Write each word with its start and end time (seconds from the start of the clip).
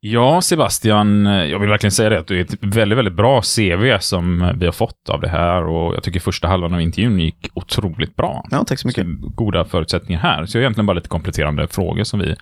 Ja, 0.00 0.40
Sebastian, 0.40 1.26
jag 1.26 1.58
vill 1.58 1.68
verkligen 1.68 1.92
säga 1.92 2.10
det 2.10 2.18
att 2.18 2.26
du 2.26 2.40
är 2.40 2.44
ett 2.44 2.54
väldigt, 2.60 2.98
väldigt 2.98 3.14
bra 3.14 3.42
CV 3.42 3.98
som 4.00 4.52
vi 4.58 4.64
har 4.64 4.72
fått 4.72 5.08
av 5.08 5.20
det 5.20 5.28
här 5.28 5.64
och 5.64 5.94
jag 5.94 6.02
tycker 6.02 6.20
första 6.20 6.48
halvan 6.48 6.74
av 6.74 6.80
intervjun 6.80 7.20
gick 7.20 7.48
otroligt 7.54 8.16
bra. 8.16 8.44
Ja, 8.50 8.64
tack 8.64 8.78
så 8.78 8.88
mycket. 8.88 9.04
Så 9.04 9.28
goda 9.28 9.64
förutsättningar 9.64 10.20
här. 10.20 10.46
Så 10.46 10.56
jag 10.56 10.60
har 10.60 10.64
egentligen 10.64 10.86
bara 10.86 10.94
lite 10.94 11.08
kompletterande 11.08 11.68
frågor 11.68 12.04
som 12.04 12.20
vi 12.20 12.36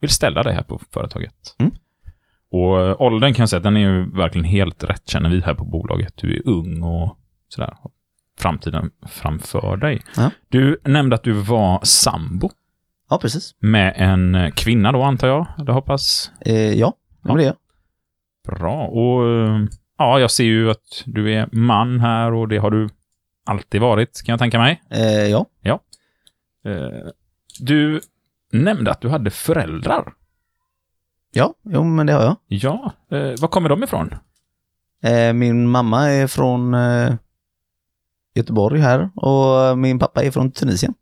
vill 0.00 0.10
ställa 0.10 0.42
dig 0.42 0.54
här 0.54 0.62
på 0.62 0.80
företaget. 0.92 1.34
Mm. 1.58 1.72
Och 2.50 2.80
eh, 2.80 2.96
åldern 3.02 3.34
kan 3.34 3.42
jag 3.42 3.48
säga 3.48 3.60
den 3.60 3.76
är 3.76 3.80
ju 3.80 4.10
verkligen 4.10 4.44
helt 4.44 4.84
rätt 4.84 5.08
känner 5.08 5.30
vi 5.30 5.40
här 5.40 5.54
på 5.54 5.64
bolaget. 5.64 6.12
Du 6.16 6.36
är 6.36 6.48
ung 6.48 6.82
och 6.82 7.18
sådär. 7.48 7.76
Framtiden 8.38 8.90
framför 9.06 9.76
dig. 9.76 10.02
Ja. 10.16 10.30
Du 10.48 10.80
nämnde 10.84 11.16
att 11.16 11.22
du 11.22 11.32
var 11.32 11.80
sambo 11.82 12.50
Ja, 13.08 13.18
precis. 13.18 13.54
med 13.58 13.92
en 13.96 14.34
eh, 14.34 14.50
kvinna 14.50 14.92
då 14.92 15.02
antar 15.02 15.28
jag, 15.28 15.46
eller 15.58 15.72
hoppas. 15.72 16.30
Eh, 16.40 16.72
ja, 16.72 16.92
det 17.22 17.28
var 17.28 17.38
det. 17.38 17.56
Bra. 18.48 18.86
Och 18.86 19.28
eh, 19.28 19.60
ja, 19.98 20.20
jag 20.20 20.30
ser 20.30 20.44
ju 20.44 20.70
att 20.70 21.02
du 21.06 21.32
är 21.34 21.48
man 21.52 22.00
här 22.00 22.32
och 22.32 22.48
det 22.48 22.58
har 22.58 22.70
du 22.70 22.88
alltid 23.44 23.80
varit, 23.80 24.22
kan 24.24 24.32
jag 24.32 24.38
tänka 24.38 24.58
mig. 24.58 24.82
Eh, 24.90 25.26
ja. 25.26 25.46
Eh, 26.64 27.08
Du 27.60 28.00
nämnde 28.52 28.90
att 28.90 29.00
du 29.00 29.08
hade 29.08 29.30
föräldrar. 29.30 30.12
Ja, 31.32 31.54
jo, 31.62 31.84
men 31.84 32.06
det 32.06 32.12
har 32.12 32.22
jag. 32.22 32.36
Ja, 32.46 32.92
eh, 33.10 33.18
var 33.40 33.48
kommer 33.48 33.68
de 33.68 33.82
ifrån? 33.82 34.14
Eh, 35.02 35.32
min 35.32 35.68
mamma 35.68 36.08
är 36.10 36.26
från 36.26 36.76
Göteborg 38.34 38.80
här 38.80 39.10
och 39.14 39.78
min 39.78 39.98
pappa 39.98 40.22
är 40.22 40.30
från 40.30 40.50
Tunisien. 40.52 40.94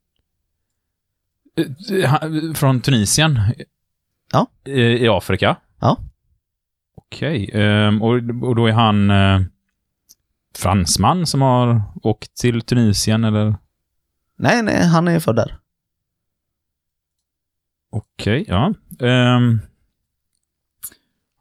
Eh, 1.56 2.52
Från 2.54 2.80
Tunisien? 2.80 3.40
Ja. 4.32 4.46
I, 4.64 4.80
i 4.80 5.08
Afrika? 5.08 5.56
Ja. 5.80 5.98
Okej, 6.96 7.50
ehm, 7.52 8.02
och, 8.02 8.14
och 8.48 8.56
då 8.56 8.66
är 8.66 8.72
han 8.72 9.10
eh, 9.10 9.40
fransman 10.56 11.26
som 11.26 11.42
har 11.42 11.82
åkt 12.02 12.36
till 12.36 12.62
Tunisien 12.62 13.24
eller? 13.24 13.56
Nej, 14.36 14.62
nej, 14.62 14.86
han 14.86 15.08
är 15.08 15.20
född 15.20 15.36
där. 15.36 15.58
Okej, 17.90 18.44
ja. 18.48 18.74
Ehm, 19.00 19.60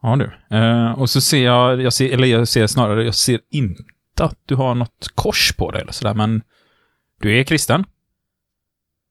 ja 0.01 0.15
du. 0.15 0.57
Eh, 0.57 0.91
och 0.91 1.09
så 1.09 1.21
ser 1.21 1.45
jag, 1.45 1.81
jag 1.81 1.93
ser, 1.93 2.13
eller 2.13 2.27
jag 2.27 2.47
ser 2.47 2.67
snarare, 2.67 3.03
jag 3.03 3.15
ser 3.15 3.39
inte 3.49 3.83
att 4.19 4.39
du 4.45 4.55
har 4.55 4.75
något 4.75 5.11
kors 5.15 5.53
på 5.57 5.71
dig 5.71 5.81
eller 5.81 5.91
sådär, 5.91 6.13
men 6.13 6.41
du 7.21 7.39
är 7.39 7.43
kristen. 7.43 7.85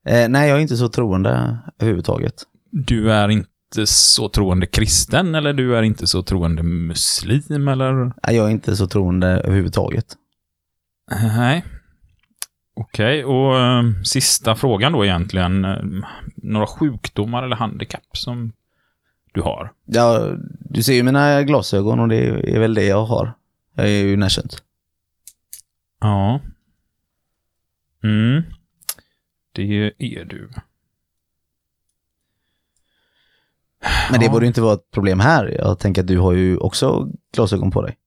Eh, 0.05 0.29
nej, 0.29 0.49
jag 0.49 0.57
är 0.57 0.61
inte 0.61 0.77
så 0.77 0.89
troende 0.89 1.57
överhuvudtaget. 1.79 2.33
Du 2.71 3.11
är 3.11 3.29
inte 3.29 3.85
så 3.85 4.29
troende 4.29 4.65
kristen 4.65 5.35
eller 5.35 5.53
du 5.53 5.75
är 5.77 5.83
inte 5.83 6.07
så 6.07 6.23
troende 6.23 6.63
muslim 6.63 7.67
eller? 7.67 7.93
Nej, 7.93 8.35
jag 8.35 8.45
är 8.47 8.51
inte 8.51 8.75
så 8.75 8.87
troende 8.87 9.27
överhuvudtaget. 9.27 10.05
Nej. 11.21 11.65
Okej, 12.75 13.25
och 13.25 13.59
eh, 13.59 13.83
sista 14.03 14.55
frågan 14.55 14.91
då 14.91 15.05
egentligen. 15.05 15.65
eh, 15.65 15.77
några 16.35 16.67
sjukdomar 16.67 17.43
eller 17.43 17.55
handikapp 17.55 18.17
som 18.17 18.51
du 19.33 19.41
har? 19.41 19.71
Ja, 19.85 20.31
du 20.59 20.83
ser 20.83 20.93
ju 20.93 21.03
mina 21.03 21.43
glasögon 21.43 21.99
och 21.99 22.07
det 22.07 22.17
är 22.55 22.59
väl 22.59 22.73
det 22.73 22.83
jag 22.85 23.05
har. 23.05 23.33
Jag 23.75 23.85
är 23.85 24.03
ju 24.03 24.17
närsynt. 24.17 24.63
Ja. 26.01 26.39
Mm. 28.03 28.43
Det 29.55 29.91
är 29.99 30.25
du. 30.25 30.49
Men 34.11 34.19
det 34.19 34.25
Ja. 34.25 34.31
borde 34.31 34.47
inte 34.47 34.61
vara 34.61 34.73
ett 34.73 34.91
problem 34.91 35.19
här. 35.19 35.47
Jag 35.47 35.79
tänker 35.79 36.01
att 36.01 36.07
du 36.07 36.17
har 36.19 36.33
ju 36.33 36.57
också 36.57 37.07
glasögon 37.35 37.71
på 37.71 37.81
dig. 37.81 37.97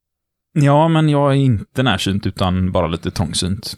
Ja, 0.53 0.89
men 0.89 1.09
jag 1.09 1.31
är 1.33 1.37
inte 1.37 1.83
närsynt 1.83 2.27
utan 2.27 2.73
bara 2.73 2.87
lite 2.87 3.11
trångsynt. 3.11 3.75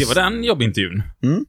Det 0.00 0.14
var 0.16 0.30
den 0.30 0.44
jobbintervjun. 0.44 1.02
Mm. 1.22 1.46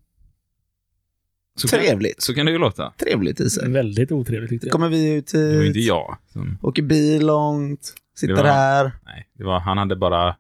Så 1.56 1.68
kan, 1.68 1.80
Trevligt. 1.80 2.22
så 2.22 2.34
kan 2.34 2.46
det 2.46 2.52
ju 2.52 2.58
låta. 2.58 2.94
Trevligt 2.98 3.40
Isak. 3.40 3.68
Väldigt 3.68 4.12
otrevligt 4.12 4.50
tyckte 4.50 4.68
jag. 4.68 4.72
Kommer 4.72 4.90
vi 4.90 5.14
ut 5.14 5.32
Det 5.32 5.56
var 5.58 5.64
inte 5.64 5.80
hit, 5.80 5.88
jag. 5.88 6.18
Som, 6.34 6.58
åker 6.62 6.82
bil 6.82 7.26
långt, 7.26 7.94
sitter 8.16 8.34
Det 8.36 8.42
var- 8.44 8.50
här. 8.50 8.92
nej, 9.06 9.30
det 9.34 9.44
var, 9.44 9.60
han 9.60 9.78
hade 9.78 9.96
bara 9.96 10.36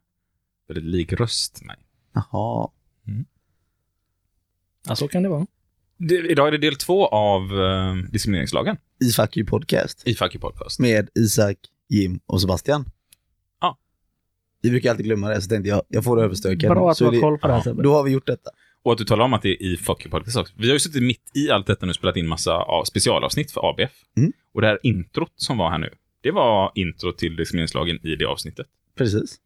väldigt 0.67 0.85
lik 0.85 1.13
röst 1.13 1.61
mig. 1.65 1.77
Jaha. 2.13 2.69
Ja, 4.87 4.95
så 4.95 5.07
kan 5.07 5.23
det 5.23 5.29
vara. 5.29 5.47
Det, 5.97 6.15
idag 6.15 6.47
är 6.47 6.51
det 6.51 6.57
del 6.57 6.75
två 6.75 7.07
av 7.07 7.41
eh, 7.61 7.95
diskrimineringslagen 8.11 8.77
I 9.05 9.11
Fuck 9.11 9.37
You 9.37 9.47
Podcast. 9.47 10.07
i 10.07 10.15
Fuck 10.15 10.35
You 10.35 10.41
Podcast. 10.41 10.79
Med 10.79 11.09
Isak, 11.15 11.57
Jim 11.89 12.19
och 12.25 12.41
Sebastian. 12.41 12.85
Ja. 14.61 14.69
Vi 14.69 14.69
brukar 14.69 14.89
alltid 14.89 15.05
glömma 15.05 15.29
det, 15.29 15.41
så 15.41 15.49
tänkte 15.49 15.69
jag, 15.69 15.81
jag 15.87 16.03
får 16.03 16.17
det 16.17 16.23
överstökat. 16.23 16.69
Bra 16.71 16.91
att 16.91 16.97
du 16.97 17.05
har 17.05 17.19
koll 17.21 17.37
på 17.37 17.47
det 17.47 17.53
här 17.53 17.59
Ja. 17.59 17.63
Sebbe. 17.63 17.83
Då 17.83 17.93
har 17.93 18.03
vi 18.03 18.11
gjort 18.11 18.27
detta. 18.27 18.49
Och 18.83 18.91
att 18.91 18.97
du 18.97 19.05
talar 19.05 19.25
om 19.25 19.33
att 19.33 19.41
det 19.41 19.49
är 19.49 19.61
i 19.63 19.77
Fuck 19.77 20.01
You 20.05 20.11
Podcast 20.11 20.37
också. 20.37 20.53
Vi 20.57 20.67
har 20.67 20.73
ju 20.73 20.79
suttit 20.79 21.03
mitt 21.03 21.31
i 21.35 21.49
allt 21.51 21.67
detta 21.67 21.85
nu 21.85 21.89
och 21.89 21.95
spelat 21.95 22.15
in 22.17 22.27
massa 22.27 22.53
av 22.53 22.83
specialavsnitt 22.85 23.51
för 23.51 23.69
ABF. 23.69 23.91
Mm. 24.17 24.31
Och 24.53 24.61
det 24.61 24.67
här 24.67 24.79
introt 24.83 25.33
som 25.35 25.57
var 25.57 25.69
här 25.71 25.77
nu, 25.77 25.89
det 26.21 26.31
var 26.31 26.71
intro 26.75 27.11
till 27.11 27.35
diskrimineringslagen 27.35 28.05
i 28.05 28.15
det 28.15 28.25
avsnittet. 28.25 28.67
Precis. 28.97 29.37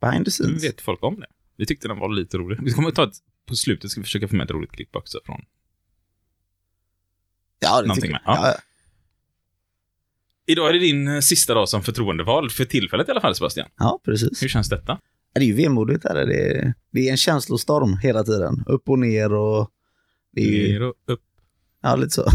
Behind 0.00 0.24
the 0.24 0.28
Nu 0.28 0.30
scenes. 0.30 0.64
vet 0.64 0.80
folk 0.80 1.02
om 1.04 1.20
det. 1.20 1.26
Vi 1.56 1.66
tyckte 1.66 1.88
den 1.88 1.98
var 1.98 2.08
lite 2.08 2.38
rolig. 2.38 2.58
Vi 2.62 2.72
kommer 2.72 2.88
att 2.88 2.94
ta 2.94 3.04
ett, 3.04 3.14
på 3.46 3.54
slutet 3.54 3.90
ska 3.90 4.00
vi 4.00 4.04
försöka 4.04 4.28
få 4.28 4.36
med 4.36 4.44
ett 4.44 4.50
roligt 4.50 4.72
klipp 4.72 4.96
också 4.96 5.20
från 5.24 5.40
Ja, 7.58 7.80
det 7.82 7.88
någonting 7.88 8.02
tycker 8.02 8.12
med. 8.12 8.22
jag. 8.24 8.36
Ja. 8.36 8.46
Ja. 8.48 8.54
Idag 10.50 10.68
är 10.68 10.72
det 10.72 10.78
din 10.78 11.08
eh, 11.08 11.20
sista 11.20 11.54
dag 11.54 11.68
som 11.68 11.82
förtroendevald, 11.82 12.52
för 12.52 12.64
tillfället 12.64 13.08
i 13.08 13.10
alla 13.10 13.20
fall 13.20 13.34
Sebastian. 13.34 13.68
ja, 13.78 14.00
precis. 14.04 14.42
Hur 14.42 14.48
känns 14.48 14.68
detta? 14.68 14.98
Det 15.34 15.40
är 15.40 15.44
ju 15.44 15.52
vemodigt 15.54 16.04
här. 16.04 16.26
Det 16.26 16.56
är, 16.56 16.74
det 16.92 17.08
är 17.08 17.10
en 17.10 17.16
känslostorm 17.16 17.96
hela 17.96 18.24
tiden. 18.24 18.64
Upp 18.66 18.88
och 18.88 18.98
ner 18.98 19.32
och... 19.32 19.70
Det 20.32 20.40
är 20.40 20.50
ju, 20.50 20.72
Ner 20.72 20.82
och 20.82 20.94
upp. 21.06 21.20
ja, 21.82 21.96
lite 21.96 22.10
så. 22.10 22.30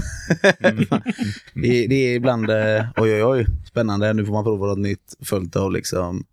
Mm. 0.59 0.85
Det, 1.53 1.88
det 1.88 1.96
är 1.96 2.16
ibland, 2.16 2.50
eh, 2.50 2.85
oj 2.97 3.13
oj 3.13 3.23
oj, 3.23 3.46
spännande, 3.68 4.13
nu 4.13 4.25
får 4.25 4.34
man 4.34 4.44
prova 4.44 4.68
något 4.68 4.78
nytt. 4.79 5.16
Följt 5.19 5.56
av 5.56 5.72
liksom, 5.72 6.25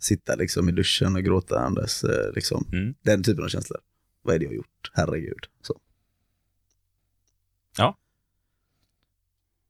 sitta 0.00 0.34
liksom 0.34 0.68
i 0.68 0.72
duschen 0.72 1.16
och 1.16 1.22
gråta 1.24 1.58
andas, 1.58 2.04
eh, 2.04 2.34
liksom. 2.34 2.64
Mm. 2.72 2.94
Den 3.02 3.22
typen 3.22 3.44
av 3.44 3.48
känslor. 3.48 3.78
Vad 4.22 4.34
är 4.34 4.38
det 4.38 4.44
jag 4.44 4.50
har 4.50 4.56
gjort? 4.56 4.90
Herregud. 4.92 5.46
Så. 5.62 5.74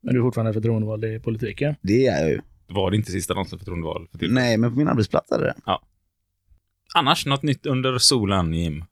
Men 0.00 0.14
du 0.14 0.20
är 0.20 0.24
fortfarande 0.24 0.52
förtroendevald 0.52 1.04
i 1.04 1.20
politiken. 1.20 1.74
Det 1.80 2.06
är 2.06 2.20
jag 2.20 2.30
ju. 2.30 2.40
Var 2.66 2.90
det 2.90 2.96
inte 2.96 3.10
sista 3.12 3.34
som 3.34 3.58
förtroendeval 3.58 4.08
för 4.10 4.18
tillfället? 4.18 4.34
Nej, 4.42 4.56
men 4.56 4.70
på 4.70 4.78
min 4.78 4.88
arbetsplats 4.88 5.32
är 5.32 5.38
det 5.38 5.44
det. 5.44 5.78
Annars, 6.94 7.26
något 7.26 7.42
nytt 7.42 7.66
under 7.66 7.98
solen, 7.98 8.54
Jim? 8.54 8.84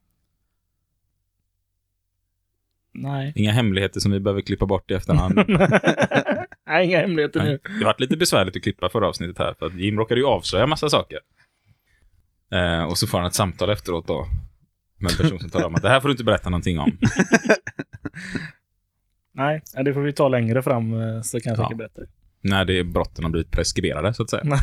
Nej. 2.94 3.32
Inga 3.36 3.52
hemligheter 3.52 4.00
som 4.00 4.12
vi 4.12 4.20
behöver 4.20 4.40
klippa 4.40 4.66
bort 4.66 4.90
i 4.90 4.94
efterhand. 4.94 5.34
Nej, 6.66 6.86
inga 6.86 6.98
hemligheter 6.98 7.40
Nej. 7.40 7.48
nu. 7.48 7.78
Det 7.78 7.84
varit 7.84 8.00
lite 8.00 8.16
besvärligt 8.16 8.56
att 8.56 8.62
klippa 8.62 8.88
förra 8.88 9.08
avsnittet 9.08 9.38
här, 9.38 9.54
för 9.58 9.66
att 9.66 9.74
Jim 9.74 9.98
råkade 9.98 10.20
ju 10.20 10.26
avslöja 10.26 10.66
massa 10.66 10.88
saker. 10.88 11.18
Eh, 12.52 12.84
och 12.84 12.98
så 12.98 13.06
får 13.06 13.18
han 13.18 13.26
ett 13.26 13.34
samtal 13.34 13.70
efteråt 13.70 14.06
då. 14.06 14.26
Med 14.98 15.10
en 15.10 15.16
person 15.16 15.40
som 15.40 15.50
talar 15.50 15.66
om 15.66 15.74
att 15.74 15.82
det 15.82 15.88
här 15.88 16.00
får 16.00 16.08
du 16.08 16.12
inte 16.12 16.24
berätta 16.24 16.50
någonting 16.50 16.78
om. 16.78 16.98
Nej, 19.36 19.62
det 19.84 19.94
får 19.94 20.00
vi 20.00 20.12
ta 20.12 20.28
längre 20.28 20.62
fram 20.62 21.00
eh, 21.00 21.20
så 21.22 21.40
kan 21.40 21.50
jag 21.50 21.58
Ja. 21.60 21.64
säkert 21.64 21.78
berätta. 21.78 22.02
När 22.40 22.64
det 22.64 22.84
brotten 22.84 23.24
har 23.24 23.30
blivit 23.30 23.50
preskriberade, 23.50 24.14
så 24.14 24.22
att 24.22 24.30
säga. 24.30 24.42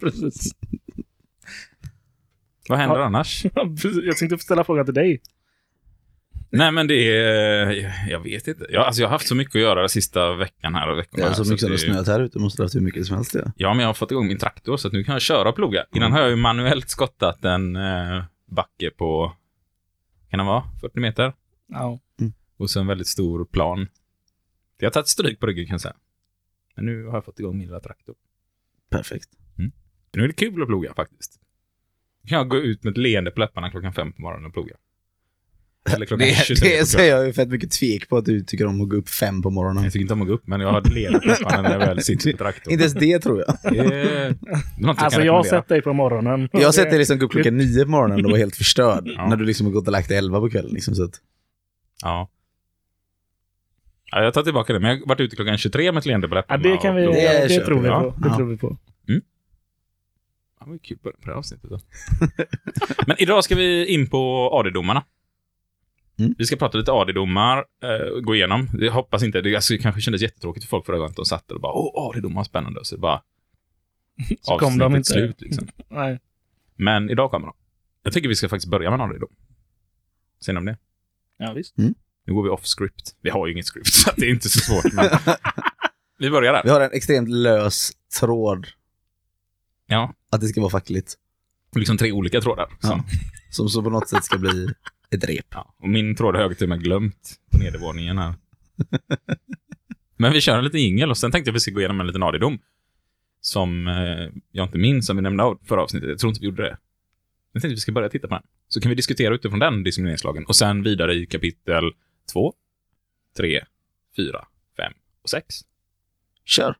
Precis. 0.00 0.52
Vad 2.68 2.78
händer 2.78 2.96
Ja. 2.98 3.04
annars? 3.04 3.44
Jag 4.04 4.16
tänkte 4.16 4.38
ställa 4.38 4.64
frågan 4.64 4.84
till 4.84 4.94
dig. 4.94 5.20
Nej, 6.50 6.72
men 6.72 6.86
det 6.86 7.16
är... 7.16 7.92
Jag 8.10 8.20
vet 8.20 8.48
inte. 8.48 8.66
Jag, 8.70 8.84
alltså, 8.86 9.02
jag 9.02 9.08
har 9.08 9.12
haft 9.12 9.26
så 9.28 9.34
mycket 9.34 9.54
att 9.54 9.60
göra 9.62 9.80
den 9.80 9.88
sista 9.88 10.34
veckan 10.34 10.74
här 10.74 10.88
och 10.90 10.98
veckorna. 10.98 11.22
Ja, 11.22 11.28
här, 11.28 11.34
så 11.34 11.42
mycket 11.44 11.60
som 11.60 11.66
att 11.72 11.72
det 11.72 11.78
snöat 11.78 12.06
här 12.06 12.20
ute 12.20 12.38
måste 12.38 12.58
det 12.58 12.62
ha 12.62 12.66
haft 12.66 12.74
hur 12.74 12.80
mycket 12.80 13.06
som 13.06 13.16
helst. 13.16 13.34
Ja. 13.34 13.52
Ja, 13.56 13.68
men 13.74 13.80
jag 13.80 13.88
har 13.88 13.94
fått 13.94 14.10
igång 14.10 14.26
min 14.26 14.38
traktor 14.38 14.76
så 14.76 14.88
att 14.88 14.92
nu 14.94 15.04
kan 15.04 15.12
jag 15.12 15.22
köra 15.22 15.48
och 15.48 15.54
ploga. 15.56 15.84
Innan 15.94 16.12
har 16.12 16.20
jag 16.20 16.30
ju 16.30 16.36
manuellt 16.36 16.88
skottat 16.90 17.44
en 17.44 17.76
eh, 17.76 18.24
backe 18.50 18.90
på, 18.90 19.32
kan 20.30 20.38
det 20.38 20.44
vara, 20.44 20.64
40 20.80 21.00
meter? 21.00 21.32
Ja. 21.68 21.98
Och 22.56 22.70
så 22.70 22.80
en 22.80 22.86
väldigt 22.86 23.06
stor 23.06 23.44
plan. 23.44 23.88
Jag 24.78 24.86
har 24.86 24.92
tagit 24.92 25.08
stryk 25.08 25.40
på 25.40 25.46
ryggen 25.46 25.66
kan 25.66 25.74
jag 25.74 25.80
säga. 25.80 25.96
Men 26.76 26.84
nu 26.86 27.04
har 27.06 27.14
jag 27.14 27.24
fått 27.24 27.40
igång 27.40 27.58
min 27.58 27.66
lilla 27.66 27.80
traktor. 27.80 28.14
Perfekt. 28.90 29.28
Nu 30.12 30.24
är 30.24 30.28
det 30.28 30.34
kul 30.34 30.62
att 30.62 30.68
ploga 30.68 30.94
faktiskt. 30.94 31.40
Nu 32.22 32.28
kan 32.28 32.38
jag 32.38 32.48
gå 32.48 32.56
ut 32.56 32.84
med 32.84 32.90
ett 32.90 32.96
leende 32.98 33.30
på 33.30 33.40
läpparna 33.40 33.70
klockan 33.70 33.92
fem 33.92 34.12
på 34.12 34.22
morgonen 34.22 34.46
och 34.46 34.52
ploga. 34.52 34.74
Eller 35.94 36.06
klockan 36.06 36.26
Det, 36.28 36.34
23 36.34 36.68
på 36.70 36.74
det 36.84 36.92
kvällen. 36.92 37.08
jag 37.08 37.26
ju 37.26 37.32
fett 37.32 37.48
mycket 37.48 37.70
tvek 37.70 38.08
på 38.08 38.16
att 38.16 38.24
du 38.24 38.40
tycker 38.44 38.66
om 38.66 38.80
att 38.80 38.88
gå 38.88 38.96
upp 38.96 39.08
fem 39.08 39.42
på 39.42 39.50
morgonen. 39.50 39.84
Jag 39.84 39.92
tycker 39.92 40.02
inte 40.02 40.14
om 40.14 40.22
att 40.22 40.28
gå 40.28 40.34
upp, 40.34 40.46
men 40.46 40.60
jag 40.60 40.72
har 40.72 40.82
ledigt 40.82 41.22
fortfarande 41.22 41.68
när 41.68 41.78
jag 41.80 41.86
väl 41.86 42.02
sitter 42.02 42.32
på 42.32 42.38
traktorn. 42.38 42.72
Inte 42.72 42.82
ens 42.82 42.94
det 42.94 43.18
tror 43.18 43.44
jag. 43.46 43.72
Det 43.72 43.78
är 43.78 44.34
jag 44.78 44.98
Alltså 44.98 45.20
jag 45.22 45.32
har 45.32 45.44
sett 45.44 45.68
dig 45.68 45.82
på 45.82 45.92
morgonen. 45.92 46.48
Jag 46.52 46.64
har 46.64 46.72
sett 46.72 46.90
dig 46.90 46.98
liksom 46.98 47.18
gå 47.18 47.26
upp 47.26 47.32
klockan 47.32 47.56
nio 47.56 47.84
på 47.84 47.90
morgonen 47.90 48.24
och 48.24 48.30
vara 48.30 48.38
helt 48.38 48.56
förstörd. 48.56 49.02
Ja. 49.06 49.28
När 49.28 49.36
du 49.36 49.44
liksom 49.44 49.66
har 49.66 49.72
gått 49.72 49.86
och 49.86 49.92
lagt 49.92 50.08
dig 50.08 50.18
elva 50.18 50.40
på 50.40 50.50
kvällen. 50.50 50.70
Liksom, 50.72 50.94
så 50.94 51.04
att, 51.04 51.20
Ja. 52.02 52.28
Ja. 54.10 54.22
Jag 54.24 54.34
tar 54.34 54.42
tillbaka 54.42 54.72
det, 54.72 54.80
men 54.80 54.90
jag 54.90 54.98
har 54.98 55.06
varit 55.06 55.20
ute 55.20 55.36
klockan 55.36 55.58
23 55.58 55.92
med 55.92 55.98
ett 55.98 56.06
leende 56.06 56.28
på 56.28 56.34
Ja, 56.34 56.38
läpparna. 56.38 56.62
det 56.62 56.76
kan 56.76 56.94
vi, 56.96 57.06
och- 57.06 57.12
Det 57.12 57.20
det, 57.48 57.48
det 57.58 57.64
tror 57.64 57.80
vi 57.80 57.88
på. 57.88 58.14
Det 58.18 58.28
Ja. 58.28 58.36
tror 58.36 58.46
vi 58.46 58.56
på. 58.56 58.76
Ja, 60.60 60.64
det 60.64 60.70
var 60.70 60.78
kul 60.78 60.98
på 60.98 61.10
det 61.10 61.16
här 61.26 61.32
avsnittet. 61.32 61.70
Då. 61.70 61.78
Men 63.06 63.16
idag 63.18 63.44
ska 63.44 63.54
vi 63.54 63.86
in 63.86 64.06
på 64.10 64.50
AD-domarna. 64.52 65.04
Mm. 66.18 66.34
Vi 66.38 66.44
ska 66.44 66.56
prata 66.56 66.78
lite 66.78 66.92
AD-domar, 66.92 67.58
eh, 67.58 68.20
gå 68.20 68.34
igenom. 68.34 68.68
Jag 68.80 68.92
hoppas 68.92 69.22
inte, 69.22 69.40
det 69.40 69.54
alltså, 69.54 69.72
det 69.72 69.78
kanske 69.78 70.00
kändes 70.00 70.22
jättetråkigt 70.22 70.64
för 70.64 70.68
folk 70.70 70.86
förra 70.86 70.96
gången 70.96 71.10
att 71.10 71.16
de 71.16 71.24
satt 71.24 71.48
där 71.48 71.54
och 71.54 71.60
bara 71.60 71.72
åh, 71.72 72.10
AD-domar, 72.10 72.44
spännande. 72.44 72.80
Så 72.84 72.94
det 72.94 73.00
bara 73.00 73.22
Så 74.40 74.58
kom 74.58 74.78
de 74.78 74.96
inte. 74.96 75.12
slut 75.12 75.40
liksom. 75.40 75.68
Nej. 75.88 76.20
Men 76.76 77.10
idag 77.10 77.30
kommer 77.30 77.46
de. 77.46 77.56
Jag 78.02 78.12
tycker 78.12 78.28
vi 78.28 78.34
ska 78.34 78.48
faktiskt 78.48 78.70
börja 78.70 78.90
med 78.90 79.00
en 79.00 79.10
AD-dom. 79.10 79.34
Säger 80.44 80.54
ni 80.54 80.58
om 80.58 80.66
det? 80.66 80.76
Ja, 81.38 81.52
visst. 81.52 81.74
Nu 82.26 82.34
går 82.34 82.42
vi 82.42 82.48
off 82.48 82.64
script. 82.64 83.16
Vi 83.22 83.30
har 83.30 83.46
ju 83.46 83.52
inget 83.52 83.66
script, 83.66 83.86
så 83.94 84.10
det 84.16 84.26
är 84.26 84.30
inte 84.30 84.48
så 84.48 84.58
svårt. 84.60 84.92
Men... 84.92 85.10
vi 86.18 86.30
börjar 86.30 86.52
där. 86.52 86.62
vi 86.64 86.70
har 86.70 86.80
en 86.80 86.92
extremt 86.92 87.28
lös 87.28 87.92
tråd 88.20 88.66
Ja, 89.86 90.14
att 90.30 90.40
det 90.40 90.46
ska 90.48 90.60
vara 90.60 90.70
fackligt. 90.70 91.14
liksom 91.76 91.98
tre 91.98 92.12
olika 92.12 92.40
trådar. 92.40 92.66
Som, 92.80 92.90
Ja. 92.90 93.04
Som 93.50 93.68
så 93.68 93.82
på 93.82 93.90
något 93.90 94.08
sätt 94.08 94.24
ska 94.24 94.38
bli 94.38 94.68
ett 95.10 95.24
rep. 95.24 95.46
Ja, 95.50 95.74
och 95.78 95.88
min 95.88 96.16
tråd 96.16 96.34
har 96.34 96.42
jag 96.42 96.58
till 96.58 96.64
och 96.64 96.68
med 96.68 96.82
glömt 96.82 97.34
på 97.52 97.58
nedervåningen 97.58 98.18
här. 98.18 98.34
Men 100.16 100.32
vi 100.32 100.40
kör 100.40 100.58
en 100.58 100.64
liten 100.64 100.80
jingel 100.80 101.10
och 101.10 101.18
sen 101.18 101.30
tänkte 101.32 101.48
jag 101.48 101.52
att 101.52 101.56
vi 101.56 101.60
ska 101.60 101.70
gå 101.70 101.80
igenom 101.80 102.00
en 102.00 102.06
liten 102.06 102.22
AD-dom. 102.22 102.58
Som 103.40 103.86
eh, 103.88 104.40
jag 104.52 104.66
inte 104.66 104.78
minns, 104.78 105.06
som 105.06 105.16
vi 105.16 105.22
nämnde 105.22 105.42
av 105.42 105.58
förra 105.64 105.82
avsnittet. 105.82 106.08
Jag 106.08 106.18
tror 106.18 106.30
inte 106.30 106.40
vi 106.40 106.46
gjorde 106.46 106.62
det. 106.62 106.78
Jag 107.52 107.62
tänkte 107.62 107.66
att 107.74 107.76
vi 107.76 107.80
ska 107.80 107.92
börja 107.92 108.08
titta 108.08 108.28
på 108.28 108.34
den. 108.34 108.42
Så 108.68 108.80
kan 108.80 108.88
vi 108.88 108.94
diskutera 108.94 109.34
utifrån 109.34 109.58
den 109.58 109.82
diskrimineringslagen 109.82 110.44
och 110.46 110.56
sen 110.56 110.82
vidare 110.82 111.14
i 111.14 111.26
kapitel 111.26 111.84
2, 112.32 112.54
3, 113.36 113.64
4, 114.16 114.46
5 114.76 114.92
och 115.22 115.30
6. 115.30 115.54
Kör. 116.44 116.76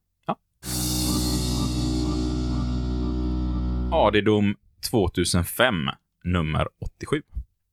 AD-dom 3.93 4.57
2005, 4.91 5.75
nummer 6.25 6.69
87. 6.81 7.23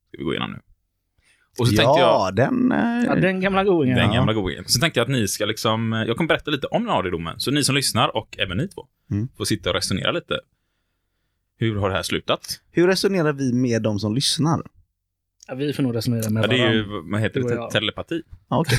Ska 0.08 0.18
vi 0.18 0.24
gå 0.24 0.31
igenom 0.34 0.52
nu. 0.52 0.60
Och 1.60 1.68
så 1.68 1.75
tänkte 1.75 1.81
jag... 1.84 2.00
ja, 2.00 2.31
den... 2.31 2.72
eh, 2.72 3.04
Ja, 3.06 3.16
den 3.16 3.42
gamla 3.42 3.64
godingen. 3.64 3.98
Den 3.98 4.08
Ja. 4.08 4.14
gamla 4.14 4.34
godingen. 4.34 4.64
Så 4.68 4.80
tänkte 4.80 5.00
jag 5.00 5.06
att 5.06 5.12
ni 5.12 5.28
ska 5.28 5.46
liksom, 5.46 5.92
jag 6.08 6.18
kommer 6.18 6.28
berätta 6.28 6.52
lite 6.52 6.68
om 6.68 6.84
den 6.86 6.92
AD-domen. 6.96 7.40
Så 7.40 7.52
ni 7.52 7.64
som 7.64 7.75
lyssnar 7.75 8.16
och 8.18 8.36
även 8.40 8.58
ni 8.58 8.68
två 8.68 8.88
Mm. 9.12 9.28
får 9.38 9.46
sitta 9.46 9.70
och 9.70 9.75
resonera 9.75 10.12
lite. 10.12 10.40
Hur 11.58 11.75
har 11.75 11.90
det 11.90 11.96
här 11.96 12.04
slutat? 12.04 12.62
Hur 12.72 12.88
resonerar 12.88 13.34
vi 13.34 13.54
med 13.54 13.81
de 13.81 14.00
som 14.00 14.16
lyssnar? 14.16 14.62
Ja, 15.48 15.56
vi 15.56 15.74
får 15.74 15.84
nog 15.84 15.95
resonera 15.95 16.30
med 16.30 16.44
Ja, 16.44 16.48
det 16.48 16.60
är 16.60 16.74
ju, 16.74 16.84
varandra 16.84 17.12
vad 17.12 17.22
heter 17.22 17.42
det, 17.42 17.54
jag. 17.56 17.72
telepati. 17.72 18.22
Ja, 18.50 18.60
okej. 18.60 18.78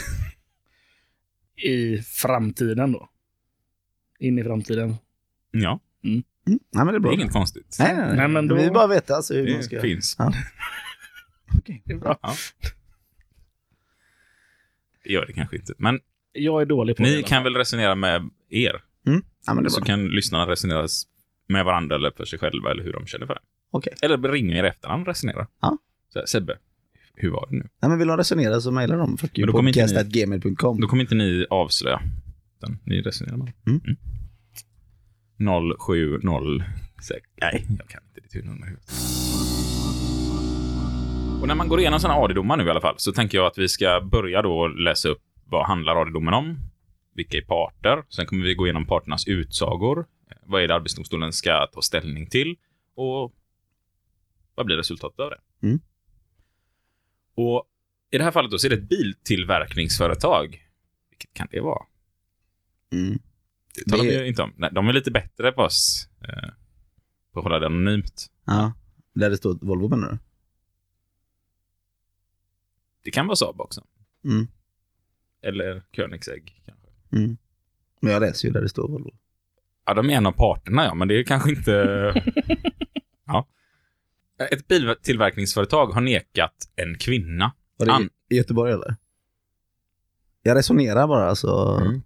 i 1.70 1.99
framtiden 2.02 2.93
då. 2.93 3.08
In 4.19 4.38
i 4.38 4.44
framtiden. 4.44 4.96
Ja, 5.50 5.81
Mm. 6.05 6.22
Nej, 6.46 6.58
men 6.72 6.87
det 6.87 6.90
är 6.90 6.93
det 6.93 7.00
bra. 7.00 7.11
är 7.11 7.14
inget 7.14 7.32
konstigt. 7.32 7.76
Nej, 7.78 7.94
nej, 7.96 8.06
nej. 8.06 8.16
Nej, 8.16 8.28
men 8.28 8.49
då- 8.49 8.55
Vi 8.55 8.62
vill 8.62 8.72
bara 8.72 8.87
veta 8.87 9.14
alltså 9.16 9.34
hur 9.34 9.49
man 9.49 9.56
Det 9.56 9.62
ska... 9.62 9.81
finns. 9.81 10.16
Ja. 10.19 10.32
Okej. 11.58 11.82
Det 11.84 11.93
är 11.93 11.96
bra. 11.99 12.19
Det 15.05 15.12
gör 15.12 15.26
det 15.26 15.32
kanske 15.32 15.56
inte. 15.56 15.72
Men 15.78 16.00
Jag 16.32 16.62
är 16.62 16.67
dålig 16.67 16.96
på 16.96 17.02
det. 17.02 17.08
ni 17.08 17.17
alla 17.17 17.26
kan 17.26 17.43
väl 17.44 17.55
resonera 17.56 17.94
med 17.94 18.31
er. 18.50 18.82
Mm. 19.06 19.22
Ja, 19.46 19.55
men 19.55 19.64
det 19.64 19.69
är 19.69 19.70
Så 19.70 19.81
bra. 19.81 19.87
kan 19.87 20.06
lyssnarna 20.08 20.50
resonera 20.52 20.87
med 21.49 21.64
varandra 21.64 21.96
eller 21.96 22.10
för 22.10 22.25
sig 22.25 22.38
själva 22.38 22.70
eller 22.70 22.82
hur 22.84 22.93
de 22.93 23.06
känner 23.06 23.26
för 23.26 23.34
det. 23.34 23.40
Okej. 23.70 23.93
Eller 24.02 24.19
ringa 24.32 24.56
er 24.58 24.64
efterhand 24.64 25.00
och 25.02 25.06
resonera. 25.06 25.46
Ja. 25.60 25.78
Så 26.12 26.18
här, 26.18 26.26
Sebbe, 26.26 26.58
hur 27.14 27.30
var 27.30 27.46
det 27.50 27.56
nu? 27.56 27.68
Nej, 27.82 27.88
men 27.88 27.98
vill 27.98 28.08
de 28.08 28.16
resonera 28.16 28.60
så 28.60 28.70
mejlar 28.70 28.96
de 28.98 29.16
Men 29.36 29.46
då 29.46 29.52
kommer 29.52 29.68
inte 29.70 29.80
ni- 29.80 29.86
fuckyoupodcast.gmail.com. 29.88 30.80
Då 30.80 30.86
kommer 30.88 31.02
inte 31.02 31.14
ni 31.14 31.46
avslöja. 31.50 32.00
Utan 32.58 32.78
ni 32.84 33.02
resonerar 33.02 33.36
med 33.36 33.52
Mm. 33.66 33.80
0706. 35.38 37.26
Nej, 37.40 37.66
jag 37.78 37.88
kan 37.88 38.02
inte 38.08 38.20
ditt 38.20 38.34
huvudnummer 38.34 38.66
i 38.66 38.68
huvudet. 38.68 38.90
Och 41.42 41.48
när 41.48 41.54
man 41.54 41.68
går 41.68 41.80
igenom 41.80 42.00
sådana 42.00 42.20
AD-domar 42.20 42.56
nu 42.56 42.64
i 42.66 42.70
alla 42.70 42.80
fall, 42.80 42.94
så 42.98 43.12
tänker 43.12 43.38
jag 43.38 43.46
att 43.46 43.58
vi 43.58 43.68
ska 43.68 44.08
börja 44.12 44.42
då 44.42 44.68
läsa 44.68 45.08
upp 45.08 45.22
vad 45.46 45.66
handlar 45.66 45.96
AD-domen 46.02 46.34
om? 46.34 46.58
Vilka 47.14 47.36
är 47.38 47.42
parter? 47.42 48.02
Sen 48.08 48.26
kommer 48.26 48.44
vi 48.44 48.54
gå 48.54 48.66
igenom 48.66 48.86
parternas 48.86 49.26
utsagor. 49.28 50.06
Vad 50.46 50.62
är 50.62 50.68
det 50.68 50.74
Arbetsdomstolen 50.74 51.32
ska 51.32 51.66
ta 51.72 51.82
ställning 51.82 52.26
till? 52.26 52.56
Och 52.96 53.32
vad 54.54 54.66
blir 54.66 54.76
resultatet 54.76 55.20
av 55.20 55.30
det? 55.30 55.66
Mm. 55.66 55.80
Och 57.34 57.64
i 58.10 58.19
det 58.19 58.25
här 58.25 58.31
fallet 58.31 58.50
då 58.50 58.58
så 58.58 58.66
är 58.66 58.70
det 58.70 58.76
ett 58.76 58.88
biltillverkningsföretag. 58.88 60.69
Vilket 61.10 61.34
kan 61.34 61.48
det 61.50 61.60
vara? 61.60 61.86
Mm. 62.92 63.19
Det 63.75 63.90
talar 63.90 64.04
Det- 64.04 64.10
vi 64.10 64.19
ju 64.19 64.26
inte 64.28 64.42
om. 64.42 64.52
Nej, 64.56 64.70
de 64.72 64.88
är 64.88 64.92
lite 64.92 65.10
bättre 65.10 65.52
på 65.52 65.62
oss. 65.62 66.08
Eh, 66.20 66.48
på 67.32 67.38
att 67.38 67.44
hålla 67.44 67.58
det 67.58 67.66
anonymt. 67.66 68.26
Ja. 68.44 68.72
Där 69.14 69.31
det 69.31 69.36
står 69.36 69.54
Volvo 69.60 69.88
menar 69.88 70.10
du? 70.12 70.19
Det 73.04 73.10
kan 73.10 73.26
vara 73.26 73.36
Saab 73.36 73.60
också. 73.60 73.84
Mm. 74.25 74.46
Eller 75.42 75.82
Koenigsegg 75.96 76.62
kanske. 76.66 76.86
Mm. 77.12 77.36
Men 78.00 78.12
jag 78.12 78.20
läser 78.20 78.48
ju 78.48 78.52
där 78.54 78.62
det 78.62 78.69
står 78.69 78.88
Volvo. 78.88 79.14
Ja, 79.86 79.94
de 79.94 80.10
är 80.10 80.14
en 80.16 80.26
av 80.26 80.32
parterna 80.32 80.84
ja, 80.84 80.94
men 80.94 81.08
det 81.08 81.14
är 81.20 81.25
kanske 81.25 81.50
inte... 81.50 81.72
Ett 84.52 84.69
biltillverkningsföretag 84.69 85.87
har 85.87 86.00
nekat 86.00 86.55
en 86.76 86.99
kvinna. 86.99 87.52
Var 87.76 87.87
det 87.87 87.93
An- 87.93 88.08
i, 88.31 88.37
Göteborg 88.37 88.73
eller? 88.73 88.96
Jag 90.43 90.56
resonerar 90.56 91.06
bara 91.06 91.29
alltså. 91.29 91.81
Mm. 91.82 92.02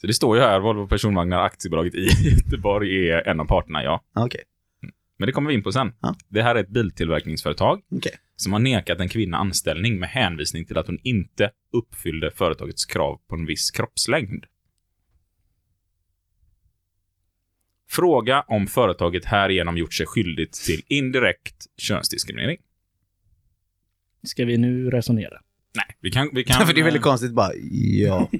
Så 0.00 0.06
det 0.06 0.14
står 0.14 0.36
ju 0.36 0.42
här, 0.42 0.60
Volvo 0.60 0.86
Personvagnar 0.88 1.38
Aktiebolaget 1.38 1.94
i 1.94 2.08
Göteborg 2.30 3.10
är 3.10 3.28
en 3.28 3.40
av 3.40 3.44
parterna, 3.44 3.82
ja. 3.84 4.04
Ja, 4.14 4.26
Okej. 4.26 4.40
Men 5.18 5.26
det 5.26 5.32
kommer 5.32 5.48
vi 5.48 5.54
in 5.54 5.62
på 5.62 5.72
sen. 5.72 5.92
Ja. 6.00 6.14
Det 6.28 6.42
här 6.42 6.54
är 6.54 6.60
ett 6.60 6.68
biltillverkningsföretag 6.68 7.80
Okej. 7.90 8.12
som 8.36 8.52
har 8.52 8.60
nekat 8.60 9.00
en 9.00 9.08
kvinna 9.08 9.36
anställning 9.36 9.98
med 9.98 10.08
hänvisning 10.08 10.64
till 10.66 10.78
att 10.78 10.86
hon 10.86 10.98
inte 11.02 11.50
uppfyllde 11.72 12.30
företagets 12.30 12.84
krav 12.84 13.20
på 13.28 13.34
en 13.34 13.46
viss 13.46 13.70
kroppslängd. 13.70 14.44
Fråga 17.90 18.44
om 18.48 18.66
företaget 18.66 19.24
härigenom 19.24 19.76
gjort 19.76 19.94
sig 19.94 20.06
skyldigt 20.06 20.64
till 20.64 20.82
indirekt 20.86 21.66
könsdiskriminering. 21.76 22.58
Ska 24.22 24.44
vi 24.44 24.58
nu 24.58 24.90
resonera? 24.90 25.40
Nej, 25.74 25.96
vi 26.00 26.10
kan... 26.10 26.30
Vi 26.32 26.44
kan 26.44 26.56
För 26.66 26.74
det 26.74 26.80
är 26.80 26.84
väldigt 26.84 27.02
konstigt 27.02 27.32
bara, 27.32 27.54
ja, 27.80 28.30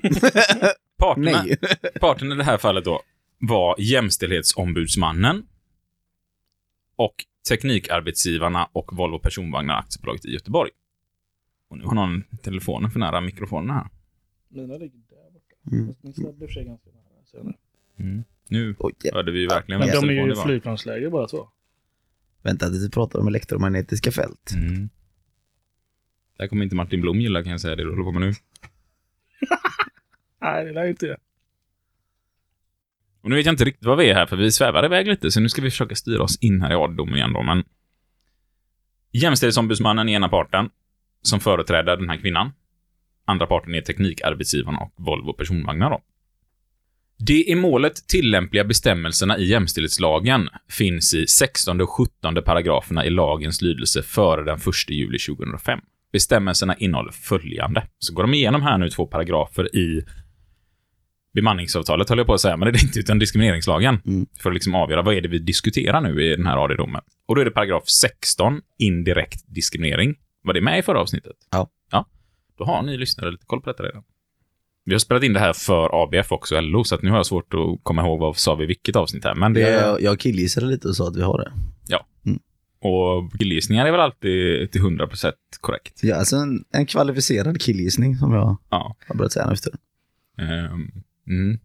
parterna, 0.98 1.42
nej. 1.44 1.56
parterna 2.00 2.34
i 2.34 2.38
det 2.38 2.44
här 2.44 2.58
fallet 2.58 2.84
då 2.84 3.02
var 3.38 3.74
Jämställdhetsombudsmannen 3.78 5.46
och 6.96 7.14
Teknikarbetsgivarna 7.48 8.68
och 8.72 8.96
Volvo 8.96 9.18
Personvagnar 9.18 9.78
Aktiebolaget 9.78 10.24
i 10.24 10.30
Göteborg. 10.30 10.70
Och 11.68 11.78
nu 11.78 11.84
har 11.84 11.94
någon 11.94 12.24
telefonen 12.42 12.90
för 12.90 12.98
nära 13.00 13.20
mikrofonen 13.20 13.70
här. 13.70 13.88
Mina 14.48 14.76
ligger 14.76 14.98
där 14.98 15.30
borta. 15.30 15.54
Mm. 15.72 15.94
Ganska 16.02 16.22
nära. 17.42 17.54
Mm. 17.98 18.24
Nu 18.50 18.76
Oj, 18.78 18.92
ja. 19.02 19.10
hörde 19.14 19.32
vi 19.32 19.46
verkligen 19.46 19.80
Men 19.80 19.88
de 19.88 20.08
är 20.08 20.12
ju 20.12 20.32
i 20.32 20.36
flygplansläge 20.36 21.10
bara 21.10 21.28
så. 21.28 21.50
Vänta 22.42 22.68
tills 22.68 22.86
vi 22.86 22.90
pratar 22.90 23.18
om 23.18 23.28
elektromagnetiska 23.28 24.12
fält. 24.12 24.50
Mm. 24.54 24.88
Det 26.36 26.42
här 26.42 26.48
kommer 26.48 26.64
inte 26.64 26.76
Martin 26.76 27.00
Blom 27.00 27.20
gilla 27.20 27.42
kan 27.42 27.52
jag 27.52 27.60
säga, 27.60 27.76
det 27.76 27.84
du 27.84 27.90
håller 27.90 28.04
på 28.04 28.12
med 28.12 28.20
nu. 28.20 28.32
Nej, 30.40 30.64
det 30.64 30.72
lär 30.72 30.84
ju 30.84 30.90
inte 30.90 31.06
det. 31.06 31.16
Och 33.20 33.30
nu 33.30 33.36
vet 33.36 33.46
jag 33.46 33.52
inte 33.52 33.64
riktigt 33.64 33.86
vad 33.86 33.98
vi 33.98 34.10
är 34.10 34.14
här, 34.14 34.26
för 34.26 34.36
vi 34.36 34.50
svävar 34.50 34.84
iväg 34.84 35.06
lite, 35.06 35.30
så 35.30 35.40
nu 35.40 35.48
ska 35.48 35.62
vi 35.62 35.70
försöka 35.70 35.94
styra 35.94 36.22
oss 36.22 36.38
in 36.40 36.62
här 36.62 36.72
i 36.72 36.74
AD-domen 36.74 37.16
igen 37.16 37.32
då, 37.32 37.42
men 37.42 37.64
Jämställdhetsombudsmannen 39.12 40.08
är 40.08 40.12
ena 40.12 40.28
parten 40.28 40.70
som 41.22 41.40
företräder 41.40 41.96
den 41.96 42.08
här 42.08 42.16
kvinnan. 42.16 42.52
Andra 43.24 43.46
parten 43.46 43.74
är 43.74 43.80
Teknikarbetsgivarna 43.80 44.78
och 44.78 44.92
Volvo 44.96 45.32
Personvagnar 45.32 45.90
då. 45.90 46.00
De 47.26 47.44
i 47.44 47.54
målet 47.54 48.08
tillämpliga 48.08 48.64
bestämmelserna 48.64 49.38
i 49.38 49.44
jämställdhetslagen 49.44 50.48
finns 50.70 51.14
i 51.14 51.26
16 51.26 51.80
och 51.80 51.90
17 51.90 52.34
paragraferna 52.44 53.04
i 53.04 53.10
lagens 53.10 53.62
lydelse 53.62 54.02
före 54.02 54.44
den 54.44 54.58
1 54.58 54.64
juli 54.90 55.18
2005. 55.18 55.80
Bestämmelserna 56.12 56.76
innehåller 56.76 57.12
följande. 57.12 57.86
Så 57.98 58.14
går 58.14 58.22
de 58.22 58.34
igenom 58.34 58.62
här 58.62 58.78
nu 58.78 58.90
två 58.90 59.06
paragrafer 59.06 59.76
i 59.76 60.04
bemanningsavtalet, 61.34 62.08
höll 62.08 62.18
jag 62.18 62.26
på 62.26 62.34
att 62.34 62.40
säga, 62.40 62.56
men 62.56 62.66
det 62.66 62.70
är 62.70 62.72
det 62.72 62.82
inte, 62.82 63.00
utan 63.00 63.18
diskrimineringslagen. 63.18 64.00
Mm. 64.06 64.26
För 64.38 64.50
att 64.50 64.54
liksom 64.54 64.74
avgöra 64.74 65.02
vad 65.02 65.14
är 65.14 65.20
det 65.20 65.28
vi 65.28 65.38
diskuterar 65.38 66.00
nu 66.00 66.24
i 66.24 66.36
den 66.36 66.46
här 66.46 66.64
AD-domen. 66.64 67.02
Och 67.26 67.34
då 67.34 67.40
är 67.40 67.44
det 67.44 67.50
paragraf 67.50 67.88
16, 67.88 68.60
indirekt 68.78 69.44
diskriminering. 69.46 70.14
Var 70.42 70.54
det 70.54 70.60
med 70.60 70.78
i 70.78 70.82
förra 70.82 71.00
avsnittet? 71.00 71.36
Ja. 71.50 71.70
Ja. 71.90 72.06
Då 72.58 72.64
har 72.64 72.82
ni 72.82 72.96
lyssnare 72.96 73.30
lite 73.30 73.46
koll 73.46 73.60
på 73.60 73.70
detta 73.70 73.82
redan. 73.82 74.02
Vi 74.88 74.94
har 74.94 74.98
spelat 74.98 75.22
in 75.22 75.32
det 75.32 75.40
här 75.40 75.52
för 75.52 76.02
ABF 76.02 76.32
också, 76.32 76.56
och 76.56 76.62
LO, 76.62 76.84
så 76.84 76.94
att 76.94 77.02
nu 77.02 77.10
har 77.10 77.16
jag 77.16 77.26
svårt 77.26 77.54
att 77.54 77.82
komma 77.84 78.02
ihåg 78.02 78.18
vad 78.20 78.36
sa 78.36 78.54
vi 78.54 78.66
vilket 78.66 78.96
avsnitt 78.96 79.24
här. 79.24 79.34
Men 79.34 79.52
det, 79.52 79.60
Jag, 79.60 80.02
jag 80.02 80.20
killgissade 80.20 80.66
lite 80.66 80.88
och 80.88 80.96
sa 80.96 81.08
att 81.08 81.16
vi 81.16 81.22
har 81.22 81.38
det. 81.38 81.52
och 82.80 83.38
killgissningar 83.38 83.86
är 83.86 83.90
väl 83.90 84.00
alltid 84.00 84.70
till 84.72 84.80
100% 84.80 85.32
korrekt. 85.60 86.00
Ja, 86.02 86.16
alltså 86.16 86.36
en, 86.36 86.64
en 86.72 86.86
kvalificerad 86.86 87.60
killgissning 87.60 88.16
som 88.16 88.32
jag 88.32 88.56
Ja. 88.70 88.96
har 89.08 89.14
börjat 89.16 89.32
säga 89.32 89.46
nu 89.46 89.52
efter. 89.52 89.72
Ehm, 90.38 90.90
mm. 91.28 91.58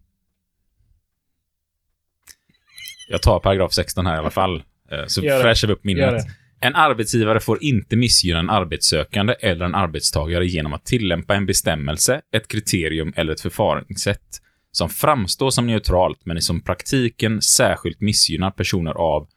Jag 3.08 3.22
tar 3.22 3.40
paragraf 3.40 3.72
16 3.72 4.06
här 4.06 4.14
i 4.14 4.18
alla 4.18 4.30
fall, 4.30 4.62
eh, 4.90 5.06
så 5.06 5.20
fräschar 5.20 5.68
vi 5.68 5.74
upp 5.74 5.84
Gör 5.84 5.94
minnet. 6.10 6.26
En 6.64 6.74
arbetsgivare 6.74 7.40
får 7.40 7.62
inte 7.62 7.96
missgynna 7.96 8.38
en 8.38 8.50
arbetssökande 8.50 9.34
eller 9.40 9.64
en 9.64 9.74
arbetstagare 9.74 10.46
genom 10.46 10.72
att 10.72 10.84
tillämpa 10.84 11.34
en 11.34 11.46
bestämmelse, 11.46 12.20
ett 12.32 12.48
kriterium 12.48 13.12
eller 13.16 13.32
ett 13.32 13.40
förfaringssätt 13.40 14.40
som 14.72 14.88
framstår 14.88 15.50
som 15.50 15.66
neutralt 15.66 16.20
men 16.24 16.42
som 16.42 16.60
praktiken 16.60 17.42
särskilt 17.42 18.00
missgynnar 18.00 18.50
personer 18.50 18.92
av 18.92 19.28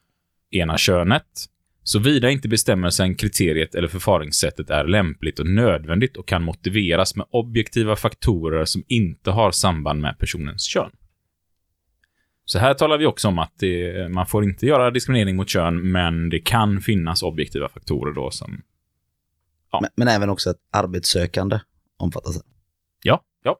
ena 0.51 0.77
könet, 0.77 1.23
såvida 1.83 2.29
inte 2.29 2.47
bestämmelsen, 2.47 3.15
kriteriet 3.15 3.75
eller 3.75 3.87
förfaringssättet 3.87 4.69
är 4.69 4.85
lämpligt 4.85 5.39
och 5.39 5.47
nödvändigt 5.47 6.17
och 6.17 6.27
kan 6.27 6.43
motiveras 6.43 7.15
med 7.15 7.25
objektiva 7.29 7.95
faktorer 7.95 8.65
som 8.65 8.83
inte 8.87 9.31
har 9.31 9.51
samband 9.51 10.01
med 10.01 10.19
personens 10.19 10.63
kön. 10.63 10.91
Så 12.49 12.59
här 12.59 12.73
talar 12.73 12.97
vi 12.97 13.05
också 13.05 13.27
om 13.27 13.39
att 13.39 13.53
det, 13.59 14.11
man 14.11 14.25
får 14.25 14.43
inte 14.43 14.65
göra 14.65 14.91
diskriminering 14.91 15.35
mot 15.35 15.49
kön, 15.49 15.91
men 15.91 16.29
det 16.29 16.39
kan 16.39 16.81
finnas 16.81 17.23
objektiva 17.23 17.69
faktorer 17.69 18.13
då 18.13 18.31
som... 18.31 18.61
Ja. 19.71 19.79
Men, 19.81 19.89
men 19.95 20.07
även 20.07 20.29
också 20.29 20.49
att 20.49 20.57
arbetssökande 20.71 21.59
omfattas. 21.97 22.43
Ja, 23.03 23.21
ja. 23.43 23.59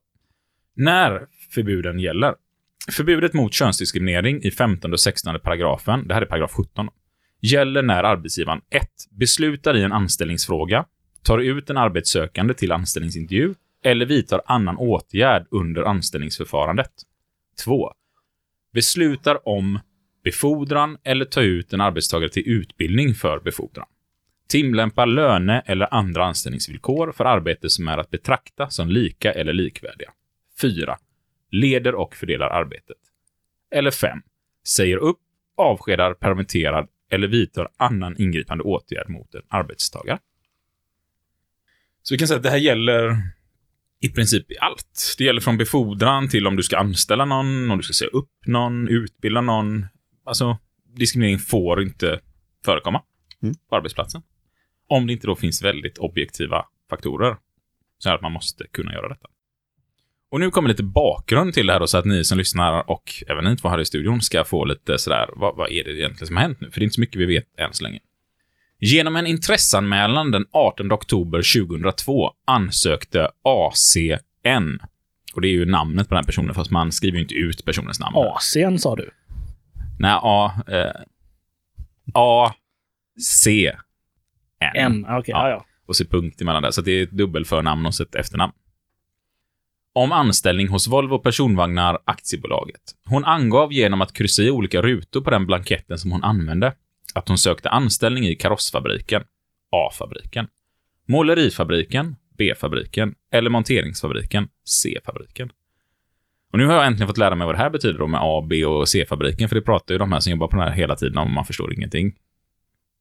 När 0.75 1.27
förbuden 1.53 1.99
gäller. 1.99 2.35
Förbudet 2.91 3.33
mot 3.33 3.53
könsdiskriminering 3.53 4.43
i 4.43 4.51
15 4.51 4.93
och 4.93 4.99
16 4.99 5.39
paragrafen, 5.39 6.07
det 6.07 6.13
här 6.13 6.21
är 6.21 6.25
paragraf 6.25 6.51
17, 6.51 6.89
gäller 7.41 7.81
när 7.81 8.03
arbetsgivaren 8.03 8.61
1. 8.69 8.87
Beslutar 9.11 9.77
i 9.77 9.83
en 9.83 9.91
anställningsfråga, 9.91 10.85
tar 11.23 11.37
ut 11.37 11.69
en 11.69 11.77
arbetssökande 11.77 12.53
till 12.53 12.71
anställningsintervju 12.71 13.53
eller 13.83 14.05
vidtar 14.05 14.41
annan 14.45 14.77
åtgärd 14.77 15.47
under 15.51 15.83
anställningsförfarandet. 15.83 16.91
2. 17.65 17.93
Beslutar 18.77 19.47
om 19.47 19.79
befordran 20.23 20.97
eller 21.03 21.25
tar 21.25 21.41
ut 21.41 21.73
en 21.73 21.81
arbetstagare 21.81 22.29
till 22.29 22.43
utbildning 22.47 23.13
för 23.13 23.39
befordran. 23.39 23.87
Tillämpar 24.47 25.05
löne 25.05 25.63
eller 25.65 25.93
andra 25.93 26.25
anställningsvillkor 26.25 27.11
för 27.11 27.25
arbete 27.25 27.69
som 27.69 27.87
är 27.87 27.97
att 27.97 28.09
betrakta 28.09 28.69
som 28.69 28.89
lika 28.89 29.33
eller 29.33 29.53
likvärdiga. 29.53 30.11
4. 30.61 30.97
Leder 31.51 31.95
och 31.95 32.15
fördelar 32.15 32.49
arbetet. 32.49 32.97
Eller 33.71 33.91
5. 33.91 34.19
Säger 34.67 34.97
upp, 34.97 35.19
avskedar, 35.55 36.13
permitterar 36.13 36.87
eller 37.11 37.27
vidtar 37.27 37.69
annan 37.77 38.21
ingripande 38.21 38.63
åtgärd 38.63 39.09
mot 39.09 39.35
en 39.35 39.41
arbetstagare. 39.47 40.19
Så 42.03 42.13
vi 42.13 42.17
kan 42.17 42.27
säga 42.27 42.37
att 42.37 42.43
det 42.43 42.49
här 42.49 42.57
gäller 42.57 43.17
i 44.01 44.09
princip 44.09 44.51
i 44.51 44.57
allt. 44.57 45.15
Det 45.17 45.23
gäller 45.23 45.41
från 45.41 45.57
befordran 45.57 46.29
till 46.29 46.47
om 46.47 46.55
du 46.55 46.63
ska 46.63 46.77
anställa 46.77 47.25
någon, 47.25 47.71
om 47.71 47.77
du 47.77 47.83
ska 47.83 47.93
säga 47.93 48.09
upp 48.09 48.31
någon, 48.45 48.87
utbilda 48.87 49.41
någon. 49.41 49.85
Alltså, 50.25 50.57
diskriminering 50.95 51.39
får 51.39 51.81
inte 51.81 52.19
förekomma 52.65 53.01
Mm. 53.43 53.55
på 53.69 53.75
arbetsplatsen. 53.75 54.21
Om 54.89 55.07
det 55.07 55.13
inte 55.13 55.27
då 55.27 55.35
finns 55.35 55.63
väldigt 55.63 55.97
objektiva 55.97 56.65
faktorer. 56.89 57.37
Så 57.97 58.09
att 58.09 58.21
man 58.21 58.31
måste 58.31 58.67
kunna 58.71 58.93
göra 58.93 59.09
detta. 59.09 59.27
Och 60.31 60.39
nu 60.39 60.51
kommer 60.51 60.69
lite 60.69 60.83
bakgrund 60.83 61.53
till 61.53 61.67
det 61.67 61.73
här 61.73 61.79
då, 61.79 61.87
så 61.87 61.97
att 61.97 62.05
ni 62.05 62.23
som 62.23 62.37
lyssnar 62.37 62.89
och 62.89 63.23
även 63.27 63.43
ni 63.45 63.57
två 63.57 63.69
här 63.69 63.79
i 63.79 63.85
studion 63.85 64.21
ska 64.21 64.43
få 64.43 64.65
lite 64.65 64.97
sådär, 64.97 65.29
vad, 65.35 65.55
vad 65.55 65.71
är 65.71 65.83
det 65.83 65.91
egentligen 65.99 66.27
som 66.27 66.35
har 66.35 66.43
hänt 66.43 66.61
nu? 66.61 66.71
För 66.71 66.79
det 66.79 66.83
är 66.83 66.85
inte 66.85 66.93
så 66.95 67.01
mycket 67.01 67.21
vi 67.21 67.25
vet 67.25 67.59
än 67.59 67.73
så 67.73 67.83
länge. 67.83 67.99
Genom 68.79 69.15
en 69.15 69.27
intresseanmälan 69.27 70.31
den 70.31 70.45
18 70.51 70.91
oktober 70.91 71.67
2002 71.67 72.31
ansökte 72.45 73.29
ACN, 73.43 74.79
och 75.33 75.41
det 75.41 75.47
är 75.47 75.51
ju 75.51 75.65
namnet 75.65 76.09
på 76.09 76.15
den 76.15 76.23
här 76.23 76.25
personen, 76.25 76.55
fast 76.55 76.71
man 76.71 76.91
skriver 76.91 77.15
ju 77.17 77.21
inte 77.21 77.35
ut 77.35 77.65
personens 77.65 77.99
namn. 77.99 78.15
Asien 78.17 78.79
sa 78.79 78.95
du. 78.95 79.09
Nej, 79.99 80.19
A... 80.21 80.51
Eh, 80.67 81.01
A... 82.13 82.53
C... 83.21 83.71
N. 84.75 85.05
Ah, 85.07 85.19
Okej, 85.19 85.31
Ja. 85.31 85.49
ja. 85.49 85.49
ja. 85.49 85.65
och 85.87 85.95
så 85.95 86.05
punkt 86.05 86.41
emellan 86.41 86.63
där. 86.63 86.71
Så 86.71 86.81
det 86.81 86.91
är 86.91 87.03
ett 87.03 87.11
dubbelförnamn 87.11 87.85
och 87.85 87.93
så 87.93 88.03
ett 88.03 88.15
efternamn. 88.15 88.53
Om 89.93 90.11
anställning 90.11 90.67
hos 90.67 90.87
Volvo 90.87 91.19
Personvagnar 91.19 91.99
Aktiebolaget. 92.05 92.81
Hon 93.05 93.25
angav 93.25 93.73
genom 93.73 94.01
att 94.01 94.13
kryssa 94.13 94.41
i 94.41 94.51
olika 94.51 94.81
rutor 94.81 95.21
på 95.21 95.29
den 95.29 95.45
blanketten 95.45 95.97
som 95.97 96.11
hon 96.11 96.23
använde 96.23 96.73
att 97.17 97.27
hon 97.27 97.37
sökte 97.37 97.69
anställning 97.69 98.23
i 98.23 98.35
karossfabriken, 98.35 99.23
A-fabriken, 99.71 100.47
målerifabriken, 101.07 102.15
B-fabriken 102.37 103.15
eller 103.31 103.49
monteringsfabriken, 103.49 104.47
C-fabriken. 104.65 105.51
Och 106.51 106.57
nu 106.57 106.65
har 106.65 106.73
jag 106.73 106.85
äntligen 106.85 107.07
fått 107.07 107.17
lära 107.17 107.35
mig 107.35 107.45
vad 107.45 107.55
det 107.55 107.59
här 107.59 107.69
betyder 107.69 107.99
då 107.99 108.07
med 108.07 108.19
A, 108.23 108.45
B 108.49 108.65
och 108.65 108.89
C-fabriken, 108.89 109.49
för 109.49 109.55
det 109.55 109.61
pratar 109.61 109.93
ju 109.93 109.97
de 109.97 110.11
här 110.11 110.19
som 110.19 110.31
jobbar 110.31 110.47
på 110.47 110.57
den 110.57 110.67
här 110.67 110.75
hela 110.75 110.95
tiden 110.95 111.17
om, 111.17 111.33
man 111.33 111.45
förstår 111.45 111.73
ingenting. 111.73 112.15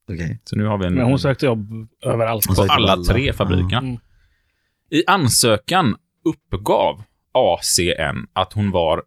Okej. 0.09 0.41
Så 0.45 0.57
nu 0.57 0.65
har 0.65 0.79
vi 0.79 0.87
en... 0.87 0.95
Men 0.95 1.05
hon 1.05 1.19
sökte 1.19 1.47
jobb 1.47 1.89
överallt. 2.03 2.47
På 2.47 2.63
alla 2.63 2.93
alla. 2.93 3.05
tre 3.05 3.33
fabrikerna. 3.33 3.79
Mm. 3.79 3.99
I 4.91 5.03
ansökan 5.07 5.97
uppgav 6.25 7.03
ACN 7.33 8.27
att 8.33 8.53
hon 8.53 8.71
var 8.71 9.03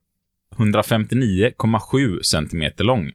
159,7 0.55 2.21
cm 2.21 2.71
lång. 2.77 3.11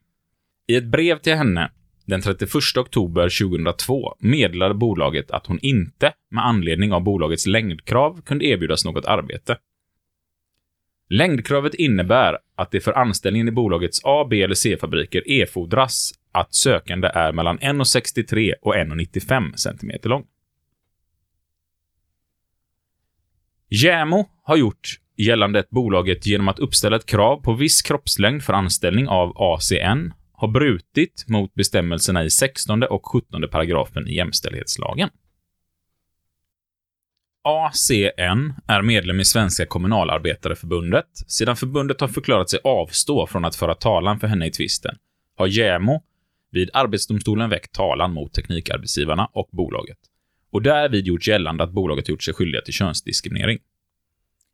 I 0.67 0.77
ett 0.77 0.85
brev 0.87 1.19
till 1.19 1.35
henne 1.35 1.71
den 2.04 2.20
31 2.20 2.54
oktober 2.76 3.23
2002 3.23 4.16
meddelade 4.18 4.75
bolaget 4.75 5.30
att 5.30 5.46
hon 5.46 5.58
inte, 5.58 6.12
med 6.30 6.46
anledning 6.46 6.92
av 6.92 7.02
bolagets 7.02 7.46
längdkrav, 7.46 8.23
kunde 8.23 8.44
erbjudas 8.44 8.84
något 8.84 9.04
arbete. 9.04 9.58
Längdkravet 11.08 11.75
innebär 11.75 12.38
att 12.56 12.70
det 12.70 12.80
för 12.80 12.92
anställningen 12.92 13.49
i 13.49 13.50
bolagets 13.50 14.00
A, 14.04 14.26
B 14.30 14.42
eller 14.42 14.54
C-fabriker 14.54 15.30
erfordras 15.30 16.12
att 16.32 16.54
sökande 16.54 17.08
är 17.14 17.32
mellan 17.32 17.58
1,63 17.58 18.52
och 18.62 18.75
1,95 18.75 19.56
cm 19.56 19.90
lång. 20.02 20.26
JämO 23.68 24.26
har 24.42 24.56
gjort 24.56 25.00
gällande 25.16 25.58
att 25.58 25.70
bolaget 25.70 26.26
genom 26.26 26.49
att 26.49 26.58
uppställa 26.58 26.96
ett 26.96 27.06
krav 27.06 27.37
på 27.37 27.52
viss 27.52 27.82
kroppslängd 27.82 28.42
för 28.42 28.52
anställning 28.52 29.08
av 29.08 29.32
ACN 29.37 30.12
har 30.45 30.53
brutit 30.53 31.25
mot 31.29 31.55
bestämmelserna 31.55 32.25
i 32.25 32.31
16 32.31 32.83
och 32.83 33.07
17 33.07 33.49
paragrafen 33.51 34.09
i 34.09 34.15
jämställdhetslagen. 34.15 35.09
ACN 37.43 38.53
är 38.67 38.83
medlem 38.83 39.21
i 39.21 39.25
Svenska 39.25 39.67
kommunalarbetareförbundet. 39.67 41.07
Sedan 41.27 41.57
förbundet 41.57 42.01
har 42.01 42.09
förklarat 42.09 42.51
sig 42.51 42.61
avstå 42.65 43.27
från 43.27 43.45
att 43.45 43.57
föra 43.57 43.75
talan 43.75 44.21
för 44.21 44.27
henne 44.27 44.47
i 44.47 44.51
tvisten 44.51 44.97
har 45.37 45.47
JämO 45.47 46.03
vid 46.51 46.71
Arbetsdomstolen 46.73 47.51
väckt 47.51 47.75
talan 47.75 48.13
mot 48.13 48.33
Teknikarbetsgivarna 48.33 49.29
och 49.33 49.49
bolaget 49.53 49.99
och 50.51 50.63
därvid 50.63 51.07
gjort 51.07 51.27
gällande 51.27 51.65
att 51.65 51.73
bolaget 51.73 52.09
gjort 52.09 52.23
sig 52.23 52.35
skyldiga 52.35 52.63
till 52.63 52.75
könsdiskriminering. 52.75 53.59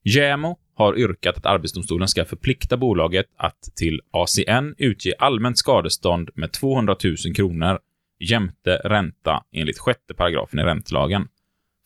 JämO 0.02 0.58
har 0.74 0.98
yrkat 0.98 1.36
att 1.36 1.46
Arbetsdomstolen 1.46 2.08
ska 2.08 2.24
förplikta 2.24 2.76
bolaget 2.76 3.26
att 3.36 3.62
till 3.76 4.00
ACN 4.10 4.74
utge 4.78 5.12
allmänt 5.18 5.58
skadestånd 5.58 6.30
med 6.34 6.52
200 6.52 6.96
000 7.04 7.34
kronor 7.36 7.78
jämte 8.20 8.76
ränta 8.76 9.42
enligt 9.52 9.78
sjätte 9.78 10.14
paragrafen 10.14 10.58
i 10.58 10.62
räntelagen 10.62 11.28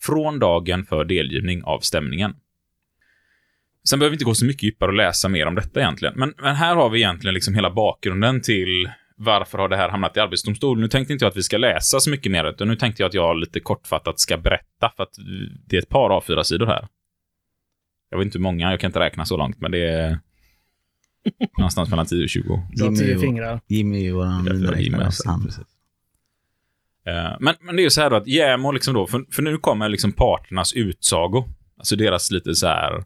från 0.03 0.39
dagen 0.39 0.85
för 0.85 1.05
delgivning 1.05 1.65
av 1.65 1.81
stämningen. 1.81 2.35
Sen 3.89 3.99
behöver 3.99 4.11
vi 4.11 4.15
inte 4.15 4.25
gå 4.25 4.35
så 4.35 4.47
mycket 4.47 4.63
djupare 4.63 4.91
och 4.91 4.97
läsa 4.97 5.29
mer 5.29 5.47
om 5.47 5.55
detta 5.55 5.81
egentligen, 5.81 6.15
men, 6.17 6.35
men 6.43 6.57
här 6.57 6.77
har 6.77 6.91
vi 6.91 6.99
egentligen 6.99 7.35
liksom 7.35 7.55
hela 7.55 7.71
bakgrunden 7.71 8.41
till 8.41 8.91
varför 9.17 9.59
har 9.59 9.69
det 9.69 9.77
här 9.77 9.89
hamnat 9.89 10.17
i 10.17 10.21
Arbetsdomstolen. 10.21 10.83
Nu 10.83 10.89
tänkte 10.89 11.13
inte 11.13 11.25
jag 11.25 11.31
att 11.31 11.37
vi 11.37 11.43
ska 11.43 11.57
läsa 11.59 12.01
så 12.01 12.11
mycket 12.11 12.33
mer, 12.33 12.45
utan 12.45 12.69
nu 12.69 12.77
tänkte 12.77 13.03
jag 13.03 13.09
att 13.09 13.15
jag 13.15 13.37
lite 13.37 13.61
kortfattat 13.61 14.21
ska 14.21 14.37
berätta, 14.37 14.93
för 14.97 15.03
att 15.03 15.15
det 15.67 15.77
är 15.77 15.83
ett 15.83 15.89
par 15.89 16.11
A4-sidor 16.11 16.67
här. 16.67 16.89
Jag 18.15 18.19
vet 18.19 18.25
inte 18.27 18.39
hur 18.39 18.43
många, 18.43 18.71
jag 18.71 18.81
kan 18.81 18.89
inte 18.89 19.01
räkna 19.01 19.25
så 19.25 19.37
långt, 19.37 19.61
men 19.61 19.71
det 19.71 19.89
är 19.91 20.19
någonstans 21.59 21.91
mellan 21.91 22.07
10 22.07 22.23
och 22.23 22.29
20. 22.29 22.43
Du 22.73 22.83
har 22.83 22.91
Jimmy 22.91 22.97
tio 23.07 23.19
fingrar. 23.19 23.61
Jimmy 23.67 24.09
är 24.09 24.13
har 24.13 24.43
miniräknare. 24.43 25.11
Eh, 27.07 27.37
Men, 27.41 27.55
men 27.61 27.77
det 27.77 27.83
är 27.83 27.85
ju 27.85 27.91
så 27.91 28.01
här 28.01 28.11
då 28.11 28.17
att 28.17 28.27
JämO 28.27 28.73
liksom 28.73 28.95
då, 28.95 29.07
för, 29.07 29.25
för 29.31 29.43
nu 29.43 29.59
kommer 29.59 29.89
liksom 29.89 30.13
parternas 30.13 30.73
utsago. 30.73 31.45
Alltså 31.79 31.97
deras 31.97 32.31
lite 32.31 32.55
så 32.55 32.67
här, 32.67 33.05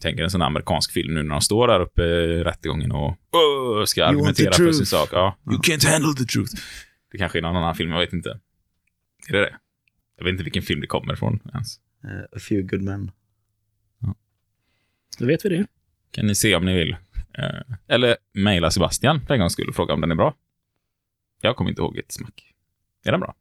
tänker 0.00 0.22
en 0.22 0.30
sån 0.30 0.40
här 0.40 0.46
amerikansk 0.48 0.92
film 0.92 1.14
nu 1.14 1.22
när 1.22 1.30
de 1.30 1.40
står 1.40 1.68
där 1.68 1.80
uppe 1.80 2.02
i 2.02 2.44
rättegången 2.44 2.92
och 2.92 3.16
ska 3.88 4.04
argumentera 4.04 4.52
för 4.52 4.72
sin 4.72 4.86
sak. 4.86 5.08
Ja. 5.12 5.36
You 5.50 5.58
can't 5.60 5.90
handle 5.92 6.14
the 6.14 6.24
truth. 6.24 6.52
Det 7.12 7.18
kanske 7.18 7.38
är 7.38 7.42
någon 7.42 7.56
annan 7.56 7.74
film, 7.74 7.90
jag 7.90 8.00
vet 8.00 8.12
inte. 8.12 8.40
Är 9.28 9.32
det 9.32 9.40
det? 9.40 9.54
Jag 10.16 10.24
vet 10.24 10.32
inte 10.32 10.44
vilken 10.44 10.62
film 10.62 10.80
det 10.80 10.86
kommer 10.86 11.12
ifrån 11.12 11.40
ens. 11.54 11.76
Eh, 12.04 12.36
A 12.36 12.40
few 12.48 12.62
good 12.76 12.82
men. 12.82 13.10
Då 15.18 15.26
vet 15.26 15.44
vi 15.44 15.48
det. 15.48 15.66
Kan 16.10 16.26
ni 16.26 16.34
se 16.34 16.54
om 16.56 16.64
ni 16.64 16.74
vill. 16.74 16.96
Eh, 17.38 17.76
eller 17.88 18.16
mejla 18.32 18.70
Sebastian 18.70 19.20
för 19.26 19.34
en 19.34 19.40
gångs 19.40 19.52
skull 19.52 19.68
och 19.68 19.74
fråga 19.74 19.94
om 19.94 20.00
den 20.00 20.10
är 20.10 20.14
bra. 20.14 20.34
Jag 21.40 21.56
kommer 21.56 21.70
inte 21.70 21.82
ihåg 21.82 21.98
ett 21.98 22.12
smack. 22.12 22.54
Är 23.04 23.10
den 23.10 23.20
bra? 23.20 23.34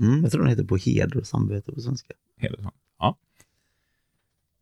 Mm, 0.00 0.22
jag 0.22 0.32
tror 0.32 0.42
den 0.42 0.50
heter 0.50 0.64
På 0.64 0.76
heder 0.76 1.16
och 1.16 1.26
samvete 1.26 1.72
på 1.72 1.80
svenska. 1.80 2.14
Hedersman. 2.38 2.72
Ja. 2.98 3.18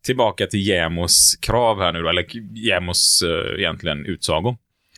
Tillbaka 0.03 0.47
till 0.47 0.67
JämOs 0.67 1.37
krav 1.41 1.79
här 1.79 1.93
nu 1.93 2.03
då, 2.03 2.09
eller 2.09 2.27
JämOs 2.57 3.23
eh, 3.23 3.59
egentligen 3.59 4.07
utsago. 4.07 4.57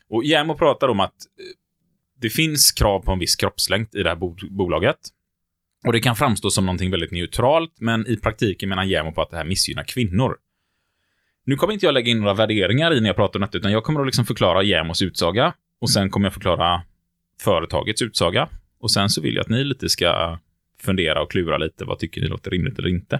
Och 0.08 0.24
JämO 0.24 0.54
pratar 0.54 0.88
om 0.88 1.00
att 1.00 1.14
eh, 1.38 1.44
det 2.18 2.30
finns 2.30 2.72
krav 2.72 3.00
på 3.00 3.12
en 3.12 3.18
viss 3.18 3.36
kroppslängd 3.36 3.94
i 3.94 4.02
det 4.02 4.08
här 4.08 4.16
bo 4.16 4.36
bolaget. 4.50 4.98
Och 5.86 5.92
det 5.92 6.00
kan 6.00 6.16
framstå 6.16 6.50
som 6.50 6.66
någonting 6.66 6.90
väldigt 6.90 7.10
neutralt, 7.10 7.80
men 7.80 8.06
i 8.06 8.16
praktiken 8.16 8.68
menar 8.68 8.84
JämO 8.84 9.12
på 9.12 9.22
att 9.22 9.30
det 9.30 9.36
här 9.36 9.44
missgynnar 9.44 9.84
kvinnor. 9.84 10.36
Nu 11.44 11.56
kommer 11.56 11.74
inte 11.74 11.86
jag 11.86 11.92
lägga 11.92 12.10
in 12.10 12.20
några 12.20 12.34
värderingar 12.34 12.94
i 12.94 13.00
när 13.00 13.08
jag 13.08 13.16
pratar 13.16 13.38
om 13.38 13.40
detta, 13.40 13.58
utan 13.58 13.72
jag 13.72 13.84
kommer 13.84 14.00
att 14.00 14.06
liksom 14.06 14.26
förklara 14.26 14.62
JämOs 14.62 15.02
utsaga 15.02 15.54
och 15.80 15.90
sen 15.90 16.10
kommer 16.10 16.26
jag 16.26 16.32
förklara 16.32 16.82
företagets 17.40 18.02
utsaga. 18.02 18.48
Och 18.80 18.90
sen 18.90 19.10
så 19.10 19.20
vill 19.20 19.34
jag 19.34 19.42
att 19.42 19.48
ni 19.48 19.64
lite 19.64 19.88
ska 19.88 20.38
fundera 20.80 21.22
och 21.22 21.30
klura 21.30 21.58
lite. 21.58 21.84
Vad 21.84 21.98
tycker 21.98 22.20
ni 22.20 22.26
låter 22.26 22.50
rimligt 22.50 22.78
eller 22.78 22.88
inte? 22.88 23.14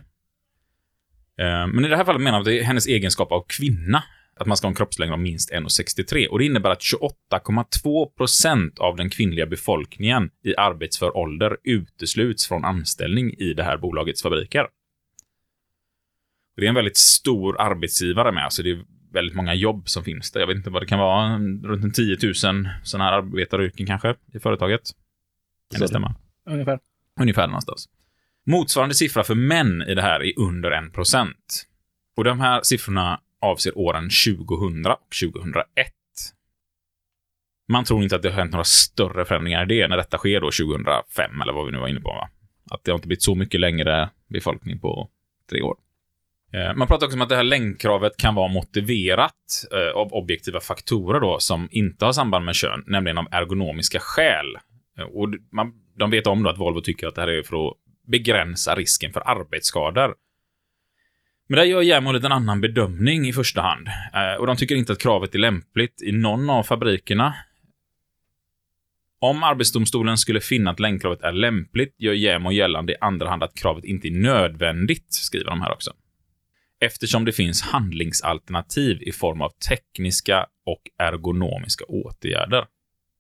Eh, 1.39 1.67
men 1.67 1.85
i 1.85 1.89
det 1.89 1.97
här 1.97 2.05
fallet 2.05 2.23
menar 2.23 2.39
vi 2.39 2.41
att 2.41 2.45
det 2.45 2.61
är 2.61 2.65
hennes 2.65 2.87
egenskap 2.87 3.33
av 3.33 3.45
kvinna. 3.49 4.03
Att 4.37 4.47
man 4.47 4.57
ska 4.57 4.67
ha 4.67 4.71
en 4.71 4.77
kroppslängd 4.77 5.13
av 5.13 5.19
minst 5.19 5.53
1,63. 5.53 6.27
Och 6.27 6.39
det 6.39 6.45
innebär 6.45 6.71
att 6.71 6.81
28,2 6.81 8.07
procent 8.17 8.79
av 8.79 8.97
den 8.97 9.11
kvinnliga 9.11 9.47
befolkningen 9.47 10.31
i 10.45 10.57
arbetsför 10.57 11.17
ålder 11.17 11.57
utesluts 11.65 12.49
från 12.49 12.65
anställning 12.65 13.35
i 13.39 13.55
det 13.55 13.63
här 13.63 13.77
bolagets 13.77 14.23
fabriker. 14.23 14.67
Det 16.61 16.67
är 16.67 16.69
en 16.69 16.75
väldigt 16.75 16.97
stor 16.97 17.61
arbetsgivare 17.61 18.33
med. 18.33 18.45
Alltså 18.45 18.63
det 18.63 18.71
är 18.71 18.85
väldigt 19.13 19.37
många 19.37 19.55
jobb 19.55 19.89
som 19.89 20.05
finns 20.05 20.31
där. 20.31 20.41
Jag 20.41 20.47
vet 20.47 20.57
inte 20.57 20.71
vad 20.71 20.83
det 20.83 20.87
kan 20.87 20.99
vara. 20.99 21.39
Runt 21.39 21.85
en 21.85 21.93
10 21.93 22.17
000 22.23 22.35
sådana 22.35 23.05
här 23.05 23.13
arbetaryrken 23.13 23.87
kanske 23.87 24.15
i 24.33 24.39
företaget. 24.39 24.81
Kan 25.71 25.81
det 25.81 25.89
stämma? 25.89 26.15
Ungefär. 26.47 26.79
Ungefär 27.21 27.47
någonstans. 27.47 27.89
Motsvarande 28.47 28.95
siffra 28.95 29.25
för 29.25 29.35
män 29.35 29.83
i 29.83 29.95
det 29.95 30.03
här 30.03 30.23
är 30.23 30.39
under 30.39 30.71
1%. 30.71 31.33
Och 32.17 32.25
de 32.25 32.41
här 32.41 32.61
siffrorna 32.63 33.21
avser 33.41 33.79
åren 33.79 34.03
2000 34.03 34.87
och 34.87 34.99
2001. 35.23 35.65
Man 37.69 37.85
tror 37.85 38.03
inte 38.03 38.17
att 38.17 38.23
det 38.23 38.29
har 38.29 38.37
hänt 38.37 38.53
några 38.53 38.65
större 38.65 39.25
förändringar 39.25 39.73
i 39.73 39.79
det 39.79 39.89
när 39.89 39.97
detta 39.97 40.19
sker 40.19 40.41
då 40.41 40.51
2005, 40.51 41.41
eller 41.41 41.53
vad 41.53 41.67
vi 41.67 41.73
nu 41.73 41.79
var 41.79 41.89
inne 41.89 42.01
på. 42.01 42.09
Va? 42.09 42.29
Att 42.71 42.85
det 42.85 42.91
har 42.91 42.99
inte 42.99 43.09
blivit 43.09 43.23
så 43.23 43.35
mycket 43.35 43.61
längre 43.61 44.11
befolkning 44.29 44.79
på 44.79 45.11
tre 45.51 45.63
år. 45.63 45.77
Eh, 46.53 46.75
man 46.75 46.89
pratar 46.89 47.07
också 47.07 47.17
om 47.17 47.23
att 47.23 47.29
det 47.29 47.37
här 47.37 47.43
längdkravet 47.43 48.17
kan 48.17 48.35
vara 48.35 48.49
motiverat 48.49 49.35
eh, 49.73 49.97
av 49.97 50.13
objektiva 50.13 50.61
faktorer 50.61 51.21
då, 51.21 51.39
som 51.39 51.69
inte 51.71 52.05
har 52.05 52.13
samband 52.13 52.45
med 52.45 52.55
kön, 52.55 52.85
nämligen 52.87 53.19
av 53.19 53.27
ergonomiska 53.31 53.99
skäl. 54.01 54.57
Eh, 54.99 55.05
och 55.05 55.29
man, 55.53 55.73
de 55.99 56.11
vet 56.11 56.27
om 56.27 56.43
då 56.43 56.51
att 56.51 56.59
Volvo 56.59 56.81
tycker 56.81 57.07
att 57.07 57.15
det 57.15 57.21
här 57.21 57.29
är 57.29 57.43
för 57.43 57.69
att 57.69 57.75
begränsa 58.07 58.75
risken 58.75 59.13
för 59.13 59.31
arbetsskador. 59.31 60.15
Men 61.49 61.57
där 61.57 61.65
gör 61.65 61.83
JämO 61.83 62.11
en 62.11 62.33
annan 62.33 62.61
bedömning 62.61 63.29
i 63.29 63.33
första 63.33 63.63
hand. 63.63 63.89
Och 64.39 64.47
de 64.47 64.57
tycker 64.57 64.75
inte 64.75 64.93
att 64.93 65.03
kravet 65.03 65.35
är 65.35 65.39
lämpligt 65.39 66.03
i 66.03 66.13
någon 66.13 66.51
av 66.51 66.63
fabrikerna. 66.63 67.35
Om 69.21 69.43
Arbetsdomstolen 69.43 70.19
skulle 70.19 70.41
finna 70.41 70.71
att 70.71 70.81
längdkravet 70.81 71.23
är 71.23 71.33
lämpligt 71.33 71.95
gör 71.99 72.13
JämO 72.13 72.53
gällande 72.53 72.93
i 72.93 72.97
andra 73.01 73.29
hand 73.29 73.43
att 73.43 73.55
kravet 73.55 73.85
inte 73.85 74.09
är 74.09 74.13
nödvändigt, 74.13 75.07
skriver 75.09 75.51
de 75.51 75.61
här 75.61 75.73
också. 75.73 75.93
Eftersom 76.81 77.25
det 77.25 77.33
finns 77.33 77.63
handlingsalternativ 77.63 79.03
i 79.03 79.13
form 79.13 79.43
av 79.43 79.51
tekniska 79.69 80.47
och 80.67 80.83
ergonomiska 80.99 81.85
åtgärder. 81.85 82.67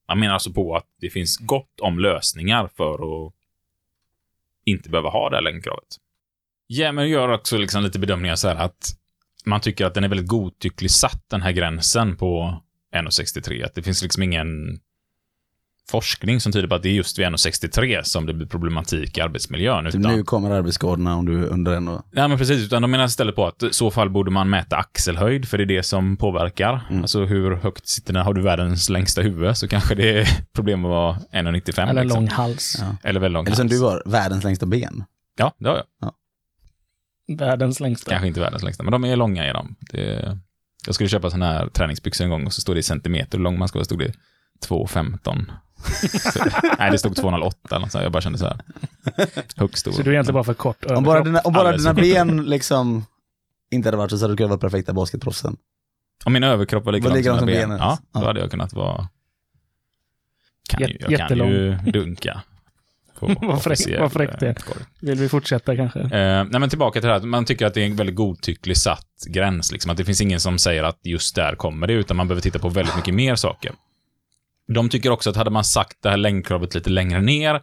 Man 0.09 0.20
menar 0.20 0.35
alltså 0.35 0.53
på 0.53 0.77
att 0.77 0.87
det 1.01 1.11
finns 1.11 1.37
gott 1.37 1.81
om 1.81 1.99
lösningar 1.99 2.70
för 2.77 3.27
att 3.27 3.33
inte 4.64 4.90
behöva 4.90 5.09
ha 5.09 5.31
det 5.31 5.37
här 5.37 5.42
längdkravet. 5.42 5.96
JämO 6.68 7.03
gör 7.03 7.29
också 7.29 7.59
liksom 7.59 7.83
lite 7.83 7.99
bedömningar 7.99 8.35
så 8.35 8.49
här 8.49 8.57
att 8.57 8.96
man 9.44 9.61
tycker 9.61 9.87
att 9.87 9.94
den 9.94 10.05
är 10.05 10.09
väldigt 10.09 10.29
godtyckligt 10.29 10.94
satt, 10.94 11.25
den 11.29 11.42
här 11.42 11.53
gränsen 11.53 12.16
på 12.16 12.62
1,63. 12.94 13.64
Att 13.64 13.75
det 13.75 13.83
finns 13.83 14.03
liksom 14.03 14.23
ingen 14.23 14.81
forskning 15.90 16.40
som 16.40 16.53
tyder 16.53 16.68
på 16.68 16.74
att 16.74 16.83
det 16.83 16.88
är 16.88 16.92
just 16.92 17.18
vid 17.18 17.26
1,63 17.26 18.03
som 18.03 18.26
det 18.26 18.35
blir 18.35 18.46
problematik 18.46 19.18
i 19.18 19.20
arbetsmiljön. 19.20 19.85
Typ 19.85 19.94
Utan, 19.94 20.16
nu 20.16 20.24
kommer 20.24 20.50
arbetsskadorna 20.50 21.16
om 21.16 21.26
du 21.26 21.44
är 21.44 21.46
under 21.46 21.72
en 21.72 21.88
och... 21.88 22.03
Ja, 22.11 22.29
men 22.29 22.38
precis. 22.38 22.64
Utan 22.66 22.83
de 22.83 22.90
menar 22.90 23.05
istället 23.05 23.35
på 23.37 23.46
att 23.46 23.62
i 23.62 23.72
så 23.72 23.90
fall 23.90 24.11
borde 24.11 24.31
man 24.31 24.50
mäta 24.50 24.76
axelhöjd, 24.76 25.48
för 25.48 25.59
det 25.59 25.64
är 25.64 25.66
det 25.66 25.83
som 25.83 26.16
påverkar. 26.16 26.87
Mm. 26.90 27.03
Alltså 27.03 27.24
hur 27.24 27.57
högt 27.57 27.88
sitter 27.88 28.12
den? 28.12 28.24
Har 28.24 28.35
du 28.35 28.42
världens 28.42 28.88
längsta 28.88 29.22
huvud 29.22 29.57
så 29.57 29.68
kanske 29.68 29.94
det 29.94 30.18
är 30.20 30.29
problem 30.53 30.85
att 30.85 30.88
vara 30.88 31.14
1,95. 31.14 31.90
Eller 31.90 32.03
liksom. 32.05 32.20
lång 32.20 32.29
hals. 32.29 32.76
Ja. 32.81 33.09
Eller 33.09 33.20
väldigt 33.20 33.35
lång 33.35 33.46
Eller 33.46 33.57
som 33.57 33.64
hals. 33.68 33.81
du 33.81 33.85
har, 33.85 34.03
världens 34.07 34.44
längsta 34.44 34.66
ben. 34.66 35.05
Ja, 35.38 35.55
det 35.59 35.68
har 35.68 35.76
jag. 35.76 36.12
Världens 37.38 37.81
längsta. 37.81 38.11
Kanske 38.11 38.26
inte 38.29 38.40
världens 38.40 38.62
längsta, 38.62 38.83
men 38.83 38.92
de 38.92 39.05
är 39.05 39.16
långa 39.16 39.50
i 39.50 39.53
dem. 39.53 39.76
Det, 39.81 40.38
jag 40.87 40.94
skulle 40.94 41.09
köpa 41.09 41.31
sådana 41.31 41.46
här 41.46 41.68
träningsbyxor 41.68 42.24
en 42.24 42.31
gång 42.31 42.46
och 42.46 42.53
så 42.53 42.61
stod 42.61 42.76
det 42.76 42.81
i 42.81 42.83
centimeter 42.83 43.38
hur 43.38 43.44
lång 43.44 43.59
man 43.59 43.68
ska 43.68 43.79
vara. 43.79 43.85
stod 43.85 43.98
det 43.98 44.12
2,15. 44.68 45.44
Så- 46.33 46.45
Nej, 46.79 46.90
det 46.90 46.99
stod 46.99 47.12
2,08 47.16 47.53
eller 47.71 47.79
något 47.81 47.93
sånt. 47.93 48.03
Jag 48.05 48.12
bara 48.12 48.21
kände 48.21 48.38
så 48.38 48.45
här. 48.47 48.61
Högst 49.57 49.79
stor. 49.79 49.93
Så 49.93 50.03
du 50.03 50.11
är 50.11 50.14
egentligen 50.14 50.35
bara 50.35 50.45
för 50.45 50.55
kort 50.55 50.85
Om 50.85 51.05
bara 51.05 51.23
dina, 51.25 51.40
om 51.40 51.53
bara 51.53 51.77
dina 51.77 51.95
ben 51.95 52.45
liksom 52.45 53.05
inte 53.71 53.87
hade 53.88 53.97
varit 53.97 54.11
så, 54.11 54.19
så 54.19 54.25
hade 54.25 54.33
du 54.33 54.37
kunnat 54.37 54.51
vara 54.51 54.59
perfekta 54.61 54.93
basketproffsen. 54.93 55.57
Om 56.25 56.33
min 56.33 56.45
överkropp 56.45 56.85
var 56.85 56.93
likadan 56.93 57.23
som 57.38 57.47
mina 57.47 57.59
ben, 57.59 57.69
benen. 57.69 57.79
ja, 57.79 57.99
då 58.12 58.21
Ja. 58.21 58.27
hade 58.27 58.40
jag 58.40 58.51
kunnat 58.51 58.73
vara... 58.73 59.09
Kan 60.69 60.81
ju, 60.88 60.97
jag 61.09 61.29
kan 61.29 61.38
ju 61.38 61.75
dunka. 61.93 62.43
Vad 63.21 63.62
fräck- 63.62 64.09
fräckt 64.12 64.40
det 64.40 64.47
är. 64.47 64.51
eh, 64.51 64.55
korg. 64.55 64.85
Vill 65.01 65.19
vi 65.19 65.29
fortsätta 65.29 65.77
kanske? 65.77 66.01
Eh, 66.01 66.09
nej, 66.45 66.61
men 66.61 66.69
tillbaka 66.69 67.01
till 67.01 67.09
det 67.09 67.14
här. 67.14 67.21
Man 67.21 67.45
tycker 67.45 67.66
att 67.66 67.75
det 67.75 67.83
är 67.83 67.87
en 67.87 67.97
väldigt 67.97 68.16
godtycklig 68.16 68.77
satt 68.77 69.07
gräns. 69.27 69.73
Liksom. 69.73 69.90
Att 69.90 69.97
det 69.97 70.05
finns 70.05 70.21
ingen 70.21 70.40
som 70.40 70.59
säger 70.59 70.83
att 70.85 70.99
just 71.03 71.35
där 71.35 71.55
kommer 71.55 71.87
det, 71.87 71.93
utan 71.93 72.16
man 72.16 72.29
behöver 72.29 72.43
titta 72.43 72.59
på 72.59 72.69
väldigt 72.69 72.97
mycket 72.97 73.14
mer 73.14 73.35
saker. 73.35 73.73
De 74.75 74.89
tycker 74.89 75.11
också 75.11 75.31
att 75.31 75.37
hade 75.37 75.51
man 75.51 75.65
sagt 75.65 76.03
det 76.03 76.11
här 76.11 76.17
längdkravet 76.17 76.75
lite 76.75 76.91
längre 76.91 77.21
ner, 77.21 77.61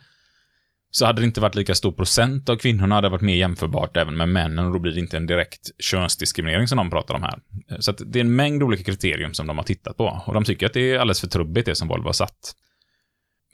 så 0.91 1.05
hade 1.05 1.21
det 1.21 1.25
inte 1.25 1.41
varit 1.41 1.55
lika 1.55 1.75
stor 1.75 1.91
procent 1.91 2.49
av 2.49 2.55
kvinnorna, 2.55 2.95
hade 2.95 3.09
varit 3.09 3.21
mer 3.21 3.35
jämförbart 3.35 3.97
även 3.97 4.17
med 4.17 4.29
männen, 4.29 4.65
och 4.65 4.73
då 4.73 4.79
blir 4.79 4.93
det 4.93 4.99
inte 4.99 5.17
en 5.17 5.27
direkt 5.27 5.71
könsdiskriminering 5.79 6.67
som 6.67 6.77
de 6.77 6.89
pratar 6.89 7.15
om 7.15 7.23
här. 7.23 7.39
Så 7.79 7.91
det 7.91 8.19
är 8.19 8.23
en 8.23 8.35
mängd 8.35 8.63
olika 8.63 8.83
kriterium 8.83 9.33
som 9.33 9.47
de 9.47 9.57
har 9.57 9.65
tittat 9.65 9.97
på, 9.97 10.21
och 10.25 10.33
de 10.33 10.43
tycker 10.43 10.65
att 10.65 10.73
det 10.73 10.91
är 10.91 10.99
alldeles 10.99 11.21
för 11.21 11.27
trubbigt 11.27 11.65
det 11.65 11.75
som 11.75 11.87
Volvo 11.87 12.05
har 12.05 12.13
satt. 12.13 12.53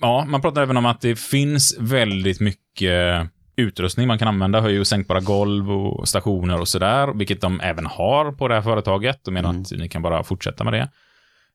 Ja, 0.02 0.26
man 0.28 0.42
pratar 0.42 0.62
även 0.62 0.78
om 0.78 0.86
att 0.86 1.02
det 1.02 1.20
finns 1.20 1.78
väldigt 1.80 2.40
mycket 2.40 3.30
utrustning 3.56 4.08
man 4.08 4.20
kan 4.20 4.28
använda, 4.28 4.62
höj 4.62 4.80
och 4.80 4.88
sänkbara 4.88 5.20
golv 5.20 5.72
och 5.72 6.08
stationer 6.08 6.60
och 6.60 6.68
sådär, 6.68 7.14
vilket 7.18 7.42
de 7.42 7.62
även 7.62 7.86
har 7.86 8.32
på 8.32 8.48
det 8.48 8.56
här 8.56 8.62
företaget. 8.62 9.20
De 9.24 9.34
menar 9.34 9.50
Mm. 9.50 9.62
att 9.62 9.72
ni 9.72 9.90
kan 9.90 10.02
bara 10.02 10.24
fortsätta 10.24 10.64
med 10.64 10.74
det. 10.74 10.90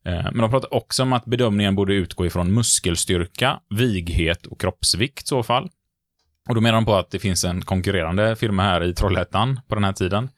Eh, 0.07 0.23
Men 0.33 0.39
de 0.39 0.51
pratar 0.51 0.75
också 0.75 1.03
om 1.03 1.13
att 1.13 1.25
bedömningen 1.25 1.75
borde 1.75 1.95
utgå 1.95 2.27
ifrån 2.27 2.55
muskelstyrka, 2.55 3.61
vighet 3.71 4.47
och 4.47 4.61
kroppsvikt 4.61 5.23
i 5.25 5.27
så 5.27 5.43
fall. 5.43 5.69
Och 6.49 6.55
då 6.55 6.61
menar 6.61 6.75
de 6.75 6.85
på 6.85 6.95
att 6.95 7.11
det 7.11 7.19
finns 7.19 7.45
en 7.45 7.63
konkurrerande 7.63 8.37
firma 8.37 8.63
här 8.63 8.85
i 8.85 8.95
Trollhättan 8.95 9.61
på 9.69 9.75
den 9.75 9.85
här 9.85 9.93
tiden 9.93 10.29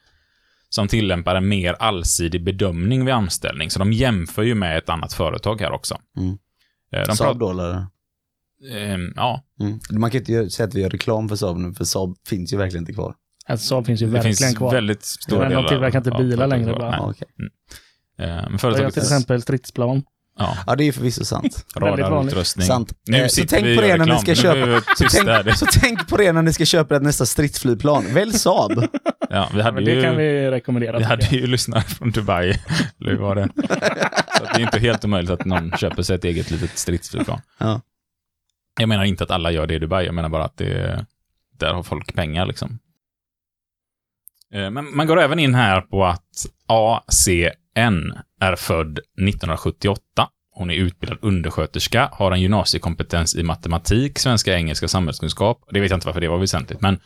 som 0.68 0.88
tillämpar 0.88 1.35
en 1.35 1.49
mer 1.49 1.73
allsidig 1.79 2.44
bedömning 2.44 3.05
vid 3.05 3.14
anställning. 3.14 3.70
Så 3.70 3.79
de 3.79 3.92
jämför 3.92 4.42
ju 4.42 4.55
med 4.55 4.79
ett 4.79 4.88
annat 4.88 5.12
företag 5.12 5.61
här 5.61 5.73
också. 5.73 5.99
Mm. 6.16 6.38
Eh, 6.92 7.07
De 7.07 7.16
Saab 7.16 7.38
då 7.38 7.51
eller? 7.51 7.87
Ehm, 8.73 9.12
ja, 9.16 9.44
Mm. 9.61 9.79
Man 9.90 10.11
kan 10.11 10.18
inte 10.20 10.51
säga 10.51 10.66
att 10.68 10.75
vi 10.75 10.81
gör 10.81 10.90
reklam 10.90 11.29
för 11.29 11.37
Saab 11.37 11.57
nu, 11.59 11.75
för 11.75 11.85
Saab 11.85 12.16
finns 12.29 12.53
ju 12.53 12.57
verkligen 12.57 12.83
inte 12.83 12.92
kvar. 12.92 13.14
Alltså 13.46 13.66
Saab 13.66 13.87
finns 13.87 14.03
ju 14.03 14.07
det 14.07 14.12
verkligen 14.12 14.37
finns 14.37 14.57
kvar. 14.59 14.73
väldigt 14.73 15.05
stora 15.05 15.49
Men 15.49 15.62
de 15.62 15.68
tillverkar 15.68 15.99
inte 15.99 16.11
bilar 16.11 16.46
längre 16.46 16.73
bara. 16.73 16.90
Nej. 16.90 16.99
Ja, 17.01 17.11
okej. 17.11 17.29
Eh, 17.38 17.46
Men 18.26 18.54
Och 18.54 18.61
företaget 18.61 18.83
jag 18.85 18.92
till 18.92 19.02
exempel 19.02 19.42
stridsplan. 19.42 20.02
ja, 20.38 20.56
ja, 20.66 20.76
det 20.76 20.85
är 20.85 20.92
förvisso 20.92 21.24
sant. 21.24 21.66
Radarutrustning. 21.76 22.66
Sant. 22.66 22.92
Nu 23.06 23.18
Eh, 23.18 23.26
så 23.28 23.44
tänk 23.48 23.76
på 23.76 23.83
det 23.83 23.96
när 23.96 24.06
ni 24.06 24.18
ska 24.18 24.35
köpa- 24.35 24.80
Så 24.96 25.04
tänk, 25.11 25.56
så 25.56 25.66
tänk 25.80 26.09
på 26.09 26.16
det 26.16 26.33
när 26.33 26.42
ni 26.42 26.52
ska 26.52 26.64
köpa 26.64 26.96
ert 26.96 27.02
nästa 27.02 27.26
stridsflygplan. 27.26 28.04
Välj 28.14 28.33
Saab. 28.33 28.72
Ja, 29.33 29.48
vi 29.52 29.59
Ja, 29.59 29.64
hade 29.64 29.74
men 29.74 29.85
ju... 29.85 29.94
det 29.96 30.02
kan 30.02 30.16
vi 30.16 30.50
rekommendera. 30.50 30.98
Vi 30.98 31.04
hade 31.04 31.24
ju 31.26 31.46
lyssnare 31.46 31.83
från 31.83 32.11
Dubai. 32.11 32.48
Eller 33.00 33.11
hur 33.11 33.16
var 33.18 33.35
det? 33.35 33.48
Så 34.38 34.44
det 34.44 34.50
är 34.50 34.61
inte 34.61 34.78
helt 34.78 35.04
omöjligt 35.04 35.30
att 35.30 35.44
någon 35.44 35.72
köper 35.76 36.02
sig 36.02 36.16
ett 36.16 36.24
eget 36.24 36.50
litet 36.50 36.78
stridsflygplan. 36.78 37.40
Ja. 37.59 37.80
Jag 38.80 38.88
menar 38.88 39.04
inte 39.04 39.24
att 39.24 39.30
alla 39.30 39.50
gör 39.50 39.66
det 39.66 39.74
i 39.74 39.78
Dubai. 39.78 40.06
Jag 40.06 40.14
menar 40.14 40.28
bara 40.28 40.44
att 40.44 40.56
det, 40.56 41.06
där 41.59 41.72
har 41.74 41.83
folk 41.83 42.14
pengar 42.14 42.46
liksom. 42.46 42.78
Eh, 44.54 44.70
Men 44.70 44.96
man 44.96 45.06
går 45.06 45.20
även 45.20 45.38
in 45.38 45.54
här 45.54 45.80
på 45.80 46.04
att 46.04 46.46
ACN 47.76 48.12
är 48.40 48.56
född 48.56 48.98
1978 48.98 50.28
hon 50.52 50.70
är 50.70 50.74
utbildad 50.74 51.18
undersköterska, 51.22 52.09
har 52.12 52.33
en 52.33 52.40
gymnasiekompetens 52.40 53.37
i 53.37 53.42
matematik, 53.42 54.18
svenska, 54.18 54.54
engelska 54.54 54.87
och 54.87 54.90
samhällskunskap. 54.90 55.68
Det 55.70 55.80
vet 55.80 55.90
jag 55.90 55.96
inte 55.96 56.06
varför 56.06 56.20
det 56.20 56.28
var 56.28 56.38
väsentligt, 56.38 56.80
men 56.80 57.00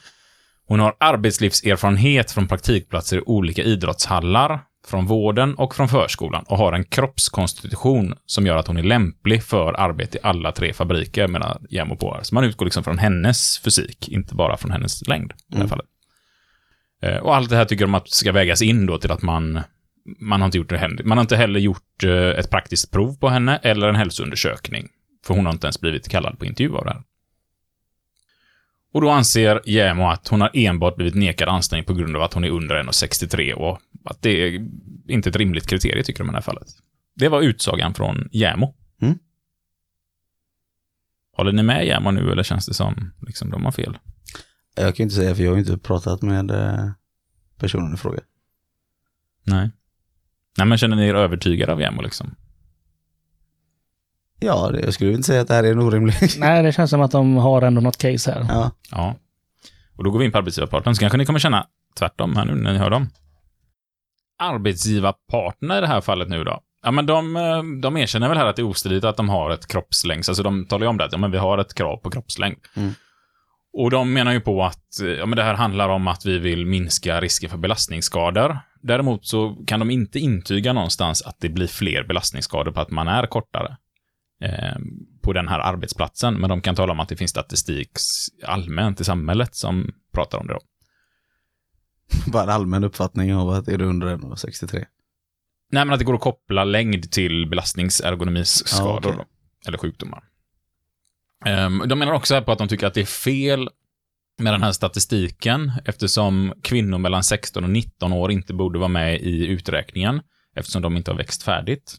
hon 0.66 0.81
har 0.81 0.96
arbetslivserfarenhet 1.00 2.31
från 2.31 2.48
praktikplatser 2.48 3.16
i 3.16 3.20
olika 3.27 3.62
idrottshallar, 3.62 4.61
från 4.87 5.07
vården 5.07 5.55
och 5.55 5.74
från 5.74 5.88
förskolan 5.88 6.44
och 6.48 6.59
har 6.59 6.72
en 6.72 6.85
kroppskonstitution 6.85 8.14
som 8.27 8.46
gör 8.46 8.57
att 8.57 8.66
hon 8.66 8.77
är 8.77 8.83
lämplig 8.83 9.42
för 9.42 9.81
arbete 9.81 10.18
i 10.18 10.20
alla 10.22 10.53
tre 10.53 10.72
fabriker, 10.72 11.29
menar 11.29 11.61
JämO 11.70 11.96
på. 11.96 12.18
Så 12.22 12.35
man 12.35 12.44
utgår 12.44 12.66
liksom 12.66 12.85
från 12.85 12.98
hennes 12.98 13.59
fysik, 13.59 14.09
inte 14.09 14.35
bara 14.35 14.57
från 14.57 14.70
hennes 14.70 15.09
längd 15.09 15.33
i 15.33 15.55
det 15.55 15.59
här 15.59 15.66
fallet. 15.66 15.87
Eh, 17.03 17.16
Och 17.16 17.37
allt 17.37 17.50
det 17.50 17.57
här 17.57 17.64
tycker 17.64 17.85
de 17.85 17.94
att 17.94 18.11
ska 18.11 18.33
vägas 18.33 18.62
in 18.62 18.87
då 18.87 18.98
till 18.98 19.12
att 19.12 19.22
man, 19.22 19.61
man 20.05 20.40
har 20.40 20.47
inte 20.47 20.59
gjort 20.59 20.69
det 20.69 20.79
heller. 20.79 21.05
Man 21.05 21.19
har 21.19 21.23
inte 21.23 21.37
heller 21.37 21.61
gjort 21.61 22.05
eh, 22.05 22.12
ett 22.12 22.51
praktiskt 22.51 22.90
prov 22.90 23.19
på 23.19 23.29
henne 23.29 23.57
eller 23.57 23.88
en 23.88 23.97
hälsoundersökning. 23.97 24.88
För 25.27 25.35
hon 25.35 25.47
har 25.47 25.53
inte 25.53 25.67
ens 25.67 25.81
blivit 25.81 26.09
kallad 26.09 26.38
på 26.38 26.45
intervju 26.45 26.77
av 26.77 26.85
det 26.85 26.90
här. 26.90 27.03
Och 28.93 29.01
då 29.01 29.11
anser 29.11 29.61
JämO 29.64 30.09
att 30.09 30.29
hon 30.29 30.40
har 30.40 30.51
enbart 30.55 30.97
blivit 30.97 31.14
nekad 31.14 31.49
anställning 31.49 31.85
på 31.85 31.95
grund 31.95 32.17
av 32.17 32.23
att 32.23 32.35
hon 32.35 32.45
är 32.45 32.51
under 32.51 32.83
1,63 32.83 33.53
och 33.53 33.81
att 34.05 34.23
det 34.23 34.31
är 34.31 34.69
inte 35.09 35.29
ett 35.29 35.37
rimligt 35.37 35.67
kriterium 35.67 36.05
tycker 36.05 36.25
de 36.25 36.29
i 36.29 36.33
det 36.33 36.37
här 36.37 36.43
fallet. 36.43 36.69
Det 37.14 37.29
var 37.29 37.43
utsagan 37.43 37.95
från 37.95 38.29
JämO. 38.33 38.75
Mm. 39.01 39.19
Håller 41.33 41.53
ni 41.53 41.62
med 41.62 41.87
JämO 41.87 42.11
nu 42.11 42.33
eller 42.33 42.43
känns 42.43 42.67
det 42.67 42.75
som 42.75 43.12
liksom 43.21 43.51
de 43.51 43.64
har 43.64 43.73
fel? 43.73 43.99
Jag 44.75 44.97
kan 44.97 45.05
inte 45.05 45.14
säga 45.14 45.35
för 45.35 45.43
jag 45.43 45.51
har 45.51 45.59
inte 45.59 45.79
pratat 45.79 46.23
med 46.23 46.51
eh, 46.51 46.90
personen 47.59 47.95
i 47.95 47.97
fråga. 47.97 48.21
Nej. 49.45 49.71
Nej, 50.59 50.67
men 50.67 50.79
känner 50.79 50.97
ni 50.97 51.09
er 51.09 51.14
övertygade 51.14 51.73
av 51.73 51.81
JämO 51.81 52.03
liksom? 52.03 52.35
Ja, 54.40 54.71
det, 54.73 54.81
jag 54.81 54.95
skulle 54.95 55.11
inte 55.11 55.23
säga 55.23 55.40
att 55.40 55.49
det 55.49 55.55
här 55.55 55.64
är 55.64 55.73
en 55.73 55.79
orimlig... 55.79 56.14
Nej, 56.38 56.62
det 56.62 56.73
känns 56.73 56.90
som 56.90 57.01
att 57.01 57.11
de 57.11 57.37
har 57.37 57.62
ändå 57.62 57.81
något 57.81 57.99
case 57.99 58.33
här. 58.33 58.47
ja. 58.49 58.71
Ja. 58.90 59.14
Och 59.97 60.05
då 60.05 60.11
går 60.11 60.19
vi 60.19 60.25
in 60.25 60.33
på 60.33 60.38
arbetsgivarparten, 60.38 60.95
så 60.95 61.01
kanske 61.01 61.19
ni 61.19 61.27
kommer 61.27 61.38
känna 61.38 61.67
tvärtom 61.99 62.37
här 62.37 62.45
nu 62.45 62.55
när 62.55 62.73
ni 62.73 62.79
hör 62.79 62.90
dem. 62.90 63.09
Arbetsgivarparterna 64.38 65.79
i 65.79 65.81
det 65.81 65.87
här 65.87 66.01
fallet 66.01 66.29
nu 66.29 66.45
då. 66.45 66.61
Ja, 66.83 66.90
men 66.90 67.07
de, 67.07 67.37
eh, 67.37 67.62
de 67.83 67.97
erkänner 67.97 68.29
väl 68.29 68.38
här 68.38 68.47
att 68.47 68.57
det 68.57 68.62
är 68.62 68.67
ostridigt 68.67 69.05
att 69.05 69.17
de 69.17 69.29
har 69.29 69.51
ett 69.51 69.67
kroppslängd. 69.67 70.25
Alltså 70.29 70.43
de 70.43 70.67
talar 70.67 70.85
ju 70.85 70.90
om 70.90 70.97
det, 70.97 71.05
att 71.05 71.12
ja, 71.12 71.19
men 71.19 71.31
vi 71.31 71.38
har 71.38 71.59
ett 71.59 71.75
krav 71.75 71.97
på 71.97 72.11
kroppslängd. 72.11 72.59
Mm. 72.75 72.93
Och 73.73 73.90
de 73.90 74.12
menar 74.12 74.33
ju 74.33 74.40
på 74.40 74.64
att 74.64 75.01
eh, 75.03 75.09
ja, 75.09 75.27
men 75.27 75.37
det 75.37 75.43
här 75.43 75.55
handlar 75.55 75.88
om 75.88 76.09
att 76.09 76.27
vi 76.27 76.38
vill 76.38 76.67
minska 76.67 77.21
risken 77.21 77.51
för 77.51 77.59
belastningsskador. 77.59 78.59
Däremot 78.87 79.27
så 79.27 79.57
kan 79.66 79.81
de 79.81 79.90
inte 79.90 80.18
intyga 80.18 80.73
någonstans 80.73 81.23
att 81.23 81.40
det 81.40 81.49
blir 81.49 81.66
fler 81.66 82.05
belastningsskador 82.05 82.73
på 82.73 82.81
att 82.81 82.90
man 82.90 83.09
är 83.09 83.27
kortare 83.27 83.77
eh, 84.40 84.77
på 85.23 85.33
den 85.33 85.49
här 85.49 85.59
arbetsplatsen. 85.59 86.35
Men 86.35 86.51
de 86.51 86.61
kan 86.61 86.75
tala 86.75 86.92
om 86.92 87.01
att 87.01 87.09
det 87.09 87.16
finns 87.16 87.31
statistik 87.31 87.90
allmänt 88.44 89.01
i 89.01 89.05
samhället 89.05 89.55
som 89.55 89.92
pratar 90.12 90.38
om 90.38 90.47
det 90.47 90.53
då. 90.53 90.61
Bara 92.33 92.42
en 92.42 92.49
allmän 92.49 92.85
uppfattning 92.85 93.35
av 93.35 93.51
att 93.51 93.68
är 93.68 93.79
du 93.79 93.85
under 93.85 94.16
1,63? 94.16 94.75
Nej, 94.75 94.87
men 95.85 95.92
att 95.92 95.99
det 95.99 96.05
går 96.05 96.14
att 96.14 96.20
koppla 96.20 96.64
längd 96.64 97.11
till 97.11 97.49
belastningsergonomiskador 97.49 99.12
Ja, 99.12 99.16
då, 99.16 99.25
eller 99.66 99.79
sjukdomar. 99.79 100.25
Ehm, 101.44 101.83
de 101.87 101.99
menar 101.99 102.12
också 102.12 102.35
här 102.35 102.42
på 102.42 102.53
att 102.53 102.59
de 102.59 102.68
tycker 102.68 102.87
att 102.87 102.94
det 102.94 103.01
är 103.01 103.05
fel 103.05 103.68
med 104.38 104.53
den 104.53 104.62
här 104.62 104.73
statistiken 104.73 105.73
eftersom 105.85 106.55
kvinnor 106.62 106.99
mellan 106.99 107.25
16 107.25 107.64
och 107.64 107.70
19 107.70 108.12
år 108.12 108.33
inte 108.33 108.55
borde 108.55 108.79
vara 108.79 108.88
med 108.88 109.20
i 109.20 109.47
uträkningen 109.47 110.20
eftersom 110.57 110.83
de 110.83 110.97
inte 110.97 111.11
har 111.11 111.18
växt 111.18 111.42
färdigt. 111.42 111.97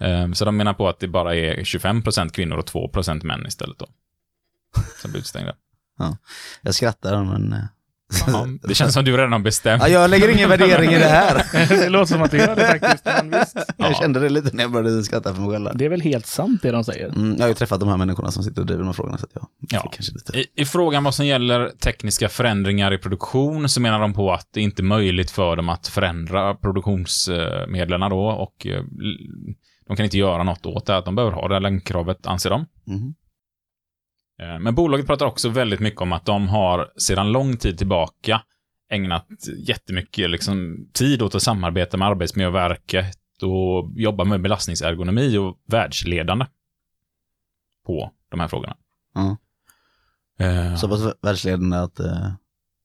Mm. 0.00 0.34
Så 0.34 0.44
de 0.44 0.56
menar 0.56 0.74
på 0.74 0.88
att 0.88 1.00
det 1.00 1.08
bara 1.08 1.34
är 1.34 1.56
25% 1.56 2.28
kvinnor 2.28 2.56
och 2.56 2.68
2% 2.68 3.24
män 3.24 3.46
istället 3.46 3.78
då. 3.78 3.86
Som 5.02 5.10
blir 5.10 5.20
utstängda. 5.20 5.54
Jag 6.62 6.74
skrattar 6.74 7.24
men... 7.24 7.68
eh, 8.12 8.24
Ja, 8.26 8.46
det 8.68 8.74
känns 8.74 8.94
som 8.94 9.04
du 9.04 9.16
redan 9.16 9.32
har 9.32 9.38
bestämt. 9.38 9.82
Ja, 9.82 9.88
jag 9.88 10.10
lägger 10.10 10.28
ingen 10.28 10.48
värdering 10.48 10.90
i 10.90 10.98
det 10.98 11.04
här. 11.04 11.44
det 11.68 11.88
låter 11.88 12.12
som 12.14 12.22
att 12.22 12.30
du 12.30 12.36
gör 12.38 12.56
det 12.56 12.66
faktiskt. 12.66 13.04
Men 13.04 13.30
visst. 13.30 13.56
Jag 13.76 13.90
Ja. 13.90 13.94
kände 13.94 14.20
det 14.20 14.28
lite 14.28 14.56
när 14.56 14.64
jag 14.64 14.72
började 14.72 15.02
skratta 15.04 15.34
för 15.34 15.42
mig 15.42 15.50
själv. 15.50 15.70
Det 15.74 15.84
är 15.84 15.88
väl 15.88 16.00
helt 16.00 16.26
sant 16.26 16.62
det 16.62 16.70
de 16.70 16.84
säger. 16.84 17.06
Mm, 17.08 17.34
jag 17.36 17.44
har 17.44 17.48
ju 17.48 17.54
träffat 17.54 17.80
de 17.80 17.88
här 17.88 17.96
människorna 17.96 18.30
som 18.30 18.42
sitter 18.42 18.60
och 18.60 18.66
driver 18.66 18.82
de 18.82 18.86
här 18.86 18.92
frågorna 18.92 19.18
så 19.18 19.24
att 19.24 19.30
jag 19.34 19.46
Ja. 19.70 19.80
får 19.80 19.90
kanske 19.92 20.12
lite... 20.12 20.38
I, 20.38 20.46
I 20.56 20.64
frågan 20.64 21.04
vad 21.04 21.14
som 21.14 21.26
gäller 21.26 21.68
tekniska 21.68 22.28
förändringar 22.28 22.92
i 22.94 22.98
produktion 22.98 23.68
så 23.68 23.80
menar 23.80 24.00
de 24.00 24.12
på 24.14 24.32
att 24.32 24.46
det 24.54 24.60
inte 24.60 24.82
är 24.82 24.84
möjligt 24.84 25.30
för 25.30 25.56
dem 25.56 25.68
att 25.68 25.86
förändra 25.88 26.54
produktionsmedlen 26.54 28.00
då 28.10 28.26
och 28.28 28.66
eh, 28.66 28.82
de 29.86 29.96
kan 29.96 30.04
inte 30.04 30.18
göra 30.18 30.42
något 30.42 30.66
åt 30.66 30.86
det. 30.86 30.96
Att 30.96 31.04
de 31.04 31.14
behöver 31.14 31.32
ha 31.36 31.48
det 31.48 31.54
här 31.54 31.60
längdkravet, 31.60 32.26
anser 32.26 32.50
de. 32.50 32.66
Mhm. 32.86 33.14
Eh, 34.42 34.58
Men 34.58 34.74
bolaget 34.74 35.06
pratar 35.06 35.26
också 35.26 35.48
väldigt 35.48 35.80
mycket 35.80 36.00
om 36.00 36.12
att 36.12 36.24
de 36.26 36.48
har 36.48 36.92
sedan 36.96 37.32
lång 37.32 37.56
tid 37.56 37.78
tillbaka 37.78 38.42
ägnat 38.90 39.26
jättemycket 39.68 40.30
liksom, 40.30 40.86
tid 40.92 41.22
åt 41.22 41.34
att 41.34 41.42
samarbeta 41.42 41.96
med 41.96 42.08
Arbetsmiljöverket 42.08 43.18
och 43.42 43.90
jobba 43.96 44.24
med 44.24 44.40
belastningsergonomi 44.42 45.36
och 45.36 45.58
världsledande 45.66 46.46
på 47.86 48.12
de 48.30 48.40
här 48.40 48.48
frågorna. 48.48 48.76
Ja. 49.14 49.36
Eh, 50.44 50.76
Så 50.76 50.88
pass 50.88 51.00
världsledande 51.22 51.76
att 51.76 52.00
eh, 52.00 52.32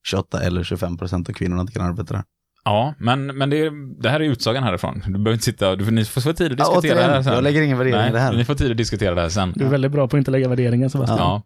28 0.05 0.41
eller 0.41 0.63
25 0.63 0.97
procent 0.97 1.29
av 1.29 1.33
kvinnorna 1.33 1.61
inte 1.61 1.73
kan 1.73 1.85
arbeta 1.85 2.13
där. 2.13 2.23
Ja, 2.65 2.93
men, 2.97 3.25
men 3.25 3.49
det, 3.49 3.57
är, 3.57 4.01
det 4.01 4.09
här 4.09 4.19
är 4.19 4.23
utsagan 4.23 4.63
härifrån. 4.63 5.01
Du 5.05 5.11
behöver 5.11 5.31
inte 5.31 5.43
sitta, 5.45 5.75
du, 5.75 5.91
ni 5.91 6.05
får 6.05 6.21
få 6.21 6.33
tid 6.33 6.51
att 6.51 6.59
Ja, 6.59 6.65
diskutera 6.81 7.07
det 7.07 7.13
här 7.13 7.21
sen. 7.21 7.33
jag 7.33 7.43
lägger 7.43 7.61
ingen 7.61 7.77
värdering 7.77 7.97
Nej, 7.99 8.09
i 8.09 8.13
det 8.13 8.19
här. 8.19 8.33
ni 8.33 8.45
får 8.45 8.55
tid 8.55 8.71
att 8.71 8.77
diskutera 8.77 9.15
det 9.15 9.21
här 9.21 9.29
sen. 9.29 9.53
Du 9.55 9.65
är 9.65 9.69
väldigt 9.69 9.91
bra 9.91 10.07
på 10.07 10.15
att 10.15 10.19
inte 10.19 10.31
lägga 10.31 10.47
värderingar 10.49 10.89
Sebastian. 10.89 11.19
Ja. 11.19 11.41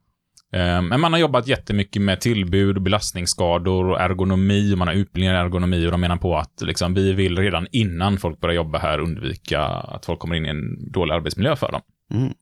Eh, 0.59 0.81
Men 0.81 1.01
man 1.01 1.13
har 1.13 1.19
jobbat 1.19 1.47
jättemycket 1.47 2.01
med 2.01 2.21
tillbud, 2.21 2.81
belastningsskador 2.83 3.89
och 3.89 4.01
ergonomi. 4.01 4.73
Och 4.73 4.77
man 4.77 4.87
har 4.87 4.95
utbildningar 4.95 5.33
i 5.35 5.37
ergonomi 5.37 5.87
och 5.87 5.91
de 5.91 6.01
menar 6.01 6.17
på 6.17 6.37
att 6.37 6.61
liksom, 6.61 6.93
vi 6.93 7.13
vill 7.13 7.37
redan 7.37 7.67
innan 7.71 8.17
folk 8.17 8.39
börjar 8.39 8.55
jobba 8.55 8.79
här 8.79 8.99
undvika 8.99 9.61
att 9.61 10.05
folk 10.05 10.19
kommer 10.19 10.35
in 10.35 10.45
i 10.45 10.49
en 10.49 10.91
dålig 10.91 11.13
arbetsmiljö 11.13 11.55
för 11.55 11.71
dem. 11.71 11.81
Mm. 12.13 12.33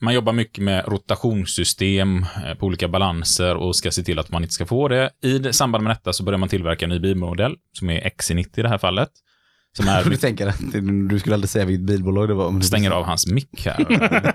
Man 0.00 0.14
jobbar 0.14 0.32
mycket 0.32 0.64
med 0.64 0.88
rotationssystem 0.88 2.26
eh, 2.44 2.54
på 2.54 2.66
olika 2.66 2.88
balanser 2.88 3.54
och 3.54 3.76
ska 3.76 3.90
se 3.90 4.02
till 4.02 4.18
att 4.18 4.30
man 4.30 4.42
inte 4.42 4.54
ska 4.54 4.66
få 4.66 4.88
det. 4.88 5.10
I 5.22 5.52
samband 5.52 5.84
med 5.84 5.90
detta 5.90 6.12
så 6.12 6.24
börjar 6.24 6.38
man 6.38 6.48
tillverka 6.48 6.84
en 6.84 6.90
ny 6.90 6.98
bilmodell, 6.98 7.56
som 7.72 7.90
är 7.90 8.00
XC90 8.00 8.58
i 8.58 8.62
det 8.62 8.68
här 8.68 8.78
fallet. 8.78 9.10
Som 9.76 9.88
är 9.88 10.04
Du 10.10 10.16
tänker 10.16 10.46
att 10.46 10.60
du 11.08 11.18
skulle 11.18 11.34
aldrig 11.34 11.50
säga 11.50 11.64
vilket 11.64 11.86
bilbolag 11.86 12.28
det 12.28 12.34
var. 12.34 12.52
Du 12.52 12.62
stänger 12.62 12.90
av 12.90 13.04
hans 13.04 13.26
mick 13.26 13.66
här. 13.66 13.76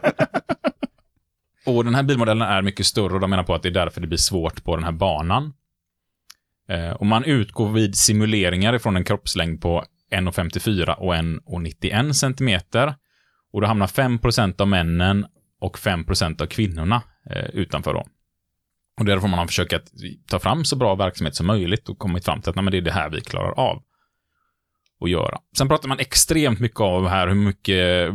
och 1.65 1.85
den 1.85 1.95
här 1.95 2.03
bilmodellen 2.03 2.47
är 2.47 2.61
mycket 2.61 2.85
större 2.85 3.13
och 3.13 3.19
de 3.19 3.29
menar 3.29 3.43
på 3.43 3.55
att 3.55 3.63
det 3.63 3.69
är 3.69 3.73
därför 3.73 4.01
det 4.01 4.07
blir 4.07 4.17
svårt 4.17 4.63
på 4.63 4.75
den 4.75 4.85
här 4.85 4.91
banan. 4.91 5.53
Eh, 6.69 6.91
och 6.91 7.05
man 7.05 7.23
utgår 7.23 7.71
vid 7.71 7.95
simuleringar 7.95 8.73
ifrån 8.73 8.95
en 8.95 9.03
kroppslängd 9.03 9.61
på 9.61 9.83
1,54 10.11 10.93
och 10.93 11.15
1,91 11.15 12.13
centimeter. 12.13 12.95
Och 13.53 13.61
då 13.61 13.67
hamnar 13.67 13.87
5% 13.87 14.61
av 14.61 14.67
männen 14.67 15.25
och 15.63 15.77
5% 15.77 16.41
av 16.41 16.45
kvinnorna 16.45 17.01
eh, 17.29 17.45
utanför 17.53 17.93
då. 17.93 18.05
Och 18.99 19.05
därför 19.05 19.21
får 19.21 19.27
man 19.27 19.47
försöka 19.47 19.75
att 19.75 19.91
ta 20.27 20.39
fram 20.39 20.65
så 20.65 20.75
bra 20.75 20.95
verksamhet 20.95 21.35
som 21.35 21.47
möjligt 21.47 21.89
och 21.89 21.99
kommit 21.99 22.25
fram 22.25 22.41
till 22.41 22.49
att 22.49 22.55
nej, 22.55 22.63
men 22.63 22.71
det 22.71 22.77
är 22.77 22.81
det 22.81 22.91
här 22.91 23.09
vi 23.09 23.21
klarar 23.21 23.59
av 23.59 23.83
att 25.01 25.09
göra. 25.09 25.39
Sen 25.57 25.67
pratar 25.67 25.89
man 25.89 25.99
extremt 25.99 26.59
mycket 26.59 26.79
om 26.79 27.05
här 27.05 27.27
hur 27.27 27.35
mycket 27.35 28.09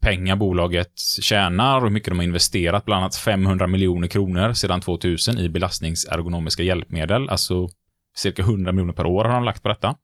pengar 0.00 0.36
bolaget 0.36 0.98
tjänar 1.20 1.76
och 1.76 1.82
hur 1.82 1.90
mycket 1.90 2.10
de 2.10 2.18
har 2.18 2.24
investerat, 2.24 2.84
bland 2.84 3.02
annat 3.02 3.16
500 3.16 3.66
miljoner 3.66 4.08
kronor 4.08 4.52
sedan 4.52 4.80
2000 4.80 5.38
i 5.38 5.48
belastningsergonomiska 5.48 6.62
hjälpmedel, 6.62 7.28
alltså 7.28 7.68
cirka 8.16 8.42
100 8.42 8.72
miljoner 8.72 8.92
per 8.92 9.06
år 9.06 9.24
har 9.24 9.34
de 9.34 9.44
lagt 9.44 9.62
på 9.62 9.68
detta. 9.68 9.96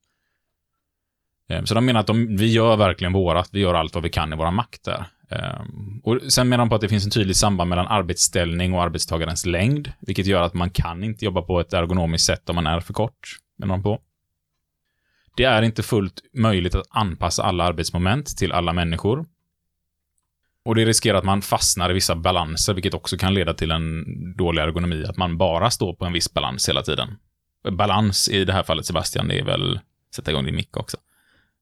Eh, 1.49 1.65
så 1.65 1.75
de 1.75 1.87
menar 1.87 2.01
att 2.01 2.07
de, 2.07 2.37
vi 2.37 2.53
gör 2.53 2.77
verkligen 2.77 3.13
vårat, 3.13 3.49
vi 3.53 3.61
gör 3.61 3.75
allt 3.75 3.95
vad 3.95 4.03
vi 4.03 4.11
kan 4.11 4.33
i 4.33 4.37
våra 4.37 4.51
makt 4.51 4.85
där. 4.85 5.07
Ehm, 5.29 6.01
och 6.05 6.21
sen 6.29 6.49
menar 6.49 6.65
de 6.65 6.69
på 6.69 6.75
att 6.75 6.81
det 6.81 6.89
finns 6.89 7.05
en 7.05 7.11
tydlig 7.11 7.37
samband 7.37 7.71
mellan 7.71 7.87
arbetsställning 7.87 8.75
och 8.75 8.83
arbetstagarens 8.83 9.47
längd, 9.47 9.93
vilket 10.01 10.27
gör 10.27 10.43
att 10.43 10.55
man 10.55 10.71
kan 10.71 11.05
inte 11.05 11.25
jobba 11.25 11.43
på 11.43 11.61
ett 11.61 11.73
ergonomiskt 11.73 12.27
sätt 12.27 12.49
om 12.49 12.55
man 12.55 12.67
är 12.67 12.81
för 12.81 12.95
kort, 12.95 13.37
menar 13.59 13.75
de 13.75 13.83
på. 13.83 14.01
Det 15.37 15.45
är 15.45 15.63
inte 15.63 15.83
fullt 15.83 16.21
möjligt 16.33 16.75
att 16.75 16.87
anpassa 16.91 17.43
alla 17.43 17.65
arbetsmoment 17.65 18.37
till 18.37 18.53
alla 18.53 18.73
människor. 18.73 19.27
Och 20.65 20.75
det 20.75 20.85
riskerar 20.85 21.19
att 21.19 21.25
man 21.25 21.43
fastnar 21.43 21.91
i 21.91 21.95
vissa 21.95 22.17
balanser, 22.17 22.75
vilket 22.75 22.95
också 22.95 23.17
kan 23.17 23.35
leda 23.35 23.55
till 23.55 23.71
en 23.71 24.05
dålig 24.37 24.63
ergonomi, 24.63 25.05
att 25.05 25.17
man 25.17 25.39
bara 25.39 25.71
står 25.71 25.95
på 25.95 26.05
en 26.05 26.13
viss 26.13 26.35
balans 26.35 26.69
hela 26.69 26.83
tiden. 26.83 27.09
Balans 27.71 28.29
i 28.29 28.45
det 28.45 28.53
här 28.53 28.63
fallet, 28.63 28.87
Sebastian, 28.87 29.29
det 29.29 29.39
är 29.39 29.45
väl, 29.45 29.81
sätta 30.15 30.31
igång 30.31 30.45
din 30.45 30.57
mick 30.57 30.77
också. 30.77 30.97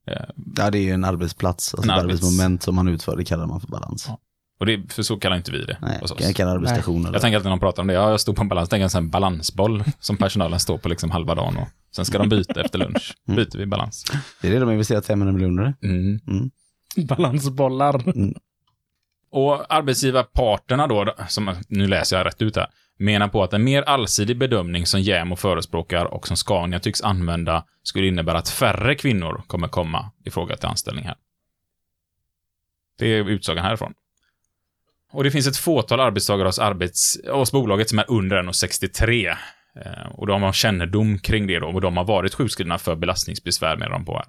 Eh, 0.06 0.16
Ja, 0.56 0.70
det 0.70 0.78
är 0.78 0.82
ju 0.82 0.90
en 0.90 1.04
arbetsplats, 1.04 1.74
alltså 1.74 1.90
En 1.90 1.98
ett 1.98 2.02
arbets- 2.02 2.08
arbetsmoment 2.08 2.62
som 2.62 2.74
man 2.74 2.88
utför, 2.88 3.16
det 3.16 3.24
kallar 3.24 3.46
man 3.46 3.60
för 3.60 3.68
balans. 3.68 4.04
Ja. 4.08 4.18
Och 4.60 4.66
det, 4.66 4.92
för 4.92 5.02
så 5.02 5.16
kallar 5.16 5.36
inte 5.36 5.50
vi 5.52 5.64
det 5.64 5.78
Nej, 5.82 6.00
jag 6.18 6.36
kalla 6.36 6.50
det 6.50 6.56
arbetsstation 6.56 7.00
eller? 7.00 7.12
Jag 7.12 7.20
tänker 7.22 7.36
alltid 7.36 7.44
när 7.46 7.50
de 7.56 7.60
pratar 7.60 7.82
om 7.82 7.86
det, 7.86 7.94
ja, 7.94 8.10
jag 8.10 8.20
stod 8.20 8.36
på 8.36 8.42
en 8.42 8.48
balans, 8.48 8.68
tänker 8.68 8.84
en 8.84 8.90
sån 8.90 9.10
balansboll 9.10 9.84
som 10.00 10.16
personalen 10.16 10.60
står 10.60 10.78
på 10.78 10.88
liksom 10.88 11.10
halva 11.10 11.34
dagen 11.34 11.56
och 11.56 11.68
Sen 11.96 12.04
ska 12.04 12.18
de 12.18 12.28
byta 12.28 12.60
efter 12.60 12.78
lunch. 12.78 13.14
Mm. 13.28 13.36
Byter 13.36 13.58
vi 13.58 13.66
balans. 13.66 14.04
Det 14.42 14.48
är 14.48 14.52
det 14.52 14.58
de 14.58 14.70
investerat 14.70 15.06
500 15.06 15.32
miljoner 15.32 15.74
i. 15.82 15.86
Mm. 15.86 16.50
Balansbollar. 16.96 18.02
Och 19.30 19.74
arbetsgivarparterna 19.74 20.86
då, 20.86 21.14
som, 21.28 21.54
nu 21.68 21.86
läser 21.86 22.16
jag 22.16 22.26
rätt 22.26 22.42
ut 22.42 22.56
här, 22.56 22.66
menar 22.98 23.28
på 23.28 23.42
att 23.42 23.52
en 23.52 23.64
mer 23.64 23.82
allsidig 23.82 24.38
bedömning 24.38 24.86
som 24.86 25.00
JämO 25.00 25.36
förespråkar 25.36 26.04
och 26.04 26.28
som 26.28 26.36
Scania 26.36 26.80
tycks 26.80 27.02
använda 27.02 27.64
skulle 27.82 28.06
innebära 28.06 28.38
att 28.38 28.48
färre 28.48 28.94
kvinnor 28.94 29.42
kommer 29.46 29.68
komma 29.68 30.10
i 30.24 30.30
fråga 30.30 30.56
till 30.56 30.68
anställning 30.68 31.04
här. 31.04 31.16
Det 32.98 33.06
är 33.06 33.28
utsagan 33.28 33.64
härifrån. 33.64 33.94
Och 35.12 35.24
det 35.24 35.30
finns 35.30 35.46
ett 35.46 35.56
fåtal 35.56 36.00
arbetstagare 36.00 36.48
hos, 36.48 36.58
arbets, 36.58 37.18
hos 37.30 37.52
bolaget 37.52 37.88
som 37.88 37.98
är 37.98 38.10
under 38.10 38.42
1,63. 38.42 39.36
Eh, 39.76 40.06
och 40.12 40.26
de 40.26 40.42
har 40.42 40.52
kännedom 40.52 41.18
kring 41.18 41.46
det 41.46 41.58
då, 41.58 41.66
och 41.66 41.80
de 41.80 41.96
har 41.96 42.04
varit 42.04 42.34
sjukskrivna 42.34 42.78
för 42.78 42.94
belastningsbesvär 42.94 43.76
med 43.76 43.90
dem 43.90 44.04
på 44.04 44.16
här. 44.16 44.26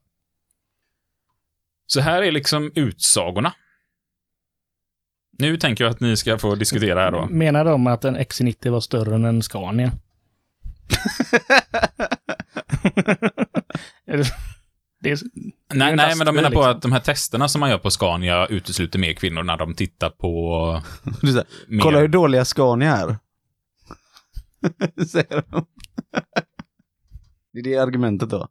Så 1.87 1.99
här 1.99 2.21
är 2.21 2.31
liksom 2.31 2.71
utsagorna. 2.75 3.53
Nu 5.37 5.57
tänker 5.57 5.83
jag 5.83 5.91
att 5.91 5.99
ni 5.99 6.17
ska 6.17 6.37
få 6.37 6.55
diskutera 6.55 6.99
här 6.99 7.11
då. 7.11 7.27
Menar 7.29 7.65
de 7.65 7.87
att 7.87 8.05
en 8.05 8.17
XC90 8.17 8.69
var 8.69 8.79
större 8.79 9.15
än 9.15 9.25
en 9.25 9.43
Scania? 9.43 9.91
Är 14.07 14.17
det, 14.17 14.25
det 15.01 15.11
är, 15.11 15.19
Nej, 15.73 15.95
nej 15.95 16.15
men 16.17 16.25
de 16.25 16.35
menar 16.35 16.49
på 16.49 16.55
liksom. 16.55 16.71
att 16.71 16.81
de 16.81 16.91
här 16.91 16.99
testerna 16.99 17.47
som 17.47 17.59
man 17.59 17.69
gör 17.69 17.77
på 17.77 17.91
Scania 17.91 18.45
utesluter 18.45 18.99
mer 18.99 19.13
kvinnor 19.13 19.43
när 19.43 19.57
de 19.57 19.73
tittar 19.73 20.09
på 20.09 20.81
Du 21.21 21.27
säger, 21.27 21.45
mer. 21.67 21.81
Kolla 21.81 21.99
hur 21.99 22.07
dåliga 22.07 22.45
Scania 22.45 22.95
är. 22.95 23.17
Säger 25.07 25.43
de. 25.51 25.65
Det 27.53 27.59
är 27.59 27.63
det 27.63 27.77
argumentet 27.77 28.29
då. 28.29 28.47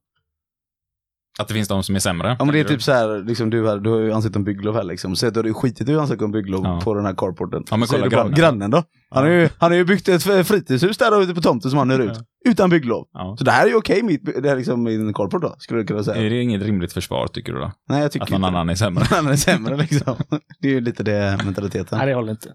Att 1.38 1.48
det 1.48 1.54
finns 1.54 1.68
de 1.68 1.82
som 1.82 1.94
är 1.94 1.98
sämre. 1.98 2.36
Ja 2.38 2.44
men 2.44 2.54
det 2.54 2.60
är 2.60 2.64
typ 2.64 2.82
så 2.82 2.92
här, 2.92 3.24
liksom 3.24 3.50
du, 3.50 3.68
här, 3.68 3.76
du 3.78 3.90
har 3.90 3.98
ju 3.98 4.12
ansökt 4.12 4.36
om 4.36 4.44
bygglov 4.44 4.74
här 4.74 4.84
liksom. 4.84 5.16
Säg 5.16 5.26
att 5.28 5.34
du 5.34 5.40
har 5.42 5.52
skitit 5.52 5.88
i 5.88 5.94
att 5.94 6.00
ansöka 6.00 6.24
om 6.24 6.32
bygglov 6.32 6.64
Ja. 6.64 6.80
på 6.84 6.94
den 6.94 7.04
här 7.04 7.14
carporten. 7.14 7.64
Ja, 7.70 7.76
men 7.76 7.88
kolla 7.88 8.04
du 8.04 8.10
bara, 8.10 8.16
grannen. 8.16 8.34
grannen 8.34 8.70
då? 8.70 8.82
Han 9.10 9.22
har, 9.24 9.30
ju, 9.30 9.48
han 9.58 9.70
har 9.70 9.76
ju 9.78 9.84
byggt 9.84 10.08
ett 10.08 10.22
fritidshus 10.22 10.96
där 10.98 11.22
ute 11.22 11.34
på 11.34 11.40
tomten 11.40 11.70
som 11.70 11.78
han 11.78 11.90
hyr 11.90 11.98
ut. 12.00 12.18
Utan 12.46 12.70
bygglov. 12.70 13.06
Ja. 13.12 13.36
Så 13.38 13.44
det 13.44 13.50
här 13.50 13.64
är 13.64 13.68
ju 13.70 13.74
okej 13.76 14.02
mitt, 14.02 14.42
det 14.42 14.54
liksom 14.54 14.82
min 14.82 15.14
carport 15.14 15.42
då, 15.42 15.54
skulle 15.58 15.80
du 15.80 15.86
kunna 15.86 16.02
säga. 16.04 16.26
Är 16.26 16.30
det 16.30 16.42
inget 16.42 16.62
rimligt 16.62 16.92
försvar, 16.92 17.26
tycker 17.26 17.52
du 17.52 17.58
då? 17.58 17.72
Nej 17.88 18.02
jag 18.02 18.12
tycker 18.12 18.24
Att 18.24 18.30
någon 18.30 18.38
inte 18.40 18.48
annan 18.48 18.68
är 18.70 18.74
sämre? 18.74 19.04
Någon 19.10 19.18
annan 19.18 19.32
är 19.32 19.36
sämre 19.36 19.76
liksom. 19.76 20.16
Det 20.60 20.68
är 20.68 20.72
ju 20.72 20.80
lite 20.80 21.02
det 21.02 21.38
mentaliteten. 21.44 21.98
nej, 21.98 22.06
det 22.06 22.14
håller 22.14 22.30
inte. 22.32 22.48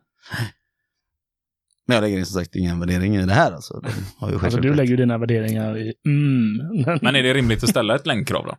Men 1.87 1.95
jag 1.95 2.01
lägger 2.01 2.17
in 2.17 2.25
som 2.25 2.41
sagt 2.41 2.55
ingen 2.55 2.79
värdering 2.79 3.15
i 3.15 3.25
det 3.25 3.33
här 3.33 3.51
alltså. 3.51 3.73
De 3.79 3.87
har 3.87 3.91
ju 3.93 4.33
Alltså, 4.33 4.39
självklart 4.39 4.61
du 4.61 4.73
lägger 4.73 4.89
ju 4.91 4.97
dina 4.97 5.17
värderingar 5.17 5.77
i 5.77 5.93
mm. 6.05 6.97
Men 7.01 7.15
är 7.15 7.23
det 7.23 7.33
rimligt 7.33 7.63
att 7.63 7.69
ställa 7.69 7.95
ett 7.95 8.07
längdkrav 8.07 8.45
då? 8.45 8.55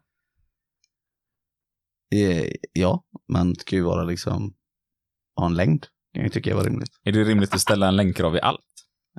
Eh, 2.15 2.47
Ja, 2.73 3.05
man 3.33 3.55
ska 3.55 3.77
ju 3.77 3.83
vara 3.83 4.05
liksom, 4.05 4.55
ha 5.37 5.47
en 5.47 5.55
längd. 5.55 5.87
Kan 6.15 6.23
jag 6.23 6.33
tycka 6.33 6.57
var 6.57 6.65
rimligt. 6.65 6.91
Är 7.05 7.13
det 7.13 7.25
rimligt 7.25 7.55
att 7.55 7.61
ställa 7.61 7.89
en 7.89 7.97
längdkrav 7.97 8.37
i 8.37 8.41
allt? 8.41 8.61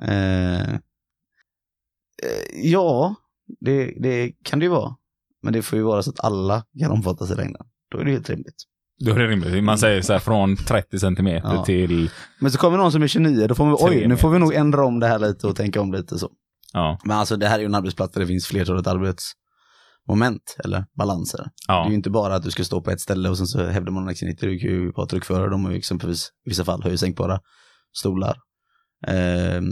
Eh, 0.02 0.60
eh, 0.72 0.78
ja, 2.54 3.14
det, 3.60 3.94
det 4.02 4.32
kan 4.44 4.58
det 4.58 4.64
ju 4.64 4.70
vara. 4.70 4.96
Men 5.42 5.52
det 5.52 5.62
får 5.62 5.78
ju 5.78 5.82
vara 5.82 6.02
så 6.02 6.10
att 6.10 6.20
alla 6.24 6.64
kan 6.78 6.90
omfattas 6.90 7.30
i 7.30 7.34
längden. 7.34 7.66
Då 7.90 7.98
är 7.98 8.04
det 8.04 8.10
helt 8.10 8.30
rimligt. 8.30 8.62
Då 9.04 9.10
är 9.10 9.18
det 9.18 9.26
rimligt. 9.28 9.64
Man 9.64 9.78
säger 9.78 10.02
så 10.02 10.12
här 10.12 10.20
från 10.20 10.56
30 10.56 10.98
centimeter 10.98 11.54
Ja. 11.54 11.64
till... 11.64 12.10
Men 12.40 12.52
så 12.52 12.58
kommer 12.58 12.78
någon 12.78 12.92
som 12.92 13.02
är 13.02 13.06
29, 13.06 13.46
då 13.46 13.54
får 13.54 13.88
Tre 13.88 13.98
oj, 14.00 14.06
nu 14.08 14.16
får 14.16 14.30
vi 14.30 14.38
nog 14.38 14.54
ändra 14.54 14.84
om 14.84 15.00
det 15.00 15.06
här 15.06 15.18
lite 15.18 15.46
och 15.46 15.56
tänka 15.56 15.80
om 15.80 15.92
lite 15.92 16.18
så. 16.18 16.30
Ja. 16.72 16.98
Men 17.04 17.16
alltså 17.16 17.36
det 17.36 17.48
här 17.48 17.54
är 17.54 17.60
ju 17.60 17.66
en 17.66 17.74
arbetsplats 17.74 18.12
där 18.12 18.20
det 18.20 18.26
finns 18.26 18.46
flertalet 18.46 18.86
arbetsmoment, 20.08 20.56
eller 20.64 20.84
balanser. 20.98 21.38
Det 21.66 21.72
är 21.72 21.84
ju 21.84 21.90
Ja. 21.90 21.92
inte 21.94 22.10
bara 22.10 22.34
att 22.34 22.42
du 22.42 22.50
ska 22.50 22.64
stå 22.64 22.80
på 22.82 22.90
ett 22.90 23.00
ställe 23.00 23.28
och 23.28 23.38
sen 23.38 23.46
så 23.46 23.64
hävdar 23.66 23.92
man 23.92 24.08
en 24.08 24.14
X90. 24.14 24.36
Du 24.40 24.58
kan 24.58 24.70
ju 24.70 24.92
vara 24.92 25.06
truckförare, 25.06 25.50
de 25.50 25.64
har 25.64 25.72
ju 25.72 25.78
exempelvis 25.78 26.28
i 26.46 26.50
vissa 26.50 26.64
fall 26.64 26.82
höjsänkbara 26.82 27.40
stolar. 27.96 28.36
Ehm, 29.06 29.70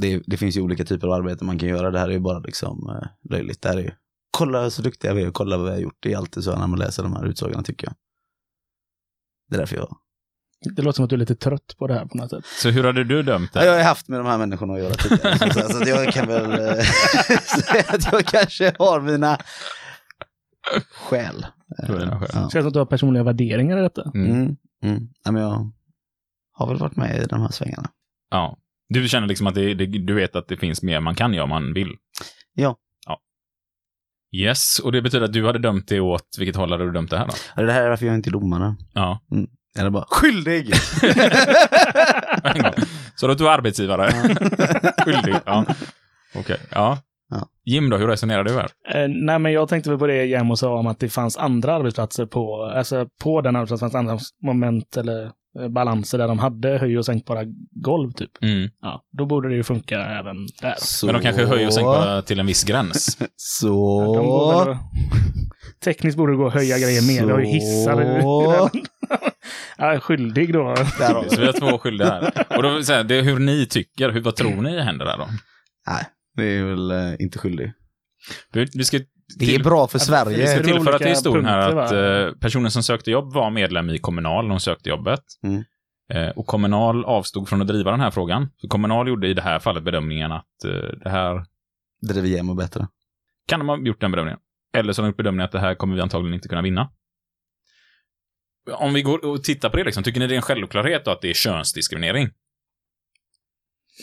det, 0.00 0.22
det 0.26 0.36
finns 0.36 0.56
ju 0.56 0.60
olika 0.60 0.84
typer 0.84 1.06
av 1.06 1.12
arbete 1.12 1.44
man 1.44 1.58
kan 1.58 1.68
göra. 1.68 1.90
Det 1.90 1.98
här 1.98 2.08
är 2.08 2.12
ju 2.12 2.20
bara 2.20 2.38
liksom 2.38 2.88
eh, 2.88 3.30
löjligt. 3.30 3.62
Det 3.62 3.68
här 3.68 3.76
är 3.76 3.82
ju, 3.82 3.90
kolla 4.30 4.70
så 4.70 4.82
duktiga 4.82 5.14
vi 5.14 5.22
är 5.22 5.28
och 5.28 5.34
kolla 5.34 5.56
vad 5.56 5.66
vi 5.66 5.72
har 5.72 5.78
gjort. 5.80 5.96
Det 6.00 6.12
är 6.12 6.16
alltid 6.16 6.44
så 6.44 6.56
när 6.58 6.66
man 6.66 6.78
läser 6.78 7.02
de 7.02 7.12
här 7.12 7.26
utsagorna 7.26 7.62
tycker 7.62 7.86
jag. 7.86 7.94
Det 9.48 9.56
är 9.56 9.58
därför 9.58 9.76
jag... 9.76 9.96
Det 10.60 10.82
låter 10.82 10.96
som 10.96 11.04
att 11.04 11.10
du 11.10 11.16
är 11.16 11.20
lite 11.20 11.34
trött 11.34 11.74
på 11.78 11.86
det 11.86 11.94
här 11.94 12.06
på 12.06 12.16
något 12.16 12.30
sätt. 12.30 12.44
Så 12.44 12.70
hur 12.70 12.84
hade 12.84 13.04
du 13.04 13.22
dömt 13.22 13.52
det? 13.52 13.64
jag 13.64 13.76
har 13.76 13.82
haft 13.82 14.08
med 14.08 14.20
de 14.20 14.26
här 14.26 14.38
människorna 14.38 14.72
att 14.74 14.78
göra 14.80 14.94
tidigare. 14.94 15.38
så, 15.38 15.60
så, 15.60 15.68
så 15.68 15.82
att 15.82 15.88
jag 15.88 16.12
kan 16.12 16.26
väl 16.26 16.50
eh, 16.50 16.84
säga 17.42 17.84
att 17.88 18.12
jag 18.12 18.26
kanske 18.26 18.72
har 18.78 19.00
mina 19.00 19.38
skäl. 20.92 21.46
Dina 21.86 22.20
skäl. 22.20 22.28
Ja. 22.32 22.40
Det 22.40 22.50
känns 22.50 22.52
som 22.52 22.66
att 22.66 22.72
du 22.72 22.78
har 22.78 22.86
personliga 22.86 23.22
värderingar 23.22 23.78
i 23.78 23.82
detta. 23.82 24.10
Mm. 24.14 24.30
Mm, 24.30 24.56
mm. 24.82 25.08
Ja, 25.24 25.30
men 25.32 25.42
jag 25.42 25.70
har 26.52 26.66
väl 26.68 26.76
varit 26.76 26.96
med 26.96 27.22
i 27.22 27.26
de 27.26 27.40
här 27.40 27.48
svängarna. 27.50 27.90
Ja. 28.30 28.58
Du 28.88 29.08
känner 29.08 29.26
liksom 29.28 29.46
att 29.46 29.54
det, 29.54 29.74
det, 29.74 29.86
du 29.86 30.14
vet 30.14 30.36
att 30.36 30.48
det 30.48 30.56
finns 30.56 30.82
mer 30.82 31.00
man 31.00 31.14
kan 31.14 31.32
göra 31.34 31.44
om 31.44 31.50
man 31.50 31.74
vill? 31.74 31.90
Ja. 32.54 32.76
Ja. 33.06 33.20
Yes, 34.36 34.78
och 34.78 34.92
det 34.92 35.02
betyder 35.02 35.24
att 35.24 35.32
du 35.32 35.46
hade 35.46 35.58
dömt 35.58 35.88
det 35.88 36.00
åt, 36.00 36.36
vilket 36.38 36.56
håll 36.56 36.72
hade 36.72 36.84
du 36.84 36.92
dömt 36.92 37.10
det 37.10 37.18
här 37.18 37.26
då? 37.26 37.32
Ja, 37.56 37.62
Det 37.62 37.72
här 37.72 37.82
är 37.82 37.88
varför 37.88 38.06
jag 38.06 38.14
inte 38.14 38.30
är 38.30 38.32
domare. 38.32 38.76
Ja. 38.92 39.20
Eller 39.78 39.90
bara 39.90 40.04
skyldig! 40.08 40.74
Så 43.14 43.26
du 43.26 43.32
är 43.32 43.50
arbetsgivare? 43.50 44.10
Skyldig? 45.04 45.34
Ja. 45.46 45.64
Okej, 46.34 46.56
ja. 46.70 46.98
Ja. 47.30 47.48
Jim 47.64 47.90
då, 47.90 47.96
hur 47.96 48.06
resonerar 48.06 48.44
du 48.44 48.52
här? 48.52 48.68
Eh, 48.94 49.08
nej, 49.08 49.38
men 49.38 49.52
jag 49.52 49.68
tänkte 49.68 49.90
väl 49.90 49.98
på 49.98 50.06
det 50.06 50.24
Jämo 50.24 50.56
sa 50.56 50.78
om 50.78 50.86
att 50.86 50.98
det 51.00 51.08
fanns 51.08 51.36
andra 51.36 51.74
arbetsplatser 51.74 52.26
på, 52.26 52.64
alltså 52.64 53.06
på 53.22 53.40
den 53.40 53.56
arbetsplatsen 53.56 53.90
fanns 53.90 54.08
andra 54.08 54.18
moment 54.42 54.96
eller 54.96 55.30
balanser 55.68 56.18
där 56.18 56.28
de 56.28 56.38
hade 56.38 56.78
höj 56.78 56.98
och 56.98 57.06
sänkbara 57.06 57.40
golv 57.70 58.12
typ. 58.12 58.30
Mm. 58.42 58.70
Ja, 58.82 59.02
då 59.18 59.26
borde 59.26 59.48
det 59.48 59.54
ju 59.54 59.62
funka 59.62 60.00
även 60.00 60.36
där. 60.60 60.74
Så... 60.78 61.06
Men 61.06 61.14
de 61.14 61.22
kanske 61.22 61.46
höjer 61.46 61.66
och 61.66 61.74
sänker 61.74 62.22
till 62.22 62.40
en 62.40 62.46
viss 62.46 62.64
gräns. 62.64 63.18
Så... 63.36 64.00
De 64.14 64.26
borde 64.26 64.78
tekniskt 65.84 66.18
borde 66.18 66.32
det 66.32 66.36
gå 66.36 66.46
att 66.46 66.54
höja 66.54 66.78
grejer 66.78 67.02
mer. 67.06 67.26
Vi 67.26 67.32
har 67.32 67.38
ju 67.38 67.46
hissar. 67.46 68.20
Så- 68.20 68.70
ja, 69.78 70.00
skyldig 70.00 70.52
då. 70.52 70.74
Där. 70.98 71.28
Så 71.28 71.40
vi 71.40 71.46
har 71.46 71.52
två 71.52 71.78
skyldiga 71.78 72.08
här. 72.10 72.46
Och 72.56 72.62
då 72.62 72.74
vill 72.74 72.84
säga, 72.86 73.02
det 73.02 73.14
är 73.14 73.22
hur 73.22 73.38
ni 73.38 73.66
tycker, 73.66 74.10
hur, 74.10 74.20
vad 74.20 74.36
tror 74.36 74.62
ni 74.62 74.80
händer 74.80 75.04
där 75.04 75.18
då? 75.18 75.28
Nej, 75.86 76.04
det 76.36 76.44
är 76.44 76.64
väl 76.64 76.90
eh, 76.90 77.14
inte 77.18 77.38
skyldig. 77.38 77.72
Vi, 78.52 78.66
vi 78.74 78.84
ska 78.84 78.98
Det 79.36 79.54
är 79.54 79.62
bra 79.62 79.86
för 79.88 79.98
Vi 79.98 80.04
Sverige. 80.04 80.46
ska 80.46 80.62
det 80.62 80.70
är 80.70 80.72
tillföra 80.74 80.98
till 80.98 81.06
historien 81.06 81.46
här 81.46 81.76
att 81.76 81.92
eh, 81.92 82.38
personen 82.40 82.70
som 82.70 82.82
sökte 82.82 83.10
jobb 83.10 83.32
var 83.32 83.50
medlem 83.50 83.90
i 83.90 83.98
Kommunal 83.98 84.44
när 84.44 84.50
hon 84.50 84.60
sökte 84.60 84.88
jobbet. 84.88 85.20
Mm. 85.42 85.64
Eh, 86.12 86.28
och 86.28 86.46
Kommunal 86.46 87.04
avstod 87.04 87.48
från 87.48 87.60
att 87.60 87.68
driva 87.68 87.90
den 87.90 88.00
här 88.00 88.10
frågan. 88.10 88.50
För 88.60 88.68
Kommunal 88.68 89.08
gjorde 89.08 89.28
i 89.28 89.34
det 89.34 89.42
här 89.42 89.58
fallet 89.58 89.82
bedömningen 89.84 90.32
att 90.32 90.64
eh, 90.64 90.70
det 91.04 91.10
här 91.10 91.44
Driver 92.08 92.28
JämO 92.28 92.54
bättre. 92.54 92.86
kan 93.48 93.60
de 93.60 93.68
ha 93.68 93.78
gjort 93.78 94.00
den 94.00 94.10
bedömningen. 94.10 94.40
Eller 94.74 94.92
så 94.92 95.02
har 95.02 95.06
de 95.06 95.10
gjort 95.10 95.16
bedömningen 95.16 95.44
att 95.44 95.52
det 95.52 95.60
här 95.60 95.74
kommer 95.74 95.94
vi 95.94 96.00
antagligen 96.00 96.34
inte 96.34 96.48
kunna 96.48 96.62
vinna. 96.62 96.90
Om 98.72 98.94
vi 98.94 99.02
går 99.02 99.24
och 99.24 99.44
tittar 99.44 99.70
på 99.70 99.76
det, 99.76 99.84
liksom, 99.84 100.02
tycker 100.02 100.20
ni 100.20 100.26
det 100.26 100.34
är 100.34 100.36
en 100.36 100.42
självklarhet 100.42 101.04
då 101.04 101.10
att 101.10 101.20
det 101.20 101.30
är 101.30 101.34
könsdiskriminering? 101.34 102.28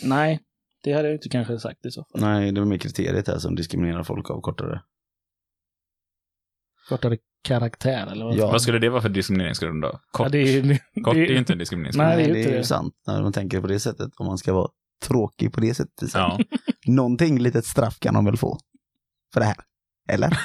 Nej, 0.04 0.40
det 0.82 0.92
hade 0.92 1.08
jag 1.08 1.14
inte 1.14 1.28
kanske 1.28 1.58
sagt 1.58 1.86
i 1.86 1.90
så 1.90 2.04
fall. 2.04 2.20
Nej, 2.20 2.52
det 2.52 2.60
är 2.60 2.64
mer 2.64 2.78
kriteriet 2.78 3.28
här 3.28 3.38
som 3.38 3.54
diskriminerar 3.54 4.02
folk 4.02 4.30
av 4.30 4.40
kortare. 4.40 4.82
Kortare 6.88 7.16
karaktär 7.44 8.06
eller 8.12 8.24
vad? 8.24 8.34
Ja. 8.36 8.50
Vad 8.50 8.62
skulle 8.62 8.78
det 8.78 8.88
vara 8.88 9.02
för 9.02 9.08
diskrimineringsgrund 9.08 9.82
då? 9.82 10.00
Kort, 10.10 10.24
Ja, 10.26 10.28
det 10.28 10.38
är, 10.38 10.62
det, 10.62 10.80
kort 11.02 11.14
det, 11.14 11.20
är 11.20 11.26
ju 11.26 11.38
inte 11.38 11.52
en 11.52 11.58
diskrimineringsgrund. 11.58 12.08
Nej, 12.08 12.16
det 12.16 12.22
är 12.22 12.26
ju 12.28 12.34
det 12.44 12.52
är 12.54 12.56
ju 12.56 12.64
sant 12.64 12.94
när 13.06 13.22
man 13.22 13.32
tänker 13.32 13.60
på 13.60 13.66
det 13.66 13.80
sättet. 13.80 14.10
Om 14.16 14.26
man 14.26 14.38
ska 14.38 14.52
vara 14.52 14.68
tråkig 15.04 15.52
på 15.52 15.60
det 15.60 15.74
sättet. 15.74 16.10
sen. 16.10 16.20
Ja. 16.20 16.38
Någonting 16.86 17.38
litet 17.38 17.64
straff 17.64 17.98
kan 17.98 18.14
de 18.14 18.24
väl 18.24 18.36
få. 18.36 18.58
För 19.32 19.40
det 19.40 19.46
här. 19.46 19.56
Eller? 20.08 20.28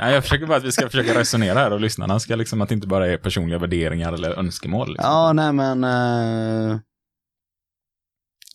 Nej, 0.00 0.14
jag 0.14 0.22
försöker 0.22 0.46
bara 0.46 0.58
att 0.58 0.64
vi 0.64 0.72
ska 0.72 0.88
försöka 0.88 1.20
resonera 1.20 1.58
här 1.58 1.70
och 1.72 1.80
lyssnarna 1.80 2.20
ska 2.20 2.36
liksom 2.36 2.60
att 2.62 2.68
det 2.68 2.74
inte 2.74 2.86
bara 2.86 3.06
är 3.08 3.16
personliga 3.16 3.58
värderingar 3.58 4.12
eller 4.12 4.38
önskemål. 4.38 4.88
Liksom. 4.88 5.10
Ja, 5.10 5.32
nej 5.32 5.52
men... 5.52 5.84
eh, 5.84 6.78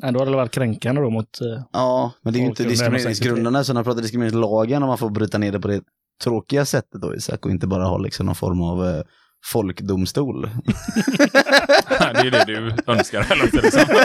Nej, 0.03 0.13
då 0.13 0.19
hade 0.19 0.31
det 0.31 0.37
varit 0.37 0.51
kränkande 0.51 1.01
då 1.01 1.09
mot... 1.09 1.41
eh, 1.41 1.63
ja, 1.73 2.11
men 2.21 2.33
det 2.33 2.39
är 2.39 2.41
ju 2.41 2.47
inte 2.47 2.63
under 2.63 2.69
diskrimineringsgrunderna. 2.71 3.63
Så 3.63 3.73
när 3.73 3.77
man 3.77 3.83
pratar 3.83 4.01
diskrimineringslagen, 4.01 4.83
om 4.83 4.87
man 4.87 4.97
får 4.97 5.09
bryta 5.09 5.37
ner 5.37 5.51
det 5.51 5.59
på 5.59 5.67
det 5.67 5.81
tråkiga 6.23 6.65
sättet 6.65 7.01
då 7.01 7.15
Isak, 7.15 7.45
och 7.45 7.51
inte 7.51 7.67
bara 7.67 7.85
ha 7.85 7.97
liksom 7.97 8.25
någon 8.25 8.35
form 8.35 8.61
av 8.61 8.87
eh, 8.87 9.01
folkdomstol. 9.45 10.41
det 11.89 12.19
är 12.19 12.31
det 12.31 12.45
du 12.45 12.75
önskar. 12.87 13.27
Eller 13.31 13.61
det 13.61 13.71
som. 13.71 13.85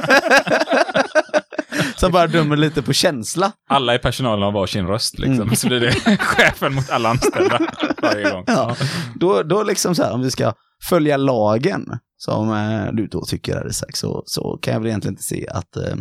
Som 1.96 2.12
bara 2.12 2.26
dömer 2.26 2.57
lite 2.57 2.83
på 2.83 2.92
känsla. 2.92 3.52
Alla 3.68 3.94
i 3.94 3.98
personalen 3.98 4.42
har 4.42 4.52
varsin 4.52 4.87
röst 4.87 5.18
liksom. 5.18 5.42
Mm. 5.42 5.57
Så 5.57 5.66
blir 5.66 5.81
det 5.81 5.92
chefen 6.18 6.74
mot 6.74 6.90
alla 6.90 7.09
anställda 7.09 7.61
varje 8.02 8.31
gång. 8.31 8.44
Ja. 8.46 8.76
Då, 9.14 9.42
då 9.42 9.62
liksom 9.62 9.94
så 9.94 10.02
här, 10.02 10.12
om 10.12 10.20
vi 10.20 10.31
ska 10.31 10.52
följa 10.88 11.16
lagen, 11.16 11.98
som 12.16 12.52
eh, 12.52 12.92
du 12.92 13.07
då 13.07 13.24
tycker 13.24 13.57
är 13.57 13.68
Isak, 13.68 13.96
så, 13.96 14.22
så 14.26 14.59
kan 14.62 14.72
jag 14.72 14.81
väl 14.81 14.88
egentligen 14.88 15.12
inte 15.12 15.22
se 15.22 15.48
att 15.48 15.76
eh, 15.76 15.96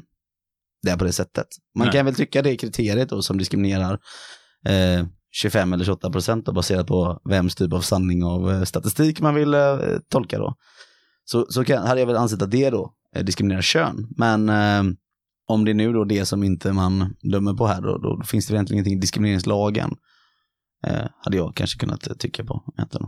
det 0.84 0.91
är 0.91 0.97
på 0.97 1.06
det 1.06 1.13
sättet. 1.13 1.47
Man 1.78 1.88
Nej. 1.88 1.93
kan 1.93 2.06
väl 2.06 2.15
tycka 2.15 2.41
det 2.41 2.51
är 2.51 2.56
kriteriet 2.58 3.10
då 3.10 3.21
som 3.21 3.38
diskriminerar 3.38 3.93
eh, 4.67 5.06
25 5.36 5.74
eller 5.74 5.86
28 5.86 6.10
procent 6.12 6.45
baserat 6.45 6.88
på 6.88 7.19
vems 7.24 7.56
typ 7.56 7.74
av 7.74 7.82
sanning 7.82 8.24
av 8.24 8.52
eh, 8.52 8.63
statistik 8.63 9.21
man 9.21 9.36
vill 9.36 9.54
eh, 9.54 9.78
tolka 10.10 10.39
då. 10.39 10.56
Så, 11.26 11.45
så 11.50 11.65
kan, 11.65 11.88
hade 11.88 12.00
jag 12.00 12.08
väl 12.08 12.15
ansett 12.17 12.41
att 12.41 12.52
det 12.52 12.69
då 12.69 12.93
eh, 13.15 13.24
diskriminerar 13.24 13.62
kön. 13.62 14.08
Men 14.17 14.50
eh, 14.50 14.84
om 15.48 15.65
det 15.65 15.71
är 15.71 15.76
nu 15.76 15.93
då 15.93 16.04
det 16.04 16.26
som 16.26 16.43
inte 16.43 16.74
man 16.74 17.15
dömer 17.32 17.54
på 17.54 17.67
här 17.67 17.82
då, 17.82 17.98
då 17.98 18.24
finns 18.26 18.48
det 18.48 18.54
egentligen 18.54 18.78
ingenting 18.78 18.98
i 18.98 19.02
diskrimineringslagen. 19.02 19.95
Eh, 20.88 21.06
hade 21.19 21.38
jag 21.38 21.56
kanske 21.56 21.80
kunnat 21.80 22.19
tycka 22.19 22.43
på. 22.43 22.63
Egentligen. 22.78 23.08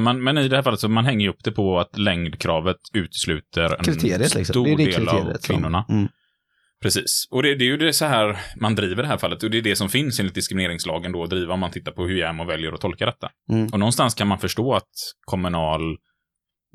Man, 0.00 0.22
men 0.24 0.38
i 0.38 0.48
det 0.48 0.56
här 0.56 0.62
fallet 0.62 0.80
så 0.80 0.88
man 0.88 1.04
hänger 1.04 1.28
upp 1.28 1.44
det 1.44 1.52
på 1.52 1.80
att 1.80 1.98
längdkravet 1.98 2.76
utesluter 2.92 3.74
en 3.78 3.84
Kriteriet 3.84 4.34
liksom. 4.34 4.44
stor 4.44 4.64
det 4.64 4.76
det 4.76 4.84
del 4.84 5.08
av 5.08 5.12
kriteriet 5.14 5.42
som- 5.44 5.54
kvinnorna. 5.54 5.84
Mm. 5.88 6.08
Precis. 6.82 7.28
Och 7.30 7.42
det, 7.42 7.54
det 7.54 7.64
är 7.64 7.66
ju 7.66 7.76
det 7.76 7.92
så 7.92 8.04
här 8.04 8.40
man 8.56 8.74
driver 8.74 9.02
det 9.02 9.08
här 9.08 9.18
fallet. 9.18 9.42
Och 9.42 9.50
det 9.50 9.58
är 9.58 9.62
det 9.62 9.76
som 9.76 9.88
finns 9.88 10.20
enligt 10.20 10.34
diskrimineringslagen 10.34 11.12
då 11.12 11.22
att 11.22 11.30
driva 11.30 11.54
om 11.54 11.60
man 11.60 11.70
tittar 11.70 11.92
på 11.92 12.06
hur 12.06 12.16
JämO 12.16 12.44
väljer 12.44 12.72
att 12.72 12.80
tolka 12.80 13.06
detta. 13.06 13.30
Mm. 13.52 13.66
Och 13.72 13.78
någonstans 13.78 14.14
kan 14.14 14.28
man 14.28 14.38
förstå 14.38 14.74
att 14.74 14.90
Kommunal 15.20 15.96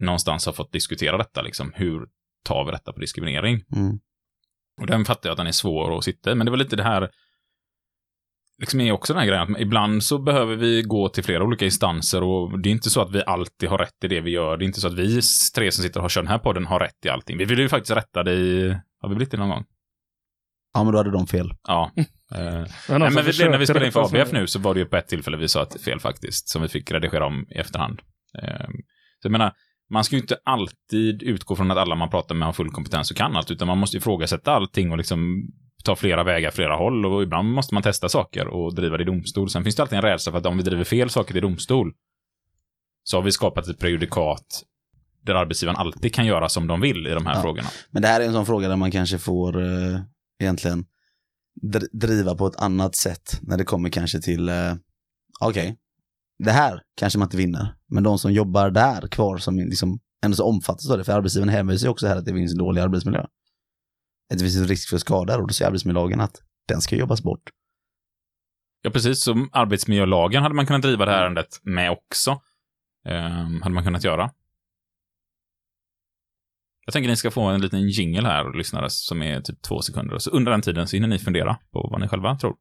någonstans 0.02 0.46
har 0.46 0.54
fått 0.54 0.72
diskutera 0.72 1.18
detta. 1.18 1.41
Liksom. 1.41 1.72
Hur 1.76 2.08
tar 2.46 2.65
vi 2.65 2.72
detta 2.72 2.94
på 2.94 3.00
diskriminering? 3.00 3.62
Mm. 3.76 4.00
Och 4.82 4.88
den 4.88 5.06
fattar 5.06 5.30
jag 5.30 5.32
att 5.32 5.38
den 5.38 5.48
är 5.48 5.52
svår 5.52 5.98
att 5.98 6.04
sitta 6.04 6.32
i. 6.32 6.36
Men 6.36 6.46
det 6.46 6.52
var 6.52 6.58
lite 6.58 6.76
det 6.76 6.84
här 6.84 7.10
liksom 8.60 8.82
är 8.82 8.91
också 8.91 9.13
den 9.13 9.20
här 9.20 9.28
grejen 9.28 9.56
att 9.56 9.62
ibland 9.62 10.04
så 10.04 10.18
behöver 10.18 10.56
vi 10.56 10.82
gå 10.82 11.10
till 11.10 11.24
flera 11.24 11.44
olika 11.44 11.65
instanser 11.65 12.24
och 12.24 12.60
det 12.60 12.70
är 12.70 12.72
inte 12.72 12.89
så 12.89 13.02
att 13.02 13.12
vi 13.12 13.24
alltid 13.26 13.70
har 13.70 13.78
rätt 13.78 14.04
i 14.04 14.08
det 14.08 14.22
vi 14.22 14.32
gör. 14.32 14.58
Det 14.58 14.63
är 14.63 14.68
inte 14.68 14.82
så 14.82 14.88
att 14.88 14.94
vi 14.94 15.22
tre 15.56 15.72
som 15.72 15.84
sitter 15.84 16.00
och 16.00 16.02
har 16.02 16.10
kört 16.10 16.24
den 16.24 16.32
här 16.32 16.39
podden 16.39 16.65
har 16.65 16.80
rätt 16.80 17.06
i 17.06 17.10
allting. 17.10 17.38
Vi 17.38 17.46
vill 17.46 17.60
ju 17.60 17.70
faktiskt 17.70 17.98
rätta 17.98 18.24
det 18.24 18.34
i... 18.34 18.78
Har 19.00 19.10
vi 19.10 19.15
blivit 19.15 19.32
det 19.32 19.38
någon 19.38 19.50
gång? 19.50 19.65
Ja, 20.75 20.83
men 20.83 20.93
då 20.93 20.99
hade 20.99 21.11
de 21.11 21.27
fel. 21.27 21.53
Ja. 21.67 21.91
Det 21.95 22.35
var 22.89 22.99
någon 22.99 22.99
Nej, 22.99 23.11
men 23.11 23.25
vi, 23.25 23.49
när 23.49 23.57
vi 23.57 23.65
spelade 23.65 23.85
in 23.85 23.91
för. 23.91 24.19
ABF 24.21 24.31
nu 24.31 24.47
så 24.47 24.59
var 24.59 24.73
det 24.73 24.79
ju 24.79 24.85
på 24.85 24.97
ett 24.97 25.07
tillfälle 25.07 25.38
vi 25.38 25.47
sa 25.47 25.63
ett 25.63 25.81
fel 25.81 25.99
faktiskt, 25.99 26.49
som 26.49 26.61
vi 26.61 26.67
fick 26.67 26.91
redigera 26.91 27.25
om 27.25 27.45
i 27.49 27.53
efterhand. 27.57 28.01
Eh, 28.43 28.65
Så 29.21 29.27
jag 29.27 29.31
menar, 29.31 29.53
man 29.89 30.03
ska 30.03 30.15
ju 30.15 30.21
inte 30.21 30.38
alltid 30.45 31.23
utgå 31.23 31.55
från 31.55 31.71
att 31.71 31.77
alla 31.77 31.95
man 31.95 32.09
pratar 32.09 32.35
med 32.35 32.45
har 32.45 32.53
full 32.53 32.69
kompetens 32.71 33.11
och 33.11 33.17
kan 33.17 33.35
allt, 33.35 33.51
utan 33.51 33.67
man 33.67 33.77
måste 33.77 33.97
ifrågasätta 33.97 34.51
allting 34.51 34.91
och 34.91 34.97
liksom 34.97 35.47
ta 35.83 35.95
flera 35.95 36.23
vägar, 36.23 36.51
flera 36.51 36.75
håll 36.75 37.05
och 37.05 37.23
ibland 37.23 37.49
måste 37.53 37.73
man 37.73 37.83
testa 37.83 38.09
saker 38.09 38.47
och 38.47 38.75
driva 38.75 38.97
det 38.97 39.03
i 39.03 39.05
domstol. 39.05 39.49
Sen 39.49 39.63
finns 39.63 39.75
det 39.75 39.81
alltid 39.81 39.95
en 39.97 40.01
rädsla 40.01 40.31
för 40.31 40.39
att 40.39 40.45
om 40.45 40.57
vi 40.57 40.63
driver 40.63 40.83
fel 40.83 41.09
saker 41.09 41.33
till 41.33 41.41
domstol 41.41 41.93
så 43.03 43.17
har 43.17 43.21
vi 43.21 43.31
skapat 43.31 43.67
ett 43.67 43.79
prejudikat 43.79 44.63
där 45.21 45.35
arbetsgivaren 45.35 45.77
alltid 45.79 46.13
kan 46.13 46.25
göra 46.25 46.49
som 46.49 46.67
de 46.67 46.81
vill 46.81 47.07
i 47.07 47.09
de 47.09 47.25
här 47.25 47.35
Ja. 47.35 47.41
frågorna. 47.41 47.67
Men 47.91 48.01
det 48.01 48.07
här 48.07 48.21
är 48.21 48.25
en 48.25 48.33
sån 48.33 48.45
fråga 48.45 48.67
där 48.67 48.75
man 48.75 48.91
kanske 48.91 49.17
får 49.17 49.61
eh, 49.61 49.99
egentligen 50.39 50.86
dr- 51.62 51.89
driva 51.93 52.36
på 52.36 52.48
ett 52.48 52.56
annat 52.56 52.95
sätt 52.95 53.39
när 53.41 53.58
det 53.58 53.63
kommer 53.63 53.89
kanske 53.89 54.21
till, 54.21 54.50
eh, 54.50 54.74
okej, 55.39 55.78
det 56.43 56.52
här 56.52 56.82
kanske 56.98 57.19
man 57.19 57.26
inte 57.26 57.38
vinner, 57.38 57.76
men 57.88 58.04
de 58.04 58.19
som 58.19 58.34
jobbar 58.34 58.69
där 58.69 59.08
kvar 59.08 59.38
som 59.38 59.56
liksom 59.56 60.00
ändå 60.26 60.38
så 60.38 60.45
omfattas 60.45 60.89
av 60.89 60.98
det, 60.98 61.04
för 61.04 61.13
arbetsgivaren 61.13 61.54
hänvisar 61.54 61.88
ju 61.88 61.91
också 61.91 62.08
här 62.08 62.15
att 62.15 62.26
det 62.26 62.34
finns 62.34 62.58
dålig 62.58 62.82
arbetsmiljö. 62.82 63.21
Att 64.32 64.38
det 64.38 64.39
finns 64.39 64.58
en 64.58 64.67
risk 64.67 64.89
för 64.89 64.98
skador 64.98 65.41
och 65.41 65.48
då 65.48 65.54
säger 65.54 65.69
arbetsmiljölagen 65.69 66.21
att 66.21 66.41
den 66.67 66.82
ska 66.82 66.95
jobbas 66.95 67.21
bort. 67.24 67.50
Ja, 68.82 68.91
precis. 68.91 69.24
Som 69.24 69.50
arbetsmiljölagen 69.52 70.43
hade 70.43 70.56
man 70.56 70.65
kunnat 70.65 70.82
driva 70.82 71.06
det 71.06 71.12
här 71.12 71.21
ärendet 71.24 71.60
med 71.63 71.91
också. 71.91 72.41
Ehm, 73.06 73.62
hade 73.62 73.76
man 73.76 73.84
kunnat 73.84 74.04
göra. 74.04 74.32
Jag 76.86 76.93
tänker 76.93 77.10
ni 77.10 77.15
ska 77.15 77.32
få 77.32 77.41
en 77.41 77.62
liten 77.62 77.89
jingle 77.89 78.28
här, 78.28 78.58
lyssnare, 78.58 78.89
som 78.89 79.24
är 79.24 79.41
typ 79.41 79.62
två 79.62 79.82
sekunder. 79.82 80.17
Så 80.17 80.30
under 80.30 80.52
den 80.52 80.62
tiden 80.62 80.88
så 80.88 80.95
hinner 80.95 81.08
ni 81.08 81.19
fundera 81.19 81.58
på 81.71 81.89
vad 81.91 82.02
ni 82.02 82.08
själva 82.08 82.38
tror. 82.38 82.56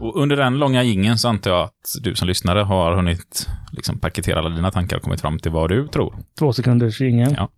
Och 0.00 0.16
under 0.16 0.36
den 0.36 0.58
långa 0.58 0.82
jingeln 0.82 1.18
så 1.18 1.28
antar 1.28 1.50
jag 1.50 1.62
att 1.64 1.94
du 2.00 2.14
som 2.14 2.28
lyssnare 2.28 2.60
har 2.60 2.96
hunnit 2.96 3.48
liksom 3.72 3.98
paketera 3.98 4.38
alla 4.38 4.48
dina 4.48 4.70
tankar 4.70 4.96
och 4.96 5.02
kommit 5.02 5.20
fram 5.20 5.38
till 5.38 5.52
vad 5.52 5.70
du 5.70 5.88
tror. 5.88 6.16
Två 6.38 6.52
sekunders 6.52 7.00
ingen. 7.00 7.32
Ja. 7.32 7.48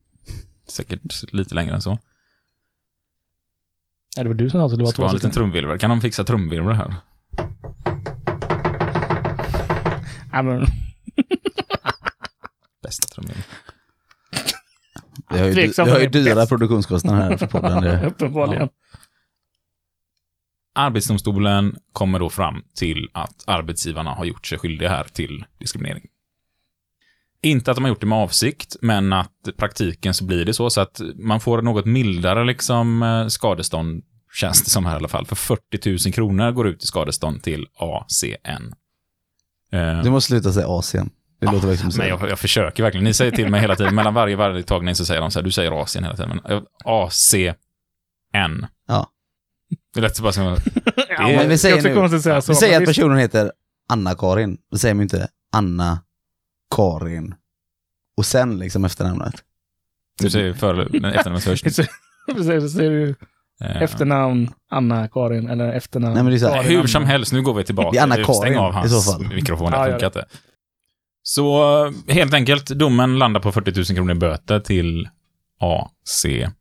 Säkert 0.69 1.33
lite 1.33 1.55
längre 1.55 1.75
än 1.75 1.83
så. 1.83 1.99
Ja, 4.17 4.23
det 4.23 4.29
var 4.29 4.35
du 4.35 4.51
som 4.51 4.61
sa 4.61 4.67
att 4.67 4.79
det 4.79 4.85
var 4.85 4.91
Ska 4.91 4.97
två 4.97 5.03
ha 5.03 5.11
en 5.11 5.15
liten 5.15 5.31
trumvirvel. 5.31 5.79
Kan 5.79 5.91
de 5.91 6.01
fixa 6.01 6.25
trumvirvel 6.25 6.75
här? 6.75 6.95
Ja, 10.33 10.43
men, 10.43 10.67
Bästa 12.83 13.07
trumvirvel. 13.07 13.43
Vi 15.31 15.39
har 15.39 15.47
ju, 15.47 15.53
vi 15.85 15.91
har 15.91 16.01
ju 16.01 16.09
dyra 16.09 16.35
bäst. 16.35 16.49
produktionskostnader 16.49 17.23
här 17.23 17.37
för 17.37 17.47
podden. 17.47 17.83
Det, 17.83 18.07
uppenbarligen. 18.07 18.69
Arbetsdomstolen 20.75 21.77
kommer 21.93 22.19
då 22.19 22.31
fram 22.31 22.63
till 22.75 23.09
att 23.15 23.45
arbetsgivarna 23.47 24.11
har 24.11 24.25
gjort 24.25 24.47
sig 24.47 24.59
skyldiga 24.59 24.89
här 24.89 25.05
till 25.05 25.45
diskriminering. 25.59 26.05
Inte 27.43 27.71
att 27.71 27.77
de 27.77 27.85
har 27.85 27.89
gjort 27.89 28.01
det 28.01 28.07
med 28.07 28.19
avsikt, 28.19 28.77
men 28.81 29.13
att 29.13 29.49
i 29.49 29.53
praktiken 29.53 30.15
så 30.15 30.25
blir 30.25 30.45
det 30.45 30.55
så, 30.55 30.71
så 30.71 30.81
att 30.81 31.01
man 31.17 31.41
får 31.41 31.63
något 31.63 31.87
mildare 31.87 32.45
liksom 32.45 33.03
eh, 33.03 33.27
skadestånd, 33.27 34.05
känns 34.33 34.65
det 34.65 34.71
som 34.71 34.87
här 34.87 34.93
i 34.93 34.97
alla 34.97 35.09
fall. 35.09 35.27
För 35.27 35.37
40 35.37 36.07
000 36.07 36.13
kronor 36.15 36.51
går 36.51 36.69
ut 36.69 36.85
i 36.85 36.87
skadestånd 36.87 37.43
till 37.43 37.67
ACN. 37.77 38.75
Eh, 39.73 40.03
du 40.03 40.11
måste 40.11 40.29
sluta 40.29 40.53
säga 40.53 40.69
Asien. 40.69 41.11
Det 41.41 41.47
låter 41.47 41.67
verkligen 41.69 41.93
som 41.93 42.05
men 42.05 42.15
att 42.15 42.21
jag, 42.21 42.31
jag 42.31 42.39
försöker 42.39 42.83
verkligen. 42.83 43.05
Ni 43.05 43.15
säger 43.15 43.33
till 43.33 43.51
mig 43.51 43.61
hela 43.61 43.77
tiden, 43.77 43.95
mellan 43.95 44.15
varje 44.15 44.37
varvtagning 44.37 44.95
så 44.95 45.05
säger 45.05 45.21
de 45.21 45.31
så 45.31 45.39
här, 45.39 45.45
du 45.45 45.51
säger 45.51 45.83
Asien 45.83 46.05
hela 46.05 46.17
tiden, 46.17 46.41
men 46.45 46.53
eh, 46.57 46.63
ACN. 46.85 48.67
Ja. 48.89 49.07
Det 49.95 50.01
lät 50.01 50.17
så 50.17 50.23
bara 50.23 50.33
som... 50.33 50.45
Ja, 51.09 51.29
är- 51.31 51.37
men 51.37 51.49
vi 51.49 51.59
säger 51.59 51.77
nu- 51.77 52.09
ska 52.09 52.21
säga 52.21 52.41
så. 52.41 52.53
Vi 52.53 52.57
säger 52.57 52.73
men 52.81 52.83
att 52.83 52.89
personen 52.89 53.19
heter 53.19 53.53
Anna-Karin. 53.89 54.59
Då 54.71 54.79
säger 54.79 54.95
man 54.95 55.01
ju 55.01 55.03
inte 55.03 55.29
Anna-Karin. 55.53 57.35
Och 58.17 58.27
sen 58.27 58.59
liksom 58.59 58.85
efternamnet. 58.85 59.35
Du 60.19 60.31
säger 60.31 60.55
för, 60.55 60.81
efternamnet 61.07 61.45
först. 61.45 61.65
Precis, 62.35 62.63
så 62.63 62.69
säger 62.69 62.91
du 62.91 63.15
Eh, 63.61 63.83
efternamn 63.83 64.51
Anna-Karin 64.71 65.49
eller 65.49 65.73
efternamn 65.73 66.15
Nej, 66.15 66.23
men 66.23 66.31
det 66.31 66.37
är 66.37 66.39
så 66.39 66.49
här, 66.49 66.63
Karin 66.63 66.79
Hur 66.81 66.87
som 66.87 67.05
helst, 67.05 67.33
nu 67.33 67.43
går 67.43 67.55
vi 67.55 67.65
tillbaka. 67.65 67.91
Det 67.91 67.99
är 67.99 68.03
Anna-Karin 68.03 68.35
Stäng 68.35 68.57
av 68.57 68.71
i 68.73 68.75
hans 68.75 69.05
så 69.05 69.13
fall. 69.13 69.29
mikrofon, 69.29 69.71
det 69.71 69.77
Ja, 69.77 69.85
funkar 69.85 70.01
ja. 70.01 70.07
inte. 70.07 70.25
Så 71.29 71.63
eh, 71.87 71.93
helt 72.15 72.35
enkelt, 72.35 72.67
domen 72.67 73.19
landar 73.19 73.41
på 73.41 73.53
40 73.53 73.73
000 73.77 73.85
kronor 73.85 74.11
i 74.11 74.15
böter 74.15 74.61
till 74.61 75.09
ACN. 75.59 76.53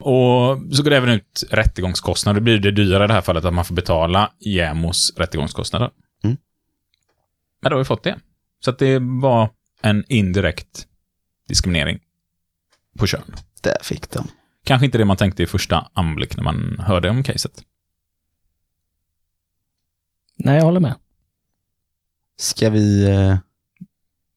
Och 0.00 0.58
så 0.76 0.82
går 0.82 0.90
det 0.90 0.96
även 0.96 1.08
ut 1.08 1.44
rättegångskostnader. 1.50 2.40
Det 2.40 2.44
blir 2.44 2.58
det 2.58 2.70
dyrare 2.70 3.04
i 3.04 3.06
det 3.06 3.14
här 3.14 3.20
fallet 3.20 3.44
att 3.44 3.54
man 3.54 3.64
får 3.64 3.74
betala 3.74 4.32
JämOs 4.40 5.12
rättegångskostnader. 5.16 5.90
Mm. 6.24 6.36
Men 7.62 7.70
då 7.70 7.76
har 7.76 7.78
vi 7.78 7.84
fått 7.84 8.02
det. 8.02 8.18
Så 8.64 8.70
att 8.70 8.78
det 8.78 8.98
var 8.98 9.50
en 9.82 10.04
indirekt 10.08 10.86
diskriminering 11.48 12.00
på 12.98 13.06
kön. 13.06 13.34
Där 13.62 13.78
fick 13.82 14.10
de. 14.10 14.28
Kanske 14.64 14.84
inte 14.84 14.98
det 14.98 15.04
man 15.04 15.16
tänkte 15.16 15.42
i 15.42 15.46
första 15.46 15.90
anblick 15.92 16.36
när 16.36 16.44
man 16.44 16.78
hörde 16.78 17.10
om 17.10 17.22
caset. 17.22 17.62
Nej, 20.36 20.56
jag 20.56 20.64
håller 20.64 20.80
med. 20.80 20.94
Ska 22.42 22.70
vi 22.70 23.10
eh, 23.10 23.36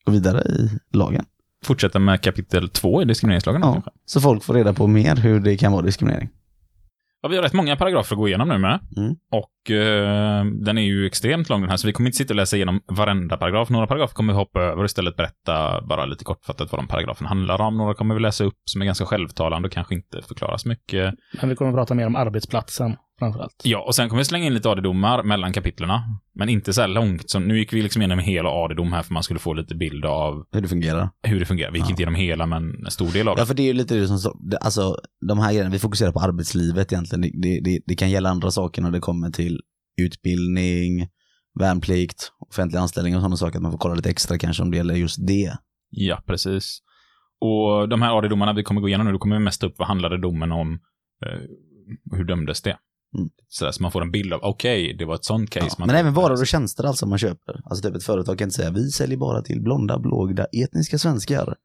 gå 0.03 0.11
vidare 0.11 0.41
i 0.41 0.69
lagen? 0.91 1.25
Fortsätta 1.65 1.99
med 1.99 2.21
kapitel 2.21 2.69
två 2.69 3.01
i 3.01 3.05
diskrimineringslagen. 3.05 3.61
Ja. 3.61 3.73
kanske. 3.73 3.91
Så 4.05 4.21
folk 4.21 4.43
får 4.43 4.53
reda 4.53 4.73
på 4.73 4.87
mer 4.87 5.15
hur 5.15 5.39
det 5.39 5.57
kan 5.57 5.71
vara 5.71 5.81
diskriminering. 5.81 6.29
Ja, 7.21 7.29
vi 7.29 7.35
har 7.35 7.43
rätt 7.43 7.53
många 7.53 7.75
paragrafer 7.75 8.15
att 8.15 8.17
gå 8.17 8.27
igenom 8.27 8.47
nu 8.47 8.57
med. 8.57 8.79
Mm. 8.97 9.15
Och 9.31 9.49
eh, 9.71 10.45
den 10.45 10.77
är 10.77 10.81
ju 10.81 11.05
extremt 11.05 11.49
lång 11.49 11.61
den 11.61 11.69
här, 11.69 11.77
så 11.77 11.87
vi 11.87 11.93
kommer 11.93 12.09
inte 12.09 12.17
sitta 12.17 12.33
och 12.33 12.35
läsa 12.35 12.55
igenom 12.55 12.81
varenda 12.87 13.37
paragraf. 13.37 13.69
Några 13.69 13.87
paragrafer 13.87 14.13
kommer 14.13 14.33
vi 14.33 14.37
hoppa 14.39 14.61
över 14.61 14.79
och 14.79 14.85
istället 14.85 15.15
berätta 15.15 15.81
bara 15.81 16.05
lite 16.05 16.23
kortfattat 16.23 16.71
vad 16.71 16.79
de 16.81 16.87
paragraferna 16.87 17.29
handlar 17.29 17.61
om. 17.61 17.77
Några 17.77 17.93
kommer 17.93 18.15
vi 18.15 18.21
läsa 18.21 18.43
upp 18.43 18.57
som 18.65 18.81
är 18.81 18.85
ganska 18.85 19.05
självtalande 19.05 19.67
och 19.67 19.73
kanske 19.73 19.95
inte 19.95 20.21
förklarar 20.21 20.57
så 20.57 20.69
mycket. 20.69 21.13
Men 21.41 21.49
vi 21.49 21.55
kommer 21.55 21.71
att 21.71 21.75
prata 21.77 21.93
mer 21.93 22.07
om 22.07 22.15
arbetsplatsen 22.15 22.95
framförallt. 23.19 23.61
Ja, 23.63 23.79
och 23.87 23.95
sen 23.95 24.09
kommer 24.09 24.19
vi 24.21 24.25
slänga 24.25 24.45
in 24.45 24.53
lite 24.53 24.69
AD-domar 24.69 25.23
mellan 25.23 25.53
kapitlerna. 25.53 26.03
Men 26.37 26.49
inte 26.49 26.73
så 26.73 26.81
här 26.81 26.87
långt. 26.87 27.29
Så 27.29 27.39
nu 27.39 27.57
gick 27.59 27.73
vi 27.73 27.81
liksom 27.81 28.01
igenom 28.01 28.19
hela 28.19 28.49
AD-dom 28.49 28.93
här 28.93 29.01
för 29.03 29.13
man 29.13 29.23
skulle 29.23 29.39
få 29.39 29.53
lite 29.53 29.75
bild 29.75 30.05
av 30.05 30.43
Hur 30.51 30.61
det 30.61 30.67
fungerar. 30.67 31.09
hur 31.27 31.39
det 31.39 31.45
fungerar. 31.45 31.71
Vi 31.71 31.77
gick 31.77 31.85
Ja. 31.87 31.89
inte 31.89 32.01
igenom 32.01 32.15
hela, 32.15 32.45
men 32.45 32.85
en 32.85 32.91
stor 32.91 33.11
del 33.13 33.27
av 33.27 33.35
det. 33.35 33.41
Ja, 33.41 33.45
för 33.45 33.53
det 33.53 33.61
är 33.63 33.67
ju 33.67 33.73
lite 33.73 33.95
det 33.95 34.07
som 34.07 34.31
alltså 34.61 34.95
de 35.27 35.39
här 35.39 35.51
grejerna, 35.51 35.69
vi 35.69 35.79
fokuserar 35.79 36.11
på 36.11 36.19
arbetslivet 36.19 36.91
egentligen. 36.93 37.21
Det, 37.21 37.31
det, 37.41 37.59
det, 37.63 37.79
det 37.85 37.95
kan 37.95 38.09
gälla 38.09 38.29
andra 38.29 38.51
saker 38.51 38.81
när 38.81 38.91
det 38.91 38.99
kommer 38.99 39.29
till 39.29 39.54
utbildning, 39.97 41.07
värnplikt, 41.59 42.31
offentlig 42.39 42.79
anställning 42.79 43.15
och 43.15 43.21
sådana 43.21 43.37
saker. 43.37 43.57
Att 43.57 43.63
man 43.63 43.71
får 43.71 43.79
kolla 43.79 43.95
lite 43.95 44.09
extra 44.09 44.37
kanske 44.37 44.63
om 44.63 44.71
det 44.71 44.77
gäller 44.77 44.95
just 44.95 45.27
det. 45.27 45.57
Ja, 45.89 46.23
precis. 46.25 46.79
Och 47.41 47.89
de 47.89 48.01
här 48.01 48.17
AD-domarna 48.17 48.53
vi 48.53 48.63
kommer 48.63 48.81
gå 48.81 48.87
igenom 48.87 49.05
nu, 49.05 49.13
då 49.13 49.19
kommer 49.19 49.35
vi 49.35 49.43
mest 49.43 49.63
upp 49.63 49.73
vad 49.77 49.87
handlade 49.87 50.21
domen 50.21 50.51
om, 50.51 50.79
eh, 51.25 51.39
hur 52.17 52.23
dömdes 52.23 52.61
det? 52.61 52.77
Mm. 53.17 53.29
Så, 53.47 53.65
där, 53.65 53.71
så 53.71 53.81
man 53.81 53.91
får 53.91 54.01
en 54.01 54.11
bild 54.11 54.33
av, 54.33 54.39
okej, 54.43 54.95
det 54.99 55.05
var 55.05 55.15
ett 55.15 55.25
sånt 55.25 55.49
case. 55.49 55.65
Ja, 55.69 55.75
man 55.79 55.87
men 55.87 55.95
även 55.95 56.13
varor 56.13 56.39
och 56.39 56.47
tjänster 56.47 56.83
alltså 56.83 57.05
man 57.05 57.17
köper. 57.17 57.61
Alltså 57.65 57.87
typ 57.87 57.95
ett 57.95 58.03
företag 58.03 58.37
kan 58.37 58.45
inte 58.45 58.55
säga 58.55 58.71
vi 58.71 58.89
säljer 58.89 59.17
bara 59.17 59.41
till 59.41 59.61
blonda, 59.61 59.99
blågda, 59.99 60.45
etniska 60.45 60.97
svenskar. 60.97 61.55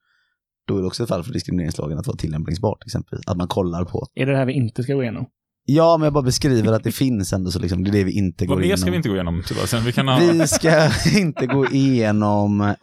då 0.66 0.76
är 0.76 0.80
det 0.80 0.86
också 0.86 1.02
ett 1.02 1.08
fall 1.08 1.24
för 1.24 1.32
diskrimineringslagen 1.32 1.98
att 1.98 2.06
vara 2.06 2.16
tillämpningsbart 2.16 2.82
exempelvis. 2.86 3.28
Att 3.28 3.36
man 3.36 3.48
kollar 3.48 3.84
på. 3.84 4.06
Är 4.14 4.26
det 4.26 4.32
det 4.32 4.38
här 4.38 4.46
vi 4.46 4.52
inte 4.52 4.82
ska 4.82 4.94
gå 4.94 5.02
igenom? 5.02 5.26
Ja, 5.72 5.96
men 5.98 6.04
jag 6.04 6.12
bara 6.12 6.22
beskriver 6.24 6.72
att 6.72 6.84
det 6.84 6.92
finns 6.92 7.32
ändå 7.32 7.50
så 7.50 7.58
liksom, 7.58 7.84
det 7.84 7.90
är 7.90 7.92
det 7.92 8.04
vi 8.04 8.12
inte 8.12 8.46
går 8.46 8.54
Vad 8.54 8.64
igenom. 8.64 8.78
ska 8.78 8.90
vi 8.90 8.96
inte 8.96 9.08
gå 9.08 9.14
igenom 9.14 9.42
Sebastian? 9.42 9.84
Vi 9.84 9.92
kan 9.92 10.08
ha... 10.08 10.18
Vi 10.18 10.46
ska 10.48 10.90
inte 11.18 11.46
gå 11.46 11.66
igenom 11.70 12.60
eh, 12.60 12.74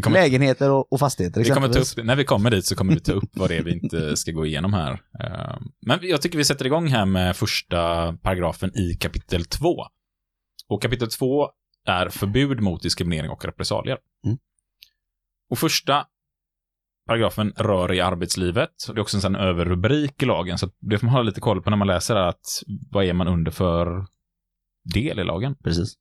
kommer- 0.00 0.10
lägenheter 0.10 0.70
och, 0.70 0.92
och 0.92 1.00
fastigheter 1.00 1.44
Vi 1.44 1.50
kommer 1.50 1.68
ta 1.68 1.78
upp, 1.78 2.04
när 2.06 2.16
vi 2.16 2.24
kommer 2.24 2.50
dit 2.50 2.64
så 2.66 2.74
kommer 2.76 2.94
vi 2.94 3.00
ta 3.00 3.12
upp 3.12 3.30
vad 3.32 3.50
det 3.50 3.56
är 3.56 3.62
vi 3.62 3.72
inte 3.72 4.16
ska 4.16 4.32
gå 4.32 4.46
igenom 4.46 4.72
här. 4.72 4.92
Eh, 4.92 5.56
Men 5.86 5.98
jag 6.02 6.22
tycker 6.22 6.38
vi 6.38 6.44
sätter 6.44 6.66
igång 6.66 6.88
här 6.88 7.06
med 7.06 7.36
första 7.36 8.12
paragrafen 8.12 8.78
i 8.78 8.94
kapitel 8.94 9.44
2. 9.44 9.84
Och 10.68 10.82
kapitel 10.82 11.08
2 11.10 11.48
är 11.86 12.08
förbud 12.08 12.60
mot 12.60 12.82
diskriminering 12.82 13.30
och 13.30 13.44
repressalier. 13.44 13.98
Mm. 14.26 14.38
Och 15.50 15.58
första 15.58 16.06
paragrafen 17.08 17.52
rör 17.56 17.92
i 17.92 18.00
arbetslivet. 18.00 18.70
Det 18.86 18.92
är 18.92 19.00
också 19.00 19.16
en 19.16 19.20
sån 19.20 19.36
överrubrik 19.36 20.22
i 20.22 20.26
lagen, 20.26 20.58
så 20.58 20.70
det 20.80 20.98
får 20.98 21.06
man 21.06 21.14
ha 21.14 21.22
lite 21.22 21.40
koll 21.40 21.62
på 21.62 21.70
när 21.70 21.76
man 21.76 21.86
läser 21.86 22.16
att 22.16 22.62
vad 22.90 23.04
är 23.04 23.12
man 23.12 23.28
under 23.28 23.50
för 23.50 24.06
del 24.94 25.18
i 25.18 25.24
lagen. 25.24 25.54
Precis. 25.64 25.94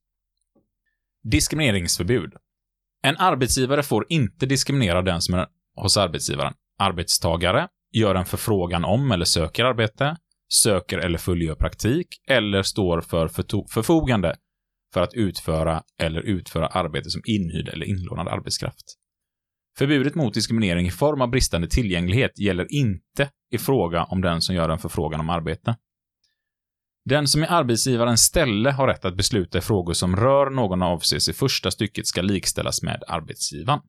Diskrimineringsförbud. 1.23 2.33
En 3.03 3.17
arbetsgivare 3.17 3.83
får 3.83 4.05
inte 4.09 4.45
diskriminera 4.45 5.01
den 5.01 5.21
som 5.21 5.35
är 5.35 5.47
hos 5.75 5.97
arbetsgivaren. 5.97 6.53
Arbetstagare 6.79 7.67
gör 7.91 8.15
en 8.15 8.25
förfrågan 8.25 8.85
om 8.85 9.11
eller 9.11 9.25
söker 9.25 9.65
arbete, 9.65 10.17
söker 10.49 10.97
eller 10.97 11.17
fullgör 11.17 11.55
praktik 11.55 12.07
eller 12.27 12.63
står 12.63 13.01
för 13.01 13.27
förfogande 13.67 14.35
för 14.93 15.01
att 15.01 15.13
utföra 15.13 15.83
eller 15.99 16.21
utföra 16.21 16.67
arbete 16.67 17.09
som 17.09 17.21
inhyrd 17.25 17.69
eller 17.69 17.85
inlånad 17.85 18.27
arbetskraft. 18.27 18.96
Förbudet 19.77 20.15
mot 20.15 20.33
diskriminering 20.33 20.87
i 20.87 20.91
form 20.91 21.21
av 21.21 21.29
bristande 21.29 21.67
tillgänglighet 21.67 22.39
gäller 22.39 22.73
inte 22.73 23.29
i 23.51 23.57
fråga 23.57 24.03
om 24.03 24.21
den 24.21 24.41
som 24.41 24.55
gör 24.55 24.69
en 24.69 24.79
förfrågan 24.79 25.19
om 25.19 25.29
arbete. 25.29 25.75
Den 27.05 27.27
som 27.27 27.43
i 27.43 27.47
arbetsgivarens 27.47 28.21
ställe 28.21 28.71
har 28.71 28.87
rätt 28.87 29.05
att 29.05 29.17
besluta 29.17 29.57
i 29.57 29.61
frågor 29.61 29.93
som 29.93 30.15
rör 30.15 30.49
någon 30.49 30.81
avses 30.81 31.29
i 31.29 31.33
första 31.33 31.71
stycket 31.71 32.07
ska 32.07 32.21
likställas 32.21 32.83
med 32.83 33.03
arbetsgivaren. 33.07 33.79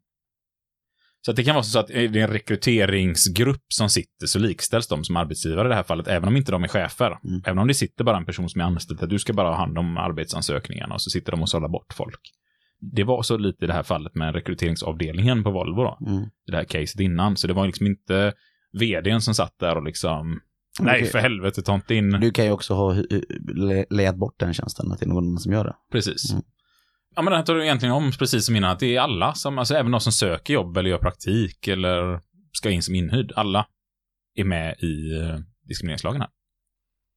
Så 1.21 1.31
att 1.31 1.37
det 1.37 1.45
kan 1.45 1.55
vara 1.55 1.63
så 1.63 1.79
att 1.79 1.91
är 1.91 2.09
det 2.09 2.21
en 2.21 2.31
rekryteringsgrupp 2.31 3.65
som 3.69 3.91
sitter 3.91 4.27
så 4.27 4.39
likställs 4.39 4.89
de 4.89 5.05
som 5.05 5.17
arbetsgivare 5.17 5.67
i 5.67 5.69
det 5.69 5.75
här 5.75 5.83
fallet, 5.83 6.09
även 6.09 6.29
om 6.29 6.37
inte 6.37 6.53
de 6.53 6.65
är 6.65 6.69
chefer. 6.69 7.19
Mm. 7.25 7.43
Även 7.45 7.59
om 7.59 7.69
det 7.69 7.75
sitter 7.75 8.05
bara 8.05 8.17
en 8.17 8.25
person 8.25 8.49
som 8.49 8.61
är 8.61 8.65
anställd, 8.65 9.03
att 9.03 9.11
du 9.11 9.19
ska 9.19 9.33
bara 9.33 9.49
ha 9.49 9.57
hand 9.57 9.79
om 9.79 9.97
arbetsansökningarna 9.97 10.95
och 10.95 11.03
så 11.03 11.11
sitter 11.11 11.33
de 11.33 11.43
och 11.43 11.49
sållar 11.49 11.69
bort 11.69 11.93
folk. 11.93 12.21
Det 12.81 13.05
var 13.05 13.23
så 13.23 13.37
lite 13.37 13.65
i 13.65 13.69
det 13.69 13.75
här 13.75 13.83
fallet 13.83 14.15
med 14.15 14.35
rekryteringsavdelningen 14.35 15.45
på 15.45 15.51
Volvo 15.51 15.83
då, 15.83 15.99
Mm. 16.07 16.29
det 16.47 16.57
här 16.57 16.65
caset 16.65 17.01
innan. 17.01 17.37
Så 17.37 17.47
det 17.47 17.53
var 17.53 17.67
liksom 17.67 17.87
inte 17.87 18.33
vdn 18.73 19.21
som 19.21 19.35
satt 19.35 19.59
där 19.59 19.77
och 19.77 19.83
liksom, 19.85 20.41
nej 20.81 20.97
Okej. 21.01 21.11
för 21.11 21.19
helvete, 21.19 21.63
ta 21.63 21.75
inte 21.75 21.95
in... 21.95 22.11
Du 22.11 22.31
kan 22.31 22.45
ju 22.45 22.51
också 22.51 22.75
ha 22.75 22.95
lejat 23.91 24.17
bort 24.17 24.39
den 24.39 24.55
tjänsten, 24.55 24.93
att 24.93 24.99
det 24.99 25.05
är 25.05 25.09
någon 25.09 25.25
annan 25.27 25.39
som 25.39 25.53
gör 25.53 25.65
det. 25.65 25.75
Precis. 25.93 26.33
Mm. 26.33 26.45
Ja, 27.17 27.23
men 27.23 27.31
det 27.31 27.37
här 27.37 27.45
tar 27.45 27.55
du 27.55 27.65
egentligen 27.65 27.95
om, 27.95 28.13
precis 28.19 28.47
som 28.47 28.57
innan, 28.57 28.71
att 28.71 28.79
det 28.81 28.97
är 28.97 29.01
alla 29.01 29.35
som, 29.35 29.59
alltså 29.59 29.75
även 29.75 29.93
de 29.93 30.01
som 30.01 30.13
söker 30.13 30.55
jobb 30.55 30.77
eller 30.77 30.91
gör 30.91 30.99
praktik 30.99 31.69
eller 31.69 32.21
ska 32.53 32.71
in 32.71 32.83
som 32.83 32.95
inhyrd, 32.95 33.33
alla 33.37 33.67
är 34.35 34.45
med 34.45 34.75
i 34.79 35.17
eh, 35.21 35.39
diskrimineringslagen 35.69 36.21
här. 36.21 36.31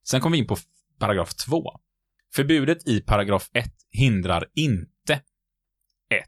Sen 0.04 0.20
kommer 0.20 0.36
vi 0.36 0.40
in 0.42 0.46
på 0.46 0.56
paragraf 0.98 1.34
2. 1.34 1.62
Förbudet 2.34 2.88
i 2.88 3.00
paragraf 3.00 3.50
1 3.52 3.64
hindrar 3.90 4.44
inte 4.54 4.91
1. 6.12 6.24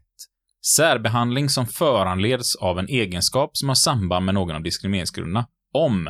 Särbehandling 0.75 1.49
som 1.49 1.67
föranleds 1.67 2.55
av 2.55 2.79
en 2.79 2.87
egenskap 2.87 3.57
som 3.57 3.69
har 3.69 3.75
samband 3.75 4.25
med 4.25 4.35
någon 4.35 4.55
av 4.55 4.63
diskrimineringsgrunderna. 4.63 5.47
Om 5.73 6.09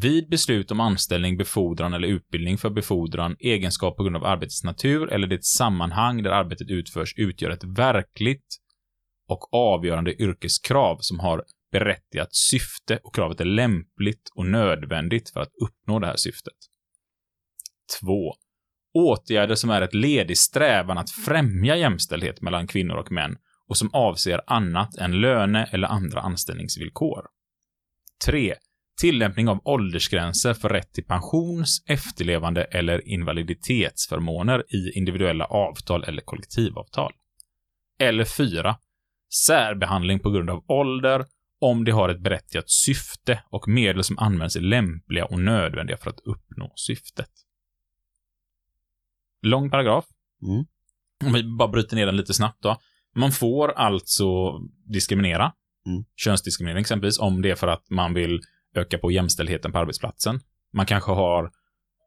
vid 0.00 0.28
beslut 0.28 0.70
om 0.70 0.80
anställning, 0.80 1.36
befordran 1.36 1.94
eller 1.94 2.08
utbildning 2.08 2.58
för 2.58 2.70
befordran, 2.70 3.36
egenskap 3.38 3.96
på 3.96 4.02
grund 4.02 4.16
av 4.16 4.24
arbetets 4.24 4.64
natur 4.64 5.12
eller 5.12 5.26
det 5.26 5.44
sammanhang 5.44 6.22
där 6.22 6.30
arbetet 6.30 6.70
utförs 6.70 7.14
utgör 7.16 7.50
ett 7.50 7.64
verkligt 7.64 8.56
och 9.28 9.54
avgörande 9.54 10.22
yrkeskrav 10.22 10.98
som 11.00 11.20
har 11.20 11.44
berättigat 11.72 12.34
syfte 12.34 12.98
och 13.04 13.14
kravet 13.14 13.40
är 13.40 13.44
lämpligt 13.44 14.30
och 14.34 14.46
nödvändigt 14.46 15.30
för 15.30 15.40
att 15.40 15.52
uppnå 15.62 15.98
det 15.98 16.06
här 16.06 16.16
syftet. 16.16 16.54
2. 18.00 18.34
Åtgärder 18.94 19.54
som 19.54 19.70
är 19.70 19.82
ett 19.82 19.94
led 19.94 20.30
i 20.30 20.36
strävan 20.36 20.98
att 20.98 21.10
främja 21.10 21.76
jämställdhet 21.76 22.40
mellan 22.40 22.66
kvinnor 22.66 22.96
och 22.96 23.12
män 23.12 23.36
och 23.68 23.76
som 23.76 23.90
avser 23.92 24.40
annat 24.46 24.96
än 24.96 25.20
löne 25.20 25.68
eller 25.72 25.88
andra 25.88 26.20
anställningsvillkor. 26.20 27.26
3 28.26 28.54
tillämpning 29.00 29.48
av 29.48 29.60
åldersgränser 29.64 30.54
för 30.54 30.68
rätt 30.68 30.92
till 30.92 31.04
pensions-, 31.04 31.82
efterlevande 31.86 32.64
eller 32.64 33.08
invaliditetsförmåner 33.08 34.64
i 34.74 34.98
individuella 34.98 35.44
avtal 35.44 36.04
eller 36.04 36.22
kollektivavtal. 36.22 37.12
Eller 38.00 38.24
4. 38.24 38.76
Särbehandling 39.46 40.20
på 40.20 40.30
grund 40.30 40.50
av 40.50 40.64
ålder 40.68 41.24
om 41.60 41.84
det 41.84 41.92
har 41.92 42.08
ett 42.08 42.20
berättigat 42.20 42.70
syfte 42.70 43.42
och 43.50 43.68
medel 43.68 44.04
som 44.04 44.18
används 44.18 44.56
är 44.56 44.60
lämpliga 44.60 45.24
och 45.24 45.40
nödvändiga 45.40 45.96
för 45.96 46.10
att 46.10 46.20
uppnå 46.20 46.72
syftet. 46.76 47.30
Lång 49.44 49.70
paragraf. 49.70 50.04
Mm. 50.42 50.64
Om 51.24 51.32
vi 51.32 51.44
bara 51.58 51.68
bryter 51.68 51.96
ner 51.96 52.06
den 52.06 52.16
lite 52.16 52.34
snabbt 52.34 52.62
då. 52.62 52.76
Man 53.16 53.32
får 53.32 53.72
alltså 53.72 54.58
diskriminera. 54.84 55.52
Mm. 55.86 56.04
Könsdiskriminering 56.16 56.80
exempelvis, 56.80 57.18
om 57.18 57.42
det 57.42 57.50
är 57.50 57.54
för 57.54 57.68
att 57.68 57.90
man 57.90 58.14
vill 58.14 58.40
öka 58.74 58.98
på 58.98 59.10
jämställdheten 59.10 59.72
på 59.72 59.78
arbetsplatsen. 59.78 60.40
Man 60.72 60.86
kanske 60.86 61.12
har 61.12 61.50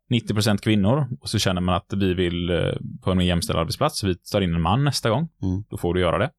90% 0.10 0.58
kvinnor 0.58 1.08
och 1.22 1.30
så 1.30 1.40
känner 1.40 1.62
man 1.62 1.76
att 1.76 1.94
vi 1.94 2.14
vill 2.14 2.50
eh, 2.50 2.74
på 3.04 3.12
en 3.12 3.18
mer 3.18 3.26
jämställd 3.26 3.60
arbetsplats, 3.60 4.00
så 4.00 4.08
vi 4.08 4.16
tar 4.16 4.42
in 4.42 4.54
en 4.54 4.62
man 4.62 4.84
nästa 4.84 5.10
gång. 5.10 5.30
Mm. 5.42 5.64
Då 5.70 5.78
får 5.78 5.94
du 5.94 6.00
göra 6.00 6.18
det. 6.18 6.32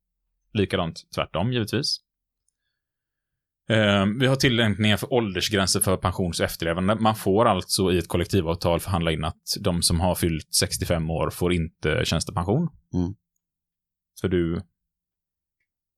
Likadant 0.53 1.01
tvärtom, 1.14 1.53
givetvis. 1.53 2.01
Eh, 3.69 4.07
Vi 4.19 4.27
har 4.27 4.37
tillämpningar 4.37 4.97
för 4.97 5.12
åldersgränser 5.12 5.81
för 5.81 5.97
pensions 5.97 6.41
och 6.41 6.47
efterlevande. 6.47 6.95
Man 6.95 7.14
får 7.14 7.45
alltså 7.45 7.93
i 7.93 7.99
ett 7.99 8.09
kollektivavtal 8.09 8.81
förhandla 8.81 9.12
in 9.12 9.25
att 9.25 9.43
de 9.61 9.83
som 9.83 10.01
har 10.01 10.14
fyllt 10.14 10.55
65 10.55 11.11
år 11.11 11.31
får 11.31 11.53
inte 11.53 12.05
tjänstepension. 12.05 12.69
Mm. 12.95 13.14
För 14.21 14.29
du 14.29 14.62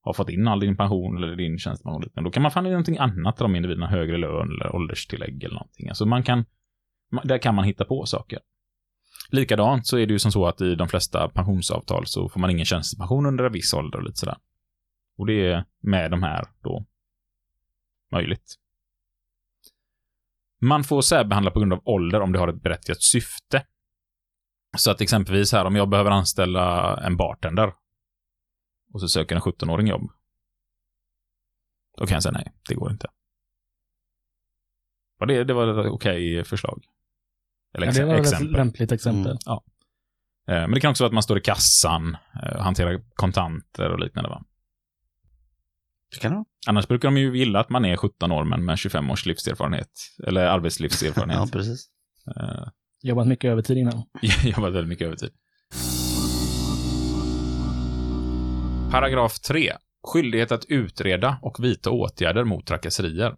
har 0.03 0.13
fått 0.13 0.29
in 0.29 0.49
all 0.49 0.61
din 0.61 0.77
pension 0.77 1.17
eller 1.17 1.37
din 1.37 1.59
tjänstepension. 1.59 2.25
Då 2.25 2.31
kan 2.31 2.43
man 2.43 2.51
förhandla 2.51 2.69
in 2.69 2.73
någonting 2.73 2.99
annat 2.99 3.37
till 3.37 3.43
de 3.43 3.57
individerna, 3.57 3.87
högre 3.87 4.19
lön 4.19 4.51
eller 4.51 4.75
ålderstillägg 4.77 5.45
eller 5.45 5.55
någonting. 5.55 5.89
Alltså 5.89 6.07
man 6.07 6.23
kan, 6.23 6.45
där 7.25 7.39
kan 7.39 7.55
man 7.55 7.65
hitta 7.65 7.85
på 7.85 8.07
saker. 8.07 8.39
Likadant 9.31 9.87
så 9.87 9.99
är 9.99 10.07
det 10.07 10.13
ju 10.13 10.19
som 10.19 10.33
så 10.33 10.47
att 10.47 10.61
i 10.61 10.75
de 10.75 10.89
flesta 10.89 11.29
pensionsavtal 11.29 12.07
så 12.07 12.29
får 12.29 12.41
man 12.41 12.51
ingen 12.51 12.65
tjänstepension 12.65 13.27
under 13.27 13.45
en 13.45 13.53
viss 13.53 13.75
ålder 13.75 13.99
och 13.99 14.05
lite 14.05 14.19
sådär. 14.19 14.37
Och 15.19 15.27
det 15.27 15.47
är 15.47 15.65
med 15.83 16.11
de 16.11 16.23
här 16.23 16.45
då 16.63 16.87
möjligt. 18.11 18.55
Man 20.63 20.85
får 20.85 21.03
särbehandla 21.03 21.51
på 21.51 21.59
grund 21.59 21.73
av 21.73 21.81
ålder 21.85 22.21
om 22.21 22.33
det 22.33 22.39
har 22.39 22.49
ett 22.49 22.63
berättigat 22.63 23.03
syfte. 23.03 23.67
Så 24.79 24.91
att 24.91 25.01
exempelvis 25.01 25.53
här 25.53 25.65
om 25.65 25.77
jag 25.77 25.89
behöver 25.89 26.11
anställa 26.11 26.97
en 27.07 27.17
bartender 27.17 27.75
och 28.93 29.01
så 29.01 29.09
söker 29.09 29.35
en 29.37 29.43
17-åring 29.43 29.87
jobb. 29.87 30.11
Då 31.99 32.07
kan 32.07 32.15
jag 32.15 32.23
säga 32.23 32.33
nej, 32.33 32.53
det 32.69 32.75
går 32.75 32.93
inte. 32.93 33.07
Det, 35.27 35.45
det 35.45 35.55
var 35.55 35.81
ett 35.87 35.93
okej 35.93 36.45
förslag. 36.45 36.85
Eller 37.75 37.87
Ja, 37.87 37.91
ex- 37.91 37.99
det 37.99 38.05
var 38.05 38.13
väl 38.13 38.21
ett 38.21 38.27
exempel. 38.33 38.53
lämpligt 38.53 38.93
exempel. 38.93 39.27
Mm. 39.31 39.39
Ja. 39.45 39.65
Eh, 40.49 40.55
Men 40.61 40.71
det 40.71 40.81
kan 40.81 40.91
också 40.91 41.05
vara 41.05 41.09
att 41.09 41.15
man 41.15 41.23
står 41.23 41.39
i 41.39 41.41
kassan, 41.41 42.17
eh, 42.43 42.61
hanterar 42.61 43.03
kontanter 43.15 43.91
och 43.91 43.99
liknande. 43.99 44.31
Va? 44.31 44.45
Det 46.15 46.21
kan 46.21 46.33
det. 46.33 46.45
Annars 46.67 46.89
brukar 46.89 47.09
de 47.09 47.17
ju 47.17 47.39
gilla 47.39 47.61
att 47.61 47.71
man 47.71 47.85
är 47.85 47.97
17 47.97 48.33
år 48.33 48.45
men 48.45 48.65
med 48.65 48.79
25 48.79 49.11
års 49.11 49.27
livserfarenhet. 49.27 49.91
Eller 50.27 50.45
Ja, 50.45 50.51
arbetslivserfarenhet. 50.51 51.53
precis. 51.53 51.87
Eh, 52.37 52.69
Jobbat 53.03 53.27
mycket 53.27 53.51
övertid 53.51 53.79
innan. 53.79 54.03
Jag 54.23 54.45
jobbat 54.45 54.73
väldigt 54.73 54.89
mycket 54.89 55.07
övertid. 55.07 55.31
Paragraf 58.91 59.39
3. 59.41 59.73
Skyldighet 60.07 60.53
att 60.53 60.65
utreda 60.65 61.39
och 61.43 61.65
vidta 61.65 61.91
åtgärder 61.91 62.45
mot 62.45 62.67
trakasserier. 62.67 63.35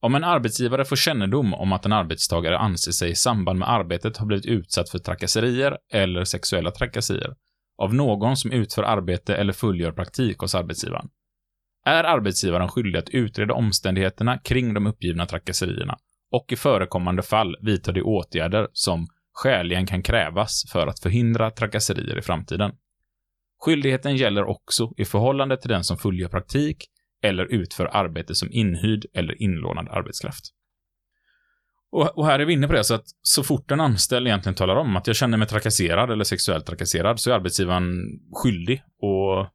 Om 0.00 0.14
en 0.14 0.24
arbetsgivare 0.24 0.84
får 0.84 0.96
kännedom 0.96 1.54
om 1.54 1.72
att 1.72 1.86
en 1.86 1.92
arbetstagare 1.92 2.58
anser 2.58 2.92
sig 2.92 3.10
i 3.10 3.14
samband 3.14 3.58
med 3.58 3.70
arbetet 3.70 4.16
ha 4.16 4.26
blivit 4.26 4.46
utsatt 4.46 4.90
för 4.90 4.98
trakasserier 4.98 5.78
eller 5.92 6.24
sexuella 6.24 6.70
trakasserier 6.70 7.34
av 7.78 7.94
någon 7.94 8.36
som 8.36 8.52
utför 8.52 8.82
arbete 8.82 9.36
eller 9.36 9.52
fullgör 9.52 9.92
praktik 9.92 10.38
hos 10.38 10.54
arbetsgivaren, 10.54 11.08
är 11.84 12.04
arbetsgivaren 12.04 12.68
skyldig 12.68 12.98
att 12.98 13.08
utreda 13.08 13.54
omständigheterna 13.54 14.38
kring 14.38 14.74
de 14.74 14.86
uppgivna 14.86 15.26
trakasserierna 15.26 15.98
och 16.30 16.52
i 16.52 16.56
förekommande 16.56 17.22
fall 17.22 17.56
vidta 17.62 17.92
de 17.92 18.02
åtgärder 18.02 18.68
som 18.72 19.06
skäligen 19.32 19.86
kan 19.86 20.02
krävas 20.02 20.64
för 20.72 20.86
att 20.86 21.00
förhindra 21.00 21.50
trakasserier 21.50 22.18
i 22.18 22.22
framtiden. 22.22 22.72
Skyldigheten 23.60 24.16
gäller 24.16 24.44
också 24.44 24.92
i 24.96 25.04
förhållande 25.04 25.56
till 25.56 25.70
den 25.70 25.84
som 25.84 25.98
fullgör 25.98 26.28
praktik 26.28 26.84
eller 27.22 27.44
utför 27.44 27.96
arbete 27.96 28.34
som 28.34 28.48
inhyrd 28.52 29.06
eller 29.14 29.42
inlånad 29.42 29.88
arbetskraft. 29.88 30.44
Och, 31.92 32.18
och 32.18 32.26
här 32.26 32.38
är 32.38 32.44
vi 32.44 32.52
inne 32.52 32.66
på 32.66 32.72
det, 32.72 32.84
så 32.84 32.94
att 32.94 33.04
så 33.22 33.42
fort 33.42 33.70
en 33.70 33.80
anställd 33.80 34.26
egentligen 34.26 34.54
talar 34.54 34.76
om 34.76 34.96
att 34.96 35.06
jag 35.06 35.16
känner 35.16 35.38
mig 35.38 35.48
trakasserad 35.48 36.10
eller 36.10 36.24
sexuellt 36.24 36.66
trakasserad 36.66 37.20
så 37.20 37.30
är 37.30 37.34
arbetsgivaren 37.34 38.02
skyldig 38.32 38.82
och 39.00 39.46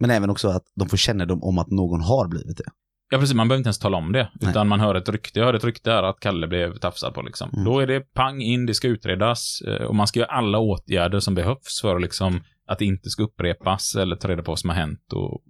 men 0.00 0.10
även 0.10 0.30
också 0.30 0.48
att 0.48 0.62
de 0.74 0.88
får 0.88 0.96
kännedom 0.96 1.42
om 1.42 1.58
att 1.58 1.70
någon 1.70 2.00
har 2.00 2.28
blivit 2.28 2.56
det. 2.56 2.64
Ja, 3.12 3.18
precis. 3.18 3.34
Man 3.34 3.48
behöver 3.48 3.58
inte 3.60 3.68
ens 3.68 3.78
tala 3.78 3.96
om 3.96 4.12
det. 4.12 4.30
Nej. 4.40 4.50
Utan 4.50 4.68
man 4.68 4.80
hör 4.80 4.94
ett 4.94 5.08
rykte. 5.08 5.38
Jag 5.38 5.46
hör 5.46 5.54
ett 5.54 5.64
rykte 5.64 5.90
här 5.90 6.02
att 6.02 6.20
Kalle 6.20 6.46
blev 6.48 6.78
tafsad 6.78 7.14
på 7.14 7.22
liksom. 7.22 7.50
Mm. 7.52 7.64
Då 7.64 7.80
är 7.80 7.86
det 7.86 8.00
pang 8.00 8.40
in, 8.42 8.66
det 8.66 8.74
ska 8.74 8.88
utredas. 8.88 9.60
eh, 9.66 9.82
Och 9.86 9.94
man 9.94 10.06
ska 10.06 10.18
göra 10.20 10.30
alla 10.30 10.58
åtgärder 10.58 11.20
som 11.20 11.34
behövs 11.34 11.80
för 11.82 11.98
liksom 11.98 12.40
att 12.66 12.78
det 12.78 12.84
inte 12.84 13.10
ska 13.10 13.22
upprepas 13.22 13.94
eller 13.94 14.16
ta 14.16 14.28
reda 14.28 14.42
på 14.42 14.50
vad 14.50 14.58
som 14.58 14.70
har 14.70 14.76
hänt 14.76 15.12
och 15.12 15.42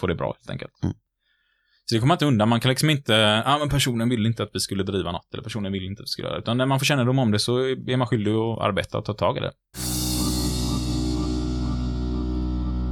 få 0.00 0.06
det 0.06 0.14
bra 0.14 0.34
helt 0.38 0.50
enkelt. 0.50 0.72
Mm. 0.82 0.94
Så 1.84 1.94
det 1.94 2.00
kommer 2.00 2.08
man 2.08 2.14
inte 2.14 2.26
undan. 2.26 2.48
Man 2.48 2.60
kan 2.60 2.68
liksom 2.68 2.90
inte, 2.90 3.12
ja 3.12 3.42
ah, 3.46 3.58
men 3.58 3.68
personen 3.68 4.08
ville 4.08 4.28
inte 4.28 4.42
att 4.42 4.50
vi 4.52 4.60
skulle 4.60 4.82
driva 4.82 5.12
något 5.12 5.34
eller 5.34 5.42
personen 5.42 5.72
ville 5.72 5.86
inte 5.86 6.00
att 6.00 6.04
vi 6.04 6.08
skulle 6.08 6.28
göra 6.28 6.36
det. 6.36 6.42
Utan 6.42 6.58
när 6.58 6.66
man 6.66 6.78
får 6.78 6.86
kännedom 6.86 7.18
om 7.18 7.30
det 7.30 7.38
så 7.38 7.58
är 7.58 7.96
man 7.96 8.06
skyldig 8.06 8.32
att 8.32 8.58
arbeta 8.60 8.98
och 8.98 9.04
ta 9.04 9.12
tag 9.12 9.36
i 9.36 9.40
det. 9.40 9.52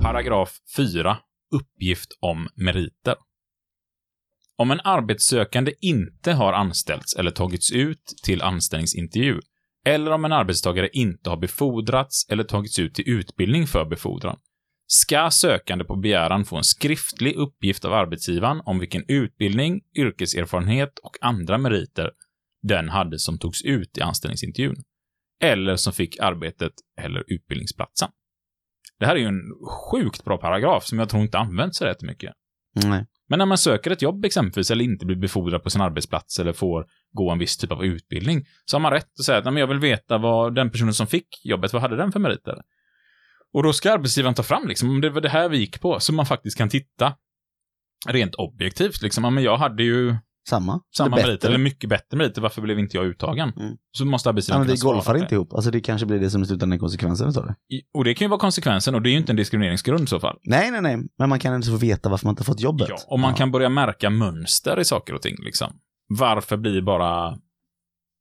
Paragraf 0.09 0.57
4. 0.77 1.19
Uppgift 1.55 2.19
om 2.21 2.49
meriter. 2.55 3.15
Om 4.59 4.71
en 4.71 4.81
arbetssökande 4.85 5.73
inte 5.81 6.33
har 6.33 6.53
anställts 6.53 7.17
eller 7.17 7.31
tagits 7.31 7.73
ut 7.73 8.15
till 8.25 8.43
anställningsintervju, 8.43 9.41
eller 9.87 10.11
om 10.11 10.25
en 10.25 10.33
arbetstagare 10.33 10.89
inte 10.93 11.31
har 11.31 11.37
befordrats 11.37 12.27
eller 12.29 12.45
tagits 12.45 12.79
ut 12.79 12.95
till 12.95 13.09
utbildning 13.09 13.67
för 13.67 13.85
befordran, 13.85 14.39
ska 14.87 15.31
sökande 15.31 15.85
på 15.85 15.97
begäran 15.97 16.45
få 16.45 16.57
en 16.57 16.65
skriftlig 16.65 17.37
uppgift 17.37 17.85
av 17.85 17.93
arbetsgivaren 17.93 18.61
om 18.65 18.79
vilken 18.79 19.05
utbildning, 19.09 19.81
yrkeserfarenhet 19.99 20.99
och 20.99 21.17
andra 21.21 21.59
meriter 21.59 22.11
den 22.63 22.89
hade 22.89 23.19
som 23.19 23.39
togs 23.39 23.63
ut 23.63 23.99
i 23.99 24.01
anställningsintervjun, 24.01 24.83
eller 25.43 25.77
som 25.77 25.93
fick 25.93 26.19
arbetet 26.19 26.73
eller 27.01 27.25
utbildningsplatsen. 27.27 28.09
Det 28.99 29.07
här 29.07 29.17
är 29.17 29.21
ju 29.21 29.27
en 29.27 29.43
sjukt 29.91 30.25
bra 30.25 30.39
paragraf 30.39 30.85
som 30.85 30.99
jag 30.99 31.09
tror 31.09 31.23
inte 31.23 31.39
används 31.39 31.79
så 31.79 31.85
rätt 31.85 32.03
mycket. 32.03 32.33
Nej. 32.85 33.07
Men 33.29 33.39
när 33.39 33.47
man 33.47 33.59
söker 33.59 33.91
ett 33.91 34.03
jobb 34.03 34.25
exempelvis, 34.25 34.71
eller 34.71 34.85
inte 34.85 35.07
blir 35.07 35.17
befordrad 35.17 35.63
på 35.63 35.71
sin 35.71 35.81
arbetsplats, 35.81 36.39
eller 36.39 36.53
får 36.53 36.87
gå 37.13 37.31
en 37.31 37.39
viss 37.39 37.57
typ 37.57 37.73
av 37.73 37.85
utbildning, 37.85 38.45
så 38.65 38.77
har 38.77 38.81
man 38.81 38.93
rätt 38.93 39.09
att 39.19 39.25
säga 39.25 39.39
att 39.39 39.45
"Nej, 39.45 39.53
men 39.53 39.61
jag 39.61 39.67
vill 39.67 39.79
veta 39.79 40.19
vad 40.19 40.55
den 40.55 40.71
personen 40.71 40.95
som 40.95 41.07
fick 41.07 41.27
jobbet, 41.45 41.73
vad 41.73 41.83
hade 41.83 41.97
den 41.97 42.13
för 42.13 42.21
meriter? 42.21 42.55
Och 43.53 43.63
då 43.63 43.73
ska 43.73 43.93
arbetsgivaren 43.93 44.35
ta 44.35 44.43
fram, 44.43 44.69
liksom, 44.69 44.91
om 44.91 45.01
det 45.01 45.11
var 45.11 45.21
det 45.21 45.29
här 45.29 45.49
vi 45.49 45.59
gick 45.59 45.81
på, 45.81 46.01
så 46.01 46.13
man 46.13 46.27
faktiskt 46.27 46.59
kan 46.59 46.69
titta 46.69 47.15
rent 48.09 48.35
objektivt, 48.35 49.03
liksom, 49.03 49.35
men 49.35 49.45
jag 49.45 49.57
hade 49.57 49.83
ju 49.83 50.17
Samma. 50.49 50.81
samma 50.97 51.07
Eller 51.07 51.17
meriter, 51.17 51.33
bättre. 51.33 51.49
eller 51.49 51.59
mycket 51.59 51.91
bättre 51.91 52.17
meriter, 52.17 52.41
varför 52.43 52.63
blev 52.63 52.79
inte 52.79 52.97
jag 52.97 53.07
uttagen? 53.07 53.53
Mm. 53.57 53.77
Så 53.93 54.05
måste 54.05 54.29
Ja, 54.29 54.31
arbetsgivaren 54.31 54.67
men 54.67 54.75
vi 54.77 54.81
golfar 54.81 55.17
inte 55.17 55.35
ihop. 55.35 55.53
Alltså 55.53 55.71
det 55.71 55.81
kanske 55.81 56.07
blir 56.07 56.19
det 56.21 56.31
som 56.31 56.41
är 56.43 56.47
slutande 56.47 56.79
konsekvensen 56.79 57.33
det. 57.33 57.55
Och 57.95 58.05
det 58.05 58.15
kan 58.15 58.25
ju 58.25 58.29
vara 58.29 58.41
konsekvensen, 58.41 58.95
och 58.95 59.03
det 59.03 59.09
är 59.09 59.13
ju 59.13 59.19
inte 59.19 59.33
en 59.33 59.37
diskrimineringsgrund 59.37 60.05
i 60.05 60.07
så 60.07 60.21
fall. 60.21 60.39
Nej, 60.43 60.71
nej, 60.71 60.81
nej. 60.83 60.97
Men 61.19 61.29
man 61.29 61.39
kan 61.39 61.55
ändå 61.55 61.67
få 61.67 61.77
veta 61.77 62.09
varför 62.09 62.27
man 62.27 62.33
inte 62.33 62.45
fått 62.45 62.61
jobbet. 62.61 62.89
Ja, 62.89 62.97
och 63.07 63.21
man 63.21 63.35
kan 63.35 63.51
börja 63.51 63.69
märka 63.69 64.11
mönster 64.11 64.81
i 64.81 64.85
saker 64.85 65.15
och 65.15 65.23
ting. 65.23 65.37
Liksom. 65.45 65.73
Varför 66.19 66.57
blir 66.57 66.83
bara 66.83 67.37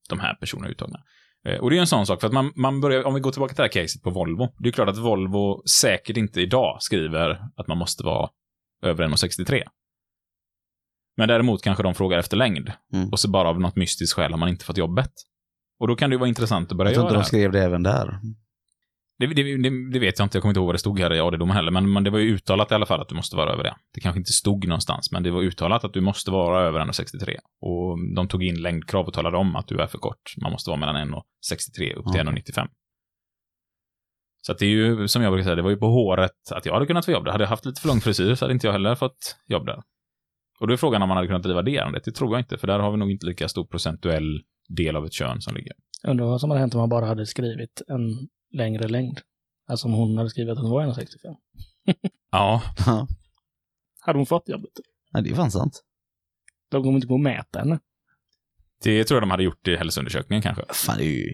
de 0.10 0.20
här 0.20 0.34
personerna 0.36 0.68
uttagna? 0.70 1.00
Eh, 1.48 1.60
Och 1.60 1.70
det 1.70 1.76
är 1.78 1.80
en 1.80 1.88
sån 1.88 2.06
sak, 2.06 2.20
för 2.22 2.28
att 2.28 2.34
man, 2.34 2.52
man 2.56 2.82
börjar, 2.82 3.04
om 3.04 3.14
vi 3.14 3.20
går 3.20 3.32
tillbaka 3.32 3.54
till 3.54 3.62
det 3.62 3.64
här 3.76 3.84
caset 3.84 4.04
på 4.04 4.10
Volvo. 4.10 4.48
Det 4.60 4.70
är 4.70 4.74
klart 4.74 4.90
att 4.90 4.98
Volvo 4.98 5.64
säkert 5.82 6.18
inte 6.18 6.42
idag 6.42 6.78
skriver 6.80 7.30
att 7.58 7.68
man 7.68 7.78
måste 7.78 8.04
vara 8.04 8.30
över 8.84 9.08
1,63. 9.08 9.64
Men 11.18 11.28
däremot 11.28 11.64
kanske 11.64 11.84
de 11.84 11.96
frågar 11.96 12.18
efter 12.18 12.38
längd. 12.38 12.72
Mm. 12.94 13.10
Och 13.10 13.20
så 13.20 13.30
bara 13.30 13.50
av 13.50 13.60
något 13.60 13.76
mystiskt 13.76 14.16
skäl 14.16 14.32
har 14.32 14.38
man 14.38 14.50
inte 14.50 14.66
fått 14.66 14.78
jobbet. 14.78 15.12
Och 15.80 15.88
då 15.88 15.96
kan 15.96 16.10
det 16.10 16.14
ju 16.14 16.20
vara 16.20 16.30
intressant 16.30 16.72
att 16.72 16.78
börja 16.78 16.92
Jag 16.92 16.96
tror 16.96 17.04
göra 17.04 17.20
inte 17.20 17.20
det 17.20 17.24
de 17.24 17.28
skrev 17.28 17.52
det 17.52 17.64
även 17.64 17.84
där. 17.84 18.20
Det, 19.20 19.28
det, 19.28 19.44
det, 19.44 19.92
det 19.92 20.00
vet 20.00 20.20
jag 20.20 20.26
inte, 20.26 20.38
jag 20.38 20.42
kommer 20.42 20.50
inte 20.50 20.60
ihåg 20.60 20.66
vad 20.66 20.76
det 20.76 20.80
stod 20.80 21.00
här 21.00 21.14
i 21.14 21.20
AD-domen 21.20 21.56
heller, 21.56 21.72
men, 21.72 21.94
men 21.94 22.04
det 22.04 22.10
var 22.10 22.20
ju 22.20 22.34
uttalat 22.34 22.72
i 22.72 22.74
alla 22.76 22.86
fall 22.86 23.02
att 23.02 23.10
du 23.10 23.16
måste 23.16 23.36
vara 23.36 23.54
över 23.54 23.64
det. 23.64 23.76
Det 23.94 24.02
kanske 24.02 24.20
inte 24.20 24.32
stod 24.32 24.68
någonstans, 24.68 25.12
men 25.12 25.24
det 25.24 25.32
var 25.32 25.42
uttalat 25.42 25.84
att 25.84 25.94
du 25.94 26.02
måste 26.02 26.32
vara 26.32 26.62
över 26.62 26.80
1,63. 26.80 27.36
Och 27.62 28.16
de 28.16 28.28
tog 28.28 28.44
in 28.44 28.62
längdkrav 28.62 29.08
och 29.08 29.14
talade 29.14 29.38
om 29.38 29.56
att 29.56 29.68
du 29.68 29.80
är 29.80 29.88
för 29.88 29.98
kort. 29.98 30.34
Man 30.42 30.52
måste 30.52 30.70
vara 30.70 30.80
mellan 30.80 30.96
1,63 30.96 31.94
upp 31.94 32.14
till 32.14 32.28
Okej. 32.28 32.42
1,95. 32.44 32.68
Så 34.42 34.54
det 34.54 34.66
är 34.66 34.70
ju, 34.70 35.08
som 35.08 35.22
jag 35.22 35.32
brukar 35.32 35.44
säga, 35.44 35.56
det 35.56 35.62
var 35.62 35.70
ju 35.70 35.78
på 35.78 35.88
håret 35.88 36.52
att 36.52 36.66
jag 36.66 36.74
hade 36.74 36.86
kunnat 36.86 37.06
få 37.06 37.12
jobb 37.12 37.26
där. 37.26 37.32
Hade 37.32 37.44
jag 37.44 37.50
haft 37.50 37.66
lite 37.66 37.82
för 37.82 37.88
lång 37.88 38.02
frisyr 38.02 38.36
så 38.36 38.46
hade 38.46 38.54
inte 38.54 38.68
jag 38.68 38.72
heller 38.72 38.96
fått 38.96 39.38
jobb 39.48 39.66
där. 39.66 39.82
Och 40.60 40.68
då 40.68 40.74
är 40.74 40.78
frågan 40.78 41.02
om 41.02 41.10
man 41.10 41.18
hade 41.18 41.28
kunnat 41.28 41.44
driva 41.44 41.62
det 41.62 41.78
ärendet. 41.78 42.04
Det 42.04 42.12
tror 42.12 42.32
jag 42.32 42.40
inte, 42.42 42.58
för 42.58 42.68
där 42.68 42.80
har 42.80 42.92
vi 42.92 42.98
nog 42.98 43.12
inte 43.12 43.26
lika 43.26 43.48
stor 43.48 43.66
procentuell 43.66 44.42
del 44.70 44.96
av 44.96 45.06
ett 45.06 45.14
kön 45.14 45.42
som 45.42 45.56
ligger. 45.56 45.74
Undrar 46.04 46.26
vad 46.26 46.42
som 46.42 46.50
hade 46.50 46.60
hänt 46.60 46.74
om 46.76 46.80
man 46.80 46.90
bara 46.90 47.06
hade 47.06 47.26
skrivit 47.26 47.82
en 47.88 48.28
längre 48.54 48.88
längd. 48.88 49.22
Alltså 49.68 49.88
om 49.88 49.94
hon 49.94 50.18
hade 50.18 50.30
skrivit 50.30 50.52
att 50.52 50.60
hon 50.60 50.72
var 50.72 50.84
1,65. 50.84 51.36
Ja, 52.32 52.62
Ja, 52.86 53.08
Hade 54.02 54.20
hon 54.20 54.26
fått 54.26 54.50
jobbet? 54.50 54.72
Nej, 55.14 55.24
det 55.24 55.30
är 55.30 55.36
fan 55.36 55.52
sant. 55.52 55.84
De 56.72 56.84
kommer 56.84 56.96
inte 56.96 57.08
gå 57.08 57.14
och 57.14 57.20
mäta 57.20 57.60
henne. 57.60 57.80
det 58.84 59.04
tror 59.04 59.16
jag 59.16 59.24
de 59.24 59.32
hade 59.32 59.44
gjort 59.44 59.68
i 59.68 59.76
hälsoundersökningen 59.76 60.42
kanske. 60.42 60.64
Fan, 60.74 60.98
det 60.98 61.04
är 61.06 61.28
ju... 61.28 61.34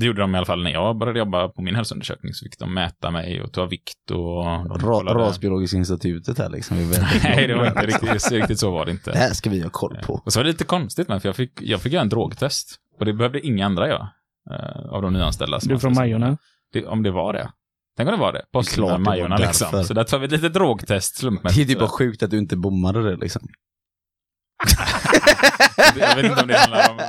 Det 0.00 0.06
gjorde 0.06 0.20
de 0.20 0.34
i 0.34 0.38
alla 0.38 0.46
fall 0.46 0.62
när 0.62 0.70
jag 0.70 0.98
började 0.98 1.18
jobba 1.18 1.48
på 1.48 1.62
min 1.62 1.74
hälsoundersökning. 1.74 2.34
Så 2.34 2.44
fick 2.44 2.58
de 2.58 2.74
mäta 2.74 3.10
mig 3.10 3.42
och 3.42 3.52
ta 3.52 3.64
vikt 3.66 4.10
och... 4.10 4.44
Ra 4.44 4.78
kollade- 4.80 5.20
Rasbiologiska 5.20 5.76
institutet 5.76 6.38
här 6.38 6.48
liksom. 6.48 6.76
Nej, 7.24 7.46
det 7.46 7.54
var 7.54 7.66
inte 7.66 7.86
riktigt, 7.86 8.30
riktigt 8.32 8.58
så 8.58 8.70
var 8.70 8.84
det 8.84 8.90
Det 8.90 8.94
inte. 8.94 9.12
här 9.18 9.32
ska 9.32 9.50
vi 9.50 9.62
ha 9.62 9.70
koll 9.70 9.96
på. 10.06 10.22
Och 10.24 10.32
så 10.32 10.38
var 10.38 10.44
det 10.44 10.50
lite 10.50 10.64
konstigt, 10.64 11.08
men 11.08 11.20
för 11.20 11.28
jag 11.28 11.36
fick, 11.36 11.52
jag 11.62 11.80
fick 11.80 11.92
göra 11.92 12.02
en 12.02 12.08
drogtest. 12.08 12.76
Och 12.98 13.04
det 13.04 13.12
behövde 13.12 13.40
inga 13.46 13.66
andra 13.66 13.88
göra. 13.88 14.08
eh, 14.50 14.92
av 14.92 15.02
de 15.02 15.12
nyanställda. 15.12 15.58
Du 15.62 15.78
från. 15.78 15.94
Majorna? 15.94 16.38
Det, 16.72 16.86
om 16.86 17.02
det 17.02 17.10
var 17.10 17.32
det. 17.32 17.50
Tänk 17.96 18.08
om 18.08 18.14
det 18.14 18.20
var 18.20 18.32
det. 18.32 18.42
Det 18.74 18.80
var 18.80 18.98
Majorna 18.98 19.36
liksom. 19.36 19.84
Så 19.84 19.94
där 19.94 20.04
tar 20.04 20.18
vi 20.18 20.24
ett 20.26 20.32
litet 20.32 20.54
drogtest 20.54 21.14
Det 21.14 21.20
slumpmässigt. 21.20 21.68
är 21.70 21.72
typ 21.72 21.78
bara 21.78 21.88
sjukt 21.88 22.22
att 22.22 22.30
du 22.30 22.38
inte 22.38 22.56
bommade 22.56 23.10
det 23.10 23.16
liksom. 23.16 23.42
Jag 25.96 26.16
vet 26.16 26.24
inte 26.24 26.42
om 26.42 26.48
det 26.48 26.58
handlar 26.58 26.90
om 26.90 27.00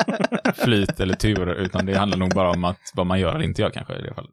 flyt 0.56 1.00
eller 1.00 1.16
tur, 1.16 1.50
utan 1.50 1.86
det 1.86 1.98
handlar 1.98 2.18
nog 2.18 2.30
bara 2.30 2.50
om 2.50 2.64
att 2.66 2.92
vad 2.94 3.06
man 3.08 3.20
gör 3.20 3.36
eller 3.36 3.46
inte 3.46 3.62
gör 3.62 3.70
kanske 3.70 3.96
i 3.96 4.02
det 4.02 4.14
fallet. 4.14 4.32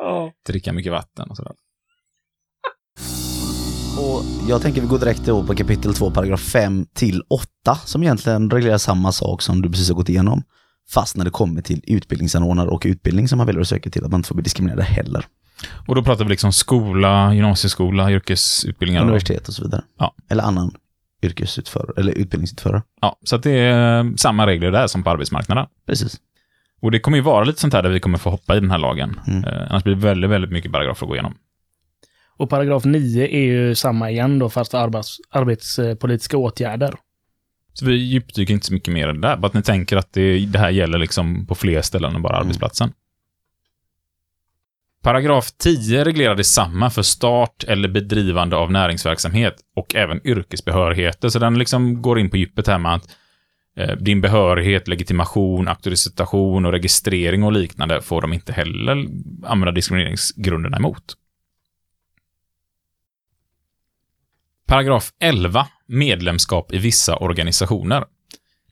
oh. 0.00 0.30
Dricka 0.46 0.72
mycket 0.72 0.92
vatten 0.92 1.30
och 1.30 1.36
sådär. 1.36 1.52
Och 3.98 4.22
jag 4.48 4.62
tänker 4.62 4.80
vi 4.80 4.86
går 4.86 4.98
direkt 4.98 5.28
ihop 5.28 5.46
på 5.46 5.54
kapitel 5.54 5.94
2, 5.94 6.10
paragraf 6.10 6.40
5 6.40 6.86
till 6.94 7.22
8, 7.28 7.74
som 7.84 8.02
egentligen 8.02 8.50
reglerar 8.50 8.78
samma 8.78 9.12
sak 9.12 9.42
som 9.42 9.62
du 9.62 9.70
precis 9.70 9.88
har 9.88 9.96
gått 9.96 10.08
igenom. 10.08 10.42
Fast 10.90 11.16
när 11.16 11.24
det 11.24 11.30
kommer 11.30 11.62
till 11.62 11.84
utbildningsanordnare 11.86 12.68
och 12.68 12.82
utbildning 12.84 13.28
som 13.28 13.36
man 13.36 13.46
väljer 13.46 13.62
att 13.62 13.68
söka 13.68 13.90
till, 13.90 14.04
att 14.04 14.10
man 14.10 14.18
inte 14.18 14.28
får 14.28 14.34
bli 14.34 14.42
diskriminerad 14.42 14.82
heller. 14.84 15.26
Och 15.86 15.94
då 15.94 16.02
pratar 16.02 16.24
vi 16.24 16.30
liksom 16.30 16.52
skola, 16.52 17.34
gymnasieskola, 17.34 18.10
yrkesutbildningar. 18.10 19.00
och- 19.02 19.06
Universitet 19.08 19.48
och 19.48 19.54
så 19.54 19.62
vidare. 19.62 19.82
Ja. 19.98 20.14
Eller 20.30 20.42
annan 20.42 20.74
yrkesutförare, 21.22 21.92
eller 21.96 22.12
utbildningsutförare. 22.12 22.82
Ja, 23.00 23.18
så 23.24 23.36
att 23.36 23.42
det 23.42 23.50
är 23.52 24.16
samma 24.16 24.46
regler 24.46 24.70
där 24.70 24.86
som 24.86 25.02
på 25.02 25.10
arbetsmarknaden. 25.10 25.66
Precis. 25.86 26.16
Och 26.82 26.90
det 26.90 27.00
kommer 27.00 27.18
ju 27.18 27.22
vara 27.24 27.44
lite 27.44 27.60
sånt 27.60 27.72
här 27.74 27.82
där 27.82 27.90
vi 27.90 28.00
kommer 28.00 28.18
få 28.18 28.30
hoppa 28.30 28.56
i 28.56 28.60
den 28.60 28.70
här 28.70 28.78
lagen. 28.78 29.20
Mm. 29.26 29.44
Eh, 29.44 29.66
annars 29.70 29.84
blir 29.84 29.94
det 29.94 30.00
väldigt, 30.00 30.30
väldigt 30.30 30.50
mycket 30.50 30.72
paragrafer 30.72 31.06
att 31.06 31.08
gå 31.08 31.14
igenom. 31.14 31.34
Och 32.36 32.50
paragraf 32.50 32.84
9 32.84 33.26
är 33.28 33.40
ju 33.44 33.74
samma 33.74 34.10
igen 34.10 34.38
då, 34.38 34.50
fast 34.50 34.70
för 34.70 34.78
arbets, 34.78 35.16
arbetspolitiska 35.30 36.36
åtgärder. 36.36 36.94
Så 37.72 37.86
vi 37.86 37.94
djupdyker 37.94 38.54
inte 38.54 38.66
så 38.66 38.72
mycket 38.74 38.94
mer 38.94 39.08
i 39.08 39.12
det 39.12 39.20
där, 39.20 39.36
bara 39.36 39.46
att 39.46 39.54
ni 39.54 39.62
tänker 39.62 39.96
att 39.96 40.12
det, 40.12 40.46
det 40.46 40.58
här 40.58 40.70
gäller 40.70 40.98
liksom 40.98 41.46
på 41.46 41.54
fler 41.54 41.82
ställen 41.82 42.14
än 42.16 42.22
bara 42.22 42.36
Mm. 42.36 42.40
arbetsplatsen. 42.46 42.92
Paragraf 45.04 45.50
10 45.50 46.04
reglerar 46.04 46.34
detsamma 46.34 46.90
för 46.90 47.02
start 47.02 47.64
eller 47.64 47.88
bedrivande 47.88 48.56
av 48.56 48.72
näringsverksamhet 48.72 49.54
och 49.76 49.94
även 49.94 50.26
yrkesbehörigheter, 50.26 51.28
så 51.28 51.38
den 51.38 51.58
liksom 51.58 52.02
går 52.02 52.18
in 52.18 52.30
på 52.30 52.36
djupet 52.36 52.66
här 52.66 52.78
med 52.78 52.94
att 52.94 53.16
eh, 53.76 53.96
din 53.96 54.20
behörighet, 54.20 54.88
legitimation, 54.88 55.68
auktorisation 55.68 56.66
och 56.66 56.72
registrering 56.72 57.44
och 57.44 57.52
liknande 57.52 58.02
får 58.02 58.20
de 58.20 58.32
inte 58.32 58.52
heller 58.52 59.06
använda 59.44 59.72
diskrimineringsgrunderna 59.72 60.76
emot. 60.76 61.14
Paragraf 64.66 65.12
11. 65.20 65.66
Medlemskap 65.86 66.72
i 66.72 66.78
vissa 66.78 67.16
organisationer. 67.16 68.04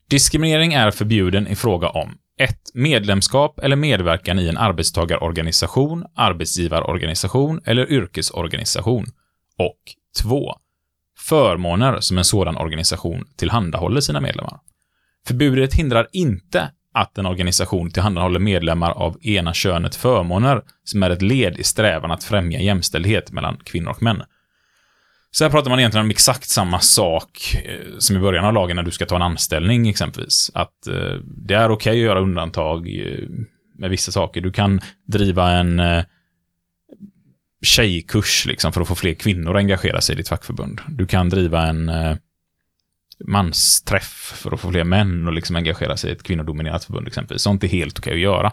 Diskriminering 0.09 0.73
är 0.73 0.91
förbjuden 0.91 1.47
i 1.47 1.55
fråga 1.55 1.89
om 1.89 2.17
1. 2.39 2.55
Medlemskap 2.73 3.59
eller 3.59 3.75
medverkan 3.75 4.39
i 4.39 4.49
en 4.49 4.57
arbetstagarorganisation, 4.57 6.05
arbetsgivarorganisation 6.15 7.61
eller 7.65 7.91
yrkesorganisation. 7.91 9.05
Och 9.57 9.79
2. 10.21 10.53
Förmåner 11.19 11.99
som 11.99 12.17
en 12.17 12.23
sådan 12.23 12.57
organisation 12.57 13.25
tillhandahåller 13.35 14.01
sina 14.01 14.21
medlemmar. 14.21 14.59
Förbudet 15.27 15.73
hindrar 15.73 16.07
inte 16.11 16.71
att 16.93 17.17
en 17.17 17.25
organisation 17.25 17.91
tillhandahåller 17.91 18.39
medlemmar 18.39 18.91
av 18.91 19.17
ena 19.21 19.53
könet 19.53 19.95
förmåner 19.95 20.61
som 20.83 21.03
är 21.03 21.09
ett 21.09 21.21
led 21.21 21.57
i 21.57 21.63
strävan 21.63 22.11
att 22.11 22.23
främja 22.23 22.61
jämställdhet 22.61 23.31
mellan 23.31 23.57
kvinnor 23.57 23.89
och 23.89 24.03
män. 24.03 24.23
Så 25.35 25.43
här 25.43 25.51
pratar 25.51 25.69
man 25.69 25.79
egentligen 25.79 26.05
om 26.05 26.09
exakt 26.11 26.49
samma 26.49 26.79
sak 26.79 27.55
eh, 27.65 27.97
som 27.99 28.15
i 28.15 28.19
början 28.19 28.45
av 28.45 28.53
lagen 28.53 28.75
när 28.75 28.83
du 28.83 28.91
ska 28.91 29.05
ta 29.05 29.15
en 29.15 29.21
anställning 29.21 29.89
exempelvis. 29.89 30.51
Att 30.53 30.87
eh, 30.87 31.13
det 31.25 31.53
är 31.53 31.71
okej 31.71 31.91
att 31.91 31.97
göra 31.97 32.19
undantag 32.19 32.87
eh, 32.87 33.29
med 33.75 33.89
vissa 33.89 34.11
saker. 34.11 34.41
Du 34.41 34.51
kan 34.51 34.81
driva 35.07 35.51
en 35.51 35.79
eh, 35.79 36.03
tjejkurs 37.63 38.45
liksom 38.45 38.73
för 38.73 38.81
att 38.81 38.87
få 38.87 38.95
fler 38.95 39.13
kvinnor 39.13 39.51
att 39.51 39.59
engagera 39.59 40.01
sig 40.01 40.13
i 40.13 40.17
ditt 40.17 40.29
fackförbund. 40.29 40.81
Du 40.87 41.07
kan 41.07 41.29
driva 41.29 41.67
en 41.67 41.89
eh, 41.89 42.15
mansträff 43.27 44.33
för 44.35 44.51
att 44.51 44.59
få 44.59 44.71
fler 44.71 44.83
män 44.83 45.27
att 45.27 45.33
liksom 45.33 45.55
engagera 45.55 45.97
sig 45.97 46.09
i 46.09 46.13
ett 46.13 46.23
kvinnodominerat 46.23 46.85
förbund 46.85 47.07
exempelvis. 47.07 47.41
Sånt 47.41 47.63
är 47.63 47.67
helt 47.67 47.99
okej 47.99 48.13
att 48.13 48.19
göra. 48.19 48.51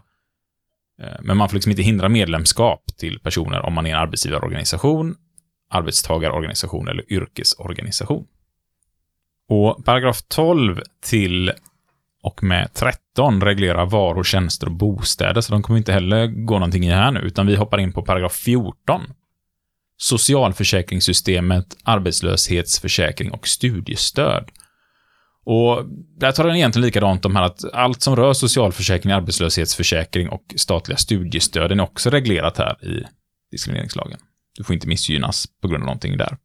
Eh, 1.02 1.20
men 1.22 1.36
man 1.36 1.48
får 1.48 1.54
liksom 1.54 1.70
inte 1.70 1.82
hindra 1.82 2.08
medlemskap 2.08 2.84
till 2.98 3.18
personer 3.18 3.60
om 3.66 3.74
man 3.74 3.86
är 3.86 3.90
en 3.90 4.00
arbetsgivarorganisation, 4.00 5.16
arbetstagarorganisation 5.70 6.88
eller 6.88 7.12
yrkesorganisation. 7.12 8.26
Och 9.48 9.84
paragraf 9.84 10.22
12 10.22 10.80
till 11.02 11.52
och 12.22 12.42
med 12.42 12.74
13 12.74 13.40
reglerar 13.40 13.86
varor, 13.86 14.24
tjänster 14.24 14.66
och 14.66 14.72
bostäder, 14.72 15.40
så 15.40 15.52
de 15.52 15.62
kommer 15.62 15.78
inte 15.78 15.92
heller 15.92 16.26
gå 16.26 16.54
någonting 16.54 16.84
i 16.84 16.90
här 16.90 17.10
nu, 17.10 17.20
utan 17.20 17.46
vi 17.46 17.56
hoppar 17.56 17.78
in 17.78 17.92
på 17.92 18.02
paragraf 18.02 18.32
14. 18.32 19.00
Socialförsäkringssystemet, 19.96 21.76
arbetslöshetsförsäkring 21.82 23.30
och 23.30 23.48
studiestöd. 23.48 24.50
Och 25.44 25.84
där 26.16 26.32
tar 26.32 26.44
den 26.44 26.56
egentligen 26.56 26.86
likadant 26.86 27.24
om 27.24 27.36
här 27.36 27.42
att 27.42 27.64
allt 27.72 28.02
som 28.02 28.16
rör 28.16 28.32
socialförsäkring, 28.32 29.12
arbetslöshetsförsäkring 29.12 30.28
och 30.28 30.54
statliga 30.56 30.96
studiestöden 30.96 31.80
är 31.80 31.84
också 31.84 32.10
reglerat 32.10 32.58
här 32.58 32.84
i 32.84 33.04
diskrimineringslagen. 33.50 34.18
Du 34.58 34.64
får 34.64 34.74
inte 34.74 34.88
missgynnas 34.88 35.46
på 35.62 35.68
grund 35.68 35.82
av 35.82 35.86
någonting 35.86 36.16
där. 36.16 36.36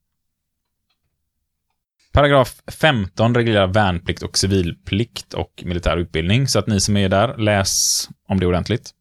Paragraf 2.14 2.62
15 2.68 3.36
reglerar 3.36 3.68
värnplikt 3.68 4.24
och 4.24 4.38
civilplikt 4.38 5.34
och 5.34 5.64
militär 5.66 5.97
utbildning, 5.97 6.47
så 6.47 6.60
att 6.60 6.68
ni 6.68 6.80
som 6.80 6.97
är 6.97 7.10
där, 7.10 7.38
läs 7.38 8.10
om 8.28 8.39
det 8.39 8.45
ordentligt. 8.45 8.91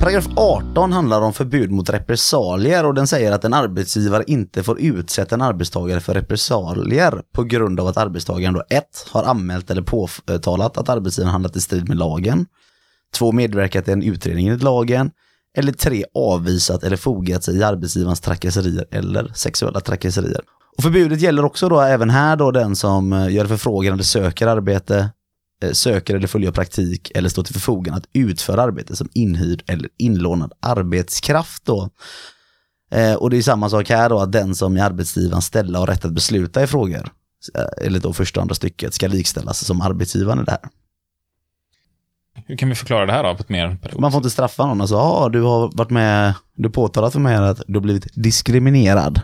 Paragraf 0.00 0.28
18 0.36 0.92
handlar 0.92 1.20
om 1.20 1.32
förbud 1.32 1.70
mot 1.70 1.90
repressalier 1.90 2.86
och 2.86 2.94
den 2.94 3.06
säger 3.06 3.32
att 3.32 3.44
en 3.44 3.54
arbetsgivare 3.54 4.24
inte 4.26 4.62
får 4.62 4.80
utsätta 4.80 5.34
en 5.34 5.42
arbetstagare 5.42 6.00
för 6.00 6.14
repressalier 6.14 7.22
på 7.32 7.44
grund 7.44 7.80
av 7.80 7.86
att 7.86 7.96
arbetstagaren 7.96 8.54
då 8.54 8.64
1. 8.70 8.84
har 9.10 9.24
anmält 9.24 9.70
eller 9.70 9.82
påtalat 9.82 10.76
att 10.76 10.88
arbetsgivaren 10.88 11.32
handlat 11.32 11.56
i 11.56 11.60
strid 11.60 11.88
med 11.88 11.96
lagen, 11.96 12.46
2. 13.14 13.32
medverkat 13.32 13.88
i 13.88 13.92
en 13.92 14.02
utredning 14.02 14.46
enligt 14.46 14.62
lagen, 14.62 15.10
eller 15.56 15.72
3. 15.72 16.04
avvisat 16.14 16.84
eller 16.84 16.96
fogat 16.96 17.44
sig 17.44 17.56
i 17.56 17.62
arbetsgivarens 17.62 18.20
trakasserier 18.20 18.86
eller 18.90 19.32
sexuella 19.34 19.80
trakasserier. 19.80 20.40
Och 20.76 20.82
förbudet 20.82 21.20
gäller 21.20 21.44
också 21.44 21.68
då 21.68 21.80
även 21.80 22.10
här 22.10 22.36
då 22.36 22.50
den 22.50 22.76
som 22.76 23.12
eh, 23.12 23.32
gör 23.32 23.46
förfrågan 23.46 23.92
eller 23.92 24.02
söker 24.02 24.46
arbete, 24.46 25.10
eh, 25.62 25.72
söker 25.72 26.14
eller 26.14 26.26
följer 26.26 26.50
praktik 26.50 27.12
eller 27.14 27.28
står 27.28 27.42
till 27.42 27.54
förfogande 27.54 27.98
att 27.98 28.08
utföra 28.12 28.62
arbete 28.62 28.96
som 28.96 29.08
inhyrd 29.14 29.62
eller 29.66 29.88
inlånad 29.98 30.52
arbetskraft 30.60 31.64
då. 31.64 31.90
Eh, 32.90 33.14
och 33.14 33.30
det 33.30 33.36
är 33.36 33.42
samma 33.42 33.70
sak 33.70 33.88
här 33.88 34.08
då 34.08 34.18
att 34.18 34.32
den 34.32 34.54
som 34.54 34.76
i 34.76 34.80
arbetsgivaren 34.80 35.42
ställa 35.42 35.80
och 35.80 35.88
rätt 35.88 36.04
att 36.04 36.12
besluta 36.12 36.62
i 36.62 36.66
frågor, 36.66 37.12
eller 37.82 38.00
då 38.00 38.12
första 38.12 38.40
och 38.40 38.42
andra 38.42 38.54
stycket, 38.54 38.94
ska 38.94 39.08
likställas 39.08 39.64
som 39.64 39.80
arbetsgivaren 39.80 40.40
i 40.40 40.44
det 40.44 40.50
här. 40.50 40.60
Hur 42.46 42.56
kan 42.56 42.68
vi 42.68 42.74
förklara 42.74 43.06
det 43.06 43.12
här 43.12 43.24
då 43.24 43.34
på 43.34 43.40
ett 43.40 43.48
mer 43.48 43.68
pedagogiskt 43.68 44.00
Man 44.00 44.12
får 44.12 44.18
inte 44.18 44.30
straffa 44.30 44.66
någon 44.66 44.80
och 44.80 44.88
säga, 44.88 44.98
ja 44.98 45.28
du 45.32 45.42
har 45.42 45.70
varit 45.76 45.90
med, 45.90 46.34
du 46.54 46.64
har 46.64 46.72
påtalat 46.72 47.12
för 47.12 47.20
mig 47.20 47.36
att 47.36 47.62
du 47.66 47.74
har 47.74 47.80
blivit 47.80 48.06
diskriminerad. 48.14 49.20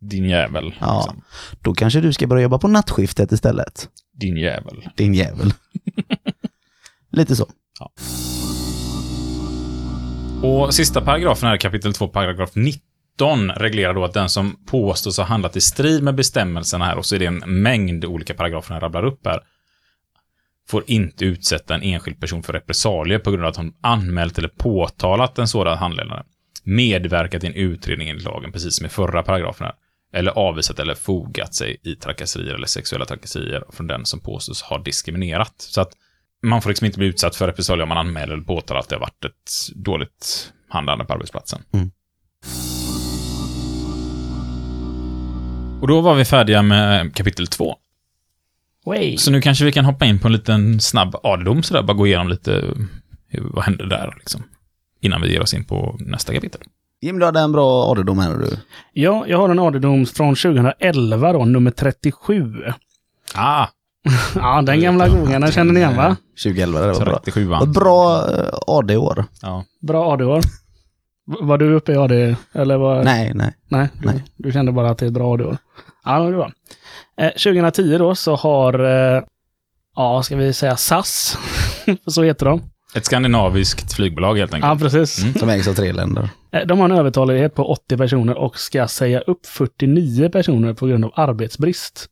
Din 0.00 0.24
jävel. 0.24 0.74
Ja. 0.80 0.96
Liksom. 0.96 1.22
Då 1.60 1.74
kanske 1.74 2.00
du 2.00 2.12
ska 2.12 2.26
börja 2.26 2.42
jobba 2.42 2.58
på 2.58 2.68
nattskiftet 2.68 3.32
istället. 3.32 3.88
Din 4.20 4.36
jävel. 4.36 4.88
Din 4.96 5.14
jävel. 5.14 5.54
Lite 7.12 7.36
så. 7.36 7.46
Och 10.42 10.74
sista 10.74 11.00
paragrafen 11.00 11.48
här, 11.48 11.56
kapitel 11.56 11.92
2, 11.92 12.08
paragraf 12.08 12.50
19, 12.54 13.50
reglerar 13.50 13.94
då 13.94 14.04
att 14.04 14.12
den 14.12 14.28
som 14.28 14.56
påstås 14.66 15.16
ha 15.16 15.24
handlat 15.24 15.56
i 15.56 15.60
strid 15.60 16.02
med 16.02 16.14
bestämmelserna 16.14 16.84
här, 16.84 16.96
och 16.96 17.06
så 17.06 17.14
är 17.14 17.18
det 17.18 17.26
en 17.26 17.42
mängd 17.46 18.04
olika 18.04 18.34
paragrafer 18.34 18.74
jag 18.74 18.82
rabblar 18.82 19.04
upp 19.04 19.26
här, 19.26 19.40
får 20.68 20.84
inte 20.86 21.24
utsätta 21.24 21.74
en 21.74 21.82
enskild 21.82 22.20
person 22.20 22.42
för 22.42 22.52
repressalier 22.52 23.18
på 23.18 23.30
grund 23.30 23.44
av 23.44 23.50
att 23.50 23.56
hon 23.56 23.74
anmält 23.80 24.38
eller 24.38 24.48
påtalat 24.48 25.38
en 25.38 25.48
sådan 25.48 25.78
handläggare, 25.78 26.24
medverkat 26.64 27.44
i 27.44 27.46
en 27.46 27.54
utredning 27.54 28.08
enligt 28.08 28.24
lagen, 28.24 28.52
precis 28.52 28.76
som 28.76 28.86
i 28.86 28.88
förra 28.88 29.22
paragrafen 29.22 29.64
här, 29.64 29.74
eller 30.14 30.30
avvisat 30.30 30.78
eller 30.78 30.94
fogat 30.94 31.54
sig 31.54 31.76
i 31.82 31.94
trakasserier 31.94 32.54
eller 32.54 32.66
sexuella 32.66 33.04
trakasserier 33.04 33.64
från 33.70 33.86
den 33.86 34.06
som 34.06 34.20
påstås 34.20 34.62
ha 34.62 34.78
diskriminerat. 34.78 35.54
Så 35.56 35.80
att 35.80 35.92
man 36.42 36.62
får 36.62 36.70
liksom 36.70 36.86
inte 36.86 36.98
bli 36.98 37.08
utsatt 37.08 37.36
för 37.36 37.46
repressalier 37.46 37.82
om 37.82 37.88
man 37.88 37.98
anmäler 37.98 38.32
eller 38.32 38.44
påtalar 38.44 38.80
att 38.80 38.88
det 38.88 38.94
har 38.94 39.00
varit 39.00 39.24
ett 39.24 39.74
dåligt 39.74 40.52
handlande 40.68 41.04
på 41.04 41.12
arbetsplatsen. 41.12 41.62
Mm. 41.72 41.90
Och 45.82 45.88
då 45.88 46.00
var 46.00 46.14
vi 46.14 46.24
färdiga 46.24 46.62
med 46.62 47.14
kapitel 47.14 47.46
två. 47.46 47.76
Way. 48.86 49.16
Så 49.16 49.30
nu 49.30 49.40
kanske 49.40 49.64
vi 49.64 49.72
kan 49.72 49.84
hoppa 49.84 50.04
in 50.04 50.18
på 50.18 50.26
en 50.28 50.32
liten 50.32 50.80
snabb 50.80 51.14
AD-dom 51.22 51.62
sådär, 51.62 51.82
bara 51.82 51.96
gå 51.96 52.06
igenom 52.06 52.28
lite 52.28 52.50
hur, 53.28 53.42
vad 53.54 53.64
hände 53.64 53.88
där 53.88 54.14
liksom. 54.18 54.42
Innan 55.00 55.20
vi 55.20 55.32
ger 55.32 55.42
oss 55.42 55.54
in 55.54 55.64
på 55.64 55.96
nästa 56.00 56.34
kapitel. 56.34 56.60
Jim, 57.00 57.18
du 57.18 57.26
hade 57.26 57.40
en 57.40 57.52
bra 57.52 57.92
AD-dom 57.92 58.18
här 58.18 58.36
du. 58.36 58.56
Ja, 58.92 59.24
jag 59.28 59.38
har 59.38 59.48
en 59.48 59.58
AD-dom 59.58 60.06
från 60.06 60.34
2011 60.34 61.32
då, 61.32 61.44
nummer 61.44 61.70
37. 61.70 62.54
Ah, 63.34 63.66
Ja, 64.34 64.62
den 64.62 64.80
gamla 64.80 65.08
godingen, 65.08 65.40
den 65.40 65.52
känner 65.52 65.72
ni 65.72 65.80
igen 65.80 65.96
va? 65.96 66.16
2011, 66.44 66.80
det 66.80 66.92
var 66.92 67.04
bra. 67.04 67.18
37 67.24 67.44
Det 67.44 67.48
var 67.50 67.62
Ett 67.62 67.68
bra 67.68 68.30
eh, 68.30 68.48
AD-år. 68.66 69.24
Ja. 69.42 69.64
Bra 69.80 70.12
AD-år. 70.12 70.40
Var 71.24 71.58
du 71.58 71.74
uppe 71.74 71.92
i 71.92 71.96
AD? 71.96 72.36
Eller 72.52 72.76
var... 72.76 73.04
Nej, 73.04 73.32
nej. 73.34 73.54
Nej, 73.68 73.88
Nej. 74.02 74.24
du 74.36 74.52
kände 74.52 74.72
bara 74.72 74.90
att 74.90 74.98
det 74.98 75.04
är 75.04 75.08
ett 75.08 75.12
bra 75.14 75.34
AD-år. 75.34 75.56
Ja, 76.04 76.18
det 76.18 76.36
var. 76.36 76.52
Eh, 77.22 77.28
2010 77.30 77.98
då 77.98 78.14
så 78.14 78.36
har, 78.36 78.78
eh, 78.84 79.22
ja, 79.96 80.22
ska 80.22 80.36
vi 80.36 80.52
säga 80.52 80.76
SAS? 80.76 81.38
så 82.06 82.22
heter 82.22 82.46
de. 82.46 82.62
Ett 82.94 83.04
skandinaviskt 83.04 83.92
flygbolag 83.92 84.38
helt 84.38 84.54
enkelt. 84.54 84.70
Ja, 84.70 84.78
precis. 84.78 85.22
Mm. 85.22 85.34
Som 85.34 85.48
ägs 85.48 85.68
av 85.68 85.74
tre 85.74 85.92
länder. 85.92 86.28
Eh, 86.52 86.66
De 86.66 86.78
har 86.78 86.84
en 86.84 86.98
övertalighet 86.98 87.54
på 87.54 87.64
80 87.64 87.96
personer 87.96 88.38
och 88.38 88.58
ska 88.58 88.88
säga 88.88 89.20
upp 89.20 89.46
49 89.46 90.28
personer 90.28 90.74
på 90.74 90.86
grund 90.86 91.04
av 91.04 91.12
arbetsbrist. 91.14 92.08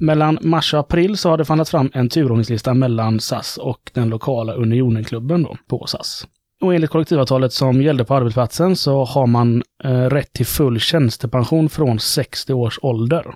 Mellan 0.00 0.38
mars 0.42 0.74
och 0.74 0.80
april 0.80 1.16
så 1.16 1.30
har 1.30 1.38
det 1.38 1.44
förhandlats 1.44 1.70
fram 1.70 1.90
en 1.94 2.08
turordningslista 2.08 2.74
mellan 2.74 3.20
SAS 3.20 3.56
och 3.56 3.90
den 3.94 4.08
lokala 4.08 4.52
Unionenklubben 4.52 5.42
då, 5.42 5.56
på 5.68 5.86
SAS. 5.86 6.26
Och 6.60 6.74
enligt 6.74 6.90
kollektivavtalet 6.90 7.52
som 7.52 7.82
gällde 7.82 8.04
på 8.04 8.14
arbetsplatsen 8.14 8.76
så 8.76 9.04
har 9.04 9.26
man 9.26 9.62
eh, 9.84 9.90
rätt 9.90 10.32
till 10.32 10.46
full 10.46 10.80
tjänstepension 10.80 11.68
från 11.68 11.98
60 11.98 12.52
års 12.52 12.78
ålder. 12.82 13.34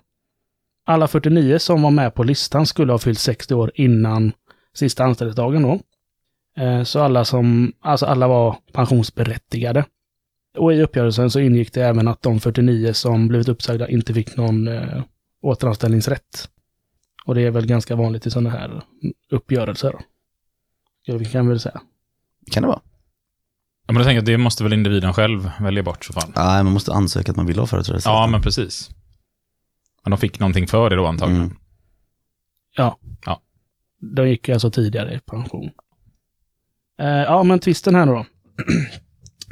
Alla 0.87 1.09
49 1.09 1.59
som 1.59 1.83
var 1.83 1.91
med 1.91 2.15
på 2.15 2.23
listan 2.23 2.67
skulle 2.67 2.93
ha 2.93 2.99
fyllt 2.99 3.19
60 3.19 3.55
år 3.55 3.71
innan 3.75 4.33
sista 4.75 5.05
anställningsdagen 5.05 5.63
då. 5.63 5.81
Eh, 6.63 6.83
Så 6.83 7.01
alla 7.01 7.25
som, 7.25 7.73
alltså 7.81 8.07
alla 8.07 8.29
var 8.29 8.57
pensionsberättigade. 8.73 9.85
Och 10.59 10.75
i 10.75 10.83
uppgörelsen 10.83 11.31
så 11.31 11.41
ingick 11.41 11.73
det 11.73 11.83
även 11.83 12.09
att 12.09 12.23
de 12.23 12.41
49 12.41 12.93
som 12.93 13.29
blivit 13.29 13.49
uppsagda 13.49 13.89
inte 13.89 14.15
fick 14.15 14.37
någon 14.37 14.69
eh, 14.69 15.03
återanställningsrätt. 15.43 16.49
Och 17.25 17.35
det 17.35 17.43
är 17.43 17.51
väl 17.51 17.67
ganska 17.67 17.97
vanligt 17.97 18.27
i 18.27 18.31
sådana 18.31 18.51
här 18.51 18.83
uppgörelser. 19.31 19.95
Vi 21.07 21.25
kan 21.25 21.49
väl 21.49 21.61
säga. 21.61 21.81
Kan 22.51 22.63
det 22.63 22.67
vara? 22.67 22.81
Ja, 23.87 23.93
men 23.93 23.97
jag 23.97 24.05
tänker 24.07 24.19
att 24.19 24.27
det 24.27 24.39
måste 24.39 24.63
väl 24.63 24.73
individen 24.73 25.13
själv 25.15 25.51
välja 25.61 25.83
bort 25.83 26.03
i 26.05 26.07
så 26.07 26.13
fall. 26.13 26.33
Nej, 26.37 26.65
man 26.65 26.73
måste 26.73 26.93
ansöka 26.93 27.31
att 27.33 27.37
man 27.37 27.47
vill 27.47 27.59
ha 27.59 27.67
företrädare. 27.67 28.03
Ja, 28.05 28.27
men 28.27 28.43
precis. 28.43 28.91
Men 30.05 30.11
de 30.11 30.19
fick 30.19 30.41
någonting 30.41 30.67
för 30.67 30.91
det 30.91 30.97
då 30.97 31.07
antagligen. 31.07 31.43
Mm. 31.43 31.57
De 34.17 34.29
gick 34.29 34.49
alltså 34.49 34.71
tidigare 34.71 35.15
i 35.15 35.19
pension. 35.19 35.71
Eh, 37.01 37.07
ja, 37.09 37.43
men 37.43 37.59
tvisten 37.59 37.95
här 37.95 38.07
då. 38.07 38.27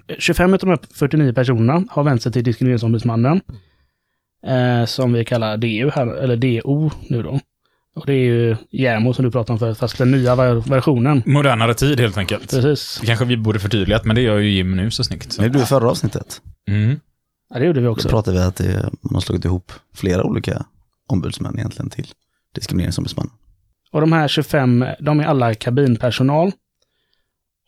25 0.18 0.53
av 0.53 0.59
de 0.59 0.68
här 0.68 0.78
49 0.94 1.32
personerna 1.32 1.84
har 1.90 2.03
vänt 2.05 2.22
sig 2.22 2.32
till 2.32 2.44
Diskrimineringsombudsmannen. 2.44 3.40
Eh, 4.46 4.84
som 4.84 5.12
vi 5.12 5.24
kallar 5.24 5.57
DO 5.57 5.90
här, 5.94 6.07
eller 6.07 6.36
DO 6.36 6.90
nu 7.09 7.22
då. 7.22 7.40
Och 7.94 8.07
det 8.07 8.12
är 8.12 8.24
ju 8.24 8.57
JämO 8.70 9.14
som 9.14 9.24
du 9.24 9.30
pratade 9.30 9.53
om 9.53 9.59
förut, 9.59 9.78
fast 9.78 9.98
den 9.98 10.11
nya 10.11 10.34
ver- 10.36 10.68
versionen. 10.70 11.22
Modernare 11.26 11.74
tid 11.74 12.00
helt 12.00 12.18
enkelt. 12.18 12.50
Precis. 12.50 12.98
Det 13.00 13.07
kanske 13.07 13.24
vi 13.24 13.36
borde 13.36 13.59
förtydligat, 13.59 14.05
men 14.05 14.16
det 14.16 14.22
gör 14.22 14.38
ju 14.38 14.50
Jim 14.50 14.76
nu 14.76 14.90
så 14.90 15.05
snyggt. 15.05 15.32
Så. 15.32 15.42
Det 15.42 15.50
blev 15.50 15.64
förra 15.64 15.90
avsnittet. 15.90 16.40
Mm. 16.68 17.00
Ja, 17.53 17.59
det 17.59 17.66
gjorde 17.66 17.80
vi 17.80 17.86
Då 17.86 17.92
också. 17.92 18.09
pratade 18.09 18.38
vi 18.38 18.44
att 18.44 18.57
det, 18.57 18.90
man 19.00 19.14
har 19.14 19.20
slagit 19.20 19.44
ihop 19.44 19.72
flera 19.94 20.24
olika 20.24 20.66
ombudsmän 21.09 21.59
egentligen 21.59 21.90
till 21.90 22.07
diskrimineringsombudsmannen. 22.55 23.32
Och 23.92 24.00
de 24.00 24.12
här 24.12 24.28
25, 24.28 24.84
de 25.00 25.20
är 25.20 25.24
alla 25.24 25.55
kabinpersonal 25.55 26.53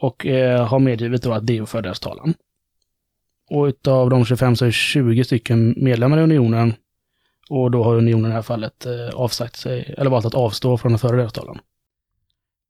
och 0.00 0.26
eh, 0.26 0.66
har 0.66 0.78
medgivit 0.78 1.22
då 1.22 1.32
att 1.32 1.46
DO 1.46 1.66
för 1.66 1.82
deras 1.82 2.00
talan. 2.00 2.34
Och 3.50 3.64
utav 3.64 4.10
de 4.10 4.24
25 4.24 4.56
så 4.56 4.64
är 4.64 4.70
20 4.70 5.24
stycken 5.24 5.74
medlemmar 5.76 6.18
i 6.18 6.22
unionen 6.22 6.74
och 7.50 7.70
då 7.70 7.84
har 7.84 7.96
unionen 7.96 8.24
i 8.24 8.28
det 8.28 8.34
här 8.34 8.42
fallet 8.42 8.86
eh, 8.86 9.08
avsagt 9.14 9.56
sig, 9.56 9.94
eller 9.98 10.10
valt 10.10 10.26
att 10.26 10.34
avstå 10.34 10.78
från 10.78 10.94
att 10.94 11.00
föra 11.00 11.16
deras 11.16 11.32
talan. 11.32 11.58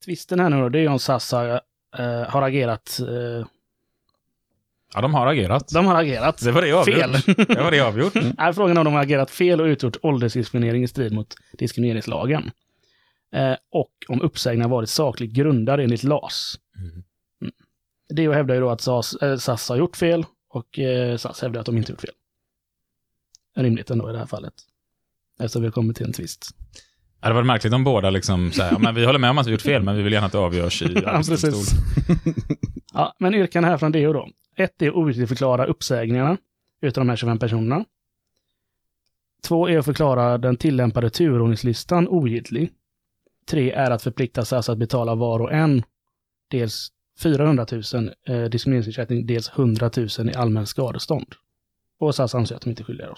Tvisten 0.05 0.41
här 0.41 0.51
nu 0.51 0.57
då, 0.61 0.69
det 0.69 0.79
är 0.79 0.89
om 0.89 0.99
SAS 0.99 1.33
har, 1.33 1.61
eh, 1.99 2.23
har 2.29 2.43
agerat, 2.43 3.01
eh, 3.01 3.47
Ja, 4.95 5.01
de 5.01 5.14
har 5.14 5.26
agerat. 5.26 5.68
de 5.68 5.86
har 5.86 5.95
agerat 6.03 6.38
Det 6.45 6.53
var 6.53 6.62
det 6.62 6.72
avgjort. 6.72 6.99
fel. 6.99 7.12
Det 7.36 7.62
var 7.62 7.70
det 7.70 7.80
avgjort. 7.80 8.16
är 8.38 8.53
frågan 8.53 8.78
om 8.78 8.84
de 8.84 8.95
har 8.95 9.03
agerat 9.03 9.30
fel 9.30 9.61
och 9.61 9.64
utgjort 9.66 9.97
åldersdiskriminering 10.03 10.82
i 10.84 10.88
strid 10.88 11.12
mot 11.12 11.34
diskrimineringslagen. 11.59 12.51
Eh, 13.34 13.57
och 13.70 13.92
om 14.09 14.22
uppsägningen 14.22 14.70
varit 14.70 14.88
sakligt 14.88 15.32
grundad 15.32 15.80
enligt 15.80 16.03
LAS. 16.03 16.55
Mm. 16.78 17.03
DO 18.14 18.32
hävdar 18.32 18.55
ju 18.55 18.61
då 18.61 18.70
att 18.70 18.80
SAS, 18.80 19.14
eh, 19.14 19.36
SAS 19.36 19.68
har 19.68 19.76
gjort 19.76 19.97
fel 19.97 20.26
och 20.49 20.78
eh, 20.78 21.16
SAS 21.16 21.42
hävdar 21.42 21.61
att 21.61 21.66
de 21.66 21.76
inte 21.76 21.92
gjort 21.92 22.01
fel. 22.01 22.14
Rimligt 23.57 23.90
ändå 23.90 24.11
i 24.11 24.12
det 24.12 24.18
här 24.18 24.26
fallet. 24.26 24.55
Eftersom 25.40 25.62
vi 25.62 25.68
har 25.68 25.72
kommit 25.72 25.97
till 25.97 26.07
en 26.07 26.12
tvist. 26.12 26.51
Det 27.29 27.33
var 27.33 27.43
märkligt 27.43 27.72
om 27.72 27.85
båda 27.85 28.11
liksom 28.11 28.51
ja, 28.55 28.79
men 28.79 28.95
vi 28.95 29.05
håller 29.05 29.18
med 29.18 29.31
om 29.31 29.39
att 29.39 29.47
vi 29.47 29.51
gjort 29.51 29.62
fel, 29.62 29.83
men 29.83 29.97
vi 29.97 30.03
vill 30.03 30.12
gärna 30.12 30.27
att 30.27 30.33
det 30.33 30.39
avgörs 30.39 30.83
i 30.83 30.95
Ja, 31.05 31.22
precis. 31.29 31.70
ja, 32.95 33.14
men 33.18 33.35
yrkan 33.35 33.64
här 33.64 33.79
från 33.79 33.93
DO 33.93 34.12
då. 34.12 34.29
Ett 34.57 34.83
är 34.83 34.89
att 34.89 34.95
ogiltigförklara 34.95 35.66
uppsägningarna 35.66 36.37
utav 36.81 37.05
de 37.05 37.09
här 37.09 37.16
25 37.16 37.39
personerna. 37.39 37.85
Två 39.43 39.68
är 39.68 39.79
att 39.79 39.85
förklara 39.85 40.39
den 40.39 40.57
tillämpade 40.57 41.11
turordningslistan 41.11 42.09
ogiltig. 42.09 42.70
Tre 43.47 43.70
är 43.70 43.91
att 43.91 44.03
förplikta 44.03 44.45
SAS 44.45 44.68
att 44.68 44.79
betala 44.79 45.14
var 45.14 45.41
och 45.41 45.53
en 45.53 45.83
dels 46.51 46.89
400 47.22 47.66
000 47.72 47.83
eh, 48.29 48.45
diskrimineringsersättning, 48.45 49.27
dels 49.27 49.49
100 49.49 49.91
000 49.97 50.09
i 50.31 50.35
allmän 50.35 50.66
skadestånd. 50.66 51.35
Och 51.99 52.14
SAS 52.14 52.35
anser 52.35 52.57
att 52.57 52.62
de 52.62 52.70
inte 52.70 52.83
är 52.83 52.85
skyldiga. 52.85 53.09
Då. 53.09 53.14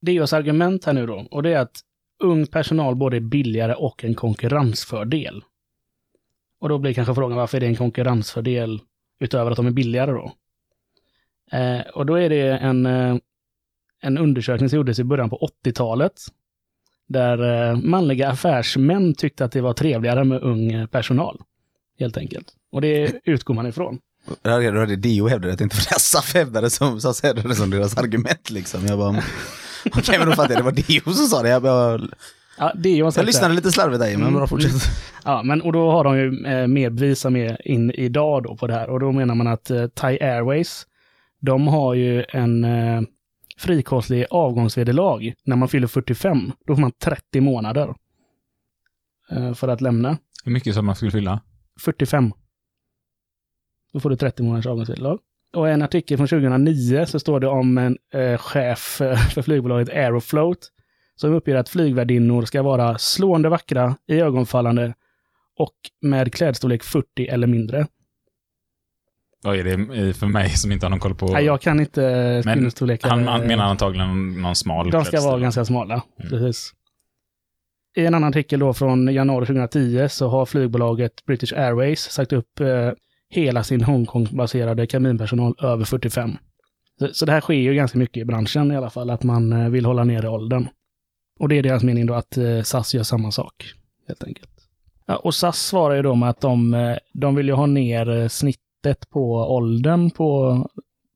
DOs 0.00 0.32
argument 0.32 0.84
här 0.84 0.92
nu 0.92 1.06
då, 1.06 1.26
och 1.30 1.42
det 1.42 1.52
är 1.52 1.58
att 1.58 1.80
ung 2.22 2.46
personal 2.46 2.96
både 2.96 3.16
är 3.16 3.20
billigare 3.20 3.74
och 3.74 4.04
en 4.04 4.14
konkurrensfördel. 4.14 5.44
Och 6.60 6.68
då 6.68 6.78
blir 6.78 6.94
kanske 6.94 7.14
frågan 7.14 7.38
varför 7.38 7.56
är 7.56 7.60
det 7.60 7.66
en 7.66 7.76
konkurrensfördel 7.76 8.80
utöver 9.20 9.50
att 9.50 9.56
de 9.56 9.66
är 9.66 9.70
billigare 9.70 10.10
då? 10.10 10.32
Eh, 11.52 11.80
och 11.80 12.06
då 12.06 12.14
är 12.14 12.28
det 12.28 12.40
en, 12.40 12.86
eh, 12.86 13.16
en 14.02 14.18
undersökning 14.18 14.68
som 14.68 14.76
gjordes 14.76 14.98
i 14.98 15.04
början 15.04 15.30
på 15.30 15.50
80-talet 15.64 16.20
där 17.08 17.70
eh, 17.70 17.76
manliga 17.76 18.28
affärsmän 18.28 19.14
tyckte 19.14 19.44
att 19.44 19.52
det 19.52 19.60
var 19.60 19.72
trevligare 19.72 20.24
med 20.24 20.42
ung 20.42 20.86
personal. 20.88 21.40
Helt 21.98 22.16
enkelt. 22.16 22.46
Och 22.72 22.80
det 22.80 23.20
utgår 23.24 23.54
man 23.54 23.66
ifrån. 23.66 23.98
Det 24.42 24.50
hade, 24.50 24.96
det 24.96 25.28
hävdade 25.30 25.52
att 25.52 25.58
det 25.58 25.64
inte 25.64 25.76
var 25.76 25.94
det 25.94 26.00
SAF 26.00 26.34
hävdade 26.34 26.70
som, 26.70 27.00
som 27.00 27.70
deras 27.70 27.98
argument 27.98 28.50
liksom. 28.50 28.86
Jag 28.86 28.98
bara, 28.98 29.22
okej 29.98 30.18
men 30.18 30.28
då 30.28 30.34
fattar 30.34 30.54
jag, 30.54 30.58
det 30.60 30.64
var 30.64 30.72
Dio 30.72 31.00
som 31.12 31.26
sa 31.26 31.42
det. 31.42 31.48
Jag, 31.48 31.62
bara, 31.62 32.00
Ja, 32.58 32.72
ju 32.74 33.04
jag 33.16 33.26
lyssnade 33.26 33.54
lite 33.54 33.72
slarvigt 33.72 34.00
där 34.00 34.10
men 34.16 34.20
Mm. 34.20 34.34
bra 34.34 34.46
fortsätt. 34.46 34.72
Ja, 35.24 35.42
men 35.42 35.62
och 35.62 35.72
då 35.72 35.90
har 35.90 36.04
de 36.04 36.16
ju 36.18 36.46
eh, 36.46 36.66
mer 36.66 36.90
bevis 36.90 37.24
med 37.24 37.56
in 37.64 37.90
idag 37.90 38.42
då 38.42 38.56
på 38.56 38.66
det 38.66 38.74
här. 38.74 38.90
Och 38.90 39.00
då 39.00 39.12
menar 39.12 39.34
man 39.34 39.46
att 39.46 39.70
eh, 39.70 39.86
Thai 39.86 40.18
Airways, 40.20 40.86
de 41.40 41.68
har 41.68 41.94
ju 41.94 42.24
en 42.28 42.64
eh, 42.64 43.02
frikostlig 43.58 44.26
avgångsvederlag 44.30 45.34
när 45.44 45.56
man 45.56 45.68
fyller 45.68 45.86
45. 45.86 46.52
Då 46.66 46.74
får 46.74 46.80
man 46.80 46.92
30 47.02 47.40
månader 47.40 47.94
eh, 49.30 49.54
för 49.54 49.68
att 49.68 49.80
lämna. 49.80 50.18
Hur 50.44 50.52
mycket 50.52 50.74
som 50.74 50.86
man 50.86 50.96
skulle 50.96 51.10
fylla? 51.10 51.40
45. 51.80 52.32
Då 53.92 54.00
får 54.00 54.10
du 54.10 54.16
30 54.16 54.42
månaders 54.42 54.66
avgångsvederlag. 54.66 55.18
Och 55.52 55.68
en 55.68 55.82
artikel 55.82 56.16
från 56.16 56.28
2009 56.28 57.06
så 57.06 57.20
står 57.20 57.40
det 57.40 57.48
om 57.48 57.78
en 57.78 57.98
eh, 58.14 58.38
chef 58.38 58.78
för 59.34 59.42
flygbolaget 59.42 59.88
Aeroflot 59.88 60.58
som 61.16 61.34
uppger 61.34 61.56
att 61.56 61.68
flygvärdinnor 61.68 62.44
ska 62.44 62.62
vara 62.62 62.98
slående 62.98 63.48
vackra, 63.48 63.96
i 64.06 64.20
ögonfallande 64.20 64.94
och 65.58 65.74
med 66.00 66.34
klädstorlek 66.34 66.82
40 66.82 67.26
eller 67.26 67.46
mindre. 67.46 67.86
Vad 69.44 69.56
är 69.56 69.64
det 69.64 70.14
för 70.14 70.26
mig 70.26 70.50
som 70.50 70.72
inte 70.72 70.86
har 70.86 70.90
någon 70.90 71.00
koll 71.00 71.14
på? 71.14 71.26
Nej, 71.26 71.44
jag 71.44 71.60
kan 71.60 71.80
inte 71.80 72.42
kvinnostorlekar. 72.44 73.10
han, 73.10 73.28
han 73.28 73.46
menar 73.46 73.64
antagligen 73.64 74.42
någon 74.42 74.56
smal 74.56 74.90
De 74.90 75.04
ska 75.04 75.20
vara 75.20 75.38
ganska 75.38 75.64
smala. 75.64 75.94
Mm. 75.94 76.30
Precis. 76.30 76.72
I 77.96 78.06
en 78.06 78.14
annan 78.14 78.28
artikel 78.28 78.60
då 78.60 78.74
från 78.74 79.14
januari 79.14 79.46
2010 79.46 80.08
så 80.08 80.28
har 80.28 80.46
flygbolaget 80.46 81.24
British 81.26 81.52
Airways 81.52 82.00
sagt 82.00 82.32
upp 82.32 82.60
eh, 82.60 82.90
hela 83.32 83.64
sin 83.64 83.84
Hongkong-baserade 83.84 84.86
kaminpersonal 84.86 85.54
över 85.62 85.84
45. 85.84 86.36
Så, 86.98 87.08
så 87.12 87.26
det 87.26 87.32
här 87.32 87.40
sker 87.40 87.54
ju 87.54 87.74
ganska 87.74 87.98
mycket 87.98 88.20
i 88.20 88.24
branschen 88.24 88.72
i 88.72 88.76
alla 88.76 88.90
fall, 88.90 89.10
att 89.10 89.22
man 89.22 89.52
eh, 89.52 89.68
vill 89.68 89.84
hålla 89.84 90.04
nere 90.04 90.28
åldern. 90.28 90.68
Och 91.38 91.48
det 91.48 91.58
är 91.58 91.62
deras 91.62 91.82
mening 91.82 92.06
då 92.06 92.14
att 92.14 92.36
eh, 92.36 92.62
SAS 92.62 92.94
gör 92.94 93.02
samma 93.02 93.30
sak, 93.30 93.74
helt 94.08 94.24
enkelt. 94.24 94.50
Ja, 95.06 95.16
och 95.16 95.34
SAS 95.34 95.58
svarar 95.66 95.96
ju 95.96 96.02
då 96.02 96.14
med 96.14 96.30
att 96.30 96.40
de, 96.40 96.74
eh, 96.74 96.96
de 97.12 97.34
vill 97.34 97.46
ju 97.46 97.52
ha 97.52 97.66
ner 97.66 98.28
snittet 98.28 99.10
på 99.10 99.34
åldern 99.34 100.10
på 100.10 100.58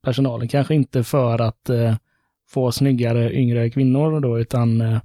personalen. 0.03 0.47
Kanske 0.47 0.75
inte 0.75 1.03
för 1.03 1.41
att 1.41 1.69
få 2.49 2.71
snyggare 2.71 3.33
yngre 3.33 3.69
kvinnor 3.69 4.19
då, 4.19 4.39
utan 4.39 4.81
eh, 4.81 4.99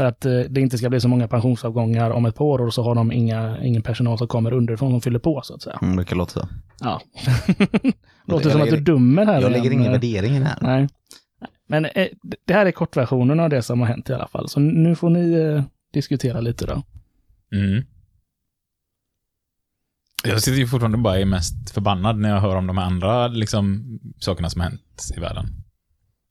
för 0.00 0.04
att 0.06 0.24
eh, 0.24 0.40
det 0.40 0.60
inte 0.60 0.78
ska 0.78 0.90
bli 0.90 1.00
så 1.00 1.08
många 1.08 1.28
pensionsavgångar 1.28 2.10
om 2.10 2.26
ett 2.26 2.34
par 2.34 2.44
år 2.44 2.66
och 2.66 2.74
så 2.74 2.82
har 2.82 2.94
de 2.94 3.12
inga, 3.12 3.62
ingen 3.62 3.82
personal 3.82 4.18
som 4.18 4.28
kommer 4.28 4.52
underifrån 4.52 4.90
som 4.92 5.00
fyller 5.00 5.18
på 5.18 5.40
så 5.44 5.54
att 5.54 5.62
säga. 5.62 5.78
Mm, 5.82 5.96
det 5.96 6.04
kan 6.04 6.18
låta 6.18 6.32
så. 6.32 6.48
Ja. 6.80 7.00
Låter 8.24 8.44
Jag 8.44 8.52
som 8.52 8.60
att 8.60 8.66
du 8.66 8.70
lägger- 8.70 8.76
dömer 8.84 9.26
här. 9.26 9.40
Jag 9.40 9.52
lägger 9.52 9.70
ingen 9.70 9.92
värdering 9.92 10.36
i 10.36 10.38
det 10.38 10.44
här. 10.44 10.58
Nej. 10.60 10.88
Men 11.66 11.84
eh, 11.84 12.06
det 12.46 12.54
här 12.54 12.66
är 12.66 12.70
kortversionen 12.72 13.40
av 13.40 13.50
det 13.50 13.62
som 13.62 13.80
har 13.80 13.86
hänt 13.86 14.10
i 14.10 14.12
alla 14.14 14.28
fall. 14.28 14.48
Så 14.48 14.60
nu 14.60 14.94
får 14.94 15.10
ni 15.10 15.32
eh, 15.32 15.62
diskutera 15.92 16.40
lite 16.40 16.66
då. 16.66 16.82
Mm. 17.56 17.84
Jag 20.24 20.42
sitter 20.42 20.58
ju 20.58 20.66
fortfarande 20.66 20.98
bara 20.98 21.18
är 21.18 21.24
mest 21.24 21.70
förbannad 21.70 22.18
när 22.18 22.28
jag 22.28 22.40
hör 22.40 22.56
om 22.56 22.66
de 22.66 22.78
andra 22.78 23.28
liksom, 23.28 23.84
sakerna 24.18 24.50
som 24.50 24.60
har 24.60 24.68
hänt 24.68 25.10
i 25.16 25.20
världen. 25.20 25.46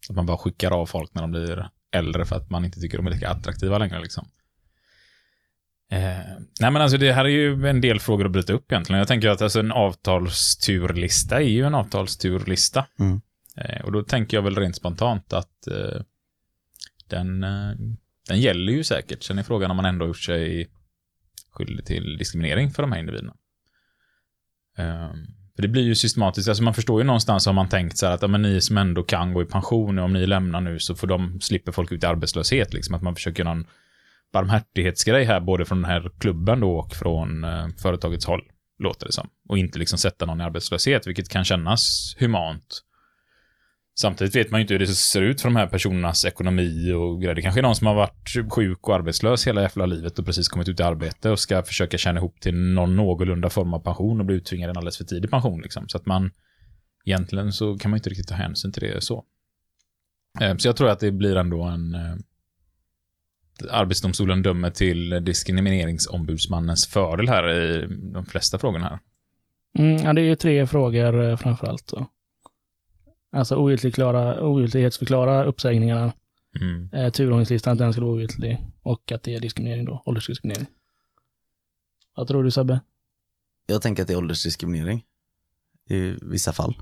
Att 0.09 0.15
man 0.15 0.25
bara 0.25 0.37
skickar 0.37 0.71
av 0.71 0.85
folk 0.85 1.13
när 1.13 1.21
de 1.21 1.31
blir 1.31 1.69
äldre 1.91 2.25
för 2.25 2.35
att 2.35 2.49
man 2.49 2.65
inte 2.65 2.79
tycker 2.79 2.97
de 2.97 3.07
är 3.07 3.11
lika 3.11 3.29
attraktiva 3.29 3.77
längre. 3.77 4.01
Liksom. 4.01 4.27
Eh, 5.91 5.99
nej 6.59 6.71
men 6.71 6.75
alltså 6.75 6.97
det 6.97 7.13
här 7.13 7.25
är 7.25 7.29
ju 7.29 7.67
en 7.67 7.81
del 7.81 7.99
frågor 7.99 8.25
att 8.25 8.31
bryta 8.31 8.53
upp 8.53 8.71
egentligen. 8.71 8.99
Jag 8.99 9.07
tänker 9.07 9.29
att 9.29 9.41
alltså, 9.41 9.59
en 9.59 9.71
avtalsturlista 9.71 11.35
är 11.35 11.47
ju 11.47 11.65
en 11.65 11.75
avtalsturlista. 11.75 12.85
Mm. 12.99 13.21
Eh, 13.55 13.81
och 13.85 13.91
då 13.91 14.03
tänker 14.03 14.37
jag 14.37 14.41
väl 14.41 14.55
rent 14.55 14.75
spontant 14.75 15.33
att 15.33 15.67
eh, 15.67 16.01
den, 17.07 17.43
eh, 17.43 17.71
den 18.27 18.39
gäller 18.39 18.73
ju 18.73 18.83
säkert. 18.83 19.23
Sen 19.23 19.39
är 19.39 19.43
frågan 19.43 19.71
om 19.71 19.77
man 19.77 19.85
ändå 19.85 20.07
gjort 20.07 20.19
sig 20.19 20.69
skyldig 21.51 21.85
till 21.85 22.17
diskriminering 22.17 22.71
för 22.71 22.83
de 22.83 22.91
här 22.91 22.99
individerna. 22.99 23.35
För 25.59 25.61
det 25.61 25.67
blir 25.67 25.83
ju 25.83 25.95
systematiskt, 25.95 26.49
alltså 26.49 26.63
man 26.63 26.73
förstår 26.73 27.01
ju 27.01 27.07
någonstans 27.07 27.45
har 27.45 27.53
man 27.53 27.69
tänkt 27.69 27.97
så 27.97 28.05
här 28.05 28.13
att 28.13 28.21
ja, 28.21 28.27
men 28.27 28.41
ni 28.41 28.61
som 28.61 28.77
ändå 28.77 29.03
kan 29.03 29.33
gå 29.33 29.41
i 29.41 29.45
pension, 29.45 29.99
om 29.99 30.13
ni 30.13 30.25
lämnar 30.27 30.61
nu 30.61 30.79
så 30.79 30.95
får 30.95 31.07
de, 31.07 31.41
slipper 31.41 31.71
folk 31.71 31.91
ut 31.91 32.03
i 32.03 32.05
arbetslöshet. 32.05 32.73
Liksom 32.73 32.95
att 32.95 33.01
man 33.01 33.15
försöker 33.15 33.43
någon 33.43 33.65
barmhärtighetsgrej 34.33 35.25
här, 35.25 35.39
både 35.39 35.65
från 35.65 35.81
den 35.81 35.91
här 35.91 36.11
klubben 36.19 36.59
då 36.59 36.71
och 36.71 36.93
från 36.93 37.43
eh, 37.43 37.67
företagets 37.81 38.25
håll, 38.25 38.41
låter 38.83 39.05
det 39.05 39.11
som. 39.11 39.29
Och 39.49 39.57
inte 39.57 39.79
liksom 39.79 39.99
sätta 39.99 40.25
någon 40.25 40.41
i 40.41 40.43
arbetslöshet, 40.43 41.07
vilket 41.07 41.29
kan 41.29 41.45
kännas 41.45 42.15
humant. 42.19 42.81
Samtidigt 44.01 44.35
vet 44.35 44.51
man 44.51 44.59
ju 44.59 44.61
inte 44.61 44.73
hur 44.73 44.79
det 44.79 44.87
ser 44.87 45.21
ut 45.21 45.41
för 45.41 45.49
de 45.49 45.55
här 45.55 45.67
personernas 45.67 46.25
ekonomi 46.25 46.91
och 46.91 47.21
grejer. 47.21 47.35
Det 47.35 47.41
kanske 47.41 47.59
är 47.59 47.63
någon 47.63 47.75
som 47.75 47.87
har 47.87 47.95
varit 47.95 48.53
sjuk 48.53 48.87
och 48.87 48.95
arbetslös 48.95 49.47
hela 49.47 49.61
jävla 49.61 49.85
livet 49.85 50.19
och 50.19 50.25
precis 50.25 50.47
kommit 50.47 50.69
ut 50.69 50.79
i 50.79 50.83
arbete 50.83 51.29
och 51.29 51.39
ska 51.39 51.63
försöka 51.63 51.97
tjäna 51.97 52.19
ihop 52.19 52.41
till 52.41 52.55
någon 52.55 52.95
någorlunda 52.95 53.49
form 53.49 53.73
av 53.73 53.79
pension 53.79 54.19
och 54.19 54.25
bli 54.25 54.35
uttvingad 54.35 54.69
en 54.69 54.77
alldeles 54.77 54.97
för 54.97 55.03
tidig 55.03 55.31
pension. 55.31 55.61
Liksom. 55.61 55.89
Så 55.89 55.97
att 55.97 56.05
man 56.05 56.31
egentligen 57.05 57.51
så 57.51 57.77
kan 57.77 57.91
man 57.91 57.97
inte 57.97 58.09
riktigt 58.09 58.27
ta 58.27 58.35
hänsyn 58.35 58.71
till 58.71 58.83
det 58.83 59.01
så. 59.01 59.25
Eh, 60.41 60.57
så 60.57 60.67
jag 60.67 60.75
tror 60.75 60.89
att 60.89 60.99
det 60.99 61.11
blir 61.11 61.35
ändå 61.35 61.63
en... 61.63 61.95
Eh, 61.95 62.15
Arbetsdomstolen 63.71 64.41
dömer 64.41 64.69
till 64.69 65.09
diskrimineringsombudsmannens 65.25 66.87
fördel 66.87 67.29
här 67.29 67.51
i 67.53 67.87
de 68.13 68.25
flesta 68.25 68.59
frågorna 68.59 68.85
här. 68.89 68.99
Mm, 69.83 70.03
ja, 70.03 70.13
det 70.13 70.21
är 70.21 70.25
ju 70.25 70.35
tre 70.35 70.67
frågor 70.67 71.29
eh, 71.29 71.37
framförallt. 71.37 71.41
framför 71.41 71.67
allt. 71.67 71.87
Då. 71.87 72.09
Alltså 73.31 73.55
ogiltighetsförklara 74.41 75.43
uppsägningarna, 75.43 76.13
Mm. 76.61 76.89
eh, 76.93 77.11
turordningslistan 77.11 77.73
att 77.73 77.77
den 77.79 77.93
ska 77.93 78.01
vara 78.01 78.11
ogiltig 78.13 78.57
och 78.83 79.11
att 79.11 79.23
det 79.23 79.35
är 79.35 79.39
diskriminering 79.39 79.85
då, 79.85 80.03
åldersdiskriminering. 80.05 80.67
Vad 82.15 82.27
tror 82.27 82.43
du 82.43 82.51
Sebbe? 82.51 82.79
Jag 83.65 83.81
tänker 83.81 84.03
att 84.03 84.07
det 84.07 84.13
är 84.13 84.17
åldersdiskriminering. 84.17 85.05
I 85.89 86.15
vissa 86.21 86.53
fall. 86.53 86.75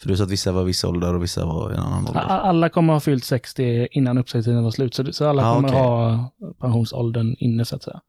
För 0.00 0.08
du 0.08 0.16
sa 0.16 0.24
att 0.24 0.30
vissa 0.30 0.52
var 0.52 0.64
viss 0.64 0.84
ålder 0.84 1.14
och 1.14 1.22
vissa 1.22 1.46
var 1.46 1.70
en 1.70 1.78
annan 1.78 2.08
ålder. 2.08 2.20
Alla 2.20 2.68
kommer 2.68 2.92
ha 2.92 3.00
fyllt 3.00 3.24
60 3.24 3.88
innan 3.90 4.18
uppsägningstiden 4.18 4.64
var 4.64 4.70
slut, 4.70 5.14
så, 5.14 5.26
alla 5.28 5.50
Ah, 5.50 5.54
kommer 5.54 5.68
okej. 5.68 5.78
ha 5.80 6.30
pensionsåldern 6.60 7.34
inne 7.38 7.64
så 7.64 7.76
att 7.76 7.82
säga. 7.82 8.00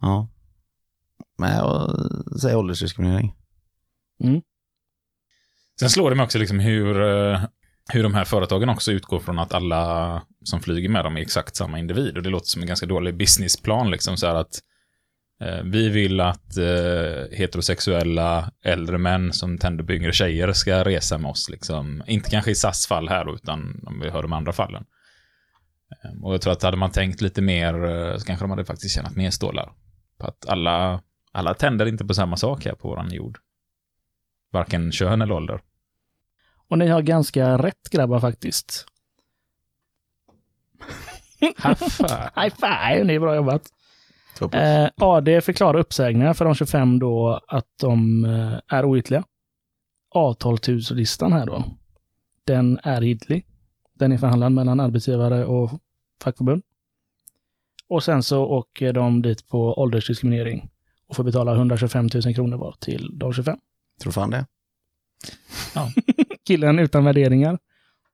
Ja. 0.00 0.28
Men 1.38 1.50
jag 1.56 1.90
säger 2.40 2.56
åldersdiskriminering. 2.56 3.34
Sen 5.80 5.90
slår 5.90 6.10
det 6.10 6.16
mig 6.16 6.24
också 6.24 6.38
liksom 6.38 6.60
hur, 6.60 7.02
eh, 7.02 7.40
hur 7.92 8.02
de 8.02 8.14
här 8.14 8.24
företagen 8.24 8.68
också 8.68 8.92
utgår 8.92 9.20
från 9.20 9.38
att 9.38 9.54
alla 9.54 10.22
som 10.44 10.60
flyger 10.60 10.88
med 10.88 11.04
dem 11.04 11.16
är 11.16 11.20
exakt 11.20 11.56
samma 11.56 11.78
individ. 11.78 12.16
Och 12.16 12.22
det 12.22 12.30
låter 12.30 12.46
som 12.46 12.62
en 12.62 12.68
ganska 12.68 12.86
dålig 12.86 13.16
businessplan. 13.16 13.90
Liksom, 13.90 14.16
så 14.16 14.26
här 14.26 14.34
att 14.34 14.60
eh, 15.40 15.62
vi 15.64 15.88
vill 15.88 16.20
att 16.20 16.56
eh, 16.56 17.38
heterosexuella 17.38 18.50
äldre 18.64 18.98
män 18.98 19.32
som 19.32 19.58
tänder 19.58 19.84
på 19.84 19.92
yngre 19.92 20.12
tjejer 20.12 20.52
ska 20.52 20.84
resa 20.84 21.18
med 21.18 21.30
oss. 21.30 21.50
Liksom. 21.50 22.02
Inte 22.06 22.30
kanske 22.30 22.50
i 22.50 22.54
SAS 22.54 22.86
fall 22.86 23.08
här 23.08 23.24
då, 23.24 23.34
utan 23.34 23.84
om 23.86 24.00
vi 24.00 24.10
hör 24.10 24.22
de 24.22 24.32
andra 24.32 24.52
fallen. 24.52 24.84
Eh, 26.04 26.24
och 26.24 26.34
jag 26.34 26.40
tror 26.40 26.52
att 26.52 26.62
hade 26.62 26.76
man 26.76 26.90
tänkt 26.90 27.20
lite 27.20 27.42
mer 27.42 27.84
eh, 27.84 28.16
så 28.16 28.26
kanske 28.26 28.44
de 28.44 28.50
hade 28.50 28.64
faktiskt 28.64 28.94
tjänat 28.94 29.16
mer 29.16 29.30
stålar. 29.30 29.72
På 30.18 30.26
att 30.26 30.48
alla, 30.48 31.02
alla 31.32 31.54
tänder 31.54 31.86
inte 31.86 32.04
på 32.04 32.14
samma 32.14 32.36
sak 32.36 32.64
här 32.64 32.72
på 32.72 32.88
våran 32.88 33.12
jord. 33.12 33.38
Varken 34.52 34.92
kön 34.92 35.22
eller 35.22 35.34
ålder. 35.34 35.60
Och 36.70 36.78
ni 36.78 36.88
har 36.88 37.02
ganska 37.02 37.58
rätt 37.58 37.90
grabbar 37.90 38.20
faktiskt. 38.20 38.86
High 41.40 42.54
five, 42.54 43.04
det 43.04 43.14
är 43.14 43.20
bra 43.20 43.36
jobbat. 43.36 43.62
Eh, 44.52 44.88
AD 44.96 45.40
förklarar 45.40 45.78
uppsägningar 45.78 46.34
för 46.34 46.44
de 46.44 46.54
25 46.54 46.98
då 46.98 47.40
att 47.48 47.66
de 47.80 48.24
eh, 48.24 48.76
är 48.76 48.84
ogiltiga. 48.84 49.24
Avtalslistan 50.10 51.32
här 51.32 51.46
då, 51.46 51.64
den 52.44 52.78
är 52.82 53.02
giltig. 53.02 53.46
Den 53.94 54.12
är 54.12 54.18
förhandlad 54.18 54.52
mellan 54.52 54.80
arbetsgivare 54.80 55.44
och 55.44 55.70
fackförbund. 56.22 56.62
Och 57.88 58.04
sen 58.04 58.22
så 58.22 58.44
åker 58.44 58.92
de 58.92 59.22
dit 59.22 59.48
på 59.48 59.74
åldersdiskriminering 59.74 60.70
och 61.08 61.16
får 61.16 61.24
betala 61.24 61.54
125 61.54 62.08
000 62.24 62.34
kronor 62.34 62.56
var 62.56 62.74
till 62.80 63.18
de 63.18 63.32
25. 63.32 63.58
Tror 64.02 64.12
fan 64.12 64.30
det. 64.30 64.46
Killen 66.50 66.78
utan 66.78 67.04
värderingar. 67.04 67.58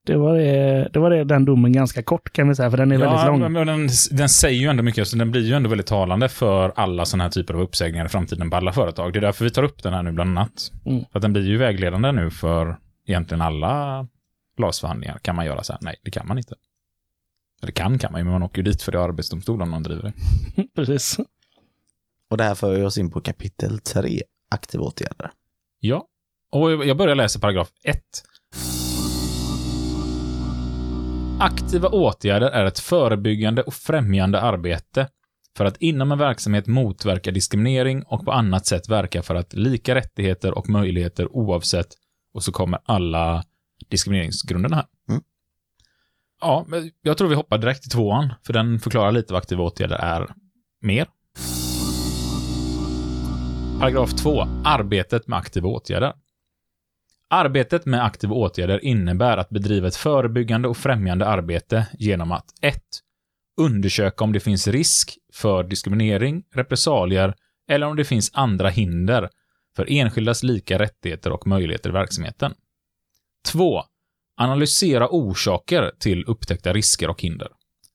Det 0.07 0.17
var, 0.17 0.35
det, 0.35 0.89
det 0.93 0.99
var 0.99 1.11
det, 1.11 1.25
den 1.25 1.45
domen 1.45 1.73
ganska 1.73 2.03
kort 2.03 2.33
kan 2.33 2.49
vi 2.49 2.55
säga, 2.55 2.71
för 2.71 2.77
den 2.79 2.93
är 2.93 2.99
väldigt 2.99 3.27
lång. 3.27 3.41
men, 3.41 3.53
men 3.53 3.67
den, 3.67 3.89
den 4.11 4.29
säger 4.29 4.61
ju 4.61 4.69
ändå 4.69 4.83
mycket, 4.83 5.09
så 5.09 5.17
den 5.17 5.31
blir 5.31 5.43
ju 5.43 5.55
ändå 5.55 5.71
väldigt 5.71 5.87
talande 5.87 6.29
för 6.29 6.73
alla 6.77 7.05
sådana 7.05 7.25
här 7.25 7.31
typer 7.31 7.55
av 7.55 7.61
uppsägningar 7.61 8.07
i 8.07 8.09
framtiden 8.09 8.51
på 8.51 8.57
alla 8.57 8.73
företag. 8.73 9.13
Det 9.13 9.19
är 9.19 9.21
därför 9.21 9.45
vi 9.45 9.51
tar 9.51 9.63
upp 9.63 9.83
den 9.83 9.93
här 9.93 10.03
nu 10.03 10.13
bland 10.13 10.39
annat. 10.39 10.73
Mm. 10.87 11.05
För 11.13 11.19
att 11.19 11.23
den 11.23 11.33
blir 11.33 11.43
ju 11.43 11.57
vägledande 11.57 12.13
nu 12.13 12.31
för 12.31 12.77
egentligen 13.07 13.43
alla 13.43 14.07
LAS-förhandlingar. 14.59 15.19
Kan 15.19 15.37
man 15.37 15.47
göra 15.47 15.63
så 15.63 15.73
här? 15.73 15.81
Nej, 15.83 15.97
det 16.03 16.11
kan 16.11 16.27
man 16.27 16.39
inte. 16.39 16.55
Eller 17.63 17.73
kan 17.73 17.99
kan 17.99 18.13
man 18.13 18.21
ju, 18.21 18.25
men 18.25 18.33
man 18.33 18.43
åker 18.43 18.57
ju 18.57 18.63
dit 18.63 18.83
för 18.83 18.93
det 18.93 18.99
är 18.99 19.03
arbetsdomstolen 19.03 19.63
om 19.63 19.71
man 19.71 19.83
driver 19.83 20.03
det. 20.03 20.13
Precis. 20.75 21.19
Och 22.31 22.37
det 22.37 22.45
här 22.45 22.55
för 22.55 22.85
oss 22.85 22.99
in 22.99 23.11
på 23.11 23.21
kapitel 23.21 23.79
3, 23.79 24.23
aktiva 24.51 24.85
åtgärder. 24.85 25.31
Ja. 25.81 26.07
Och 26.57 26.87
jag 26.87 26.97
börjar 26.97 27.15
läsa 27.15 27.39
paragraf 27.39 27.69
1. 27.85 28.01
Aktiva 31.41 31.89
åtgärder 31.89 32.51
är 32.51 32.65
ett 32.65 32.79
förebyggande 32.79 33.63
och 33.63 33.75
främjande 33.75 34.41
arbete 34.41 35.09
för 35.57 35.65
att 35.65 35.77
inom 35.77 36.13
en 36.13 36.19
verksamhet 36.19 36.67
motverka 36.67 37.31
diskriminering 37.31 38.03
och 38.03 38.25
på 38.25 38.33
annat 38.33 38.67
sätt 38.67 38.89
verka 38.89 39.23
för 39.23 39.35
att 39.35 39.55
lika 39.55 39.95
rättigheter 39.95 40.59
och 40.59 40.69
möjligheter 40.69 41.37
oavsett, 41.37 41.89
och 42.35 42.43
så 42.43 42.53
kommer 42.53 42.81
alla 42.85 43.45
diskrimineringsgrunderna 43.89 44.77
här. 44.77 44.87
Mm. 45.09 45.23
Ja, 46.41 46.65
men 46.69 46.91
jag 47.03 47.19
tror 47.19 47.29
vi 47.29 47.35
hoppar 47.35 47.59
direkt 47.59 47.83
till 47.83 47.91
tvåan, 47.91 48.33
för 48.47 48.53
den 48.53 48.81
förklarar 48.81 49.13
lite 49.13 49.33
vad 49.33 49.43
aktiva 49.43 49.63
åtgärder 49.63 49.97
är 49.97 50.27
mer. 50.81 51.07
Paragraf 53.79 54.15
2. 54.15 54.47
Arbetet 54.65 55.29
med 55.29 55.39
aktiva 55.39 55.69
åtgärder. 55.69 56.13
Arbetet 57.31 57.87
med 57.87 58.05
aktiva 58.05 58.35
åtgärder 58.35 58.85
innebär 58.85 59.37
att 59.37 59.49
bedriva 59.49 59.89
ett 59.89 59.97
förebyggande 59.97 60.69
och 60.69 60.77
främjande 60.77 61.27
arbete 61.27 61.87
genom 61.99 62.33
att 62.33 62.45
1. 62.63 62.83
Undersöka 63.61 64.25
om 64.25 64.33
det 64.33 64.41
finns 64.41 64.69
risk 64.69 65.19
för 65.33 65.65
diskriminering, 65.65 66.45
repressalier 66.55 67.35
eller 67.69 67.87
om 67.87 67.97
det 67.97 68.05
finns 68.05 68.31
andra 68.35 68.69
hinder 68.69 69.31
för 69.77 69.87
enskildas 69.91 70.43
lika 70.43 70.79
rättigheter 70.79 71.33
och 71.33 71.47
möjligheter 71.47 71.91
i 71.91 71.93
verksamheten. 71.93 72.55
2. 73.53 73.83
Analysera 74.37 75.09
orsaker 75.11 75.93
till 75.99 76.25
upptäckta 76.25 76.73
risker 76.73 77.11
och 77.11 77.23
hinder. 77.23 77.49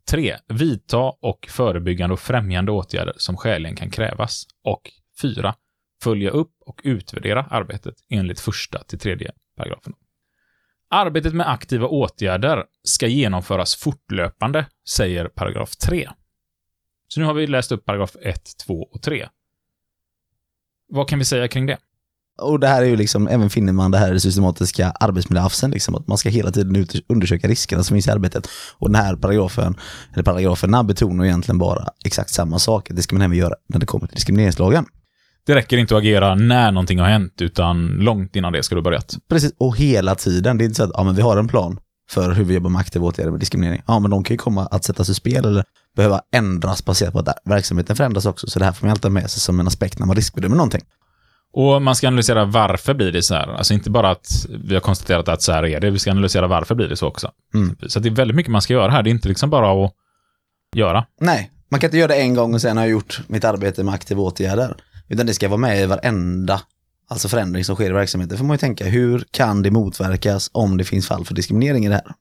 3. 0.09 0.35
Vidta 0.47 1.13
och 1.21 1.47
förebyggande 1.49 2.13
och 2.13 2.19
främjande 2.19 2.71
åtgärder 2.71 3.13
som 3.17 3.37
skäligen 3.37 3.75
kan 3.75 3.89
krävas. 3.89 4.45
Och 4.63 4.91
4 5.21 5.55
följa 6.03 6.29
upp 6.29 6.51
och 6.65 6.81
utvärdera 6.83 7.43
arbetet 7.49 7.95
enligt 8.09 8.39
första 8.39 8.83
till 8.83 8.99
tredje 8.99 9.31
paragrafen. 9.57 9.93
Arbetet 10.89 11.33
med 11.33 11.51
aktiva 11.51 11.87
åtgärder 11.87 12.65
ska 12.83 13.07
genomföras 13.07 13.75
fortlöpande, 13.75 14.65
säger 14.89 15.27
paragraf 15.27 15.75
3. 15.75 16.09
Så 17.07 17.19
nu 17.19 17.25
har 17.25 17.33
vi 17.33 17.47
läst 17.47 17.71
upp 17.71 17.85
paragraf 17.85 18.15
1, 18.21 18.41
2 18.65 18.73
och 18.73 19.01
3. 19.01 19.27
Vad 20.87 21.09
kan 21.09 21.19
vi 21.19 21.25
säga 21.25 21.47
kring 21.47 21.65
det? 21.65 21.77
Och 22.41 22.59
det 22.59 22.67
här 22.67 22.81
är 22.81 22.85
ju 22.85 22.95
liksom, 22.95 23.27
även 23.27 23.49
finner 23.49 23.73
man 23.73 23.91
det 23.91 23.97
här 23.97 24.17
systematiska 24.17 24.91
arbetsmiljöhafsen, 24.91 25.71
liksom, 25.71 25.95
att 25.95 26.07
man 26.07 26.17
ska 26.17 26.29
hela 26.29 26.51
tiden 26.51 26.87
undersöka 27.07 27.47
riskerna 27.47 27.83
som 27.83 27.95
finns 27.95 28.07
i 28.07 28.11
arbetet. 28.11 28.47
Och 28.77 28.89
den 28.89 28.95
här 28.95 29.15
paragrafen, 29.15 29.75
eller 30.13 30.23
paragraferna 30.23 30.83
betonar 30.83 31.25
egentligen 31.25 31.57
bara 31.57 31.87
exakt 32.05 32.29
samma 32.29 32.59
sak. 32.59 32.87
Det 32.89 33.01
ska 33.01 33.15
man 33.15 33.21
även 33.21 33.37
göra 33.37 33.55
när 33.67 33.79
det 33.79 33.85
kommer 33.85 34.07
till 34.07 34.15
diskrimineringslagen. 34.15 34.85
Det 35.45 35.55
räcker 35.55 35.77
inte 35.77 35.95
att 35.95 35.99
agera 36.01 36.35
när 36.35 36.71
någonting 36.71 36.99
har 36.99 37.07
hänt, 37.07 37.41
utan 37.41 37.87
långt 37.87 38.35
innan 38.35 38.53
det 38.53 38.63
ska 38.63 38.75
du 38.75 38.79
ha 38.79 38.83
börjat. 38.83 39.17
Precis, 39.29 39.53
och 39.57 39.77
hela 39.77 40.15
tiden. 40.15 40.57
Det 40.57 40.63
är 40.63 40.65
inte 40.65 40.75
så 40.75 40.83
att 40.83 40.91
ja, 40.93 41.03
men 41.03 41.15
vi 41.15 41.21
har 41.21 41.37
en 41.37 41.47
plan 41.47 41.79
för 42.09 42.31
hur 42.31 42.43
vi 42.43 42.53
jobbar 42.53 42.69
med 42.69 42.79
aktiva 42.79 43.05
åtgärder 43.05 43.31
med 43.31 43.39
diskriminering. 43.39 43.81
Ja, 43.87 43.99
men 43.99 44.11
de 44.11 44.23
kan 44.23 44.33
ju 44.33 44.37
komma 44.37 44.65
att 44.65 44.83
sättas 44.83 45.09
ur 45.09 45.13
spel 45.13 45.45
eller 45.45 45.63
behöva 45.95 46.21
ändras 46.33 46.85
baserat 46.85 47.13
på 47.13 47.19
att 47.19 47.37
verksamheten 47.45 47.95
förändras 47.95 48.25
också. 48.25 48.47
Så 48.47 48.59
det 48.59 48.65
här 48.65 48.71
får 48.71 48.85
man 48.85 48.91
alltid 48.91 49.11
med 49.11 49.29
sig 49.29 49.39
som 49.39 49.59
en 49.59 49.67
aspekt 49.67 49.99
när 49.99 50.05
man 50.05 50.15
riskbedömer 50.15 50.55
någonting. 50.55 50.81
Och 51.53 51.81
man 51.81 51.95
ska 51.95 52.07
analysera 52.07 52.45
varför 52.45 52.93
blir 52.93 53.11
det 53.11 53.23
så 53.23 53.35
här. 53.35 53.47
Alltså 53.47 53.73
inte 53.73 53.89
bara 53.89 54.09
att 54.09 54.45
vi 54.63 54.73
har 54.73 54.81
konstaterat 54.81 55.27
att 55.27 55.41
så 55.41 55.51
här 55.51 55.65
är 55.65 55.79
det, 55.79 55.89
vi 55.89 55.99
ska 55.99 56.11
analysera 56.11 56.47
varför 56.47 56.75
blir 56.75 56.87
det 56.87 56.95
så 56.95 57.07
också. 57.07 57.31
Mm. 57.53 57.75
Så 57.87 57.99
det 57.99 58.09
är 58.09 58.13
väldigt 58.13 58.35
mycket 58.35 58.51
man 58.51 58.61
ska 58.61 58.73
göra 58.73 58.91
här. 58.91 59.03
Det 59.03 59.09
är 59.09 59.11
inte 59.11 59.27
liksom 59.27 59.49
bara 59.49 59.85
att 59.85 59.93
göra. 60.75 61.05
Nej, 61.19 61.51
man 61.69 61.79
kan 61.79 61.87
inte 61.87 61.97
göra 61.97 62.07
det 62.07 62.21
en 62.21 62.33
gång 62.33 62.53
och 62.53 62.61
sen 62.61 62.77
har 62.77 62.83
jag 62.83 62.91
gjort 62.91 63.21
mitt 63.27 63.43
arbete 63.43 63.83
med 63.83 63.93
aktiva 63.93 64.21
åtgärder. 64.21 64.75
Utan 65.11 65.25
det 65.25 65.33
ska 65.33 65.47
vara 65.47 65.57
med 65.57 65.81
i 65.81 65.85
varenda 65.85 66.61
alltså 67.09 67.27
förändring 67.29 67.63
som 67.63 67.75
sker 67.75 67.89
i 67.89 67.93
verksamheten. 67.93 68.37
får 68.37 68.45
man 68.45 68.53
ju 68.53 68.57
tänka, 68.57 68.85
hur 68.85 69.23
kan 69.31 69.61
det 69.61 69.71
motverkas 69.71 70.49
om 70.53 70.77
det 70.77 70.83
finns 70.83 71.07
fall 71.07 71.25
för 71.25 71.33
diskriminering 71.33 71.85
i 71.85 71.89
det 71.89 71.95
här? 71.95 72.13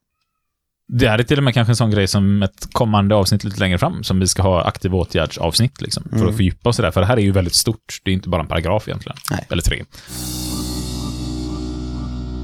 Det 0.87 1.07
här 1.09 1.19
är 1.19 1.23
till 1.23 1.37
och 1.37 1.43
med 1.43 1.53
kanske 1.53 1.71
en 1.71 1.75
sån 1.75 1.91
grej 1.91 2.07
som 2.07 2.43
ett 2.43 2.67
kommande 2.73 3.15
avsnitt 3.15 3.43
lite 3.43 3.59
längre 3.59 3.77
fram, 3.77 4.03
som 4.03 4.19
vi 4.19 4.27
ska 4.27 4.41
ha 4.41 4.63
aktiva 4.63 4.97
åtgärdsavsnitt, 4.97 5.81
liksom, 5.81 6.03
för 6.09 6.15
Mm. 6.15 6.29
att 6.29 6.35
fördjupa 6.35 6.69
oss 6.69 6.79
i 6.79 6.81
det 6.81 6.85
här. 6.85 6.91
För 6.91 7.01
det 7.01 7.07
här 7.07 7.17
är 7.17 7.21
ju 7.21 7.31
väldigt 7.31 7.55
stort. 7.55 8.01
Det 8.03 8.11
är 8.11 8.13
inte 8.13 8.29
bara 8.29 8.41
en 8.41 8.47
paragraf 8.47 8.87
egentligen. 8.87 9.17
Nej. 9.31 9.45
Eller 9.49 9.61
tre. 9.61 9.83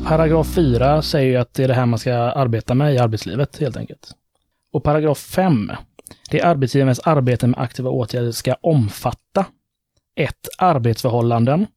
Paragraf 0.05 0.47
4 0.47 1.01
säger 1.01 1.27
ju 1.31 1.35
att 1.37 1.53
det 1.53 1.63
är 1.63 1.67
det 1.67 1.73
här 1.73 1.85
man 1.85 1.99
ska 1.99 2.13
arbeta 2.13 2.73
med 2.75 2.93
i 2.93 2.97
arbetslivet 2.97 3.57
helt 3.57 3.77
enkelt. 3.77 4.11
Och 4.73 4.83
paragraf 4.83 5.17
5, 5.17 5.71
det 6.31 6.39
är 6.39 6.45
arbetsgivarens 6.45 6.99
arbete 6.99 7.47
med 7.47 7.59
aktiva 7.59 7.89
åtgärder 7.89 8.31
ska 8.31 8.53
omfatta 8.61 9.45
1. 10.17 10.33
Arbetsförhållanden. 10.57 11.67